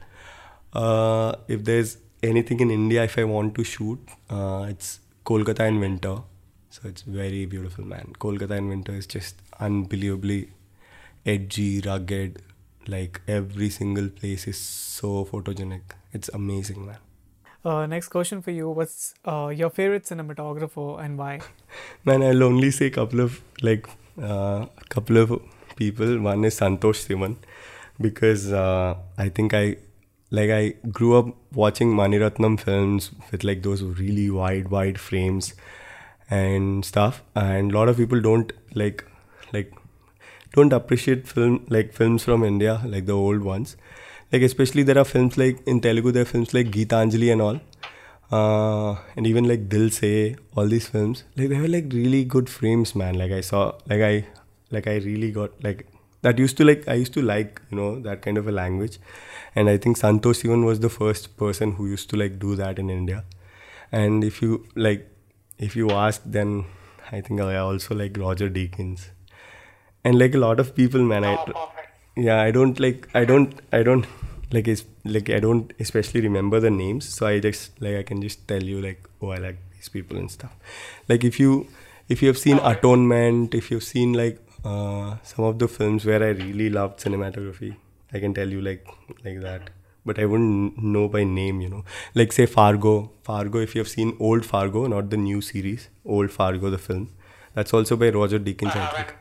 Uh, 0.74 1.34
if 1.47 1.64
there's 1.64 1.97
anything 2.24 2.60
in 2.60 2.72
India, 2.72 3.03
if 3.03 3.18
I 3.18 3.24
want 3.24 3.55
to 3.55 3.64
shoot, 3.64 3.99
uh, 4.30 4.66
it's 4.70 4.99
Kolkata 5.26 5.68
in 5.68 5.80
winter. 5.80 6.18
So 6.72 6.88
it's 6.88 7.01
very 7.01 7.45
beautiful, 7.45 7.86
man. 7.86 8.14
Kolkata 8.20 8.57
in 8.57 8.70
winter 8.70 8.93
is 8.93 9.07
just 9.07 9.41
unbelievably 9.60 10.51
edgy, 11.26 11.82
rugged. 11.82 12.41
Like 12.88 13.22
every 13.28 13.70
single 13.70 14.10
place 14.10 14.47
is 14.47 14.57
so 14.57 15.26
photogenic. 15.26 15.82
It's 16.14 16.30
amazing, 16.30 16.86
man. 16.86 16.97
Uh, 17.64 17.86
next 17.86 18.07
question 18.07 18.41
for 18.41 18.51
you. 18.51 18.70
What's 18.70 19.14
uh, 19.26 19.51
your 19.53 19.70
favorite 19.70 20.03
cinematographer 20.03 21.03
and 21.03 21.18
why? 21.18 21.41
Man, 22.05 22.24
I'll 22.24 22.43
only 22.43 22.72
say 22.72 22.86
a 22.86 22.91
couple 22.91 23.20
of 23.20 23.41
like 23.62 23.88
uh, 24.22 24.68
couple 24.89 25.18
of 25.18 25.41
people. 25.76 26.20
One 26.20 26.45
is 26.45 26.60
Santosh 26.60 27.05
Sivan 27.07 27.36
because 27.99 28.51
uh, 28.53 28.95
I 29.18 29.30
think 29.30 29.53
I 29.53 29.78
like 30.32 30.49
I 30.49 30.76
grew 30.89 31.18
up 31.18 31.36
watching 31.53 31.93
Maniratnam 31.93 32.60
films 32.60 33.12
with 33.32 33.43
like 33.43 33.64
those 33.64 33.84
really 33.84 34.30
wide, 34.30 34.70
wide 34.70 34.99
frames 34.99 35.53
and 36.30 36.86
stuff. 36.86 37.24
And 37.36 37.72
a 37.72 37.78
lot 37.78 37.89
of 37.89 37.97
people 37.97 38.22
don't 38.22 38.53
like 38.74 39.03
like 39.51 39.74
don't 40.53 40.72
appreciate 40.72 41.28
film 41.28 41.66
like 41.70 41.93
films 41.93 42.24
from 42.24 42.43
India, 42.43 42.82
like 42.86 43.05
the 43.05 43.14
old 43.14 43.41
ones. 43.41 43.76
Like 44.32 44.43
especially 44.43 44.84
there 44.84 44.97
are 44.97 45.05
films 45.05 45.38
like 45.38 45.65
in 45.67 45.82
Telugu, 45.82 46.11
there 46.11 46.23
are 46.23 46.32
films 46.34 46.53
like 46.53 46.67
Geetanjali 46.71 47.32
and 47.32 47.41
all. 47.41 47.59
Uh, 48.32 48.95
and 49.15 49.25
even 49.25 49.47
like 49.47 49.67
Dil 49.69 49.89
Se, 49.89 50.36
all 50.55 50.67
these 50.67 50.88
films, 50.88 51.23
like 51.36 51.49
they 51.49 51.59
were 51.59 51.67
like 51.67 51.91
really 51.91 52.23
good 52.23 52.47
frames, 52.47 52.95
man. 52.95 53.17
Like 53.17 53.32
I 53.32 53.41
saw, 53.41 53.73
like 53.88 54.01
I, 54.01 54.27
like 54.69 54.86
I 54.86 54.97
really 54.97 55.32
got 55.32 55.63
like 55.63 55.88
that 56.21 56.38
used 56.38 56.55
to 56.57 56.63
like 56.63 56.88
I 56.88 56.93
used 56.93 57.13
to 57.13 57.23
like 57.23 57.59
you 57.71 57.77
know 57.77 57.99
that 58.01 58.21
kind 58.21 58.38
of 58.38 58.47
a 58.47 58.51
language, 58.51 58.99
and 59.55 59.67
I 59.67 59.77
think 59.77 59.97
Santosh 59.97 60.43
Sivan 60.43 60.63
was 60.63 60.80
the 60.80 60.89
first 60.89 61.38
person 61.38 61.71
who 61.71 61.88
used 61.88 62.09
to 62.11 62.17
like 62.17 62.38
do 62.38 62.55
that 62.55 62.77
in 62.77 62.91
India. 62.91 63.23
And 63.91 64.23
if 64.23 64.43
you 64.43 64.67
like, 64.75 65.09
if 65.57 65.75
you 65.75 65.89
ask, 65.89 66.21
then 66.23 66.65
I 67.11 67.21
think 67.21 67.41
I 67.41 67.57
also 67.57 67.95
like 67.95 68.15
Roger 68.15 68.47
Deakins, 68.47 69.09
and 70.03 70.19
like 70.19 70.36
a 70.36 70.38
lot 70.38 70.59
of 70.59 70.75
people, 70.75 71.01
man. 71.01 71.23
I 71.23 71.38
yeah, 72.15 72.41
I 72.41 72.51
don't 72.51 72.80
like 72.80 73.07
I 73.15 73.25
don't 73.25 73.59
I 73.71 73.82
don't 73.82 74.05
like 74.51 74.67
it's 74.67 74.83
like 75.05 75.29
I 75.29 75.39
don't 75.39 75.73
especially 75.79 76.21
remember 76.21 76.59
the 76.59 76.69
names, 76.71 77.07
so 77.07 77.27
I 77.27 77.39
just 77.39 77.81
like 77.81 77.95
I 77.97 78.03
can 78.03 78.21
just 78.21 78.47
tell 78.47 78.63
you 78.63 78.81
like 78.81 79.07
oh 79.21 79.29
I 79.29 79.37
like 79.37 79.57
these 79.73 79.89
people 79.89 80.17
and 80.17 80.29
stuff. 80.31 80.55
Like 81.07 81.23
if 81.23 81.39
you 81.39 81.67
if 82.07 82.21
you 82.21 82.27
have 82.27 82.37
seen 82.37 82.59
Atonement, 82.59 83.53
if 83.53 83.69
you've 83.71 83.83
seen 83.83 84.13
like 84.13 84.41
uh, 84.65 85.17
some 85.23 85.45
of 85.45 85.59
the 85.59 85.67
films 85.67 86.05
where 86.05 86.23
I 86.23 86.29
really 86.29 86.69
loved 86.69 86.99
cinematography, 86.99 87.75
I 88.13 88.19
can 88.19 88.33
tell 88.33 88.47
you 88.49 88.61
like 88.61 88.87
like 89.23 89.41
that. 89.41 89.69
But 90.05 90.17
I 90.17 90.25
wouldn't 90.25 90.81
know 90.81 91.07
by 91.07 91.23
name, 91.23 91.61
you 91.61 91.69
know. 91.69 91.83
Like 92.15 92.31
say 92.31 92.45
Fargo, 92.45 93.11
Fargo. 93.23 93.59
If 93.59 93.75
you 93.75 93.79
have 93.81 93.89
seen 93.89 94.15
old 94.19 94.45
Fargo, 94.45 94.87
not 94.87 95.09
the 95.09 95.17
new 95.17 95.41
series, 95.41 95.89
old 96.05 96.31
Fargo, 96.31 96.69
the 96.69 96.77
film, 96.77 97.09
that's 97.53 97.73
also 97.73 97.95
by 97.97 98.09
Roger 98.09 98.39
Deakins, 98.39 98.75
I 98.75 98.87
think 98.87 99.15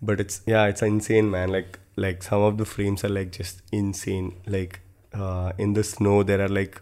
but 0.00 0.20
it's 0.20 0.40
yeah 0.46 0.66
it's 0.66 0.82
insane 0.82 1.30
man 1.30 1.48
like 1.50 1.78
like 1.96 2.22
some 2.22 2.42
of 2.42 2.58
the 2.58 2.64
frames 2.64 3.04
are 3.04 3.08
like 3.08 3.32
just 3.32 3.62
insane 3.70 4.34
like 4.46 4.80
uh, 5.14 5.52
in 5.58 5.74
the 5.74 5.84
snow 5.84 6.22
there 6.22 6.40
are 6.40 6.48
like 6.48 6.80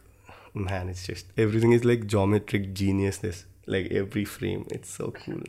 man 0.55 0.89
it's 0.89 1.07
just 1.07 1.27
everything 1.37 1.73
is 1.73 1.85
like 1.85 2.07
geometric 2.07 2.73
geniusness 2.75 3.45
like 3.67 3.91
every 3.91 4.25
frame 4.25 4.67
it's 4.71 4.91
so 4.91 5.11
cool 5.11 5.43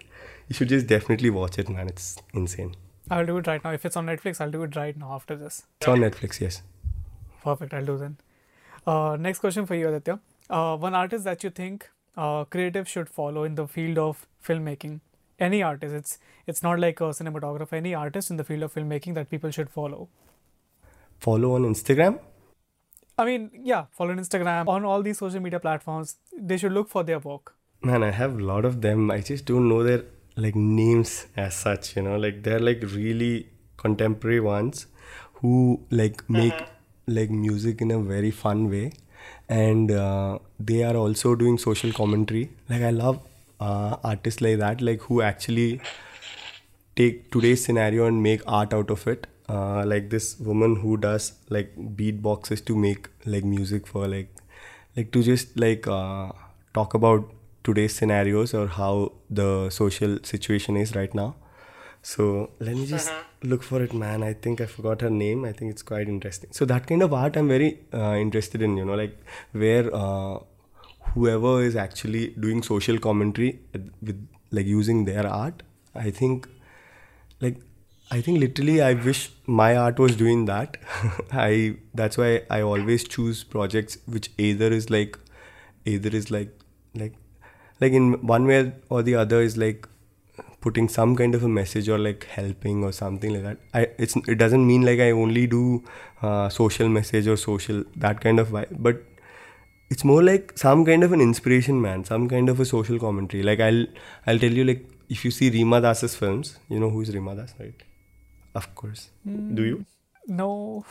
you 0.47 0.53
should 0.53 0.69
just 0.69 0.87
definitely 0.87 1.29
watch 1.29 1.57
it 1.59 1.69
man 1.69 1.87
it's 1.87 2.17
insane 2.33 2.75
I'll 3.09 3.25
do 3.25 3.37
it 3.39 3.47
right 3.47 3.61
now. 3.61 3.71
If 3.71 3.85
it's 3.85 3.97
on 3.97 4.05
Netflix, 4.05 4.39
I'll 4.39 4.51
do 4.51 4.63
it 4.63 4.75
right 4.75 4.95
now 4.95 5.13
after 5.13 5.35
this. 5.35 5.63
it's 5.81 5.87
on 5.87 5.99
netflix 5.99 6.39
yes 6.39 6.61
Perfect. 7.43 7.73
I'll 7.73 7.85
do 7.85 7.97
then. 7.97 8.17
Uh, 8.85 9.17
next 9.19 9.39
question 9.39 9.65
for 9.65 9.75
you, 9.75 9.87
Aditya. 9.89 10.19
Uh, 10.49 10.77
one 10.77 10.93
artist 10.93 11.23
that 11.23 11.43
you 11.43 11.49
think 11.49 11.89
uh, 12.15 12.45
creatives 12.45 12.87
should 12.87 13.09
follow 13.09 13.43
in 13.43 13.55
the 13.55 13.67
field 13.67 13.97
of 13.97 14.27
filmmaking. 14.45 14.99
Any 15.49 15.61
artist. 15.69 15.95
It's 16.01 16.17
it's 16.47 16.63
not 16.63 16.79
like 16.79 16.99
a 17.01 17.11
cinematographer. 17.19 17.73
Any 17.83 17.93
artist 18.01 18.31
in 18.35 18.37
the 18.37 18.43
field 18.49 18.63
of 18.69 18.73
filmmaking 18.73 19.15
that 19.19 19.29
people 19.37 19.51
should 19.59 19.69
follow. 19.79 20.01
follow 21.23 21.49
on 21.55 21.65
instagram 21.69 22.19
I 23.21 23.25
mean, 23.25 23.41
yeah, 23.69 23.85
follow 23.97 24.11
on 24.13 24.19
Instagram 24.21 24.69
on 24.75 24.85
all 24.91 25.03
these 25.07 25.19
social 25.23 25.41
media 25.47 25.59
platforms. 25.65 26.13
They 26.51 26.57
should 26.61 26.71
look 26.77 26.89
for 26.93 27.03
their 27.09 27.19
work. 27.31 27.51
man 27.89 28.03
i 28.05 28.09
have 28.15 28.33
a 28.39 28.43
lot 28.47 28.65
of 28.69 28.75
them 28.81 29.05
i 29.13 29.15
just 29.27 29.45
don't 29.49 29.67
know 29.69 29.77
their 29.85 30.01
like 30.43 30.57
names 30.79 31.13
as 31.43 31.55
such 31.61 31.87
you 31.95 32.01
know 32.07 32.17
like 32.25 32.35
they're 32.47 32.63
like 32.67 32.83
really 32.95 33.31
contemporary 33.83 34.41
ones 34.47 34.83
who 35.39 35.53
like 36.01 36.21
make 36.37 36.59
like 37.17 37.31
music 37.45 37.81
in 37.85 37.95
a 37.95 37.99
very 38.11 38.29
fun 38.41 38.61
way 38.75 38.83
and 39.61 39.91
uh, 40.03 40.37
they 40.69 40.77
are 40.89 40.95
also 41.05 41.33
doing 41.43 41.57
social 41.65 41.95
commentary 42.01 42.43
like 42.73 42.85
i 42.91 42.93
love 42.99 43.17
uh, 43.61 43.97
artists 44.03 44.41
like 44.41 44.57
that 44.59 44.81
like 44.81 45.01
who 45.09 45.21
actually 45.21 45.81
take 46.95 47.31
today's 47.31 47.63
scenario 47.63 48.05
and 48.05 48.21
make 48.21 48.41
art 48.47 48.73
out 48.73 48.89
of 48.89 49.07
it. 49.07 49.27
Uh, 49.49 49.83
like 49.85 50.09
this 50.09 50.39
woman 50.39 50.77
who 50.77 50.95
does 50.97 51.33
like 51.49 51.75
beatboxes 51.97 52.63
to 52.65 52.75
make 52.75 53.09
like 53.25 53.43
music 53.43 53.87
for 53.87 54.07
like 54.07 54.29
like 54.95 55.11
to 55.11 55.23
just 55.23 55.59
like 55.59 55.87
uh, 55.87 56.31
talk 56.73 56.93
about 56.93 57.29
today's 57.63 57.93
scenarios 57.93 58.53
or 58.53 58.67
how 58.67 59.11
the 59.29 59.69
social 59.69 60.17
situation 60.23 60.77
is 60.77 60.95
right 60.95 61.13
now. 61.13 61.35
So 62.01 62.49
let 62.59 62.75
me 62.75 62.85
just 62.85 63.11
look 63.43 63.63
for 63.63 63.81
it 63.83 63.93
man. 63.93 64.23
I 64.23 64.33
think 64.33 64.61
i 64.61 64.65
forgot 64.65 65.01
her 65.01 65.09
name. 65.09 65.43
I 65.45 65.51
think 65.51 65.71
it's 65.71 65.83
quite 65.83 66.07
interesting. 66.07 66.49
So 66.51 66.65
that 66.65 66.87
kind 66.87 67.03
of 67.03 67.13
art 67.13 67.35
i'm 67.35 67.47
very 67.47 67.79
uh, 67.93 68.15
interested 68.27 68.61
in 68.61 68.77
you 68.77 68.85
know 68.85 68.95
like 68.95 69.17
where 69.51 69.93
uh, 69.93 70.39
whoever 71.13 71.61
is 71.63 71.75
actually 71.75 72.27
doing 72.45 72.63
social 72.63 72.97
commentary 72.97 73.59
with 74.01 74.27
like 74.51 74.65
using 74.65 75.05
their 75.05 75.27
art 75.27 75.63
i 75.95 76.09
think 76.09 76.47
like 77.41 77.57
I 78.13 78.19
think 78.19 78.41
literally 78.41 78.81
I 78.81 78.93
wish 78.93 79.31
my 79.47 79.77
art 79.77 79.97
was 79.97 80.17
doing 80.17 80.43
that. 80.45 80.75
I 81.31 81.77
that's 81.93 82.17
why 82.17 82.41
I 82.49 82.61
always 82.61 83.05
choose 83.05 83.45
projects 83.45 83.97
which 84.05 84.29
either 84.37 84.67
is 84.79 84.89
like 84.89 85.17
either 85.85 86.09
is 86.09 86.29
like 86.29 86.49
like 86.93 87.13
like 87.79 87.93
in 87.93 88.27
one 88.33 88.47
way 88.47 88.73
or 88.89 89.01
the 89.01 89.15
other 89.15 89.41
is 89.41 89.55
like 89.57 89.87
putting 90.59 90.89
some 90.89 91.15
kind 91.15 91.33
of 91.35 91.43
a 91.43 91.47
message 91.47 91.87
or 91.87 91.97
like 91.97 92.25
helping 92.25 92.83
or 92.83 92.91
something 92.91 93.33
like 93.33 93.43
that. 93.43 93.57
I 93.73 93.87
it's 93.97 94.17
it 94.27 94.35
doesn't 94.35 94.67
mean 94.67 94.81
like 94.81 94.99
I 94.99 95.11
only 95.11 95.47
do 95.47 95.83
uh, 96.21 96.49
social 96.49 96.89
message 96.89 97.27
or 97.27 97.37
social 97.37 97.85
that 97.95 98.19
kind 98.19 98.39
of 98.39 98.49
vibe, 98.49 98.75
but 98.77 99.01
it's 99.91 100.05
more 100.05 100.23
like 100.23 100.57
some 100.57 100.83
kind 100.85 101.03
of 101.03 101.11
an 101.11 101.21
inspiration, 101.21 101.81
man. 101.85 102.03
Some 102.05 102.27
kind 102.33 102.49
of 102.49 102.59
a 102.61 102.65
social 102.65 102.97
commentary. 102.97 103.43
Like 103.43 103.59
I'll 103.59 103.85
I'll 104.25 104.39
tell 104.43 104.59
you 104.59 104.63
like 104.69 104.85
if 105.09 105.25
you 105.25 105.31
see 105.37 105.49
Rima 105.55 105.81
Das's 105.85 106.15
films, 106.15 106.57
you 106.69 106.79
know 106.83 106.89
who's 106.89 107.13
Rima 107.15 107.35
Das, 107.35 107.53
right? 107.59 107.83
Of 108.55 108.73
course. 108.75 109.09
Do 109.25 109.65
you? 109.71 109.85
No. 110.27 110.85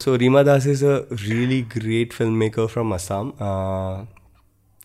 So 0.00 0.16
Rima 0.24 0.44
Das 0.44 0.66
is 0.66 0.82
a 0.82 1.06
really 1.28 1.62
great 1.62 2.12
filmmaker 2.12 2.68
from 2.68 2.92
Assam. 2.92 3.32
Uh, 3.40 4.04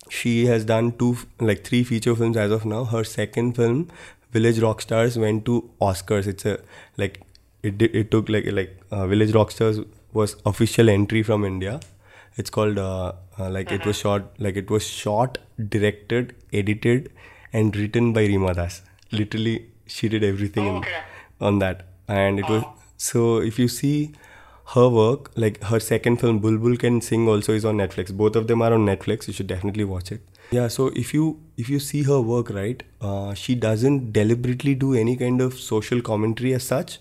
she 0.10 0.46
has 0.46 0.64
done 0.64 0.94
two, 1.04 1.18
like 1.40 1.66
three 1.66 1.84
feature 1.84 2.16
films 2.16 2.38
as 2.38 2.52
of 2.52 2.66
now. 2.66 2.84
Her 2.86 3.04
second 3.04 3.58
film, 3.58 3.90
Village 4.32 4.60
Rockstars, 4.60 5.18
went 5.18 5.46
to 5.46 5.70
Oscars. 5.82 6.28
It's 6.36 6.46
a 6.46 6.60
like 6.98 7.22
it 7.64 7.82
it 7.82 8.12
took 8.12 8.30
like 8.30 8.54
like 8.62 8.78
uh, 8.92 9.08
Village 9.08 9.40
Rockstars 9.40 9.86
was 10.14 10.38
official 10.46 10.90
entry 10.90 11.24
from 11.32 11.44
India. 11.56 11.80
It's 12.38 12.50
called 12.50 12.78
uh, 12.78 13.14
uh, 13.38 13.50
like 13.50 13.72
it 13.72 13.86
was 13.86 13.98
shot 13.98 14.24
like 14.40 14.56
it 14.56 14.70
was 14.70 14.86
shot, 14.88 15.38
directed, 15.70 16.36
edited, 16.54 17.12
and 17.52 17.76
written 17.76 18.14
by 18.14 18.22
Rima 18.22 18.54
Das. 18.54 18.82
Literally, 19.12 19.68
she 19.86 20.08
did 20.08 20.24
everything 20.24 20.68
in, 20.68 20.86
on 21.42 21.60
that, 21.60 21.86
and 22.08 22.40
it 22.40 22.48
was 22.48 22.64
so. 22.98 23.38
If 23.38 23.60
you 23.60 23.68
see 23.68 24.14
her 24.74 24.88
work, 24.88 25.32
like 25.36 25.62
her 25.64 25.80
second 25.80 26.18
film, 26.22 26.40
Bulbul 26.40 26.78
Can 26.80 27.02
Sing, 27.02 27.28
also 27.28 27.54
is 27.54 27.66
on 27.66 27.78
Netflix. 27.78 28.16
Both 28.16 28.36
of 28.36 28.48
them 28.48 28.62
are 28.62 28.74
on 28.74 28.86
Netflix. 28.86 29.28
You 29.28 29.34
should 29.34 29.48
definitely 29.48 29.84
watch 29.84 30.12
it. 30.12 30.22
Yeah. 30.52 30.68
So 30.70 30.88
if 30.96 31.14
you 31.14 31.40
if 31.58 31.70
you 31.70 31.80
see 31.80 32.04
her 32.04 32.22
work, 32.22 32.50
right, 32.50 32.84
uh, 33.02 33.34
she 33.34 33.56
doesn't 33.56 34.14
deliberately 34.14 34.76
do 34.76 34.94
any 34.94 35.18
kind 35.18 35.42
of 35.42 35.60
social 35.60 36.02
commentary 36.02 36.54
as 36.54 36.64
such, 36.64 37.00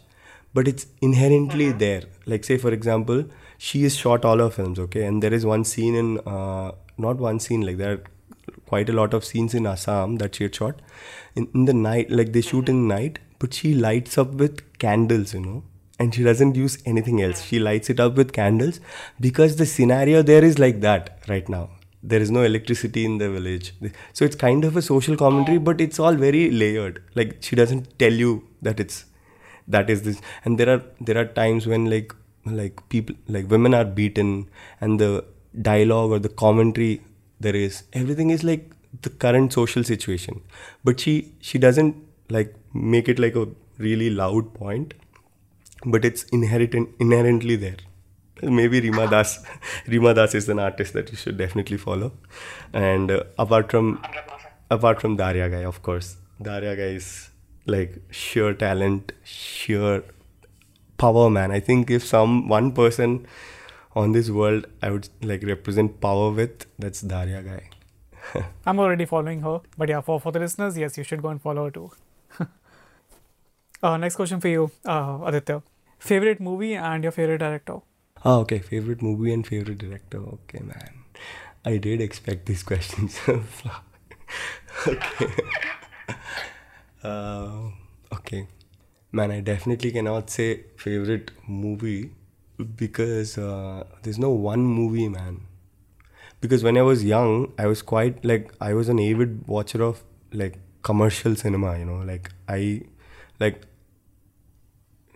but 0.53 0.67
it's 0.67 0.87
inherently 1.01 1.71
there. 1.71 2.03
Like 2.27 2.45
say 2.45 2.59
for 2.59 2.73
example, 2.73 3.25
she 3.67 3.83
has 3.83 3.97
shot 4.03 4.25
all 4.25 4.39
her 4.39 4.51
films, 4.51 4.79
okay, 4.79 5.05
and 5.05 5.23
there 5.23 5.35
is 5.39 5.45
one 5.45 5.65
scene 5.65 5.95
in 5.95 6.19
uh, 6.21 6.73
not 7.07 7.19
one 7.25 7.41
scene 7.47 7.67
like 7.71 7.77
there 7.79 7.93
are 7.95 8.03
quite 8.67 8.89
a 8.89 8.93
lot 8.93 9.15
of 9.19 9.25
scenes 9.25 9.55
in 9.55 9.67
Assam 9.67 10.17
that 10.17 10.35
she 10.37 10.45
had 10.45 10.55
shot 10.55 10.81
in, 11.35 11.49
in 11.55 11.67
the 11.67 11.75
night, 11.75 12.11
like 12.11 12.33
they 12.33 12.41
shoot 12.41 12.69
in 12.69 12.89
the 12.89 12.95
night, 12.95 13.19
but 13.39 13.53
she 13.53 13.75
lights 13.75 14.17
up 14.17 14.33
with 14.45 14.63
candles, 14.79 15.35
you 15.35 15.41
know 15.41 15.63
and 16.01 16.15
she 16.15 16.23
doesn't 16.25 16.55
use 16.55 16.79
anything 16.87 17.21
else. 17.23 17.43
She 17.45 17.59
lights 17.59 17.91
it 17.91 18.01
up 18.01 18.15
with 18.15 18.33
candles 18.33 18.81
because 19.21 19.57
the 19.57 19.67
scenario 19.67 20.23
there 20.23 20.43
is 20.43 20.59
like 20.59 20.81
that 20.81 21.19
right 21.29 21.47
now. 21.47 21.69
There 22.03 22.21
is 22.21 22.31
no 22.31 22.43
electricity 22.43 23.05
in 23.05 23.19
the 23.19 23.29
village. 23.31 23.75
So 24.15 24.25
it's 24.25 24.35
kind 24.35 24.65
of 24.65 24.79
a 24.79 24.83
social 24.83 25.17
commentary, 25.17 25.59
but 25.59 25.83
it's 25.83 25.99
all 25.99 26.15
very 26.15 26.51
layered. 26.51 27.03
Like 27.15 27.37
she 27.41 27.55
doesn't 27.55 27.99
tell 27.99 28.15
you 28.25 28.49
that 28.63 28.81
it's 28.81 29.05
that 29.69 29.91
is 29.91 30.03
this 30.03 30.21
and 30.45 30.59
there 30.59 30.71
are 30.75 30.83
there 31.01 31.19
are 31.19 31.27
times 31.27 31.67
when 31.73 31.85
like 31.91 32.15
like 32.45 32.89
people 32.89 33.15
like 33.29 33.51
women 33.51 33.75
are 33.75 33.85
beaten 33.85 34.49
and 34.81 34.99
the 34.99 35.25
dialogue 35.61 36.11
or 36.11 36.19
the 36.19 36.29
commentary 36.29 37.01
there 37.39 37.55
is 37.55 37.83
everything 37.93 38.31
is 38.31 38.43
like 38.43 38.71
the 39.03 39.11
current 39.11 39.53
social 39.53 39.85
situation 39.85 40.41
but 40.85 40.99
she 41.01 41.33
she 41.41 41.59
doesn't 41.59 41.97
like 42.29 42.55
make 42.73 43.09
it 43.09 43.19
like 43.19 43.37
a 43.37 43.47
really 43.79 44.11
loud 44.11 44.53
point 44.55 44.95
but 45.85 46.05
it's 46.05 46.25
inherent 46.25 46.89
inherently 46.99 47.57
there. 47.57 47.77
Maybe 48.43 48.81
Rima 48.81 49.09
Das, 49.09 49.45
Rima 49.87 50.15
Das 50.15 50.35
is 50.35 50.49
an 50.49 50.59
artist 50.59 50.95
that 50.95 51.11
you 51.11 51.17
should 51.17 51.37
definitely 51.37 51.77
follow. 51.77 52.13
And 52.73 53.11
uh, 53.11 53.25
apart 53.39 53.71
from 53.71 53.99
100%. 53.99 54.51
apart 54.71 55.01
from 55.01 55.17
Daria 55.17 55.49
Gai, 55.49 55.65
of 55.65 55.83
course, 55.83 56.17
Daria 56.41 56.75
Gai 56.77 56.95
is 56.95 57.31
like 57.67 58.01
sheer 58.11 58.55
talent, 58.55 59.13
sheer 59.25 60.05
power, 61.01 61.29
man. 61.31 61.51
I 61.51 61.61
think 61.61 61.91
if 61.91 62.07
some 62.07 62.49
one 62.49 62.73
person 62.73 63.27
on 63.97 64.13
this 64.13 64.31
world 64.31 64.67
I 64.83 64.91
would 64.91 65.09
like 65.23 65.43
represent 65.43 66.01
power 66.01 66.31
with, 66.31 66.67
that's 66.79 67.01
Daria 67.01 67.43
Gai. 67.43 68.45
I'm 68.67 68.79
already 68.79 69.07
following 69.07 69.41
her. 69.43 69.61
But 69.77 69.89
yeah, 69.89 70.01
for, 70.01 70.21
for 70.21 70.33
the 70.33 70.41
listeners, 70.41 70.77
yes, 70.77 70.99
you 70.99 71.05
should 71.05 71.23
go 71.23 71.29
and 71.29 71.41
follow 71.41 71.65
her 71.65 71.71
too. 71.71 71.91
uh, 73.83 73.97
next 73.97 74.17
question 74.17 74.41
for 74.41 74.49
you, 74.49 74.71
uh, 74.85 75.19
Aditya. 75.25 75.63
Favorite 75.99 76.41
movie 76.41 76.75
and 76.75 77.03
your 77.03 77.13
favorite 77.13 77.39
director? 77.39 77.79
Ah, 78.25 78.37
okay. 78.39 78.59
Favorite 78.59 79.03
movie 79.03 79.33
and 79.33 79.47
favorite 79.47 79.79
director. 79.79 80.19
Okay, 80.19 80.61
man. 80.61 81.05
I 81.65 81.77
did 81.77 82.01
expect 82.01 82.47
these 82.47 82.63
questions. 82.63 83.19
okay. 84.87 85.33
uh, 87.03 87.71
okay. 88.13 88.47
Man, 89.13 89.31
I 89.31 89.41
definitely 89.41 89.91
cannot 89.91 90.31
say 90.31 90.65
favorite 90.77 91.33
movie 91.47 92.13
because 92.77 93.37
uh, 93.39 93.85
there's 94.03 94.19
no 94.19 94.31
one 94.31 94.61
movie, 94.61 95.09
man. 95.09 95.41
Because 96.41 96.63
when 96.63 96.77
I 96.79 96.83
was 96.83 97.05
young, 97.05 97.53
I 97.59 97.67
was 97.67 97.83
quite 97.83 98.25
like 98.25 98.53
I 98.61 98.73
was 98.75 98.89
an 98.89 98.99
avid 99.01 99.47
watcher 99.47 99.83
of 99.83 100.03
like 100.33 100.59
commercial 100.83 101.35
cinema. 101.37 101.79
You 101.79 101.85
know, 101.85 101.99
like 101.99 102.31
I 102.49 102.83
like 103.39 103.63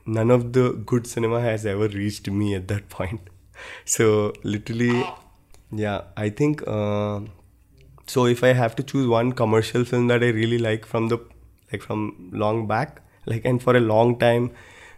none 0.07 0.31
of 0.31 0.53
the 0.53 0.73
good 0.73 1.07
cinema 1.07 1.41
has 1.41 1.65
ever 1.67 1.89
reached 1.89 2.29
me 2.31 2.55
at 2.55 2.69
that 2.69 2.89
point. 2.89 3.21
So 3.85 4.33
literally, 4.43 5.07
yeah, 5.71 6.03
I 6.17 6.29
think. 6.29 6.63
Uh, 6.67 7.21
so 8.07 8.27
if 8.27 8.43
I 8.45 8.53
have 8.53 8.75
to 8.77 8.83
choose 8.83 9.07
one 9.07 9.33
commercial 9.33 9.85
film 9.85 10.09
that 10.09 10.23
I 10.23 10.29
really 10.29 10.59
like 10.59 10.85
from 10.85 11.09
the 11.09 11.19
like 11.73 11.83
from 11.83 12.31
long 12.33 12.67
back, 12.67 13.01
like 13.27 13.45
and 13.45 13.63
for 13.63 13.77
a 13.77 13.81
long 13.81 14.19
time, 14.19 14.51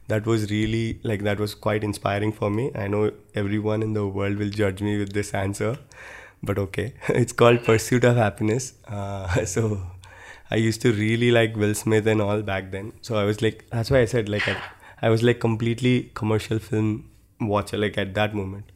that 0.09 0.27
was 0.27 0.51
really 0.51 1.01
like 1.03 1.23
that 1.23 1.41
was 1.41 1.55
quite 1.55 1.83
inspiring 1.85 2.33
for 2.33 2.51
me. 2.51 2.71
I 2.75 2.87
know 2.87 3.13
everyone 3.35 3.83
in 3.83 3.93
the 3.93 4.07
world 4.07 4.37
will 4.37 4.51
judge 4.51 4.83
me 4.83 4.99
with 4.99 5.13
this 5.13 5.35
answer, 5.35 5.79
but 6.43 6.59
okay, 6.59 6.95
it's 7.09 7.33
called 7.33 7.65
Pursuit 7.65 8.05
of 8.05 8.17
Happiness. 8.17 8.75
Uh, 8.87 9.45
so 9.45 9.81
I 10.51 10.57
used 10.57 10.81
to 10.83 10.93
really 10.93 11.31
like 11.31 11.57
Will 11.57 11.75
Smith 11.75 12.07
and 12.07 12.23
all 12.23 12.43
back 12.43 12.71
then. 12.71 12.93
So 13.03 13.17
I 13.17 13.25
was 13.25 13.43
like, 13.43 13.67
that's 13.71 13.91
why 13.91 14.01
I 14.01 14.05
said 14.05 14.29
like 14.29 14.49
I, 14.49 14.57
I 15.03 15.11
was 15.11 15.23
like 15.23 15.41
completely 15.41 16.11
commercial 16.15 16.59
film 16.59 17.11
watcher 17.41 17.77
like 17.77 17.99
at 17.99 18.15
that 18.15 18.35
moment. 18.35 18.73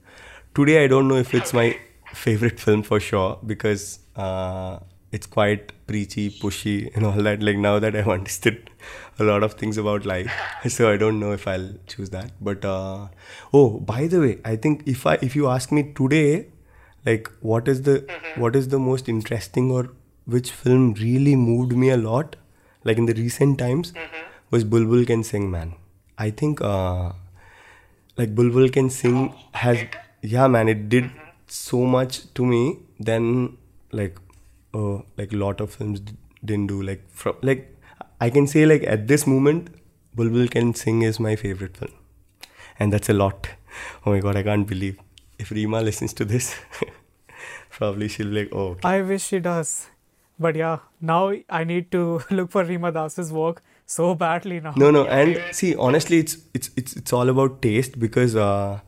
Today 0.55 0.85
I 0.85 0.89
don't 0.89 1.07
know 1.07 1.17
if 1.17 1.33
it's 1.33 1.53
my 1.53 1.79
favorite 2.13 2.59
film 2.59 2.83
for 2.83 2.99
sure 2.99 3.39
because 3.47 4.01
uh, 4.17 4.81
it's 5.13 5.27
quite 5.27 5.73
preachy, 5.87 6.31
pushy, 6.31 6.95
and 6.95 7.05
all 7.05 7.23
that. 7.23 7.43
Like 7.43 7.57
now 7.57 7.79
that 7.79 7.97
I've 7.97 8.09
understood 8.19 8.71
a 9.19 9.25
lot 9.25 9.43
of 9.43 9.55
things 9.55 9.77
about 9.77 10.07
life, 10.07 10.33
so 10.69 10.91
I 10.93 10.97
don't 10.97 11.19
know 11.21 11.33
if 11.33 11.47
I'll 11.49 11.73
choose 11.87 12.11
that. 12.11 12.33
But 12.41 12.65
uh, 12.65 13.09
oh, 13.53 13.81
by 13.81 14.07
the 14.07 14.21
way, 14.21 14.39
I 14.45 14.57
think 14.57 14.83
if 14.87 15.07
I 15.07 15.15
if 15.23 15.37
you 15.37 15.49
ask 15.49 15.73
me 15.73 15.93
today, 15.95 16.47
like 17.07 17.31
what 17.41 17.69
is 17.69 17.83
the 17.83 18.05
what 18.37 18.57
is 18.57 18.69
the 18.69 18.79
most 18.79 19.09
interesting 19.09 19.71
or 19.71 19.91
which 20.27 20.51
film 20.51 20.95
really 20.95 21.35
moved 21.35 21.77
me 21.77 21.91
a 21.91 21.97
lot, 21.97 22.37
like 22.85 22.99
in 22.99 23.07
the 23.07 23.15
recent 23.15 23.59
times, 23.59 23.93
was 24.51 24.65
Bulbul 24.65 25.07
Can 25.07 25.25
Sing, 25.25 25.51
man. 25.51 25.75
I 26.19 26.31
think 26.31 26.61
uh, 26.61 27.13
like 28.17 28.35
Bulbul 28.35 28.69
Can 28.73 28.91
Sing 28.91 29.35
has 29.55 29.85
yeah, 30.23 30.47
man, 30.47 30.69
it 30.69 30.89
did 30.89 31.11
so 31.47 31.85
much 31.85 32.33
to 32.35 32.45
me. 32.45 32.79
Then 32.99 33.57
like 33.91 34.19
uh, 34.75 34.99
like 35.17 35.33
a 35.33 35.37
lot 35.37 35.61
of 35.61 35.75
films 35.75 36.01
d- 36.01 36.15
didn't 36.45 36.69
do 36.69 36.83
like 36.83 37.05
from 37.11 37.37
like 37.43 37.77
I 38.21 38.31
can 38.31 38.47
say 38.47 38.67
like 38.67 38.83
at 38.85 39.07
this 39.09 39.27
moment, 39.27 39.69
Bulbul 40.17 40.51
Can 40.51 40.75
Sing 40.75 41.03
is 41.03 41.21
my 41.21 41.37
favorite 41.37 41.77
film, 41.77 41.93
and 42.79 42.93
that's 42.93 43.09
a 43.09 43.13
lot. 43.13 43.49
Oh 44.05 44.11
my 44.11 44.21
god, 44.21 44.37
I 44.37 44.43
can't 44.43 44.67
believe 44.67 44.99
if 45.39 45.51
Rima 45.51 45.81
listens 45.81 46.13
to 46.15 46.25
this, 46.25 46.55
probably 47.71 48.09
she'll 48.09 48.29
be 48.29 48.45
like, 48.45 48.53
oh, 48.53 48.77
I 48.85 49.01
wish 49.03 49.23
she 49.23 49.39
does. 49.39 49.89
But 50.39 50.57
yeah, 50.57 50.79
now 51.01 51.33
I 51.49 51.65
need 51.65 51.91
to 51.93 52.23
look 52.31 52.51
for 52.51 52.65
Rima 52.65 52.93
Das's 52.93 53.33
work 53.33 53.63
so 53.87 54.15
badly 54.15 54.61
now. 54.61 54.73
No, 54.77 54.91
no, 54.91 55.05
and 55.07 55.41
see, 55.53 55.75
honestly, 55.77 56.19
it's 56.19 56.39
it's 56.55 56.71
it's 56.77 56.95
it's 56.95 57.13
all 57.13 57.29
about 57.29 57.61
taste 57.63 57.99
because 57.99 58.37
uh, 58.37 58.81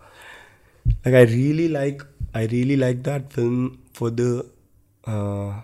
like 1.04 1.14
I 1.14 1.22
really 1.22 1.68
like 1.68 2.02
I 2.34 2.46
really 2.46 2.76
like 2.76 3.02
that 3.04 3.32
film 3.32 3.78
for 3.92 4.10
the 4.10 4.46
uh, 5.06 5.60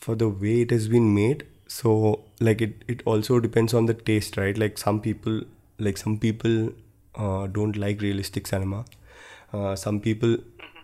for 0.00 0.14
the 0.14 0.28
way 0.28 0.60
it 0.62 0.70
has 0.70 0.88
been 0.88 1.14
made. 1.14 1.46
So 1.66 2.24
like 2.40 2.60
it 2.60 2.84
it 2.88 3.02
also 3.04 3.40
depends 3.40 3.74
on 3.74 3.86
the 3.86 3.94
taste, 3.94 4.36
right? 4.36 4.56
Like 4.58 4.78
some 4.78 5.00
people 5.00 5.42
like 5.78 5.98
some 5.98 6.18
people 6.18 6.70
uh, 7.14 7.46
don't 7.46 7.76
like 7.76 8.00
realistic 8.00 8.46
cinema. 8.46 8.84
Uh, 9.52 9.76
some 9.76 10.00
people 10.00 10.36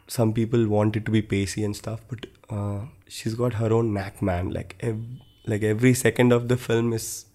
some 0.08 0.32
people 0.32 0.66
want 0.68 0.96
it 0.96 1.04
to 1.06 1.10
be 1.10 1.22
pacey 1.22 1.64
and 1.64 1.76
stuff, 1.76 2.00
but 2.08 2.26
uh, 2.48 2.80
she's 3.08 3.34
got 3.34 3.54
her 3.54 3.72
own 3.72 3.92
knack, 3.92 4.22
man. 4.22 4.50
Like 4.50 4.76
ev- 4.80 5.04
like 5.46 5.62
every 5.62 5.94
second 5.94 6.32
of 6.32 6.48
the 6.48 6.56
film 6.56 6.92
is 6.92 7.26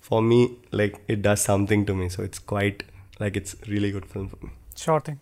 for 0.00 0.22
me, 0.22 0.58
like 0.70 1.00
it 1.08 1.22
does 1.22 1.40
something 1.40 1.86
to 1.86 1.94
me. 1.94 2.08
So 2.08 2.22
it's 2.22 2.38
quite 2.38 2.84
like 3.18 3.36
it's 3.36 3.56
really 3.68 3.90
good 3.90 4.06
film 4.06 4.28
for 4.28 4.44
me. 4.44 4.52
Sure 4.76 5.00
thing. 5.00 5.20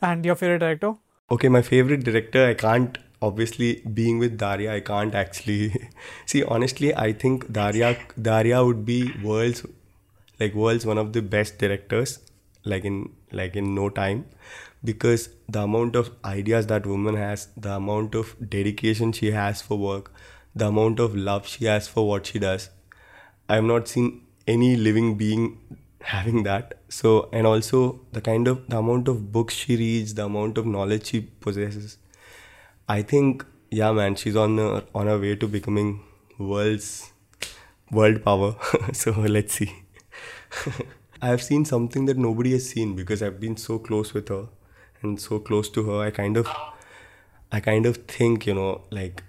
And 0.00 0.24
your 0.24 0.34
favorite 0.34 0.58
director? 0.58 0.94
Okay, 1.30 1.48
my 1.48 1.62
favorite 1.62 2.04
director, 2.04 2.46
I 2.46 2.54
can't 2.54 2.98
obviously 3.28 3.70
being 4.00 4.18
with 4.18 4.36
Daria, 4.38 4.74
I 4.74 4.80
can't 4.80 5.14
actually 5.14 5.90
see 6.26 6.42
honestly, 6.44 6.94
I 6.94 7.12
think 7.12 7.50
Daria 7.52 7.96
Daria 8.20 8.64
would 8.64 8.84
be 8.84 9.00
world's 9.22 9.64
like 10.40 10.54
world's 10.54 10.86
one 10.86 10.98
of 10.98 11.12
the 11.12 11.22
best 11.22 11.58
directors 11.58 12.18
like 12.64 12.84
in 12.84 12.98
like 13.32 13.56
in 13.56 13.74
no 13.74 13.88
time 13.88 14.26
because 14.82 15.28
the 15.48 15.62
amount 15.62 15.96
of 15.96 16.10
ideas 16.24 16.66
that 16.66 16.86
woman 16.86 17.16
has 17.16 17.48
the 17.56 17.72
amount 17.74 18.14
of 18.14 18.34
dedication 18.56 19.12
she 19.12 19.30
has 19.30 19.62
for 19.62 19.78
work 19.78 20.10
the 20.54 20.66
amount 20.66 21.00
of 21.04 21.14
love 21.16 21.46
she 21.46 21.64
has 21.66 21.88
for 21.88 22.06
what 22.08 22.26
she 22.26 22.38
does 22.38 22.68
i 23.48 23.56
have 23.60 23.64
not 23.70 23.88
seen 23.94 24.10
any 24.46 24.76
living 24.76 25.16
being 25.16 25.58
having 26.04 26.42
that. 26.44 26.74
So 26.88 27.28
and 27.32 27.46
also 27.46 28.00
the 28.12 28.20
kind 28.20 28.48
of 28.48 28.68
the 28.68 28.78
amount 28.78 29.08
of 29.08 29.32
books 29.32 29.54
she 29.54 29.76
reads 29.76 30.14
the 30.14 30.26
amount 30.26 30.58
of 30.58 30.66
knowledge 30.66 31.06
she 31.06 31.20
possesses 31.20 31.98
i 32.88 33.02
think 33.02 33.44
yeah 33.70 33.92
man 33.92 34.14
she's 34.14 34.36
on 34.36 34.56
her, 34.58 34.82
on 34.94 35.06
her 35.06 35.18
way 35.18 35.34
to 35.36 35.48
becoming 35.48 36.00
world's 36.38 37.12
world 37.90 38.22
power 38.24 38.54
so 38.92 39.10
let's 39.12 39.54
see 39.54 39.72
I 41.22 41.28
have 41.28 41.42
seen 41.42 41.64
something 41.64 42.04
that 42.06 42.18
nobody 42.18 42.52
has 42.52 42.68
seen 42.68 42.94
because 42.94 43.22
I've 43.22 43.40
been 43.40 43.56
so 43.56 43.78
close 43.78 44.12
with 44.12 44.28
her 44.28 44.46
and 45.02 45.18
so 45.18 45.38
close 45.38 45.70
to 45.70 45.82
her. 45.90 46.00
I 46.02 46.10
kind 46.10 46.36
of, 46.36 46.46
I 47.50 47.60
kind 47.60 47.86
of 47.86 47.96
think 48.08 48.46
you 48.46 48.54
know 48.54 48.82
like, 48.90 49.22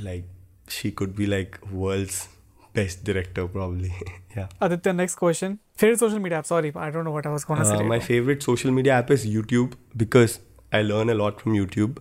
like 0.00 0.24
she 0.68 0.92
could 0.92 1.16
be 1.16 1.26
like 1.26 1.58
world's 1.72 2.28
best 2.74 3.02
director 3.02 3.48
probably. 3.48 3.92
yeah. 4.36 4.46
Aditya, 4.60 4.92
next 4.92 5.16
question. 5.16 5.58
Favorite 5.74 5.98
social 5.98 6.20
media 6.20 6.38
app? 6.38 6.46
Sorry, 6.46 6.72
I 6.76 6.90
don't 6.90 7.04
know 7.04 7.10
what 7.10 7.26
I 7.26 7.30
was 7.30 7.44
gonna 7.44 7.62
Uh, 7.62 7.78
say. 7.78 7.82
my 7.82 7.98
favorite 7.98 8.42
social 8.42 8.70
media 8.70 8.92
app 8.94 9.10
is 9.10 9.26
YouTube 9.26 9.72
because 9.96 10.38
I 10.72 10.82
learn 10.82 11.10
a 11.10 11.14
lot 11.14 11.40
from 11.40 11.54
YouTube. 11.54 11.98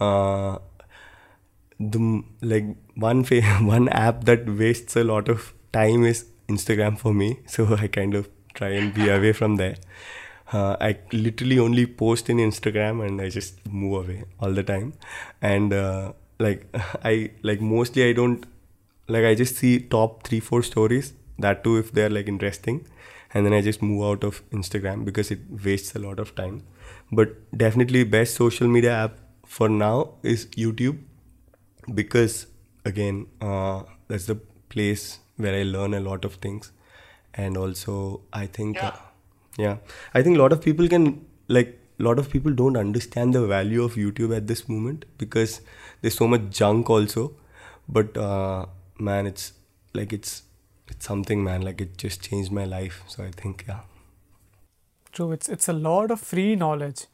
Uh, 0.00 0.58
the 1.78 2.22
like 2.42 2.66
one 2.94 3.24
one 3.74 3.88
app 3.88 4.24
that 4.24 4.48
wastes 4.48 4.96
a 4.96 5.04
lot 5.04 5.28
of 5.28 5.54
time 5.72 6.04
is 6.04 6.26
Instagram 6.48 6.98
for 6.98 7.14
me. 7.14 7.40
So 7.46 7.76
I 7.76 7.86
kind 7.88 8.14
of 8.14 8.28
try 8.54 8.70
and 8.70 8.92
be 8.94 9.08
away 9.08 9.32
from 9.32 9.56
there. 9.56 9.76
Uh, 10.52 10.76
I 10.80 10.98
literally 11.12 11.58
only 11.58 11.86
post 11.86 12.28
in 12.28 12.38
Instagram 12.38 13.06
and 13.06 13.20
I 13.20 13.28
just 13.28 13.64
move 13.66 14.04
away 14.04 14.24
all 14.40 14.52
the 14.52 14.64
time. 14.64 14.94
And 15.40 15.72
uh, 15.72 16.12
like 16.38 16.66
I 17.04 17.30
like 17.42 17.60
mostly 17.60 18.08
I 18.08 18.12
don't 18.12 18.44
like 19.08 19.24
I 19.24 19.34
just 19.34 19.56
see 19.56 19.78
top 19.80 20.24
three 20.26 20.40
four 20.40 20.62
stories. 20.62 21.12
That 21.38 21.64
too 21.64 21.76
if 21.78 21.92
they're 21.92 22.10
like 22.10 22.28
interesting, 22.28 22.86
and 23.32 23.46
then 23.46 23.54
I 23.54 23.62
just 23.62 23.80
move 23.80 24.02
out 24.04 24.24
of 24.24 24.42
Instagram 24.50 25.04
because 25.06 25.30
it 25.30 25.38
wastes 25.64 25.94
a 25.94 25.98
lot 25.98 26.18
of 26.18 26.34
time. 26.34 26.62
But 27.10 27.36
definitely 27.56 28.04
best 28.04 28.34
social 28.34 28.68
media 28.68 28.92
app 29.04 29.18
for 29.56 29.68
now 29.68 29.94
is 30.32 30.46
YouTube 30.62 30.98
because 32.00 32.46
again 32.84 33.26
uh, 33.40 33.82
that's 34.08 34.26
the 34.26 34.36
place 34.68 35.18
where 35.36 35.54
I 35.58 35.62
learn 35.62 35.94
a 35.94 36.00
lot 36.00 36.24
of 36.24 36.34
things, 36.46 36.72
and 37.34 37.56
also 37.56 38.20
I 38.32 38.46
think 38.58 38.76
Yeah. 38.76 38.88
uh, 38.88 38.98
yeah 39.58 39.76
I 40.14 40.22
think 40.22 40.36
a 40.38 40.40
lot 40.42 40.52
of 40.52 40.60
people 40.66 40.88
can 40.88 41.08
like 41.48 41.76
a 41.98 42.02
lot 42.08 42.18
of 42.24 42.30
people 42.34 42.52
don't 42.60 42.76
understand 42.82 43.34
the 43.34 43.46
value 43.46 43.82
of 43.86 43.94
YouTube 44.02 44.36
at 44.36 44.46
this 44.46 44.68
moment 44.68 45.04
because 45.18 45.60
there's 46.00 46.14
so 46.14 46.28
much 46.34 46.46
junk 46.50 46.88
also, 46.98 47.32
but 47.88 48.16
uh, 48.16 48.66
man 48.98 49.26
it's 49.26 49.52
like 49.94 50.12
it's 50.12 50.42
it's 50.88 51.06
something 51.06 51.42
man 51.44 51.62
like 51.62 51.80
it 51.80 51.96
just 51.96 52.22
changed 52.22 52.52
my 52.52 52.64
life. 52.64 53.02
So 53.08 53.24
I 53.24 53.30
think 53.42 53.64
yeah. 53.68 53.80
True, 55.12 55.32
it's 55.32 55.48
it's 55.48 55.68
a 55.68 55.72
lot 55.72 56.10
of 56.10 56.20
free 56.20 56.54
knowledge 56.56 57.06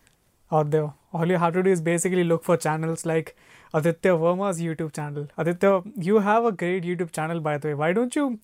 out. 0.53 0.75
All 1.13 1.27
you 1.27 1.39
have 1.39 1.55
to 1.55 1.63
do 1.63 1.71
is 1.71 1.81
basically 1.81 2.25
look 2.25 2.45
for 2.45 2.57
channels 2.57 3.07
like 3.07 3.37
Aditya 3.75 4.17
Verma's 4.17 4.61
YouTube 4.61 4.93
channel. 4.95 5.27
Aditya, 5.37 5.83
you 5.97 6.19
have 6.21 6.45
a 6.45 6.53
great 6.53 6.85
YouTube 6.85 7.13
channel 7.13 7.41
by 7.41 7.59
the 7.59 7.69
way. 7.69 7.75
Why 7.75 7.93
don't 7.93 8.15
you 8.15 8.39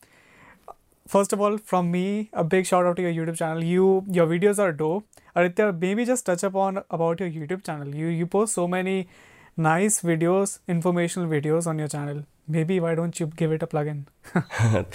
first 1.06 1.32
of 1.32 1.40
all 1.40 1.58
from 1.58 1.90
me 1.90 2.30
a 2.32 2.44
big 2.44 2.66
shout 2.66 2.86
out 2.86 2.96
to 2.96 3.02
your 3.02 3.12
YouTube 3.12 3.36
channel. 3.36 3.62
You 3.62 4.04
your 4.08 4.26
videos 4.26 4.58
are 4.58 4.72
dope. 4.72 5.06
Aditya, 5.34 5.72
maybe 5.72 6.04
just 6.04 6.26
touch 6.26 6.42
upon 6.42 6.82
about 6.90 7.20
your 7.20 7.30
YouTube 7.30 7.64
channel. 7.64 7.94
You 7.94 8.06
you 8.06 8.26
post 8.26 8.54
so 8.54 8.66
many 8.68 9.08
nice 9.56 10.00
videos, 10.02 10.58
informational 10.66 11.28
videos 11.28 11.66
on 11.66 11.78
your 11.78 11.88
channel. 11.88 12.24
Maybe 12.48 12.80
why 12.80 12.94
don't 12.94 13.18
you 13.20 13.26
give 13.26 13.52
it 13.52 13.62
a 13.62 13.66
plug 13.66 13.86
in? 13.86 14.06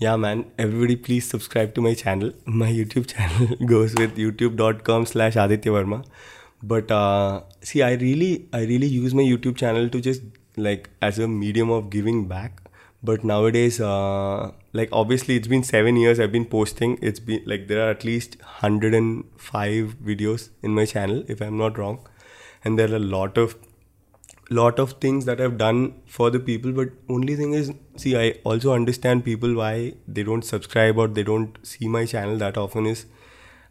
yeah 0.00 0.16
man 0.16 0.44
everybody 0.64 0.94
please 0.94 1.28
subscribe 1.28 1.74
to 1.74 1.80
my 1.80 1.92
channel 1.92 2.32
my 2.46 2.70
youtube 2.70 3.06
channel 3.12 3.48
goes 3.70 3.96
with 3.96 4.16
youtube.com 4.16 5.06
slash 5.12 5.36
aditya 5.44 5.72
verma 5.72 5.98
but 6.62 6.90
uh, 6.90 7.40
see 7.62 7.82
i 7.82 7.92
really 7.94 8.48
i 8.52 8.60
really 8.62 8.86
use 8.86 9.14
my 9.14 9.22
youtube 9.22 9.56
channel 9.56 9.88
to 9.88 10.00
just 10.00 10.22
like 10.58 10.90
as 11.00 11.18
a 11.18 11.28
medium 11.28 11.70
of 11.70 11.90
giving 11.90 12.26
back. 12.28 12.62
But 13.00 13.22
nowadays 13.22 13.80
uh, 13.80 14.50
like 14.72 14.88
obviously 14.90 15.36
it's 15.36 15.46
been 15.46 15.62
seven 15.62 15.96
years 15.96 16.18
i've 16.18 16.32
been 16.32 16.46
posting. 16.46 16.98
It's 17.00 17.20
been 17.20 17.42
like 17.46 17.68
there 17.68 17.86
are 17.86 17.90
at 17.90 18.04
least 18.04 18.36
105 18.40 19.96
videos 20.04 20.48
in 20.62 20.74
my 20.74 20.84
channel 20.84 21.24
if 21.28 21.40
i'm 21.40 21.56
not 21.56 21.78
wrong. 21.78 22.00
And 22.64 22.78
there 22.78 22.90
are 22.90 22.96
a 22.96 22.98
lot 22.98 23.38
of 23.38 23.56
lot 24.50 24.78
of 24.78 24.92
things 24.92 25.26
that 25.26 25.40
I've 25.40 25.58
done 25.58 26.00
for 26.06 26.30
the 26.30 26.40
people, 26.40 26.72
but 26.72 26.88
only 27.10 27.36
thing 27.36 27.52
is, 27.52 27.70
see, 27.96 28.16
I 28.16 28.36
also 28.44 28.72
understand 28.72 29.22
people 29.22 29.54
why 29.54 29.92
they 30.06 30.22
don't 30.22 30.42
subscribe 30.42 30.96
or 30.96 31.06
they 31.06 31.22
don't 31.22 31.58
see 31.62 31.86
my 31.86 32.06
channel 32.06 32.38
that 32.38 32.56
often. 32.56 32.86
Is 32.86 33.04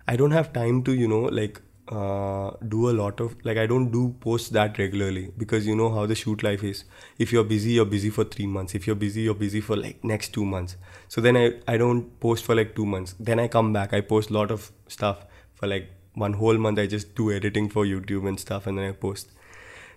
I 0.08 0.16
don't 0.16 0.32
have 0.32 0.54
time 0.54 0.84
to, 0.84 0.94
you 0.94 1.08
know, 1.08 1.22
like 1.22 1.60
uh, 1.90 2.52
do 2.68 2.90
a 2.90 2.92
lot 2.92 3.20
of 3.20 3.36
like 3.46 3.58
I 3.58 3.66
don't 3.66 3.92
do 3.92 4.16
posts 4.20 4.50
that 4.50 4.78
regularly 4.78 5.32
because 5.38 5.66
you 5.66 5.76
know 5.76 5.90
how 5.90 6.06
the 6.06 6.16
shoot 6.16 6.44
life 6.44 6.64
is. 6.64 6.84
If 7.18 7.32
you're 7.32 7.44
busy, 7.44 7.72
you're 7.72 7.86
busy 7.86 8.10
for 8.10 8.24
three 8.24 8.48
months. 8.48 8.76
If 8.76 8.88
you're 8.88 8.96
busy, 8.96 9.22
you're 9.22 9.36
busy 9.36 9.62
for 9.62 9.76
like 9.78 10.04
next 10.04 10.34
two 10.34 10.46
months. 10.46 10.76
So 11.08 11.22
then 11.22 11.38
I 11.38 11.54
I 11.68 11.78
don't 11.78 12.20
post 12.20 12.46
for 12.46 12.56
like 12.56 12.76
two 12.76 12.86
months. 12.86 13.16
Then 13.20 13.40
I 13.40 13.48
come 13.48 13.72
back. 13.74 13.94
I 13.94 14.02
post 14.02 14.30
a 14.30 14.34
lot 14.34 14.52
of 14.52 14.72
stuff 14.88 15.26
for 15.56 15.68
like 15.68 15.90
one 16.14 16.34
whole 16.34 16.58
month. 16.58 16.80
I 16.80 16.88
just 16.88 17.16
do 17.16 17.32
editing 17.32 17.70
for 17.70 17.86
YouTube 17.86 18.28
and 18.28 18.40
stuff, 18.40 18.68
and 18.68 18.78
then 18.78 18.90
I 18.90 18.92
post. 18.92 19.32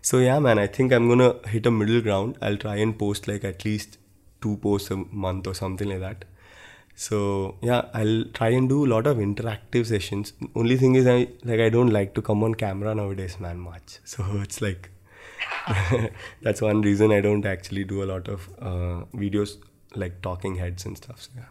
So 0.03 0.19
yeah, 0.19 0.39
man, 0.39 0.59
I 0.59 0.67
think 0.67 0.93
I'm 0.93 1.09
gonna 1.09 1.33
hit 1.49 1.67
a 1.67 1.71
middle 1.71 2.01
ground. 2.01 2.39
I'll 2.41 2.57
try 2.57 2.77
and 2.77 2.99
post 2.99 3.29
like 3.29 3.45
at 3.45 3.65
least 3.65 3.99
two 4.41 4.57
posts 4.59 4.91
a 4.91 4.97
month 4.97 5.47
or 5.47 5.55
something 5.55 5.89
like 5.89 6.01
that. 6.01 6.25
So 7.03 7.57
yeah, 7.63 7.87
I'll 7.95 8.25
try 8.39 8.49
and 8.51 8.69
do 8.69 8.85
a 8.85 8.89
lot 8.89 9.07
of 9.07 9.17
interactive 9.17 9.87
sessions. 9.87 10.35
Only 10.55 10.77
thing 10.77 10.97
is, 10.97 11.07
I 11.07 11.29
like 11.45 11.61
I 11.67 11.71
don't 11.71 11.93
like 11.99 12.15
to 12.17 12.23
come 12.23 12.45
on 12.45 12.55
camera 12.63 12.95
nowadays, 12.95 13.39
man, 13.41 13.59
much. 13.59 13.99
So 14.05 14.25
it's 14.43 14.61
like 14.61 14.91
that's 16.43 16.61
one 16.61 16.83
reason 16.83 17.11
I 17.13 17.23
don't 17.23 17.47
actually 17.47 17.85
do 17.85 18.03
a 18.03 18.09
lot 18.13 18.29
of 18.29 18.49
uh, 18.59 19.05
videos 19.25 19.57
like 19.95 20.21
talking 20.21 20.57
heads 20.57 20.85
and 20.85 20.97
stuff. 20.97 21.23
So 21.23 21.31
yeah. 21.37 21.49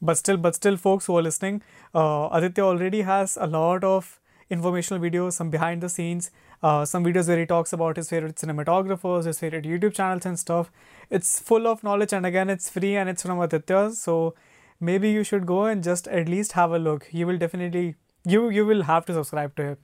but 0.00 0.16
still 0.18 0.36
but 0.36 0.54
still 0.54 0.76
folks 0.76 1.06
who 1.06 1.16
are 1.16 1.22
listening 1.22 1.62
uh, 1.94 2.28
aditya 2.32 2.64
already 2.64 3.02
has 3.02 3.36
a 3.40 3.46
lot 3.46 3.84
of 3.84 4.18
informational 4.50 5.02
videos 5.02 5.34
some 5.34 5.50
behind 5.50 5.82
the 5.82 5.88
scenes 5.88 6.30
uh, 6.62 6.84
some 6.84 7.04
videos 7.04 7.28
where 7.28 7.38
he 7.38 7.46
talks 7.46 7.72
about 7.72 7.96
his 7.96 8.08
favorite 8.08 8.36
cinematographers 8.36 9.24
his 9.24 9.38
favorite 9.38 9.64
youtube 9.64 9.94
channels 9.94 10.26
and 10.26 10.38
stuff 10.38 10.70
it's 11.09 11.39
full 11.39 11.67
of 11.67 11.83
knowledge 11.83 12.13
and 12.13 12.25
again 12.25 12.49
it's 12.49 12.69
free 12.69 12.95
and 12.95 13.09
it's 13.09 13.23
from 13.23 13.39
aditya 13.39 13.91
so 13.91 14.35
maybe 14.79 15.11
you 15.11 15.23
should 15.23 15.45
go 15.45 15.65
and 15.65 15.83
just 15.83 16.07
at 16.07 16.27
least 16.27 16.53
have 16.53 16.71
a 16.71 16.79
look 16.79 17.07
you 17.11 17.27
will 17.27 17.37
definitely 17.37 17.95
you 18.25 18.49
you 18.49 18.65
will 18.65 18.83
have 18.83 19.05
to 19.05 19.13
subscribe 19.13 19.55
to 19.55 19.71
it 19.73 19.79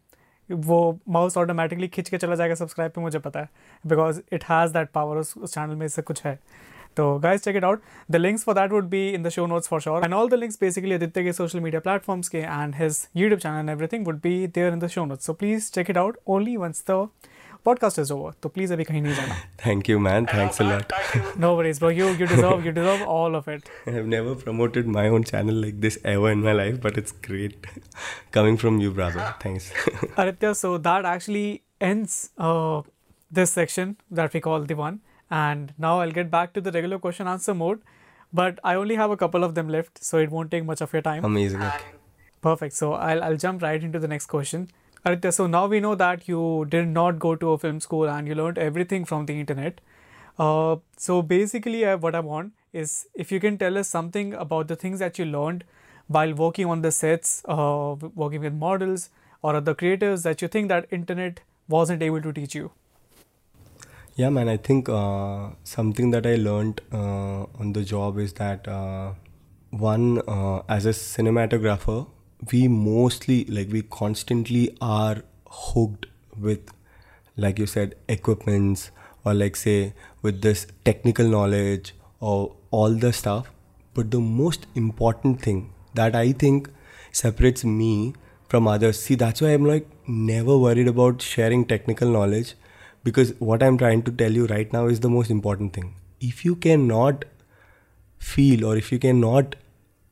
वो 0.52 0.78
mouse 1.10 1.38
automatically 1.38 1.88
खींच 1.88 2.10
के 2.10 2.18
चला 2.18 2.36
जाएगा 2.36 2.56
subscribe 2.56 2.91
पे 2.91 3.02
मुझे 3.02 3.19
पता 3.19 3.40
है 3.40 3.49
because 3.88 4.22
it 4.34 4.44
has 4.44 4.73
that 4.73 4.90
power 4.94 5.18
उस 5.18 5.34
उस 5.38 5.53
चैनल 5.53 5.76
में 5.76 5.88
से 5.88 6.02
कुछ 6.02 6.23
है 6.26 6.40
तो 6.98 7.03
guys 7.23 7.44
check 7.44 7.57
it 7.57 7.65
out 7.68 7.84
the 8.14 8.19
links 8.19 8.44
for 8.48 8.53
that 8.56 8.73
would 8.76 8.90
be 8.94 9.02
in 9.18 9.26
the 9.26 9.32
show 9.36 9.45
notes 9.52 9.69
for 9.73 9.80
sure 9.84 9.99
and 10.07 10.14
all 10.14 10.32
the 10.34 10.40
links 10.40 10.57
basically 10.64 10.95
aditya 10.95 11.23
ke 11.28 11.36
social 11.38 11.64
media 11.65 11.82
platforms 11.86 12.30
ke 12.34 12.41
and 12.56 12.76
his 12.80 12.98
youtube 13.19 13.44
channel 13.44 13.61
and 13.65 13.73
everything 13.76 14.07
would 14.10 14.19
be 14.26 14.34
there 14.57 14.73
in 14.78 14.82
the 14.82 14.90
show 14.95 15.06
notes 15.11 15.30
so 15.30 15.36
please 15.44 15.69
check 15.78 15.91
it 15.94 15.99
out 16.02 16.19
only 16.38 16.57
once 16.64 16.84
the 16.90 16.98
podcast 17.68 17.98
is 18.02 18.10
over 18.16 18.30
so 18.43 18.51
please 18.56 18.72
abhi 18.76 18.86
kahin 18.90 19.06
nahi 19.09 19.16
jana 19.20 19.36
Thank 19.64 19.88
you, 19.93 19.98
man. 20.06 20.26
Thanks 20.32 20.60
a 20.64 20.66
lot. 20.70 20.93
Thank 20.94 21.14
you. 21.18 21.22
no 21.44 21.51
worries 21.60 21.80
bro 21.84 21.90
you 21.98 22.09
you 22.22 22.26
deserve 22.32 22.66
you 22.68 22.72
deserve 22.78 23.02
all 23.16 23.38
of 23.40 23.48
it 23.55 23.70
I've 23.94 24.10
never 24.14 24.34
promoted 24.44 24.90
my 24.98 25.05
own 25.16 25.24
channel 25.30 25.60
like 25.66 25.80
this 25.86 25.98
ever 26.14 26.30
in 26.36 26.43
my 26.48 26.55
life, 26.60 26.80
but 26.86 27.01
it's 27.02 27.12
great 27.28 27.66
coming 28.36 28.56
from 28.64 28.80
you, 28.84 28.90
brother. 29.01 29.26
Thanks. 29.44 29.70
Aditya, 30.24 30.55
so 30.62 30.70
that 30.86 31.05
actually 31.12 31.62
ends 31.80 32.16
uh, 32.38 32.82
this 33.40 33.52
section 33.59 33.97
that 34.20 34.32
we 34.38 34.40
call 34.48 34.60
the 34.72 34.76
one. 34.80 35.01
And 35.30 35.72
now 35.86 35.93
I'll 36.01 36.16
get 36.18 36.30
back 36.30 36.52
to 36.59 36.60
the 36.60 36.72
regular 36.78 36.98
question 36.98 37.26
answer 37.34 37.55
mode. 37.55 37.80
But 38.32 38.59
I 38.64 38.74
only 38.74 38.97
have 38.97 39.10
a 39.10 39.16
couple 39.16 39.44
of 39.44 39.55
them 39.55 39.68
left, 39.68 40.02
so 40.05 40.18
it 40.18 40.30
won't 40.30 40.51
take 40.51 40.64
much 40.64 40.80
of 40.86 40.93
your 40.93 41.02
time. 41.02 41.24
Amazing. 41.24 41.62
Okay. 41.62 41.93
Perfect. 42.47 42.74
So 42.74 42.93
I'll, 42.94 43.22
I'll 43.28 43.36
jump 43.36 43.62
right 43.62 43.82
into 43.82 43.98
the 43.98 44.09
next 44.09 44.26
question. 44.26 44.68
Aditya, 45.07 45.31
so 45.31 45.47
now 45.47 45.66
we 45.69 45.78
know 45.78 45.95
that 45.95 46.27
you 46.27 46.66
did 46.69 46.89
not 46.89 47.20
go 47.20 47.37
to 47.37 47.53
a 47.53 47.59
film 47.59 47.78
school 47.78 48.09
and 48.09 48.27
you 48.27 48.35
learned 48.35 48.59
everything 48.59 49.05
from 49.05 49.27
the 49.27 49.39
internet. 49.39 49.81
Uh, 50.37 50.77
so 50.97 51.23
basically, 51.23 51.85
what 51.95 52.16
I 52.16 52.20
want 52.20 52.53
is 52.73 53.07
if 53.15 53.31
you 53.31 53.39
can 53.39 53.57
tell 53.57 53.78
us 53.78 53.89
something 53.89 54.35
about 54.35 54.66
the 54.66 54.74
things 54.74 54.99
that 54.99 55.16
you 55.16 55.24
learned 55.24 55.62
while 56.09 56.35
working 56.35 56.66
on 56.66 56.83
the 56.83 56.91
sets, 56.91 57.43
uh, 57.47 57.95
working 58.16 58.41
with 58.41 58.53
models 58.53 59.11
or 59.43 59.55
other 59.55 59.77
creatives 59.77 60.24
that 60.24 60.43
you 60.43 60.49
think 60.49 60.69
that 60.70 60.87
internet 60.91 61.41
wasn't 61.69 62.03
able 62.03 62.20
to 62.20 62.33
teach 62.33 62.57
you. 62.57 62.73
Yeah, 64.16 64.31
man. 64.31 64.49
I 64.49 64.57
think 64.57 64.89
uh, 64.89 65.51
something 65.62 66.11
that 66.11 66.27
I 66.27 66.35
learned 66.35 66.81
uh, 66.93 67.47
on 67.61 67.74
the 67.74 67.85
job 67.85 68.19
is 68.19 68.33
that 68.35 68.66
uh, 68.66 69.12
one, 69.70 70.20
uh, 70.27 70.62
as 70.69 70.85
a 70.85 70.91
cinematographer, 70.91 72.09
we 72.53 72.69
mostly 72.69 73.45
like 73.47 73.71
we 73.71 73.83
constantly 73.83 74.77
are 74.81 75.23
hooked 75.49 76.07
with, 76.39 76.71
like 77.37 77.59
you 77.59 77.67
said, 77.67 77.95
equipments 78.09 78.91
or 79.25 79.35
like 79.35 79.57
say 79.57 79.95
with 80.23 80.43
this 80.43 80.67
technical 80.85 81.27
knowledge 81.27 81.95
or 82.21 82.55
all 82.71 82.91
the 82.91 83.13
stuff. 83.13 83.51
But 83.95 84.11
the 84.11 84.21
most 84.21 84.67
important 84.75 85.41
thing 85.43 85.73
that 85.95 86.15
I 86.15 86.33
think 86.33 86.69
separates 87.13 87.65
me 87.65 88.15
from 88.49 88.69
others. 88.69 89.01
See, 89.01 89.15
that's 89.15 89.41
why 89.41 89.49
I'm 89.49 89.65
like 89.65 89.89
never 90.07 90.57
worried 90.57 90.89
about 90.89 91.23
sharing 91.23 91.65
technical 91.65 92.09
knowledge 92.09 92.55
because 93.03 93.33
what 93.39 93.63
I'm 93.63 93.79
trying 93.79 94.03
to 94.03 94.13
tell 94.13 94.33
you 94.33 94.47
right 94.47 94.73
now 94.73 94.87
is 94.87 95.01
the 95.01 95.09
most 95.09 95.31
important 95.31 95.73
thing. 95.73 95.95
If 96.21 96.45
you 96.45 96.57
cannot 96.57 97.25
feel 98.19 98.65
or 98.65 98.77
if 98.77 98.93
you 98.93 98.99
cannot 98.99 99.57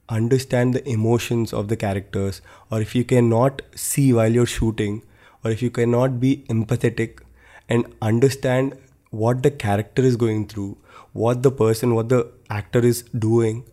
understand 0.09 0.75
the 0.75 0.89
emotions 0.89 1.53
of 1.53 1.69
the 1.69 1.77
characters 1.77 2.41
or 2.71 2.81
if 2.81 2.95
you 2.95 3.05
cannot 3.05 3.63
see 3.75 4.13
while 4.13 4.31
you're 4.31 4.47
shooting 4.47 5.03
or 5.43 5.51
if 5.51 5.63
you 5.63 5.71
cannot 5.71 6.21
be 6.21 6.45
empathetic 6.49 7.21
and 7.69 7.87
understand 8.03 8.77
what 9.11 9.43
the 9.43 9.51
character 9.51 10.03
is 10.03 10.17
going 10.17 10.47
through, 10.47 10.77
what 11.13 11.43
the 11.43 11.51
person, 11.51 11.95
what 11.95 12.09
the 12.09 12.31
actor 12.51 12.81
is 12.81 13.03
doing, 13.19 13.65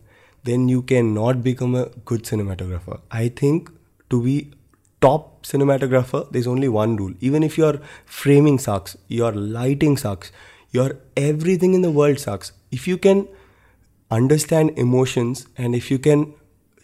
then 0.44 0.68
you 0.68 0.82
cannot 0.82 1.42
become 1.42 1.74
a 1.74 1.86
good 2.04 2.22
cinematographer. 2.22 3.00
I 3.10 3.28
think 3.28 3.70
to 4.10 4.22
be 4.22 4.52
top 5.00 5.44
cinematographer, 5.44 6.30
there's 6.30 6.46
only 6.46 6.68
one 6.68 6.96
rule. 6.96 7.12
Even 7.20 7.42
if 7.42 7.58
your 7.58 7.80
framing 8.06 8.58
sucks, 8.58 8.96
your 9.08 9.32
lighting 9.32 9.96
sucks, 9.96 10.32
your 10.70 10.96
everything 11.16 11.74
in 11.74 11.82
the 11.82 11.90
world 11.90 12.18
sucks. 12.18 12.52
If 12.70 12.88
you 12.88 12.96
can 12.96 13.28
understand 14.16 14.78
emotions 14.84 15.46
and 15.56 15.74
if 15.74 15.90
you 15.90 15.98
can 15.98 16.34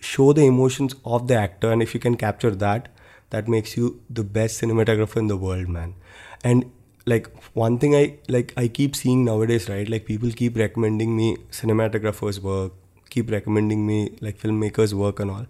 show 0.00 0.32
the 0.32 0.44
emotions 0.46 0.94
of 1.04 1.28
the 1.28 1.34
actor 1.34 1.70
and 1.72 1.82
if 1.82 1.94
you 1.94 2.00
can 2.00 2.16
capture 2.16 2.54
that, 2.64 2.88
that 3.30 3.48
makes 3.48 3.76
you 3.76 4.00
the 4.08 4.24
best 4.24 4.60
cinematographer 4.60 5.16
in 5.16 5.26
the 5.26 5.36
world, 5.36 5.68
man. 5.68 5.94
And 6.42 6.70
like 7.06 7.28
one 7.54 7.78
thing 7.78 7.94
I 7.94 8.18
like 8.28 8.52
I 8.56 8.68
keep 8.68 8.96
seeing 8.96 9.24
nowadays, 9.24 9.68
right? 9.68 9.88
Like 9.88 10.06
people 10.06 10.30
keep 10.30 10.56
recommending 10.56 11.16
me 11.16 11.36
cinematographers' 11.50 12.40
work, 12.40 12.72
keep 13.10 13.30
recommending 13.30 13.86
me 13.86 14.16
like 14.20 14.38
filmmakers 14.38 14.92
work 14.92 15.20
and 15.20 15.30
all 15.30 15.46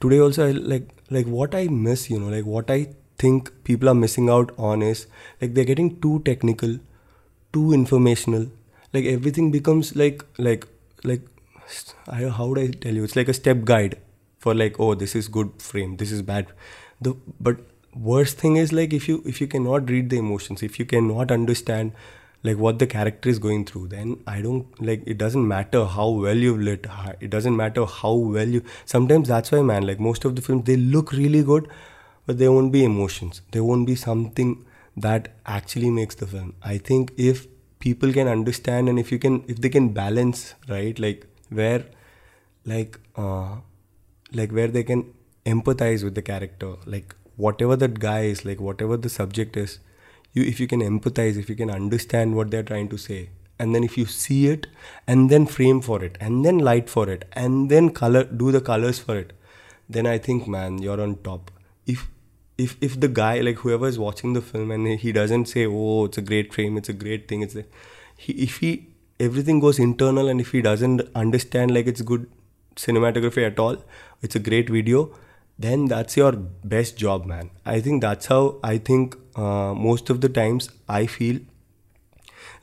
today 0.00 0.18
also 0.24 0.48
I 0.48 0.52
like 0.52 0.88
like 1.10 1.26
what 1.26 1.54
I 1.54 1.66
miss 1.68 2.10
you 2.10 2.18
know 2.20 2.28
like 2.36 2.44
what 2.44 2.70
I 2.70 2.88
think 3.18 3.50
people 3.64 3.88
are 3.88 3.94
missing 3.94 4.28
out 4.28 4.52
on 4.58 4.82
is 4.82 5.06
like 5.40 5.54
they're 5.54 5.70
getting 5.72 5.90
too 6.00 6.20
technical 6.28 6.78
too 7.52 7.72
informational 7.72 8.46
like 8.92 9.04
everything 9.12 9.50
becomes 9.50 9.94
like 9.96 10.24
like 10.38 10.66
like 11.04 11.22
I, 12.08 12.24
how 12.24 12.46
would 12.46 12.58
I 12.58 12.66
tell 12.68 12.94
you? 12.94 13.04
It's 13.04 13.16
like 13.16 13.28
a 13.28 13.34
step 13.34 13.64
guide 13.64 13.98
for 14.38 14.54
like 14.54 14.78
oh 14.78 14.94
this 14.94 15.14
is 15.14 15.28
good 15.28 15.50
frame 15.60 15.96
this 15.96 16.12
is 16.12 16.22
bad. 16.22 16.48
The 17.00 17.16
but 17.40 17.58
worst 17.94 18.38
thing 18.38 18.56
is 18.56 18.72
like 18.72 18.92
if 18.92 19.08
you 19.08 19.22
if 19.24 19.40
you 19.40 19.46
cannot 19.46 19.88
read 19.88 20.10
the 20.10 20.18
emotions 20.18 20.64
if 20.64 20.80
you 20.80 20.84
cannot 20.84 21.30
understand 21.30 21.92
like 22.42 22.58
what 22.58 22.80
the 22.80 22.86
character 22.88 23.28
is 23.28 23.38
going 23.38 23.64
through 23.64 23.86
then 23.86 24.16
i 24.26 24.40
don't 24.40 24.82
like 24.82 25.00
it 25.06 25.16
doesn't 25.16 25.46
matter 25.46 25.84
how 25.84 26.08
well 26.08 26.36
you've 26.36 26.58
lit 26.58 26.88
it 27.20 27.30
doesn't 27.30 27.56
matter 27.56 27.86
how 27.86 28.12
well 28.14 28.48
you 28.48 28.64
sometimes 28.84 29.28
that's 29.28 29.52
why 29.52 29.62
man 29.62 29.86
like 29.86 30.00
most 30.00 30.24
of 30.24 30.34
the 30.34 30.42
films 30.42 30.64
they 30.64 30.76
look 30.76 31.12
really 31.12 31.44
good 31.44 31.70
but 32.26 32.38
there 32.38 32.52
won't 32.52 32.72
be 32.72 32.84
emotions. 32.84 33.42
There 33.50 33.64
won't 33.64 33.86
be 33.86 33.94
something 33.96 34.64
that 34.96 35.28
actually 35.46 35.90
makes 35.90 36.14
the 36.14 36.26
film. 36.26 36.54
I 36.62 36.78
think 36.78 37.12
if 37.16 37.46
people 37.86 38.12
can 38.18 38.28
understand 38.28 38.88
and 38.88 38.98
if 39.04 39.12
you 39.12 39.18
can 39.18 39.42
if 39.54 39.60
they 39.66 39.70
can 39.76 39.88
balance 40.00 40.54
right? 40.68 40.98
Like 40.98 41.26
where 41.60 41.84
like 42.64 42.98
uh 43.16 43.56
like 44.32 44.52
where 44.58 44.68
they 44.68 44.82
can 44.82 45.04
empathize 45.46 46.02
with 46.02 46.14
the 46.14 46.22
character. 46.22 46.74
Like 46.86 47.14
whatever 47.36 47.76
that 47.76 47.98
guy 48.00 48.20
is 48.34 48.44
like 48.44 48.60
whatever 48.60 48.96
the 48.96 49.08
subject 49.08 49.56
is 49.56 49.78
you 50.32 50.42
if 50.42 50.60
you 50.60 50.66
can 50.66 50.80
empathize 50.80 51.36
if 51.36 51.48
you 51.48 51.56
can 51.56 51.70
understand 51.70 52.36
what 52.36 52.50
they're 52.50 52.68
trying 52.72 52.88
to 52.88 52.98
say 52.98 53.28
and 53.58 53.74
then 53.74 53.84
if 53.84 53.96
you 53.98 54.04
see 54.04 54.46
it 54.48 54.66
and 55.06 55.30
then 55.30 55.46
frame 55.46 55.80
for 55.80 56.02
it 56.04 56.16
and 56.20 56.44
then 56.44 56.58
light 56.58 56.88
for 56.90 57.08
it 57.08 57.24
and 57.32 57.70
then 57.70 57.90
color 57.90 58.24
do 58.24 58.52
the 58.52 58.60
colors 58.60 58.98
for 58.98 59.16
it 59.16 59.32
then 59.88 60.06
i 60.06 60.16
think 60.18 60.48
man 60.48 60.78
you're 60.78 61.00
on 61.00 61.16
top. 61.16 61.50
If 61.86 62.08
if 62.56 62.76
if 62.80 62.98
the 63.00 63.08
guy 63.08 63.40
like 63.40 63.58
whoever 63.58 63.88
is 63.88 63.98
watching 63.98 64.32
the 64.32 64.40
film 64.40 64.70
and 64.70 64.86
he 65.00 65.12
doesn't 65.12 65.46
say 65.46 65.66
oh 65.66 66.04
it's 66.04 66.18
a 66.18 66.22
great 66.22 66.52
frame 66.54 66.76
it's 66.76 66.88
a 66.88 66.92
great 66.92 67.26
thing 67.28 67.42
it's 67.42 67.56
a, 67.56 67.64
he 68.16 68.32
if 68.32 68.58
he 68.58 68.86
everything 69.18 69.60
goes 69.60 69.78
internal 69.78 70.28
and 70.28 70.40
if 70.40 70.52
he 70.52 70.62
doesn't 70.62 71.02
understand 71.14 71.74
like 71.74 71.86
it's 71.86 72.02
good 72.02 72.30
cinematography 72.76 73.46
at 73.46 73.58
all 73.58 73.76
it's 74.22 74.36
a 74.36 74.38
great 74.38 74.68
video 74.68 75.10
then 75.58 75.86
that's 75.86 76.16
your 76.16 76.32
best 76.32 76.96
job 76.96 77.26
man. 77.26 77.50
I 77.64 77.80
think 77.80 78.02
that's 78.02 78.26
how 78.26 78.56
i 78.62 78.78
think 78.78 79.16
uh, 79.36 79.74
most 79.74 80.10
of 80.10 80.20
the 80.20 80.28
times 80.28 80.68
i 80.88 81.06
feel 81.06 81.40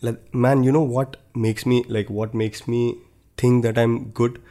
like 0.02 0.34
man 0.34 0.64
you 0.64 0.72
know 0.72 0.82
what 0.82 1.18
makes 1.36 1.66
me 1.66 1.84
like 1.88 2.10
what 2.10 2.34
makes 2.34 2.68
me 2.68 2.98
think 3.38 3.64
that 3.64 3.78
i'm 3.78 4.10
good? 4.10 4.42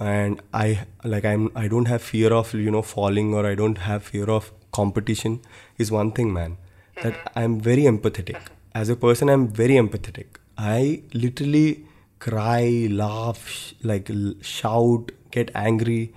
And 0.00 0.40
i 0.54 0.86
like 1.02 1.24
i'm 1.24 1.50
i 1.56 1.66
don't 1.66 1.86
have 1.86 2.02
fear 2.02 2.32
of 2.32 2.54
you 2.54 2.70
know 2.70 2.82
falling 2.82 3.34
or 3.34 3.44
i 3.46 3.56
don't 3.56 3.78
have 3.78 4.04
fear 4.04 4.30
of 4.30 4.52
competition 4.78 5.40
is 5.84 5.92
one 5.98 6.12
thing 6.20 6.32
man 6.38 6.56
mm-hmm. 6.56 7.02
that 7.02 7.32
i'm 7.42 7.58
very 7.60 7.84
empathetic. 7.92 8.40
As 8.74 8.88
a 8.94 8.96
person 8.96 9.28
i'm 9.34 9.48
very 9.48 9.76
empathetic. 9.82 10.40
I 10.58 11.02
literally 11.12 11.84
cry 12.24 12.88
laugh 12.90 13.44
sh- 13.48 13.72
like 13.82 14.10
l- 14.10 14.34
shout 14.40 15.12
get 15.36 15.50
angry. 15.66 16.14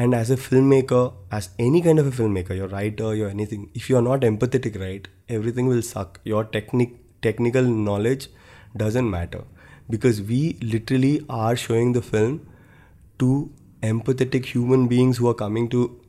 And 0.00 0.14
as 0.14 0.30
a 0.30 0.36
filmmaker 0.36 1.02
as 1.36 1.50
any 1.66 1.80
kind 1.84 1.98
of 2.00 2.08
a 2.08 2.14
filmmaker 2.16 2.56
your 2.56 2.68
writer 2.72 3.14
your 3.18 3.28
anything 3.34 3.62
if 3.74 3.88
you 3.90 3.96
are 4.00 4.02
not 4.06 4.26
empathetic 4.30 4.80
right 4.80 5.06
everything 5.28 5.66
will 5.66 5.82
suck. 5.82 6.20
Your 6.24 6.44
technique 6.44 6.96
technical 7.22 7.62
knowledge 7.62 8.28
doesn't 8.76 9.10
matter. 9.10 9.44
Because 9.88 10.20
we 10.22 10.58
literally 10.60 11.24
are 11.28 11.56
showing 11.56 11.92
the 11.92 12.02
film 12.02 12.46
to 13.18 13.50
empathetic 13.82 14.46
human 14.46 14.88
beings 14.88 15.18
who 15.18 15.28
are 15.28 15.34
coming 15.34 15.68
to 15.68 16.00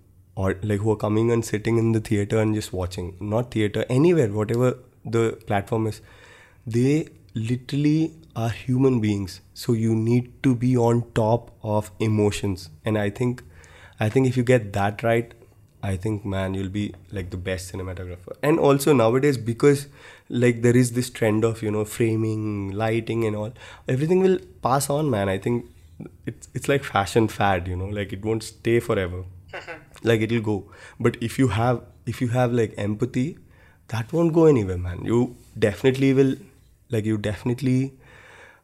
or 0.43 0.47
like 0.71 0.85
who 0.85 0.91
are 0.93 1.01
coming 1.03 1.31
and 1.35 1.45
sitting 1.49 1.77
in 1.83 1.91
the 1.97 2.03
theater 2.09 2.39
and 2.45 2.59
just 2.59 2.73
watching 2.81 3.09
not 3.33 3.51
theater 3.57 3.85
anywhere 3.97 4.31
whatever 4.39 4.69
the 5.17 5.25
platform 5.51 5.87
is 5.91 6.01
they 6.77 6.95
literally 7.49 7.99
are 8.45 8.49
human 8.61 8.99
beings 9.07 9.41
so 9.65 9.77
you 9.83 9.95
need 9.95 10.31
to 10.47 10.55
be 10.63 10.71
on 10.87 11.03
top 11.19 11.51
of 11.75 11.91
emotions 12.09 12.69
and 12.85 13.03
i 13.05 13.09
think 13.19 13.43
I 13.99 14.09
think 14.09 14.27
if 14.27 14.37
you 14.37 14.43
get 14.43 14.73
that 14.73 15.03
right, 15.03 15.33
I 15.81 15.95
think 15.95 16.25
man, 16.25 16.53
you'll 16.53 16.69
be 16.69 16.93
like 17.11 17.29
the 17.29 17.37
best 17.37 17.73
cinematographer. 17.73 18.35
And 18.43 18.59
also 18.59 18.93
nowadays, 18.93 19.37
because 19.37 19.87
like 20.29 20.61
there 20.61 20.75
is 20.75 20.91
this 20.91 21.09
trend 21.09 21.43
of 21.43 21.63
you 21.63 21.71
know 21.71 21.85
framing, 21.85 22.71
lighting, 22.71 23.25
and 23.25 23.35
all, 23.35 23.53
everything 23.87 24.19
will 24.19 24.39
pass 24.61 24.89
on, 24.89 25.09
man. 25.09 25.29
I 25.29 25.37
think 25.37 25.65
it's 26.25 26.49
it's 26.53 26.67
like 26.67 26.83
fashion 26.83 27.27
fad, 27.27 27.67
you 27.67 27.75
know, 27.75 27.87
like 27.87 28.13
it 28.13 28.23
won't 28.23 28.43
stay 28.43 28.79
forever. 28.79 29.23
like 30.03 30.21
it'll 30.21 30.41
go. 30.41 30.57
But 30.99 31.17
if 31.21 31.37
you 31.39 31.49
have 31.49 31.81
if 32.05 32.21
you 32.21 32.29
have 32.29 32.51
like 32.53 32.73
empathy, 32.77 33.37
that 33.89 34.11
won't 34.13 34.33
go 34.33 34.45
anywhere, 34.45 34.77
man. 34.77 35.05
You 35.05 35.35
definitely 35.57 36.13
will 36.13 36.35
like 36.89 37.05
you 37.05 37.17
definitely 37.17 37.93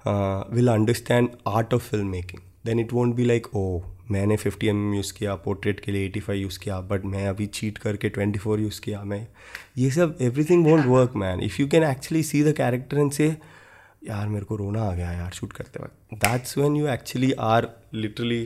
uh, 0.06 0.44
will 0.50 0.70
understand 0.70 1.38
art 1.46 1.74
of 1.74 1.90
filmmaking. 1.90 2.42
Then 2.64 2.80
it 2.80 2.94
won't 2.94 3.16
be 3.16 3.26
like 3.26 3.54
oh 3.54 3.84
मैंने 4.12 4.36
50 4.38 4.68
M 4.68 4.94
use 4.94 5.12
किया 5.14 5.34
portrait 5.44 5.80
के 5.80 5.92
लिए 5.92 6.10
85 6.10 6.36
use 6.36 6.58
किया 6.60 6.80
but 6.90 7.06
मैं 7.12 7.28
अभी 7.28 7.46
cheat 7.58 7.78
करके 7.78 8.10
24 8.18 8.60
use 8.60 8.80
किया 8.82 9.04
मैं 9.04 9.28
ये 9.78 9.90
सब 9.92 10.18
everything 10.22 10.66
won't 10.66 10.86
work 10.86 11.16
man 11.18 11.42
if 11.44 11.62
you 11.62 11.68
can 11.68 11.84
actually 11.84 12.24
see 12.24 12.44
the 12.44 12.54
character 12.58 12.98
and 12.98 13.12
say 13.12 13.28
यार 14.08 14.28
मेरे 14.28 14.46
को 14.46 14.56
रोना 14.56 14.84
आ 14.84 14.94
गया 14.96 15.12
यार 15.12 15.32
शूट 15.34 15.54
करते 15.54 15.84
वक्त 15.84 16.14
that's 16.26 16.58
when 16.58 16.76
you 16.76 16.88
actually 16.94 17.32
are 17.52 17.68
literally 17.94 18.44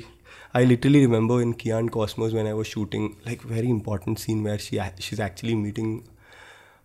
I 0.53 0.64
literally 0.64 1.06
remember 1.06 1.41
in 1.41 1.53
Kia 1.53 1.78
and 1.78 1.91
Cosmos 1.91 2.34
when 2.34 2.48
I 2.48 2.53
was 2.53 2.68
shooting 2.68 3.18
like 3.26 3.41
very 3.41 3.69
important 3.69 4.19
scene 4.19 4.44
where 4.44 4.57
she 4.57 4.80
she's 4.99 5.19
actually 5.19 5.56
meeting 5.56 6.07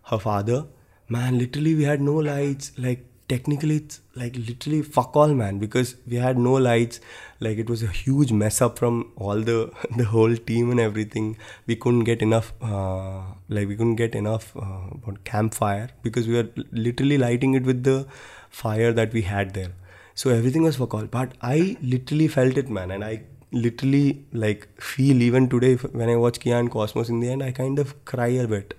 her 0.03 0.19
father. 0.19 0.65
Man, 1.09 1.37
literally 1.37 1.75
we 1.75 1.83
had 1.83 2.01
no 2.01 2.15
lights. 2.15 2.71
Like 2.77 3.05
technically 3.29 3.77
it's 3.77 4.01
like 4.15 4.35
literally 4.35 4.81
fuck 4.81 5.15
all 5.15 5.33
man 5.33 5.57
because 5.57 5.95
we 6.05 6.17
had 6.17 6.37
no 6.37 6.53
lights 6.53 6.99
like 7.39 7.57
it 7.57 7.69
was 7.69 7.81
a 7.81 7.87
huge 7.87 8.33
mess 8.33 8.61
up 8.61 8.77
from 8.77 9.11
all 9.15 9.39
the 9.39 9.71
the 9.97 10.03
whole 10.03 10.35
team 10.35 10.69
and 10.71 10.79
everything 10.79 11.37
we 11.65 11.75
couldn't 11.75 12.03
get 12.03 12.21
enough 12.21 12.51
uh, 12.61 13.21
like 13.47 13.67
we 13.67 13.77
couldn't 13.77 13.95
get 13.95 14.13
enough 14.13 14.55
uh, 14.57 15.13
campfire 15.23 15.89
because 16.01 16.27
we 16.27 16.35
were 16.35 16.49
literally 16.71 17.17
lighting 17.17 17.53
it 17.53 17.63
with 17.63 17.83
the 17.83 18.05
fire 18.49 18.91
that 18.91 19.13
we 19.13 19.21
had 19.21 19.53
there 19.53 19.73
So 20.15 20.29
everything 20.29 20.63
was 20.63 20.75
for 20.75 20.85
call. 20.87 21.05
But 21.05 21.31
I 21.41 21.77
literally 21.81 22.27
felt 22.27 22.57
it, 22.57 22.69
man, 22.69 22.91
and 22.91 23.03
I 23.03 23.23
literally 23.53 24.25
like 24.33 24.67
feel 24.81 25.21
even 25.21 25.47
today 25.47 25.73
if, 25.73 25.83
when 25.93 26.09
I 26.09 26.15
watch 26.15 26.39
Kia 26.39 26.57
and 26.57 26.69
Cosmos 26.69 27.09
in 27.09 27.19
the 27.19 27.29
end, 27.29 27.43
I 27.43 27.51
kind 27.51 27.79
of 27.79 28.03
cry 28.05 28.27
a 28.27 28.47
bit 28.47 28.73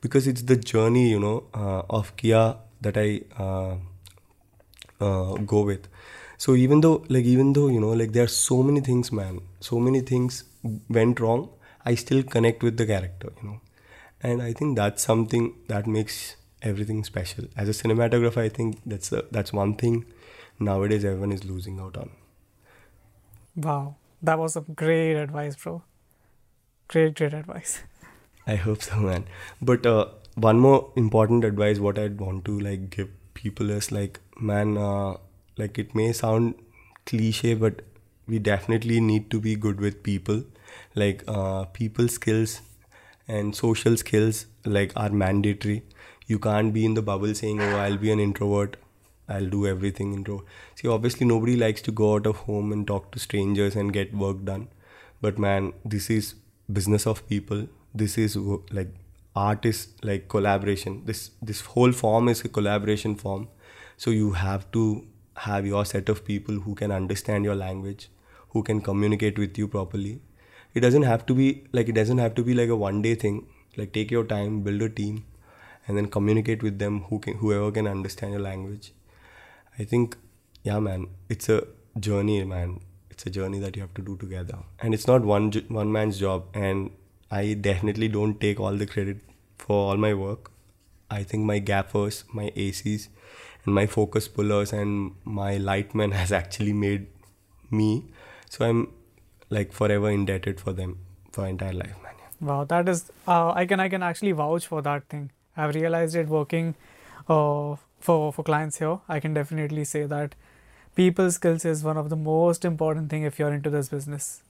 because 0.00 0.26
it's 0.26 0.42
the 0.42 0.56
journey, 0.56 1.10
you 1.10 1.20
know, 1.20 1.44
uh, 1.54 1.82
of 1.90 2.16
Kia 2.16 2.56
that 2.80 2.96
I 2.96 3.22
uh, 3.38 3.76
uh, 5.00 5.34
go 5.38 5.62
with. 5.62 5.88
So 6.38 6.54
even 6.54 6.80
though, 6.80 7.04
like, 7.08 7.24
even 7.24 7.52
though 7.52 7.68
you 7.68 7.80
know, 7.80 7.90
like, 7.90 8.12
there 8.12 8.24
are 8.24 8.28
so 8.28 8.62
many 8.62 8.80
things, 8.80 9.12
man, 9.12 9.40
so 9.60 9.78
many 9.78 10.00
things 10.00 10.44
went 10.88 11.20
wrong. 11.20 11.50
I 11.84 11.94
still 11.96 12.22
connect 12.22 12.62
with 12.62 12.76
the 12.76 12.86
character, 12.86 13.32
you 13.42 13.48
know, 13.48 13.60
and 14.22 14.40
I 14.42 14.52
think 14.52 14.76
that's 14.76 15.02
something 15.02 15.54
that 15.68 15.86
makes 15.86 16.36
everything 16.62 17.02
special. 17.04 17.46
As 17.56 17.68
a 17.68 17.72
cinematographer, 17.72 18.38
I 18.38 18.48
think 18.48 18.80
that's 18.86 19.10
a, 19.12 19.24
that's 19.30 19.52
one 19.52 19.74
thing 19.74 20.04
nowadays 20.60 21.04
everyone 21.04 21.32
is 21.32 21.44
losing 21.44 21.80
out 21.80 21.96
on. 21.96 22.10
Wow, 23.56 23.96
that 24.22 24.38
was 24.38 24.54
some 24.54 24.66
great 24.74 25.14
advice, 25.16 25.56
bro. 25.56 25.82
Great, 26.88 27.14
great 27.14 27.34
advice. 27.34 27.82
I 28.46 28.56
hope 28.56 28.82
so, 28.82 28.96
man. 28.96 29.24
But 29.60 29.86
uh, 29.86 30.06
one 30.34 30.58
more 30.58 30.90
important 30.96 31.44
advice, 31.44 31.78
what 31.78 31.98
I'd 31.98 32.18
want 32.20 32.44
to 32.46 32.58
like 32.58 32.90
give 32.90 33.08
people 33.34 33.70
is 33.70 33.90
like, 33.92 34.20
man, 34.40 34.76
uh, 34.76 35.16
like 35.56 35.78
it 35.78 35.94
may 35.94 36.12
sound 36.12 36.54
cliche, 37.06 37.54
but 37.54 37.82
we 38.26 38.38
definitely 38.38 39.00
need 39.00 39.30
to 39.30 39.40
be 39.40 39.56
good 39.56 39.80
with 39.80 40.02
people. 40.02 40.44
Like 40.94 41.24
uh, 41.28 41.64
people 41.66 42.08
skills 42.08 42.60
and 43.28 43.54
social 43.54 43.96
skills 43.96 44.46
like 44.64 44.92
are 44.96 45.10
mandatory. 45.10 45.82
You 46.26 46.38
can't 46.38 46.72
be 46.72 46.84
in 46.84 46.94
the 46.94 47.02
bubble 47.02 47.34
saying, 47.34 47.60
"Oh, 47.60 47.76
I'll 47.76 47.96
be 47.96 48.10
an 48.10 48.20
introvert. 48.20 48.76
I'll 49.28 49.48
do 49.48 49.66
everything 49.66 50.12
intro." 50.14 50.44
See, 50.74 50.88
obviously 50.88 51.26
nobody 51.26 51.56
likes 51.56 51.82
to 51.82 51.92
go 51.92 52.14
out 52.14 52.26
of 52.26 52.36
home 52.48 52.72
and 52.72 52.86
talk 52.86 53.10
to 53.12 53.18
strangers 53.18 53.76
and 53.76 53.92
get 53.92 54.14
work 54.14 54.44
done. 54.44 54.68
But 55.20 55.38
man, 55.38 55.72
this 55.84 56.10
is 56.10 56.34
business 56.72 57.06
of 57.06 57.26
people. 57.28 57.66
This 57.94 58.18
is 58.18 58.36
like 58.70 58.94
art 59.34 59.64
is 59.64 59.88
like 60.02 60.28
collaboration. 60.28 61.02
This 61.06 61.30
this 61.50 61.60
whole 61.74 61.92
form 61.92 62.28
is 62.28 62.44
a 62.44 62.48
collaboration 62.48 63.14
form. 63.16 63.48
So 63.96 64.10
you 64.10 64.32
have 64.32 64.70
to 64.72 64.84
have 65.46 65.66
your 65.66 65.84
set 65.84 66.08
of 66.08 66.24
people 66.24 66.60
who 66.66 66.74
can 66.74 66.92
understand 66.92 67.44
your 67.44 67.54
language, 67.54 68.08
who 68.50 68.62
can 68.62 68.80
communicate 68.80 69.38
with 69.38 69.58
you 69.58 69.68
properly. 69.68 70.20
It 70.74 70.80
doesn't 70.80 71.02
have 71.10 71.26
to 71.26 71.34
be 71.34 71.64
like 71.72 71.88
it 71.88 71.94
doesn't 72.00 72.18
have 72.18 72.34
to 72.40 72.42
be 72.42 72.54
like 72.54 72.68
a 72.68 72.76
one 72.76 73.02
day 73.02 73.14
thing. 73.14 73.46
Like 73.76 73.92
take 73.92 74.10
your 74.10 74.24
time, 74.24 74.60
build 74.62 74.82
a 74.82 74.88
team, 74.88 75.24
and 75.86 75.96
then 75.96 76.06
communicate 76.16 76.62
with 76.62 76.78
them 76.78 77.00
who 77.10 77.18
can 77.18 77.38
whoever 77.44 77.70
can 77.70 77.86
understand 77.86 78.32
your 78.32 78.42
language. 78.42 78.92
I 79.78 79.84
think 79.84 80.16
yeah, 80.62 80.78
man, 80.78 81.08
it's 81.28 81.48
a 81.48 81.66
journey, 81.98 82.44
man. 82.44 82.80
It's 83.10 83.26
a 83.26 83.30
journey 83.30 83.58
that 83.58 83.76
you 83.76 83.82
have 83.82 83.94
to 83.94 84.02
do 84.02 84.16
together, 84.16 84.58
and 84.80 84.94
it's 84.94 85.06
not 85.06 85.22
one 85.22 85.50
one 85.68 85.92
man's 85.92 86.18
job. 86.18 86.44
And 86.54 86.90
I 87.30 87.54
definitely 87.54 88.08
don't 88.08 88.40
take 88.40 88.60
all 88.60 88.76
the 88.76 88.86
credit 88.86 89.18
for 89.58 89.90
all 89.90 89.96
my 89.96 90.14
work. 90.14 90.50
I 91.10 91.22
think 91.24 91.44
my 91.44 91.58
gaffers, 91.58 92.24
my 92.32 92.50
ACs, 92.56 93.08
and 93.64 93.74
my 93.74 93.86
focus 93.86 94.28
pullers 94.28 94.72
and 94.72 95.12
my 95.24 95.58
lightman 95.58 96.12
has 96.20 96.32
actually 96.32 96.72
made 96.72 97.06
me. 97.70 98.04
So 98.50 98.64
I'm 98.66 98.88
like 99.50 99.72
forever 99.72 100.10
indebted 100.10 100.60
for 100.60 100.72
them 100.72 100.98
for 101.32 101.46
entire 101.46 101.72
life, 101.72 101.96
man. 102.02 102.12
Wow, 102.40 102.64
that 102.64 102.88
is. 102.88 103.10
Uh, 103.26 103.52
I 103.54 103.66
can 103.66 103.80
I 103.80 103.88
can 103.88 104.02
actually 104.02 104.32
vouch 104.32 104.66
for 104.66 104.82
that 104.82 105.08
thing. 105.08 105.30
I've 105.56 105.74
realized 105.74 106.16
it 106.16 106.28
working 106.28 106.74
uh, 107.28 107.76
for 108.02 108.32
for 108.32 108.42
clients 108.42 108.78
here. 108.78 108.98
I 109.08 109.20
can 109.20 109.34
definitely 109.34 109.84
say 109.84 110.04
that 110.12 110.34
people 111.00 111.30
skills 111.30 111.64
is 111.64 111.84
one 111.84 111.96
of 111.96 112.10
the 112.10 112.16
most 112.16 112.64
important 112.64 113.10
thing 113.10 113.22
if 113.30 113.38
you're 113.38 113.52
into 113.52 113.70
this 113.70 113.88
business. 113.88 114.42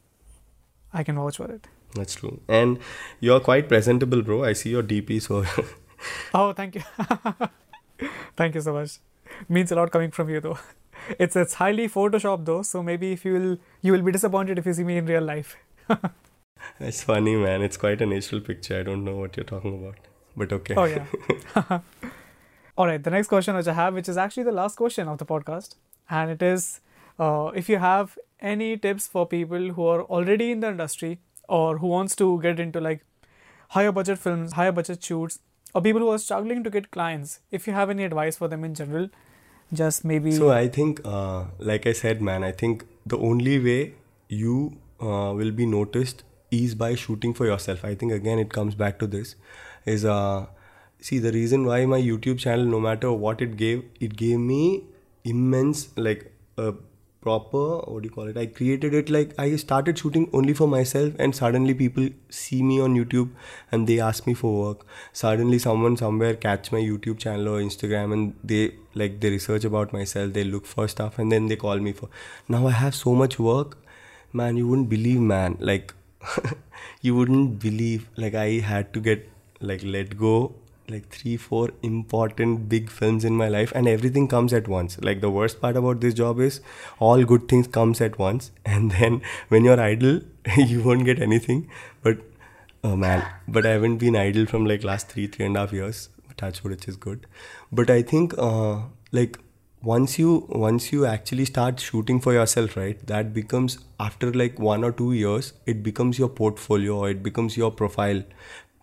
I 0.93 1.03
can 1.03 1.17
vouch 1.17 1.37
for 1.37 1.51
it. 1.51 1.69
That's 1.95 2.15
true. 2.15 2.41
And 2.49 2.79
you're 3.21 3.41
quite 3.41 3.69
presentable, 3.69 4.23
bro. 4.23 4.45
I 4.45 4.53
see 4.55 4.71
your 4.71 4.83
DP, 4.83 5.21
so 5.23 5.45
Oh, 6.35 6.53
thank 6.53 6.75
you. 6.75 6.83
thank 8.37 8.55
you 8.55 8.61
so 8.61 8.73
much. 8.73 8.99
Means 9.49 9.73
a 9.73 9.77
lot 9.77 9.91
coming 9.91 10.11
from 10.11 10.31
you 10.31 10.41
though. 10.41 10.59
It's 11.19 11.37
it's 11.41 11.55
highly 11.61 11.89
Photoshop 11.93 12.45
though, 12.49 12.63
so 12.67 12.81
maybe 12.89 13.13
if 13.13 13.25
you 13.25 13.33
will 13.37 13.57
you 13.87 13.93
will 13.93 14.03
be 14.09 14.13
disappointed 14.17 14.59
if 14.63 14.67
you 14.71 14.75
see 14.79 14.85
me 14.91 14.99
in 14.99 15.07
real 15.07 15.25
life. 15.31 15.57
that's 15.89 17.03
funny, 17.09 17.35
man. 17.45 17.63
It's 17.69 17.77
quite 17.85 18.05
a 18.07 18.07
natural 18.07 18.41
picture. 18.41 18.79
I 18.81 18.85
don't 18.91 19.05
know 19.09 19.17
what 19.23 19.37
you're 19.37 19.49
talking 19.53 19.75
about, 19.81 19.97
but 20.37 20.53
okay. 20.59 20.77
Oh 20.77 20.85
yeah. 20.85 21.81
All 22.77 22.87
right. 22.87 23.03
The 23.03 23.11
next 23.11 23.29
question 23.29 23.55
which 23.55 23.67
I 23.67 23.75
have, 23.75 23.95
which 23.95 24.09
is 24.09 24.17
actually 24.17 24.45
the 24.45 24.53
last 24.53 24.77
question 24.77 25.09
of 25.09 25.19
the 25.19 25.27
podcast, 25.27 25.75
and 26.09 26.31
it 26.31 26.43
is, 26.43 26.81
uh, 27.19 27.51
if 27.55 27.69
you 27.69 27.79
have 27.79 28.19
any 28.41 28.77
tips 28.77 29.07
for 29.07 29.27
people 29.27 29.71
who 29.71 29.87
are 29.87 30.03
already 30.03 30.51
in 30.51 30.61
the 30.61 30.69
industry 30.69 31.21
or 31.49 31.79
who 31.79 31.87
wants 31.87 32.17
to 32.17 32.41
get 32.41 32.59
into 32.59 32.81
like 32.81 33.05
higher 33.69 33.93
budget 33.93 34.19
films, 34.19 34.53
higher 34.53 34.73
budget 34.73 35.03
shoots, 35.05 35.39
or 35.75 35.83
people 35.83 36.01
who 36.01 36.09
are 36.11 36.19
struggling 36.19 36.65
to 36.65 36.71
get 36.71 36.91
clients, 36.91 37.41
if 37.51 37.67
you 37.67 37.73
have 37.73 37.91
any 37.91 38.05
advice 38.05 38.37
for 38.37 38.49
them 38.49 38.65
in 38.65 38.75
general, 38.75 39.09
just 39.73 40.05
maybe. 40.05 40.33
So 40.33 40.51
I 40.51 40.69
think, 40.69 41.01
uh, 41.05 41.45
like 41.59 41.87
I 41.87 41.93
said, 41.93 42.21
man, 42.21 42.43
I 42.43 42.53
think 42.53 42.85
the 43.07 43.19
only 43.19 43.59
way 43.59 43.95
you 44.29 44.79
uh, 45.01 45.33
will 45.35 45.51
be 45.51 45.67
noticed 45.67 46.25
is 46.51 46.75
by 46.75 46.95
shooting 46.95 47.33
for 47.35 47.47
yourself. 47.47 47.85
I 47.85 47.95
think 47.95 48.13
again 48.13 48.39
it 48.39 48.53
comes 48.53 48.75
back 48.75 48.99
to 48.99 49.07
this 49.07 49.37
is 49.85 50.05
uh 50.05 50.47
see 51.03 51.19
the 51.19 51.33
reason 51.33 51.67
why 51.67 51.85
my 51.87 52.01
YouTube 52.01 52.39
channel, 52.39 52.65
no 52.65 52.81
matter 52.81 53.13
what 53.13 53.43
it 53.43 53.57
gave, 53.57 53.85
it 54.01 54.17
gave 54.17 54.39
me 54.39 54.85
immense 55.25 55.89
like 55.97 56.33
a 56.57 56.73
proper 57.23 57.79
what 57.91 58.03
do 58.03 58.09
you 58.09 58.15
call 58.15 58.27
it? 58.27 58.37
I 58.37 58.47
created 58.47 58.95
it 58.95 59.09
like 59.09 59.35
I 59.39 59.55
started 59.57 59.99
shooting 59.99 60.29
only 60.33 60.53
for 60.53 60.67
myself, 60.69 61.15
and 61.19 61.35
suddenly 61.35 61.75
people 61.75 62.09
see 62.29 62.63
me 62.63 62.81
on 62.81 62.95
YouTube 62.95 63.31
and 63.71 63.87
they 63.87 64.01
ask 64.01 64.27
me 64.27 64.35
for 64.35 64.53
work. 64.61 64.87
Suddenly 65.13 65.59
someone 65.59 65.97
somewhere 65.97 66.35
catch 66.35 66.73
my 66.73 66.81
YouTube 66.81 67.19
channel 67.19 67.49
or 67.49 67.61
Instagram 67.61 68.13
and 68.13 68.35
they 68.45 68.75
like 68.95 69.21
they 69.21 69.31
research 69.31 69.65
about 69.65 69.93
myself, 69.93 70.33
they 70.33 70.45
look 70.45 70.67
for 70.67 70.89
stuff, 70.89 71.19
and 71.19 71.31
then 71.33 71.47
they 71.47 71.57
call 71.57 71.79
me 71.79 71.93
for. 71.93 72.09
Now 72.49 72.67
I 72.67 72.73
have 72.73 72.95
so 72.95 73.15
much 73.15 73.39
work, 73.39 73.79
man. 74.33 74.57
You 74.57 74.67
wouldn't 74.69 74.89
believe, 74.89 75.21
man. 75.21 75.57
Like 75.61 75.95
you 77.03 77.15
wouldn't 77.17 77.61
believe 77.61 78.09
like 78.17 78.35
I 78.35 78.49
had 78.73 78.93
to 78.95 79.01
get 79.01 79.29
like 79.61 79.83
let 79.85 80.17
go 80.19 80.55
like 80.93 81.09
three 81.09 81.37
four 81.37 81.71
important 81.83 82.69
big 82.69 82.91
films 82.91 83.25
in 83.25 83.37
my 83.37 83.49
life 83.49 83.73
and 83.75 83.89
everything 83.89 84.29
comes 84.29 84.53
at 84.53 84.69
once. 84.69 84.99
Like 85.01 85.21
the 85.21 85.31
worst 85.31 85.61
part 85.61 85.77
about 85.77 86.01
this 86.01 86.15
job 86.15 86.41
is 86.41 86.61
all 86.99 87.25
good 87.25 87.49
things 87.49 87.67
comes 87.67 88.01
at 88.01 88.19
once. 88.19 88.51
And 88.65 88.91
then 88.93 89.23
when 89.49 89.65
you're 89.65 89.81
idle 89.81 90.21
you 90.57 90.83
won't 90.83 91.05
get 91.05 91.21
anything. 91.21 91.69
But 92.03 92.19
oh 92.85 92.97
man. 92.97 93.25
But 93.49 93.67
i 93.67 93.71
haven't 93.71 93.99
been 93.99 94.17
idle 94.17 94.47
from 94.47 94.67
like 94.67 94.85
last 94.85 95.09
three 95.09 95.27
three 95.27 95.47
and 95.47 95.57
a 95.57 95.61
half 95.61 95.73
years. 95.73 96.09
Touch 96.37 96.65
wood 96.65 96.73
which 96.73 96.89
is 96.89 96.97
good. 96.97 97.27
But 97.71 97.91
i 97.91 98.03
think 98.03 98.37
uh, 98.39 98.83
like 99.13 99.39
once 99.83 100.17
you 100.19 100.47
once 100.49 100.93
you 100.93 101.05
actually 101.05 101.45
start 101.45 101.81
shooting 101.81 102.21
for 102.21 102.33
yourself 102.33 102.77
right 102.77 103.05
that 103.09 103.33
becomes 103.35 103.79
after 103.99 104.33
like 104.33 104.61
one 104.61 104.85
or 104.85 104.93
two 104.93 105.13
years 105.13 105.53
it 105.67 105.83
becomes 105.83 106.21
your 106.21 106.29
portfolio 106.29 106.99
or 106.99 107.11
it 107.11 107.23
becomes 107.23 107.57
your 107.57 107.71
profile 107.71 108.23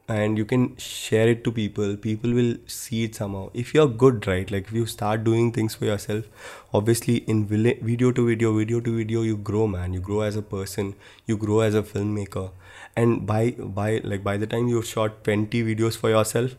and 0.10 0.40
you 0.40 0.44
can 0.44 0.76
share 0.78 1.28
it 1.30 1.44
to 1.44 1.52
people. 1.52 1.96
People 1.96 2.34
will 2.34 2.56
see 2.66 3.04
it 3.04 3.16
somehow. 3.16 3.50
If 3.54 3.74
you're 3.74 3.88
good 3.88 4.26
right? 4.28 4.50
Like 4.50 4.68
if 4.68 4.74
you 4.74 4.86
start 4.86 5.24
doing 5.24 5.52
things 5.52 5.76
for 5.76 5.86
yourself 5.86 6.26
obviously 6.74 7.18
in 7.34 7.46
video 7.46 8.12
to 8.12 8.26
video 8.28 8.54
video 8.58 8.80
to 8.80 8.96
video 8.98 9.22
you 9.22 9.38
grow 9.38 9.68
man. 9.68 9.94
You 9.94 10.00
grow 10.00 10.22
as 10.22 10.36
a 10.36 10.42
person. 10.42 10.96
You 11.28 11.38
grow 11.38 11.60
as 11.60 11.76
a 11.76 11.84
filmmaker. 11.84 12.50
And 12.96 13.28
by 13.28 13.52
by 13.52 14.02
like 14.04 14.24
by 14.24 14.38
the 14.38 14.48
time 14.48 14.68
you've 14.68 14.88
shot 14.88 15.24
20 15.24 15.64
videos 15.64 15.96
for 15.96 16.10
yourself 16.10 16.56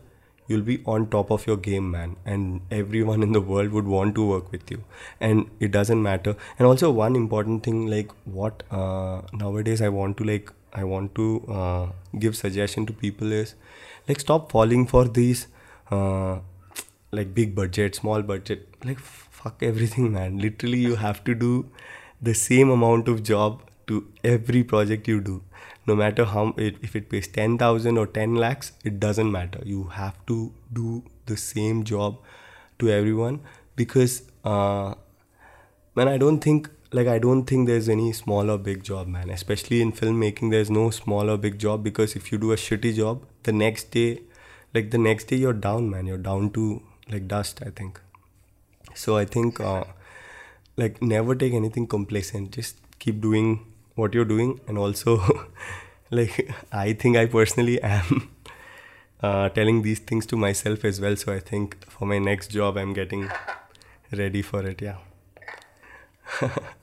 you'll 0.47 0.67
be 0.69 0.81
on 0.85 1.07
top 1.09 1.29
of 1.31 1.45
your 1.45 1.57
game 1.57 1.91
man. 1.91 2.15
And 2.25 2.61
everyone 2.71 3.21
in 3.27 3.33
the 3.33 3.41
world 3.41 3.71
would 3.73 3.85
want 3.85 4.15
to 4.15 4.25
work 4.29 4.49
with 4.53 4.71
you. 4.71 4.81
And 5.19 5.49
it 5.59 5.71
doesn't 5.71 6.01
matter. 6.01 6.37
And 6.57 6.65
also 6.67 6.89
one 6.89 7.17
important 7.17 7.63
thing 7.63 7.87
like 7.87 8.11
what 8.23 8.63
uh, 8.71 9.21
nowadays 9.33 9.81
i 9.81 9.89
want 9.89 10.17
to 10.17 10.23
like 10.23 10.51
i 10.73 10.83
want 10.83 11.13
to 11.15 11.25
uh, 11.59 11.87
give 12.19 12.35
suggestion 12.35 12.85
to 12.85 12.93
people 12.93 13.31
is 13.31 13.55
like 14.07 14.19
stop 14.19 14.51
falling 14.51 14.87
for 14.87 15.05
these 15.07 15.47
uh, 15.91 16.39
like 17.11 17.33
big 17.33 17.55
budget 17.55 17.95
small 17.95 18.21
budget. 18.21 18.67
Like 18.83 18.99
fuck 18.99 19.61
everything 19.61 20.11
man. 20.11 20.37
Literally 20.37 20.79
you 20.79 20.95
have 20.95 21.23
to 21.25 21.35
do 21.35 21.69
the 22.21 22.33
same 22.33 22.69
amount 22.69 23.07
of 23.07 23.23
job 23.23 23.63
to 23.87 24.07
every 24.23 24.63
project 24.63 25.07
you 25.07 25.19
do. 25.19 25.43
No 25.87 25.95
matter 25.95 26.25
how 26.25 26.53
it, 26.57 26.75
if 26.81 26.95
it 26.95 27.09
pays 27.09 27.27
10000 27.27 27.97
or 27.97 28.07
10 28.07 28.35
lakhs 28.35 28.71
it 28.83 28.99
doesn't 28.99 29.31
matter. 29.31 29.61
You 29.65 29.83
have 29.85 30.25
to 30.27 30.53
do 30.71 31.03
the 31.25 31.37
same 31.37 31.83
job 31.83 32.19
to 32.79 32.89
everyone 32.89 33.41
because 33.75 34.23
uh, 34.43 34.95
man 35.95 36.07
i 36.07 36.17
don't 36.17 36.39
think 36.39 36.69
like 36.91 37.07
i 37.07 37.17
don't 37.19 37.45
think 37.45 37.67
there's 37.67 37.89
any 37.89 38.11
small 38.11 38.51
or 38.51 38.57
big 38.57 38.83
job 38.83 39.07
man 39.07 39.29
especially 39.29 39.81
in 39.81 39.91
filmmaking 39.91 40.51
there's 40.51 40.69
no 40.69 40.89
small 40.89 41.29
or 41.29 41.37
big 41.37 41.57
job 41.59 41.83
because 41.83 42.15
if 42.15 42.31
you 42.31 42.37
do 42.37 42.51
a 42.51 42.55
shitty 42.55 42.95
job 42.95 43.25
the 43.43 43.51
next 43.51 43.91
day 43.91 44.21
like 44.73 44.91
the 44.91 44.97
next 44.97 45.25
day 45.25 45.35
you're 45.35 45.53
down 45.53 45.89
man 45.89 46.05
you're 46.05 46.25
down 46.29 46.49
to 46.51 46.81
like 47.09 47.27
dust 47.27 47.61
i 47.65 47.69
think 47.69 48.01
so 48.93 49.17
i 49.17 49.25
think 49.25 49.59
uh, 49.59 49.83
like 50.77 51.01
never 51.01 51.35
take 51.35 51.53
anything 51.53 51.87
complacent. 51.87 52.51
Just 52.51 52.77
keep 52.99 53.21
doing 53.21 53.65
what 53.95 54.13
you're 54.13 54.25
doing, 54.25 54.59
and 54.67 54.77
also 54.77 55.19
like 56.11 56.51
I 56.71 56.93
think 56.93 57.17
I 57.17 57.25
personally 57.25 57.81
am 57.81 58.29
uh, 59.23 59.49
telling 59.49 59.81
these 59.81 59.99
things 59.99 60.25
to 60.27 60.37
myself 60.37 60.85
as 60.85 61.01
well. 61.01 61.15
So 61.15 61.33
I 61.33 61.39
think 61.39 61.89
for 61.89 62.05
my 62.05 62.19
next 62.19 62.47
job, 62.51 62.77
I'm 62.77 62.93
getting 62.93 63.29
ready 64.11 64.41
for 64.41 64.65
it. 64.65 64.81
Yeah. 64.81 64.97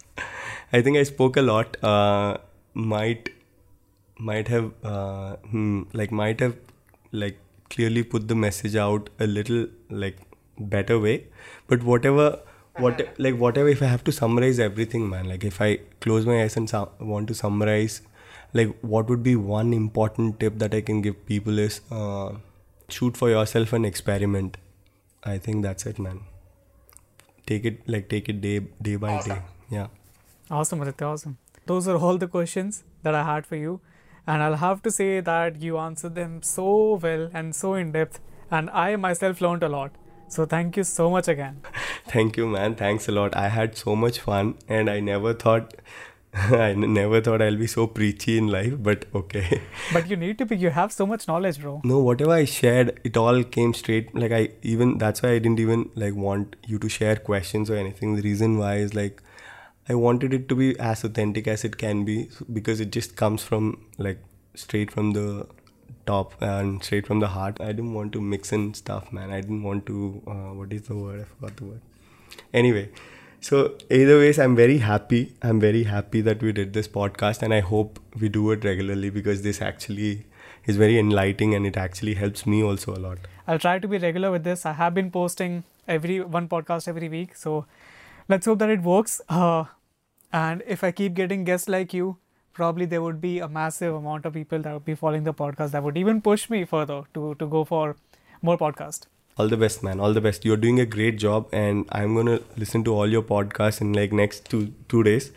I 0.73 0.83
think 0.83 0.97
I 0.99 1.03
spoke 1.03 1.37
a 1.37 1.43
lot. 1.43 1.83
Uh, 1.83 2.39
might 2.75 3.31
might 4.19 4.49
have 4.49 4.73
uh, 4.85 5.37
hmm, 5.37 5.83
like 5.93 6.11
might 6.11 6.41
have 6.41 6.57
like 7.13 7.39
clearly 7.71 8.03
put 8.03 8.29
the 8.29 8.35
message 8.35 8.77
out 8.77 9.11
a 9.19 9.27
little 9.27 9.67
like 9.91 10.19
better 10.59 10.99
way. 10.99 11.27
But 11.67 11.83
whatever 11.83 12.41
what 12.77 13.01
like 13.19 13.37
whatever 13.37 13.69
if 13.69 13.83
I 13.83 13.87
have 13.87 14.05
to 14.05 14.13
summarize 14.13 14.59
everything, 14.59 15.09
man. 15.09 15.29
Like 15.29 15.45
if 15.45 15.61
I 15.61 15.79
close 16.01 16.27
my 16.27 16.43
eyes 16.43 16.57
and 16.57 16.69
su- 16.69 16.89
want 17.01 17.29
to 17.29 17.35
summarize, 17.35 18.03
like 18.53 18.77
what 18.81 19.09
would 19.09 19.23
be 19.23 19.37
one 19.37 19.73
important 19.73 20.41
tip 20.41 20.59
that 20.59 20.75
I 20.75 20.81
can 20.81 21.03
give 21.03 21.25
people 21.27 21.59
is 21.59 21.81
uh, 21.91 22.33
shoot 22.89 23.17
for 23.17 23.31
yourself 23.31 23.73
and 23.73 23.87
experiment. 23.87 24.57
I 25.25 25.39
think 25.39 25.63
that's 25.63 25.87
it, 25.87 25.99
man. 25.99 26.21
Take 27.47 27.65
it 27.65 27.89
like 27.89 28.09
take 28.09 28.29
it 28.29 28.41
day 28.41 28.61
day 28.83 28.97
by 28.97 29.15
awesome. 29.15 29.37
day. 29.37 29.43
Yeah. 29.71 29.87
Awesome, 30.51 30.81
Aditya. 30.83 31.07
Awesome. 31.07 31.39
Those 31.67 31.87
are 31.89 31.97
all 31.97 32.17
the 32.17 32.29
questions 32.29 32.85
that 33.03 33.15
I 33.15 33.25
had 33.25 33.47
for 33.47 33.57
you. 33.57 33.81
And 34.27 34.43
I'll 34.43 34.57
have 34.57 34.83
to 34.83 34.91
say 34.91 35.21
that 35.21 35.61
you 35.61 35.79
answered 35.79 36.15
them 36.15 36.43
so 36.43 36.99
well 37.03 37.31
and 37.33 37.55
so 37.55 37.75
in 37.75 37.93
depth. 37.93 38.21
And 38.51 38.71
I 38.71 38.97
myself 38.97 39.41
learned 39.41 39.63
a 39.63 39.69
lot. 39.69 39.93
So 40.29 40.45
thank 40.45 40.77
you 40.77 40.85
so 40.85 41.11
much 41.11 41.29
again. 41.29 41.63
Thank 42.07 42.37
you, 42.37 42.47
man. 42.47 42.75
Thanks 42.75 43.09
a 43.09 43.13
lot. 43.13 43.35
I 43.35 43.49
had 43.49 43.77
so 43.79 43.97
much 43.97 44.21
fun, 44.21 44.57
and 44.69 44.91
I 44.91 45.01
never 45.01 45.33
thought. 45.33 45.75
I 46.35 46.75
never 46.75 47.23
thought 47.23 47.41
I'll 47.41 47.57
be 47.57 47.67
so 47.67 47.87
preachy 47.87 48.37
in 48.37 48.49
life, 48.49 48.75
but 48.79 49.07
okay. 49.15 49.63
But 49.95 50.11
you 50.11 50.17
need 50.17 50.37
to 50.39 50.45
be, 50.45 50.59
you 50.59 50.69
have 50.69 50.93
so 50.93 51.07
much 51.07 51.27
knowledge, 51.27 51.61
bro. 51.63 51.81
No, 51.83 52.01
whatever 52.01 52.33
I 52.33 52.45
shared, 52.45 53.01
it 53.05 53.17
all 53.17 53.43
came 53.43 53.73
straight. 53.73 54.15
Like, 54.15 54.33
I 54.33 54.51
even, 54.63 54.99
that's 54.99 55.23
why 55.23 55.31
I 55.31 55.39
didn't 55.39 55.61
even 55.61 55.89
like 55.95 56.15
want 56.15 56.57
you 56.67 56.79
to 56.79 56.89
share 56.91 57.17
questions 57.17 57.71
or 57.71 57.77
anything. 57.77 58.17
The 58.17 58.23
reason 58.23 58.59
why 58.59 58.77
is 58.77 58.95
like, 58.95 59.23
I 59.89 59.95
wanted 59.95 60.35
it 60.35 60.49
to 60.51 60.55
be 60.55 60.79
as 60.79 61.05
authentic 61.05 61.49
as 61.49 61.65
it 61.65 61.79
can 61.79 62.05
be 62.05 62.29
because 62.53 62.81
it 62.81 62.93
just 62.93 63.17
comes 63.17 63.43
from 63.43 63.87
like 63.97 64.19
straight 64.55 64.91
from 64.91 65.13
the 65.13 65.47
top 66.07 66.35
and 66.43 66.83
straight 66.85 67.07
from 67.07 67.21
the 67.21 67.29
heart. 67.29 67.61
I 67.61 67.73
didn't 67.73 67.95
want 67.95 68.13
to 68.13 68.21
mix 68.21 68.53
in 68.53 68.75
stuff, 68.75 69.13
man. 69.13 69.31
I 69.31 69.41
didn't 69.41 69.63
want 69.63 69.87
to. 69.87 70.23
Uh, 70.27 70.55
what 70.61 70.73
is 70.73 70.83
the 70.83 70.97
word? 70.97 71.21
I 71.21 71.25
forgot 71.25 71.57
the 71.57 71.65
word. 71.65 71.81
Anyway, 72.53 72.91
so 73.41 73.77
either 73.91 74.19
ways, 74.19 74.39
I'm 74.39 74.57
very 74.57 74.79
happy. 74.79 75.35
I'm 75.43 75.61
very 75.61 75.85
happy 75.85 76.21
that 76.23 76.43
we 76.43 76.53
did 76.53 76.73
this 76.73 76.89
podcast, 76.89 77.43
and 77.43 77.55
I 77.55 77.61
hope 77.61 77.99
we 78.21 78.29
do 78.29 78.51
it 78.51 78.65
regularly 78.65 79.11
because 79.11 79.43
this 79.43 79.63
actually 79.63 80.27
is 80.67 80.77
very 80.77 80.99
enlightening 80.99 81.55
and 81.55 81.67
it 81.67 81.77
actually 81.77 82.15
helps 82.15 82.47
me 82.47 82.63
also 82.63 82.95
a 82.95 83.01
lot. 83.07 83.19
I'll 83.47 83.59
try 83.59 83.79
to 83.79 83.89
be 83.89 83.99
regular 83.99 84.31
with 84.31 84.45
this. 84.45 84.67
I 84.67 84.73
have 84.73 84.93
been 84.93 85.11
posting 85.11 85.65
every 85.87 86.21
one 86.21 86.49
podcast 86.49 86.89
every 86.89 87.09
week, 87.09 87.37
so 87.37 87.65
let's 88.29 88.45
hope 88.45 88.59
that 88.59 88.69
it 88.69 88.83
works. 88.83 89.21
Uh, 89.29 89.65
and 90.33 90.63
if 90.67 90.85
I 90.85 90.91
keep 90.91 91.15
getting 91.15 91.45
guests 91.45 91.69
like 91.69 91.95
you, 91.95 92.17
probably 92.53 92.87
there 92.87 93.03
would 93.03 93.21
be 93.21 93.39
a 93.39 93.49
massive 93.49 93.95
amount 93.95 94.27
of 94.27 94.35
people 94.35 94.59
that 94.61 94.73
would 94.73 94.85
be 94.85 94.95
following 94.95 95.25
the 95.25 95.35
podcast 95.35 95.71
that 95.71 95.83
would 95.83 95.97
even 95.97 96.21
push 96.21 96.51
me 96.51 96.65
further 96.65 97.03
to 97.15 97.35
to 97.43 97.47
go 97.47 97.65
for 97.65 97.97
more 98.43 98.59
podcast. 98.59 99.07
All 99.37 99.49
the 99.49 99.57
best, 99.57 99.85
man. 99.87 100.01
All 100.01 100.13
the 100.13 100.21
best. 100.21 100.45
You're 100.45 100.61
doing 100.65 100.81
a 100.81 100.87
great 100.95 101.19
job, 101.25 101.49
and 101.53 101.85
I'm 102.01 102.15
gonna 102.21 102.41
listen 102.57 102.85
to 102.89 102.95
all 102.95 103.17
your 103.17 103.23
podcasts 103.23 103.81
in 103.81 103.93
like 104.01 104.13
next 104.13 104.51
two 104.55 104.63
two 104.95 105.03
days. 105.11 105.31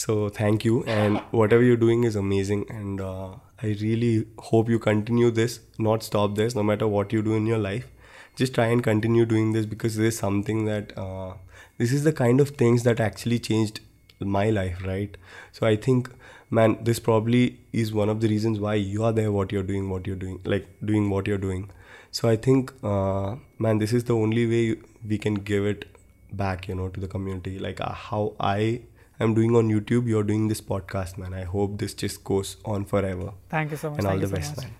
So 0.00 0.16
thank 0.40 0.64
you, 0.64 0.82
and 0.96 1.22
whatever 1.42 1.62
you're 1.68 1.82
doing 1.84 2.04
is 2.10 2.16
amazing, 2.24 2.66
and 2.80 3.00
uh, 3.00 3.30
I 3.62 3.74
really 3.84 4.26
hope 4.50 4.68
you 4.74 4.78
continue 4.78 5.30
this, 5.30 5.60
not 5.78 6.02
stop 6.02 6.36
this, 6.36 6.54
no 6.54 6.62
matter 6.62 6.86
what 6.96 7.12
you 7.12 7.22
do 7.22 7.34
in 7.40 7.46
your 7.46 7.58
life. 7.58 7.88
Just 8.36 8.54
try 8.54 8.66
and 8.74 8.82
continue 8.82 9.26
doing 9.26 9.52
this 9.52 9.66
because 9.66 9.96
this 9.96 10.14
is 10.14 10.18
something 10.18 10.64
that 10.66 10.96
uh, 10.96 11.32
this 11.78 11.92
is 11.92 12.04
the 12.04 12.12
kind 12.12 12.40
of 12.40 12.50
things 12.50 12.84
that 12.84 13.00
actually 13.00 13.38
changed 13.38 13.80
my 14.20 14.50
life, 14.50 14.82
right? 14.84 15.16
So 15.52 15.66
I 15.66 15.76
think, 15.76 16.10
man, 16.50 16.78
this 16.82 16.98
probably 16.98 17.58
is 17.72 17.92
one 17.92 18.08
of 18.08 18.20
the 18.20 18.28
reasons 18.28 18.58
why 18.60 18.74
you 18.74 19.04
are 19.04 19.12
there, 19.12 19.32
what 19.32 19.52
you're 19.52 19.62
doing, 19.62 19.88
what 19.90 20.06
you're 20.06 20.16
doing, 20.16 20.40
like 20.44 20.68
doing 20.84 21.10
what 21.10 21.26
you're 21.26 21.38
doing. 21.38 21.70
So 22.10 22.28
I 22.28 22.36
think, 22.36 22.72
uh, 22.82 23.36
man, 23.58 23.78
this 23.78 23.92
is 23.92 24.04
the 24.04 24.14
only 24.16 24.46
way 24.46 24.80
we 25.06 25.18
can 25.18 25.34
give 25.34 25.64
it 25.64 25.84
back, 26.32 26.68
you 26.68 26.74
know, 26.74 26.88
to 26.88 27.00
the 27.00 27.08
community. 27.08 27.58
Like 27.58 27.80
uh, 27.80 27.92
how 27.92 28.34
I 28.40 28.82
am 29.20 29.34
doing 29.34 29.54
on 29.54 29.68
YouTube, 29.68 30.08
you're 30.08 30.24
doing 30.24 30.48
this 30.48 30.60
podcast, 30.60 31.18
man. 31.18 31.34
I 31.34 31.44
hope 31.44 31.78
this 31.78 31.94
just 31.94 32.24
goes 32.24 32.56
on 32.64 32.84
forever. 32.84 33.32
Thank 33.48 33.70
you 33.70 33.76
so 33.76 33.90
much. 33.90 33.98
And 33.98 34.08
all 34.08 34.18
the 34.18 34.26
so 34.26 34.34
best, 34.34 34.56
much. 34.56 34.64
man. 34.66 34.74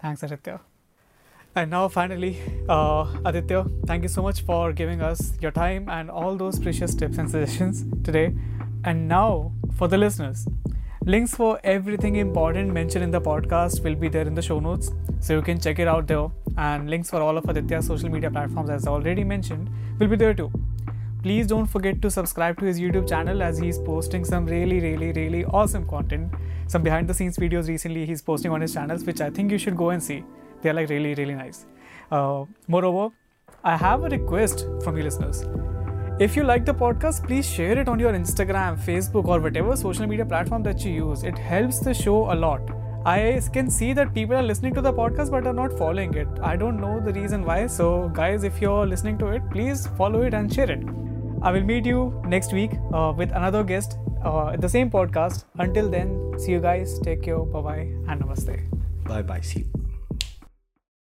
Thanks, 0.00 0.22
Aditya. 0.22 0.60
And 1.56 1.70
now, 1.72 1.88
finally, 1.88 2.38
uh, 2.68 3.06
Aditya, 3.24 3.66
thank 3.86 4.04
you 4.04 4.08
so 4.08 4.22
much 4.22 4.42
for 4.42 4.72
giving 4.72 5.00
us 5.02 5.32
your 5.40 5.50
time 5.50 5.88
and 5.88 6.10
all 6.10 6.36
those 6.36 6.60
precious 6.60 6.94
tips 6.94 7.18
and 7.18 7.28
suggestions 7.28 7.84
today. 8.04 8.34
And 8.84 9.08
now, 9.08 9.52
for 9.76 9.88
the 9.88 9.98
listeners, 9.98 10.46
links 11.04 11.34
for 11.34 11.60
everything 11.64 12.16
important 12.16 12.72
mentioned 12.72 13.04
in 13.04 13.10
the 13.10 13.20
podcast 13.20 13.82
will 13.82 13.94
be 13.94 14.08
there 14.08 14.26
in 14.26 14.34
the 14.34 14.42
show 14.42 14.60
notes, 14.60 14.92
so 15.20 15.34
you 15.34 15.42
can 15.42 15.60
check 15.60 15.78
it 15.78 15.88
out 15.88 16.06
there. 16.06 16.28
And 16.56 16.88
links 16.88 17.10
for 17.10 17.20
all 17.20 17.36
of 17.36 17.48
Aditya's 17.48 17.86
social 17.86 18.08
media 18.08 18.30
platforms, 18.30 18.70
as 18.70 18.86
already 18.86 19.24
mentioned, 19.24 19.70
will 19.98 20.08
be 20.08 20.16
there 20.16 20.34
too. 20.34 20.50
Please 21.22 21.46
don't 21.48 21.66
forget 21.66 22.00
to 22.02 22.10
subscribe 22.10 22.58
to 22.60 22.64
his 22.64 22.78
YouTube 22.78 23.08
channel 23.08 23.42
as 23.42 23.58
he's 23.58 23.78
posting 23.78 24.24
some 24.24 24.46
really, 24.46 24.80
really, 24.80 25.12
really 25.12 25.44
awesome 25.44 25.86
content. 25.86 26.32
Some 26.68 26.82
behind 26.82 27.08
the 27.08 27.14
scenes 27.14 27.36
videos 27.36 27.68
recently 27.68 28.06
he's 28.06 28.22
posting 28.22 28.52
on 28.52 28.60
his 28.60 28.72
channels, 28.72 29.04
which 29.04 29.20
I 29.20 29.30
think 29.30 29.50
you 29.50 29.58
should 29.58 29.76
go 29.76 29.90
and 29.90 30.02
see. 30.02 30.24
They're 30.62 30.74
like 30.74 30.88
really, 30.88 31.14
really 31.14 31.34
nice. 31.34 31.66
Uh, 32.10 32.44
moreover, 32.68 33.14
I 33.64 33.76
have 33.76 34.04
a 34.04 34.08
request 34.08 34.66
from 34.84 34.96
you 34.96 35.02
listeners. 35.02 35.44
If 36.20 36.34
you 36.34 36.42
like 36.42 36.64
the 36.64 36.74
podcast, 36.74 37.24
please 37.24 37.48
share 37.48 37.78
it 37.78 37.88
on 37.88 38.00
your 38.00 38.12
Instagram, 38.12 38.76
Facebook, 38.76 39.26
or 39.26 39.38
whatever 39.40 39.76
social 39.76 40.04
media 40.04 40.26
platform 40.26 40.64
that 40.64 40.84
you 40.84 40.92
use. 40.92 41.22
It 41.22 41.38
helps 41.38 41.78
the 41.78 41.94
show 41.94 42.32
a 42.32 42.34
lot. 42.34 42.60
I 43.06 43.40
can 43.52 43.70
see 43.70 43.92
that 43.92 44.12
people 44.12 44.34
are 44.34 44.42
listening 44.42 44.74
to 44.74 44.80
the 44.80 44.92
podcast 44.92 45.30
but 45.30 45.46
are 45.46 45.52
not 45.52 45.78
following 45.78 46.14
it. 46.14 46.26
I 46.42 46.56
don't 46.56 46.80
know 46.80 46.98
the 46.98 47.12
reason 47.12 47.44
why. 47.44 47.68
So, 47.68 48.08
guys, 48.08 48.42
if 48.42 48.60
you're 48.60 48.84
listening 48.84 49.16
to 49.18 49.28
it, 49.28 49.48
please 49.52 49.86
follow 49.96 50.22
it 50.22 50.34
and 50.34 50.52
share 50.52 50.68
it. 50.68 50.82
I 51.40 51.52
will 51.52 51.62
meet 51.62 51.86
you 51.86 52.20
next 52.26 52.52
week 52.52 52.72
uh, 52.92 53.12
with 53.16 53.30
another 53.30 53.62
guest 53.62 53.96
uh, 54.24 54.56
the 54.56 54.68
same 54.68 54.90
podcast. 54.90 55.44
Until 55.58 55.88
then, 55.88 56.34
see 56.36 56.50
you 56.50 56.60
guys. 56.60 56.98
Take 56.98 57.22
care. 57.22 57.38
Bye 57.38 57.60
bye 57.60 57.88
and 58.08 58.20
namaste. 58.20 58.58
Bye 59.04 59.22
bye. 59.22 59.40
See 59.40 59.60
you. 59.60 59.87